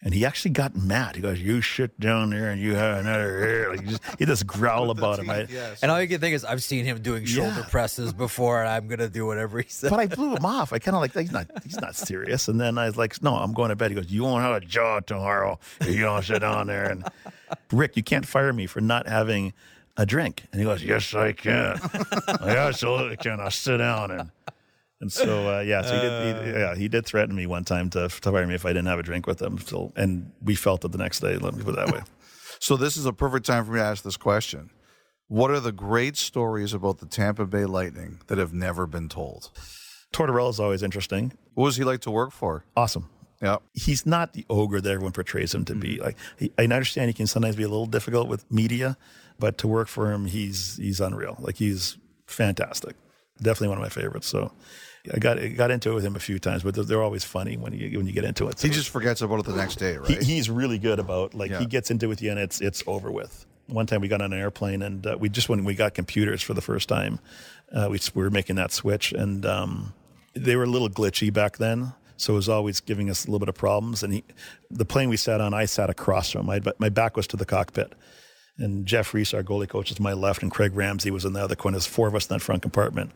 And 0.05 0.13
he 0.13 0.23
actually 0.23 0.51
got 0.51 0.75
mad. 0.75 1.15
He 1.15 1.21
goes, 1.23 1.41
you 1.41 1.63
sit 1.63 1.99
down 1.99 2.29
there 2.29 2.51
and 2.51 2.61
you 2.61 2.75
have 2.75 2.99
another 2.99 3.39
here. 3.43 3.69
Like, 3.71 3.81
he 3.81 3.87
just, 3.89 4.03
he 4.19 4.25
just 4.25 4.45
growl 4.55 4.91
about 4.91 5.17
him. 5.17 5.29
I, 5.31 5.47
And 5.81 5.89
all 5.91 5.99
you 5.99 6.07
can 6.07 6.21
think 6.21 6.35
is, 6.35 6.45
I've 6.45 6.61
seen 6.63 6.85
him 6.85 7.01
doing 7.01 7.25
shoulder 7.25 7.61
Yeah. 7.61 7.65
presses 7.71 8.13
before, 8.13 8.59
and 8.61 8.69
I'm 8.69 8.87
gonna 8.87 9.09
do 9.09 9.25
whatever 9.25 9.59
he 9.61 9.67
says. 9.67 9.89
but 9.89 9.99
I 9.99 10.05
blew 10.15 10.35
him 10.35 10.45
off. 10.45 10.71
I 10.73 10.77
kind 10.77 10.93
of 10.95 11.01
like 11.01 11.13
he's 11.13 11.31
not 11.31 11.47
he's 11.63 11.81
not 11.81 11.95
serious. 11.95 12.47
And 12.47 12.61
then 12.61 12.77
I 12.77 12.85
was 12.85 12.97
like, 12.97 13.21
no, 13.23 13.35
I'm 13.35 13.51
going 13.53 13.69
to 13.69 13.75
bed. 13.75 13.89
He 13.89 13.95
goes, 13.95 14.11
you 14.11 14.23
won't 14.23 14.43
have 14.43 14.55
a 14.55 14.63
job 14.63 15.07
tomorrow. 15.07 15.59
if 15.81 15.87
You 15.89 16.03
don't 16.03 16.23
sit 16.23 16.39
down 16.39 16.67
there. 16.67 16.85
And 16.91 17.03
Rick, 17.71 17.97
you 17.97 18.03
can't 18.03 18.27
fire 18.27 18.53
me 18.53 18.67
for 18.67 18.81
not 18.81 19.07
having 19.07 19.53
a 19.97 20.05
drink. 20.05 20.43
And 20.51 20.61
he 20.61 20.65
goes, 20.65 20.83
yes, 20.83 21.15
I 21.15 21.31
can. 21.31 21.79
I 22.41 22.57
absolutely 22.57 23.17
can. 23.17 23.39
I'll 23.39 23.49
sit 23.49 23.77
down 23.77 24.11
and. 24.11 24.29
And 25.05 25.11
so, 25.13 25.57
uh, 25.57 25.61
yeah, 25.61 25.83
so 25.83 25.93
he 25.95 26.01
did. 26.01 26.45
He, 26.45 26.51
yeah, 26.59 26.75
he 26.75 26.87
did 26.87 27.05
threaten 27.05 27.35
me 27.35 27.45
one 27.45 27.63
time 27.63 27.91
to, 27.91 28.07
to 28.09 28.31
fire 28.31 28.47
me 28.47 28.55
if 28.55 28.65
I 28.65 28.69
didn't 28.69 28.87
have 28.87 28.97
a 28.97 29.03
drink 29.03 29.27
with 29.27 29.39
him. 29.39 29.59
So, 29.59 29.93
and 29.95 30.31
we 30.41 30.55
felt 30.55 30.83
it 30.83 30.91
the 30.91 30.97
next 30.97 31.19
day. 31.19 31.37
Let 31.37 31.53
me 31.53 31.63
put 31.63 31.75
it 31.77 31.85
that 31.85 31.91
way. 31.93 32.01
So 32.59 32.77
this 32.77 32.95
is 32.97 33.05
a 33.05 33.11
perfect 33.13 33.45
time 33.45 33.65
for 33.65 33.73
me 33.73 33.79
to 33.79 33.85
ask 33.85 34.01
this 34.03 34.15
question. 34.17 34.71
What 35.27 35.51
are 35.51 35.59
the 35.59 35.73
great 35.73 36.15
stories 36.15 36.73
about 36.73 36.99
the 36.99 37.05
Tampa 37.05 37.45
Bay 37.45 37.65
Lightning 37.65 38.21
that 38.27 38.37
have 38.37 38.53
never 38.53 38.87
been 38.87 39.09
told? 39.09 39.51
Tortorella 40.13 40.49
is 40.51 40.59
always 40.59 40.81
interesting. 40.81 41.33
What 41.53 41.65
was 41.65 41.75
he 41.75 41.83
like 41.83 41.99
to 42.01 42.11
work 42.11 42.31
for? 42.31 42.63
Awesome. 42.75 43.09
Yeah. 43.41 43.57
he's 43.73 44.05
not 44.05 44.31
the 44.33 44.45
ogre 44.49 44.79
that 44.79 44.89
everyone 44.89 45.11
portrays 45.11 45.53
him 45.53 45.65
to 45.65 45.73
Mm-hmm. 45.73 45.79
be. 45.81 45.99
Like 45.99 46.17
he, 46.39 46.51
I 46.57 46.63
understand 46.63 47.09
he 47.09 47.13
can 47.13 47.27
sometimes 47.27 47.57
be 47.57 47.63
a 47.63 47.67
little 47.67 47.85
difficult 47.85 48.29
with 48.29 48.49
media, 48.49 48.97
but 49.37 49.57
to 49.59 49.67
work 49.67 49.89
for 49.89 50.11
him, 50.13 50.25
he's 50.25 50.77
he's 50.77 51.01
unreal. 51.01 51.35
Like 51.39 51.57
he's 51.57 51.97
fantastic. 52.27 52.95
Definitely 53.41 53.67
one 53.67 53.77
of 53.79 53.83
my 53.83 53.89
favorites. 53.89 54.27
So 54.27 54.53
I 55.13 55.19
got 55.19 55.39
I 55.39 55.47
got 55.49 55.71
into 55.71 55.91
it 55.91 55.93
with 55.95 56.03
him 56.05 56.15
a 56.15 56.19
few 56.19 56.39
times, 56.39 56.63
but 56.63 56.75
they're, 56.87 57.03
always 57.03 57.23
funny 57.23 57.57
when 57.57 57.73
you 57.73 57.97
when 57.97 58.07
you 58.07 58.13
get 58.13 58.23
into 58.23 58.47
it. 58.47 58.59
He 58.59 58.69
just 58.69 58.89
forgets 58.89 59.21
about 59.21 59.39
it 59.39 59.45
the 59.45 59.55
next 59.55 59.75
day, 59.75 59.97
right? 59.97 60.09
he, 60.23 60.35
he's 60.35 60.49
really 60.49 60.79
good 60.79 60.99
about 60.99 61.33
like 61.33 61.51
Yeah. 61.51 61.59
he 61.59 61.65
gets 61.65 61.91
into 61.91 62.05
it 62.07 62.09
with 62.09 62.21
you 62.21 62.31
and 62.31 62.39
it's 62.39 62.61
it's 62.61 62.83
over 62.87 63.11
with. 63.11 63.45
One 63.67 63.85
time 63.87 64.01
we 64.01 64.07
got 64.07 64.21
on 64.21 64.31
an 64.33 64.39
airplane 64.39 64.81
and 64.81 65.05
uh, 65.05 65.17
we 65.19 65.29
just 65.29 65.49
when 65.49 65.63
we 65.63 65.75
got 65.75 65.93
computers 65.93 66.41
for 66.41 66.53
the 66.53 66.61
first 66.61 66.87
time, 66.89 67.19
uh, 67.71 67.87
we, 67.89 67.99
we 68.13 68.23
were 68.23 68.29
making 68.29 68.55
that 68.57 68.71
switch 68.71 69.11
and 69.11 69.45
um, 69.45 69.93
they 70.33 70.55
were 70.55 70.63
a 70.65 70.67
little 70.69 70.89
glitchy 70.89 71.31
back 71.33 71.57
then, 71.57 71.93
so 72.17 72.33
it 72.33 72.35
was 72.35 72.49
always 72.49 72.79
giving 72.79 73.09
us 73.09 73.25
a 73.25 73.27
little 73.27 73.39
bit 73.39 73.49
of 73.49 73.55
problems. 73.55 74.03
And 74.03 74.13
he, 74.13 74.23
the 74.69 74.85
plane 74.85 75.09
we 75.09 75.17
sat 75.17 75.41
on, 75.41 75.53
I 75.53 75.65
sat 75.65 75.89
across 75.89 76.31
from. 76.31 76.45
My 76.45 76.61
my 76.77 76.89
back 76.89 77.15
was 77.17 77.27
to 77.27 77.37
the 77.37 77.45
cockpit, 77.45 77.93
and 78.57 78.85
Jeff 78.85 79.13
Reese, 79.13 79.33
our 79.33 79.43
goalie 79.43 79.67
coach, 79.67 79.91
is 79.91 79.97
to 79.97 80.01
my 80.01 80.13
left, 80.13 80.41
and 80.41 80.51
Craig 80.51 80.75
Ramsay 80.75 81.11
was 81.11 81.25
in 81.25 81.33
the 81.33 81.43
other 81.43 81.55
corner. 81.55 81.75
There's 81.75 81.87
four 81.87 82.07
of 82.07 82.15
us 82.15 82.27
in 82.27 82.35
that 82.35 82.41
front 82.41 82.61
compartment, 82.61 83.11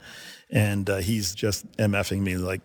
and 0.49 0.89
uh, 0.89 0.97
he's 0.97 1.33
just 1.33 1.71
mfing 1.77 2.21
me 2.21 2.37
like 2.37 2.61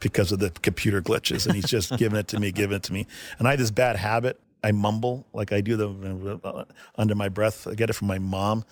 because 0.00 0.32
of 0.32 0.38
the 0.38 0.50
computer 0.50 1.00
glitches, 1.00 1.46
and 1.46 1.54
he's 1.54 1.68
just 1.68 1.96
giving 1.96 2.18
it 2.18 2.28
to 2.28 2.40
me, 2.40 2.52
giving 2.52 2.76
it 2.76 2.82
to 2.84 2.92
me. 2.92 3.06
And 3.38 3.46
I 3.46 3.52
had 3.52 3.60
this 3.60 3.70
bad 3.70 3.96
habit. 3.96 4.40
I 4.64 4.72
mumble 4.72 5.26
like 5.32 5.52
I 5.52 5.60
do 5.60 5.76
the 5.76 6.40
uh, 6.42 6.64
under 6.96 7.14
my 7.14 7.28
breath. 7.28 7.66
I 7.66 7.74
get 7.74 7.90
it 7.90 7.92
from 7.92 8.08
my 8.08 8.18
mom, 8.18 8.64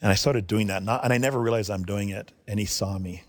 and 0.00 0.10
I 0.10 0.14
started 0.14 0.46
doing 0.46 0.66
that. 0.66 0.82
Not, 0.82 1.04
and 1.04 1.12
I 1.12 1.18
never 1.18 1.40
realized 1.40 1.70
I'm 1.70 1.84
doing 1.84 2.10
it. 2.10 2.32
And 2.46 2.60
he 2.60 2.66
saw 2.66 2.98
me, 2.98 3.22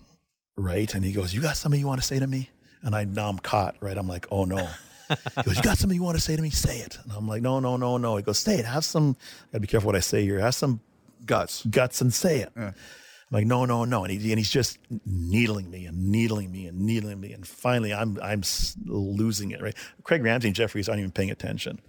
right? 0.58 0.94
And 0.94 1.06
he 1.06 1.14
goes, 1.14 1.34
"You 1.34 1.42
got 1.42 1.56
something 1.56 1.80
you 1.80 1.88
want 1.88 2.02
to 2.02 2.08
say 2.08 2.20
to 2.20 2.28
me?" 2.28 2.50
And 2.82 2.94
I 2.94 3.06
now 3.06 3.30
I'm 3.30 3.40
caught, 3.40 3.78
right? 3.80 3.98
I'm 3.98 4.08
like, 4.08 4.28
"Oh 4.32 4.44
no." 4.44 4.68
He 5.10 5.44
goes, 5.44 5.58
"You 5.58 5.64
got 5.64 5.78
something 5.78 5.96
you 5.96 6.04
want 6.04 6.18
to 6.18 6.22
say 6.24 6.36
to 6.36 6.42
me? 6.42 6.50
Say 6.50 6.80
it." 6.80 6.98
And 7.04 7.12
I'm 7.12 7.28
like, 7.28 7.42
"No, 7.42 7.60
no, 7.60 7.78
no, 7.78 7.98
no." 7.98 8.18
He 8.18 8.24
goes, 8.24 8.40
"Say 8.40 8.56
it. 8.58 8.66
Have 8.66 8.86
some. 8.86 9.16
I 9.20 9.46
gotta 9.54 9.62
be 9.62 9.68
careful 9.68 9.88
what 9.88 9.96
I 9.96 10.00
say 10.02 10.24
here. 10.24 10.40
Have 10.40 10.56
some 10.56 10.80
Guts. 11.26 11.66
guts 11.66 12.02
and 12.02 12.14
say 12.14 12.42
it." 12.42 12.52
I'm 12.56 12.74
like, 13.32 13.46
"No, 13.46 13.66
no, 13.66 13.86
no." 13.86 14.04
And, 14.04 14.12
he, 14.12 14.32
and 14.32 14.40
he's 14.40 14.50
just 14.52 14.78
needling 15.06 15.70
me 15.72 15.86
and 15.86 16.12
needling 16.12 16.52
me 16.52 16.68
and 16.68 16.82
needling 16.82 17.20
me. 17.20 17.34
And 17.34 17.48
finally, 17.48 17.94
I'm 17.94 18.20
I'm 18.22 18.44
losing 18.86 19.52
it. 19.52 19.62
Right? 19.62 19.76
Craig 20.04 20.24
Ramsay 20.24 20.50
and 20.50 20.56
Jeff 20.56 20.76
Reese 20.76 20.88
aren't 20.90 21.00
even 21.00 21.12
paying 21.12 21.32
attention, 21.32 21.80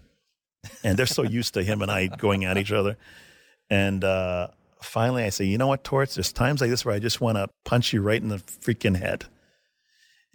and 0.83 0.97
they're 0.97 1.07
so 1.07 1.23
used 1.41 1.55
to 1.55 1.63
him 1.63 1.83
and 1.83 1.91
I 1.91 2.07
going 2.07 2.45
at 2.45 2.57
each 2.57 2.73
other. 2.73 2.97
And 3.71 4.05
uh, 4.05 4.49
finally, 4.83 5.25
I 5.25 5.31
say, 5.31 5.45
"You 5.45 5.59
know 5.59 5.67
what, 5.67 5.85
Torts? 5.85 6.15
There's 6.15 6.33
times 6.33 6.61
like 6.61 6.71
this 6.71 6.85
where 6.85 6.95
I 6.95 6.99
just 6.99 7.21
want 7.21 7.37
to 7.37 7.49
punch 7.65 7.93
you 7.93 8.03
right 8.03 8.21
in 8.21 8.29
the 8.29 8.39
freaking 8.39 8.97
head." 8.97 9.27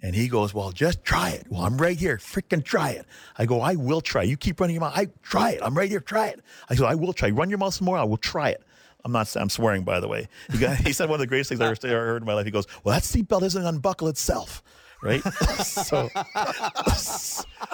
And 0.02 0.16
he 0.16 0.28
goes, 0.28 0.54
Well, 0.54 0.72
just 0.72 1.04
try 1.04 1.32
it. 1.32 1.46
Well, 1.50 1.62
I'm 1.62 1.78
right 1.78 1.98
here. 1.98 2.18
Freaking 2.18 2.64
try 2.64 2.92
it. 2.92 3.06
I 3.38 3.46
go, 3.46 3.62
I 3.62 3.76
will 3.76 4.02
try. 4.02 4.24
You 4.24 4.38
keep 4.38 4.60
running 4.60 4.76
your 4.76 4.82
mouth. 4.82 4.94
I 4.96 5.08
try 5.24 5.52
it. 5.52 5.60
I'm 5.62 5.78
right 5.78 5.90
here. 5.90 6.00
Try 6.00 6.28
it. 6.28 6.42
I 6.70 6.76
go, 6.76 6.86
I 6.86 6.96
will 6.96 7.14
try. 7.14 7.30
Run 7.30 7.50
your 7.50 7.60
mouth 7.60 7.74
some 7.74 7.86
more. 7.86 7.98
I 7.98 8.04
will 8.04 8.18
try 8.18 8.50
it. 8.50 8.64
I'm 9.06 9.12
not, 9.12 9.34
I'm 9.38 9.50
swearing, 9.50 9.84
by 9.84 10.00
the 10.00 10.08
way. 10.08 10.28
He, 10.52 10.58
got, 10.58 10.78
he 10.86 10.94
said 10.94 11.10
one 11.10 11.16
of 11.16 11.22
the 11.22 11.28
greatest 11.28 11.50
things 11.50 11.62
I 11.62 11.68
ever, 11.68 12.06
heard 12.06 12.22
in 12.22 12.26
my 12.26 12.34
life. 12.34 12.46
He 12.46 12.52
goes, 12.52 12.68
Well, 12.84 12.94
that 12.94 13.04
seatbelt 13.04 13.44
isn't 13.44 13.66
unbuckle 13.66 14.08
itself. 14.08 14.64
Right? 15.02 15.24
so, 15.64 16.10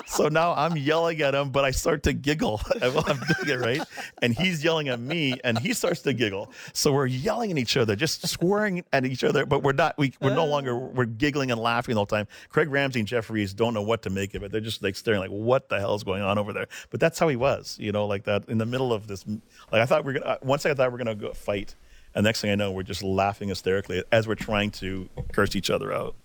so 0.06 0.28
now 0.28 0.54
I'm 0.54 0.78
yelling 0.78 1.22
at 1.22 1.34
him, 1.34 1.50
but 1.50 1.66
I 1.66 1.72
start 1.72 2.04
to 2.04 2.14
giggle 2.14 2.58
while 2.80 3.04
I'm 3.08 3.18
doing 3.18 3.60
it, 3.60 3.64
right? 3.64 3.82
And 4.22 4.38
he's 4.38 4.64
yelling 4.64 4.90
at 4.90 5.00
me, 5.00 5.40
and 5.44 5.58
he 5.58 5.74
starts 5.74 6.02
to 6.04 6.14
giggle. 6.14 6.52
So 6.74 6.94
we're 6.94 7.08
yelling 7.08 7.52
at 7.52 7.58
each 7.58 7.78
other, 7.78 7.96
just 7.96 8.28
swearing 8.28 8.84
at 8.94 9.06
each 9.06 9.24
other, 9.24 9.46
but 9.46 9.64
we're 9.64 9.74
not. 9.74 9.98
We, 9.98 10.14
we're 10.22 10.36
no 10.36 10.44
uh. 10.44 10.48
longer. 10.48 10.76
We're 10.78 11.06
giggling 11.06 11.52
and 11.52 11.60
laughing 11.60 11.96
the 11.96 12.00
whole 12.00 12.06
time. 12.06 12.28
Craig 12.50 12.70
Ramsay 12.70 13.00
and 13.00 13.08
Jeff 13.08 13.30
Reese 13.30 13.54
don't 13.54 13.74
know 13.74 13.82
what 13.82 14.04
to 14.04 14.10
make 14.10 14.36
of 14.36 14.44
it. 14.44 14.52
They're 14.52 14.62
just 14.62 14.84
like 14.84 14.96
staring, 14.96 15.20
like, 15.20 15.32
"What 15.32 15.70
the 15.70 15.80
hell 15.80 15.96
is 15.96 16.04
going 16.04 16.22
on 16.22 16.38
over 16.38 16.54
there?" 16.54 16.68
But 16.92 17.00
that's 17.00 17.18
how 17.18 17.28
he 17.28 17.36
was, 17.36 17.78
you 17.80 17.92
know, 17.92 18.06
like 18.06 18.26
that 18.26 18.48
in 18.48 18.58
the 18.60 18.66
middle 18.66 18.94
of 18.94 19.08
this. 19.08 19.26
Like 19.72 19.82
I 19.82 19.86
thought 19.86 20.06
we 20.06 20.16
are 20.16 20.20
gonna. 20.20 20.32
Uh, 20.34 20.38
One 20.42 20.60
second, 20.60 20.80
I 20.80 20.84
thought 20.84 20.92
we 20.92 20.96
are 20.96 21.04
gonna 21.04 21.16
go 21.16 21.34
fight, 21.34 21.76
and 22.14 22.24
next 22.24 22.42
thing 22.42 22.52
I 22.52 22.56
know, 22.56 22.72
we're 22.72 22.84
just 22.84 23.04
laughing 23.04 23.50
hysterically 23.50 24.04
as 24.12 24.28
we're 24.28 24.36
trying 24.36 24.72
to 24.72 25.10
curse 25.32 25.56
each 25.56 25.70
other 25.70 25.92
out. 25.92 26.16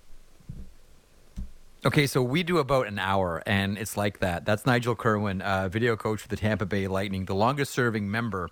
Okay, 1.82 2.06
so 2.06 2.22
we 2.22 2.42
do 2.42 2.58
about 2.58 2.88
an 2.88 2.98
hour, 2.98 3.42
and 3.46 3.78
it's 3.78 3.96
like 3.96 4.18
that. 4.18 4.44
That's 4.44 4.66
Nigel 4.66 4.94
Kirwan, 4.94 5.40
uh, 5.40 5.70
video 5.70 5.96
coach 5.96 6.20
for 6.20 6.28
the 6.28 6.36
Tampa 6.36 6.66
Bay 6.66 6.86
Lightning, 6.86 7.24
the 7.24 7.34
longest 7.34 7.72
serving 7.72 8.10
member 8.10 8.50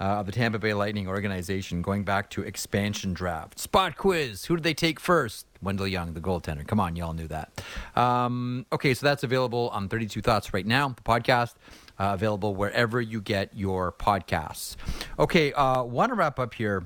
uh, 0.00 0.04
of 0.04 0.24
the 0.24 0.32
Tampa 0.32 0.58
Bay 0.58 0.72
Lightning 0.72 1.06
organization, 1.06 1.82
going 1.82 2.04
back 2.04 2.30
to 2.30 2.42
expansion 2.42 3.12
draft. 3.12 3.58
Spot 3.58 3.94
quiz 3.98 4.46
Who 4.46 4.56
did 4.56 4.62
they 4.62 4.72
take 4.72 4.98
first? 4.98 5.44
Wendell 5.60 5.88
Young, 5.88 6.14
the 6.14 6.22
goaltender. 6.22 6.66
Come 6.66 6.80
on, 6.80 6.96
y'all 6.96 7.12
knew 7.12 7.28
that. 7.28 7.62
Um, 7.94 8.64
okay, 8.72 8.94
so 8.94 9.04
that's 9.04 9.24
available 9.24 9.68
on 9.74 9.90
32 9.90 10.22
Thoughts 10.22 10.54
right 10.54 10.64
now, 10.64 10.88
the 10.88 11.02
podcast. 11.02 11.56
Uh, 11.98 12.14
available 12.14 12.54
wherever 12.54 12.98
you 12.98 13.20
get 13.20 13.54
your 13.54 13.92
podcasts. 13.92 14.76
Okay, 15.18 15.52
uh, 15.52 15.82
want 15.82 16.08
to 16.08 16.14
wrap 16.14 16.38
up 16.38 16.54
here 16.54 16.82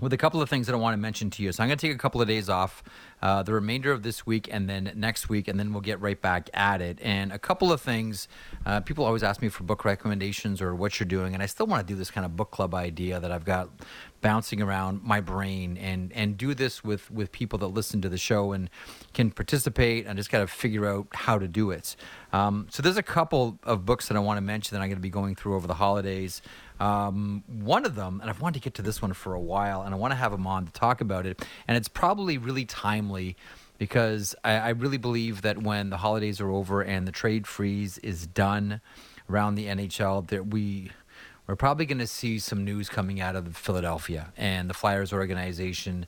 with 0.00 0.12
a 0.12 0.16
couple 0.16 0.40
of 0.40 0.48
things 0.48 0.66
that 0.66 0.74
I 0.74 0.78
want 0.78 0.94
to 0.94 0.98
mention 0.98 1.30
to 1.30 1.42
you. 1.42 1.52
So 1.52 1.62
I'm 1.62 1.68
going 1.68 1.78
to 1.78 1.86
take 1.86 1.94
a 1.94 1.98
couple 1.98 2.20
of 2.20 2.28
days 2.28 2.48
off 2.48 2.82
uh, 3.22 3.42
the 3.42 3.52
remainder 3.52 3.92
of 3.92 4.02
this 4.02 4.26
week 4.26 4.48
and 4.50 4.68
then 4.68 4.92
next 4.94 5.28
week, 5.28 5.48
and 5.48 5.58
then 5.58 5.72
we'll 5.72 5.82
get 5.82 6.00
right 6.00 6.20
back 6.20 6.48
at 6.54 6.80
it. 6.80 6.98
And 7.02 7.32
a 7.32 7.38
couple 7.38 7.72
of 7.72 7.80
things 7.80 8.28
uh, 8.64 8.80
people 8.80 9.04
always 9.04 9.22
ask 9.22 9.42
me 9.42 9.48
for 9.48 9.64
book 9.64 9.84
recommendations 9.84 10.60
or 10.62 10.74
what 10.74 10.98
you're 10.98 11.06
doing, 11.06 11.34
and 11.34 11.42
I 11.42 11.46
still 11.46 11.66
want 11.66 11.86
to 11.86 11.92
do 11.92 11.98
this 11.98 12.10
kind 12.10 12.24
of 12.24 12.36
book 12.36 12.50
club 12.50 12.74
idea 12.74 13.20
that 13.20 13.30
I've 13.30 13.44
got 13.44 13.70
bouncing 14.20 14.60
around 14.60 15.02
my 15.02 15.20
brain 15.20 15.76
and 15.76 16.12
and 16.12 16.36
do 16.36 16.54
this 16.54 16.84
with 16.84 17.10
with 17.10 17.32
people 17.32 17.58
that 17.58 17.68
listen 17.68 18.02
to 18.02 18.08
the 18.08 18.18
show 18.18 18.52
and 18.52 18.68
can 19.12 19.30
participate 19.30 20.06
I 20.06 20.12
just 20.12 20.30
got 20.30 20.40
to 20.40 20.46
figure 20.46 20.86
out 20.86 21.08
how 21.12 21.38
to 21.38 21.48
do 21.48 21.70
it 21.70 21.96
um, 22.32 22.66
so 22.70 22.82
there's 22.82 22.96
a 22.96 23.02
couple 23.02 23.58
of 23.64 23.86
books 23.86 24.08
that 24.08 24.16
i 24.16 24.20
want 24.20 24.36
to 24.36 24.42
mention 24.42 24.76
that 24.76 24.82
i'm 24.82 24.88
going 24.88 24.98
to 24.98 25.02
be 25.02 25.10
going 25.10 25.34
through 25.34 25.56
over 25.56 25.66
the 25.66 25.74
holidays 25.74 26.42
um, 26.80 27.44
one 27.46 27.84
of 27.84 27.94
them 27.94 28.20
and 28.20 28.28
i've 28.28 28.40
wanted 28.40 28.60
to 28.60 28.64
get 28.64 28.74
to 28.74 28.82
this 28.82 29.00
one 29.00 29.12
for 29.12 29.34
a 29.34 29.40
while 29.40 29.82
and 29.82 29.94
i 29.94 29.96
want 29.96 30.10
to 30.10 30.16
have 30.16 30.32
him 30.32 30.46
on 30.46 30.66
to 30.66 30.72
talk 30.72 31.00
about 31.00 31.26
it 31.26 31.42
and 31.68 31.76
it's 31.76 31.88
probably 31.88 32.38
really 32.38 32.64
timely 32.64 33.36
because 33.78 34.34
I, 34.44 34.52
I 34.52 34.68
really 34.70 34.98
believe 34.98 35.42
that 35.42 35.62
when 35.62 35.88
the 35.90 35.96
holidays 35.98 36.40
are 36.40 36.50
over 36.50 36.82
and 36.82 37.08
the 37.08 37.12
trade 37.12 37.46
freeze 37.46 37.98
is 37.98 38.26
done 38.26 38.80
around 39.28 39.54
the 39.54 39.66
nhl 39.66 40.26
that 40.28 40.48
we 40.48 40.90
we're 41.50 41.56
probably 41.56 41.84
going 41.84 41.98
to 41.98 42.06
see 42.06 42.38
some 42.38 42.64
news 42.64 42.88
coming 42.88 43.20
out 43.20 43.34
of 43.34 43.56
Philadelphia 43.56 44.32
and 44.36 44.70
the 44.70 44.74
Flyers 44.74 45.12
organization. 45.12 46.06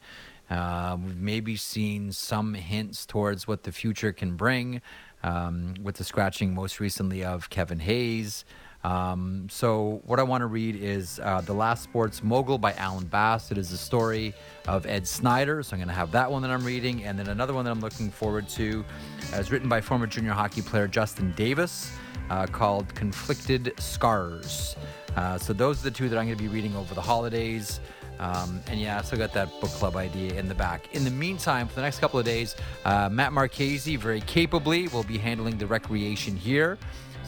Uh, 0.48 0.96
we've 1.04 1.16
maybe 1.16 1.56
seen 1.56 2.12
some 2.12 2.54
hints 2.54 3.04
towards 3.04 3.48
what 3.48 3.64
the 3.64 3.72
future 3.72 4.12
can 4.12 4.36
bring 4.36 4.80
um, 5.24 5.74
with 5.82 5.96
the 5.96 6.04
scratching 6.04 6.54
most 6.54 6.78
recently 6.78 7.24
of 7.24 7.50
Kevin 7.50 7.80
Hayes. 7.80 8.44
Um, 8.84 9.46
so, 9.48 10.02
what 10.06 10.18
I 10.18 10.24
want 10.24 10.42
to 10.42 10.46
read 10.46 10.74
is 10.74 11.20
uh, 11.22 11.40
The 11.40 11.52
Last 11.52 11.84
Sports 11.84 12.22
Mogul 12.22 12.58
by 12.58 12.72
Alan 12.72 13.06
Bass. 13.06 13.52
It 13.52 13.58
is 13.58 13.70
the 13.70 13.76
story 13.76 14.34
of 14.66 14.86
Ed 14.86 15.06
Snider. 15.06 15.62
So, 15.62 15.74
I'm 15.74 15.78
going 15.78 15.88
to 15.88 15.94
have 15.94 16.10
that 16.12 16.30
one 16.30 16.42
that 16.42 16.50
I'm 16.50 16.64
reading. 16.64 17.04
And 17.04 17.16
then 17.16 17.28
another 17.28 17.54
one 17.54 17.64
that 17.64 17.70
I'm 17.70 17.80
looking 17.80 18.10
forward 18.10 18.48
to 18.50 18.84
uh, 19.32 19.36
is 19.36 19.52
written 19.52 19.68
by 19.68 19.80
former 19.80 20.06
junior 20.08 20.32
hockey 20.32 20.62
player 20.62 20.88
Justin 20.88 21.32
Davis 21.36 21.92
uh, 22.30 22.46
called 22.46 22.92
Conflicted 22.94 23.72
Scars. 23.78 24.74
Uh, 25.16 25.38
so 25.38 25.52
those 25.52 25.80
are 25.80 25.84
the 25.84 25.90
two 25.90 26.08
that 26.08 26.18
I'm 26.18 26.26
going 26.26 26.36
to 26.36 26.42
be 26.42 26.48
reading 26.48 26.74
over 26.74 26.94
the 26.94 27.02
holidays. 27.02 27.80
Um, 28.18 28.60
and 28.68 28.80
yeah, 28.80 28.98
I 28.98 29.02
still 29.02 29.18
got 29.18 29.32
that 29.34 29.48
book 29.60 29.70
club 29.70 29.96
idea 29.96 30.34
in 30.34 30.48
the 30.48 30.54
back. 30.54 30.94
In 30.94 31.04
the 31.04 31.10
meantime, 31.10 31.68
for 31.68 31.74
the 31.74 31.82
next 31.82 31.98
couple 31.98 32.18
of 32.18 32.24
days, 32.24 32.56
uh, 32.84 33.08
Matt 33.10 33.32
Marchese 33.32 33.96
very 33.96 34.20
capably 34.20 34.88
will 34.88 35.02
be 35.02 35.18
handling 35.18 35.58
the 35.58 35.66
recreation 35.66 36.36
here. 36.36 36.78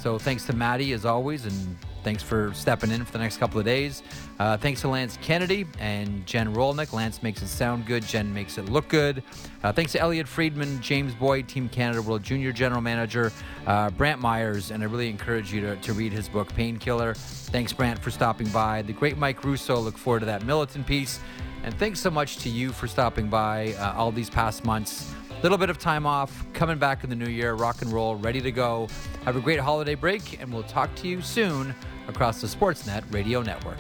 So 0.05 0.19
thanks 0.19 0.45
to 0.49 0.53
Maddie 0.53 0.93
as 0.93 1.07
always, 1.07 1.47
and 1.47 1.79
thanks 2.03 2.23
for 2.23 2.53
stepping 2.53 2.91
in 2.91 3.07
for 3.07 3.13
the 3.13 3.19
next 3.19 3.39
couple 3.39 3.59
of 3.59 3.65
days. 3.65 4.03
Uh, 4.39 4.55
thanks 4.55 4.83
to 4.83 4.89
Lance 4.89 5.19
Kennedy 5.23 5.65
and 5.79 6.27
Jen 6.27 6.55
Rolnick. 6.55 6.93
Lance 6.93 7.23
makes 7.23 7.41
it 7.41 7.49
sound 7.49 7.87
good, 7.87 8.05
Jen 8.05 8.35
makes 8.35 8.59
it 8.59 8.69
look 8.69 8.87
good. 8.89 9.23
Uh, 9.63 9.73
thanks 9.73 9.93
to 9.93 10.01
Elliot 10.01 10.29
Friedman, 10.29 10.79
James 10.83 11.15
Boyd, 11.15 11.49
Team 11.49 11.71
Canada 11.71 12.03
World 12.03 12.23
Junior 12.23 12.53
General 12.53 12.83
Manager, 12.83 13.33
uh, 13.67 13.89
Brantt 13.93 14.21
Myhres, 14.21 14.73
and 14.73 14.83
I 14.83 14.87
really 14.89 15.09
encourage 15.09 15.51
you 15.55 15.63
to, 15.63 15.77
to 15.77 15.95
read 15.95 16.13
his 16.13 16.29
book, 16.29 16.55
Painkiller. 16.55 17.15
Thanks, 17.15 17.73
Brantt, 17.73 17.99
for 17.99 18.11
stopping 18.11 18.49
by. 18.49 18.83
The 18.83 18.93
great 18.93 19.17
Mike 19.17 19.43
Russo, 19.43 19.79
look 19.81 19.97
forward 19.97 20.21
to 20.21 20.27
that 20.27 20.45
militant 20.45 20.87
piece. 20.87 21.19
And 21.63 21.75
thanks 21.79 21.99
so 21.99 22.11
much 22.11 22.37
to 22.41 22.51
you 22.51 22.73
for 22.73 22.87
stopping 22.87 23.31
by 23.31 23.73
uh, 23.79 23.95
all 23.97 24.13
these 24.13 24.29
past 24.29 24.67
months 24.67 25.15
little 25.45 25.59
bit 25.59 25.69
of 25.69 25.79
time 25.79 26.07
off, 26.07 26.47
coming 26.55 26.79
back 26.79 27.05
in 27.05 27.11
the 27.11 27.17
new 27.17 27.29
year, 27.29 27.53
rock 27.53 27.83
and 27.83 27.93
roll, 27.93 28.17
ready 28.17 28.41
to 28.41 28.51
go. 28.51 28.89
Have 29.25 29.37
a 29.37 29.41
great 29.41 29.59
holiday 29.59 29.95
break, 29.95 30.41
and 30.41 30.53
we'll 30.53 30.65
talk 30.65 30.95
to 30.97 31.09
you 31.09 31.23
soon 31.23 31.75
across 32.09 32.43
the 32.43 32.47
Sportsnet 32.47 33.11
Radio 33.11 33.41
Network. 33.41 33.79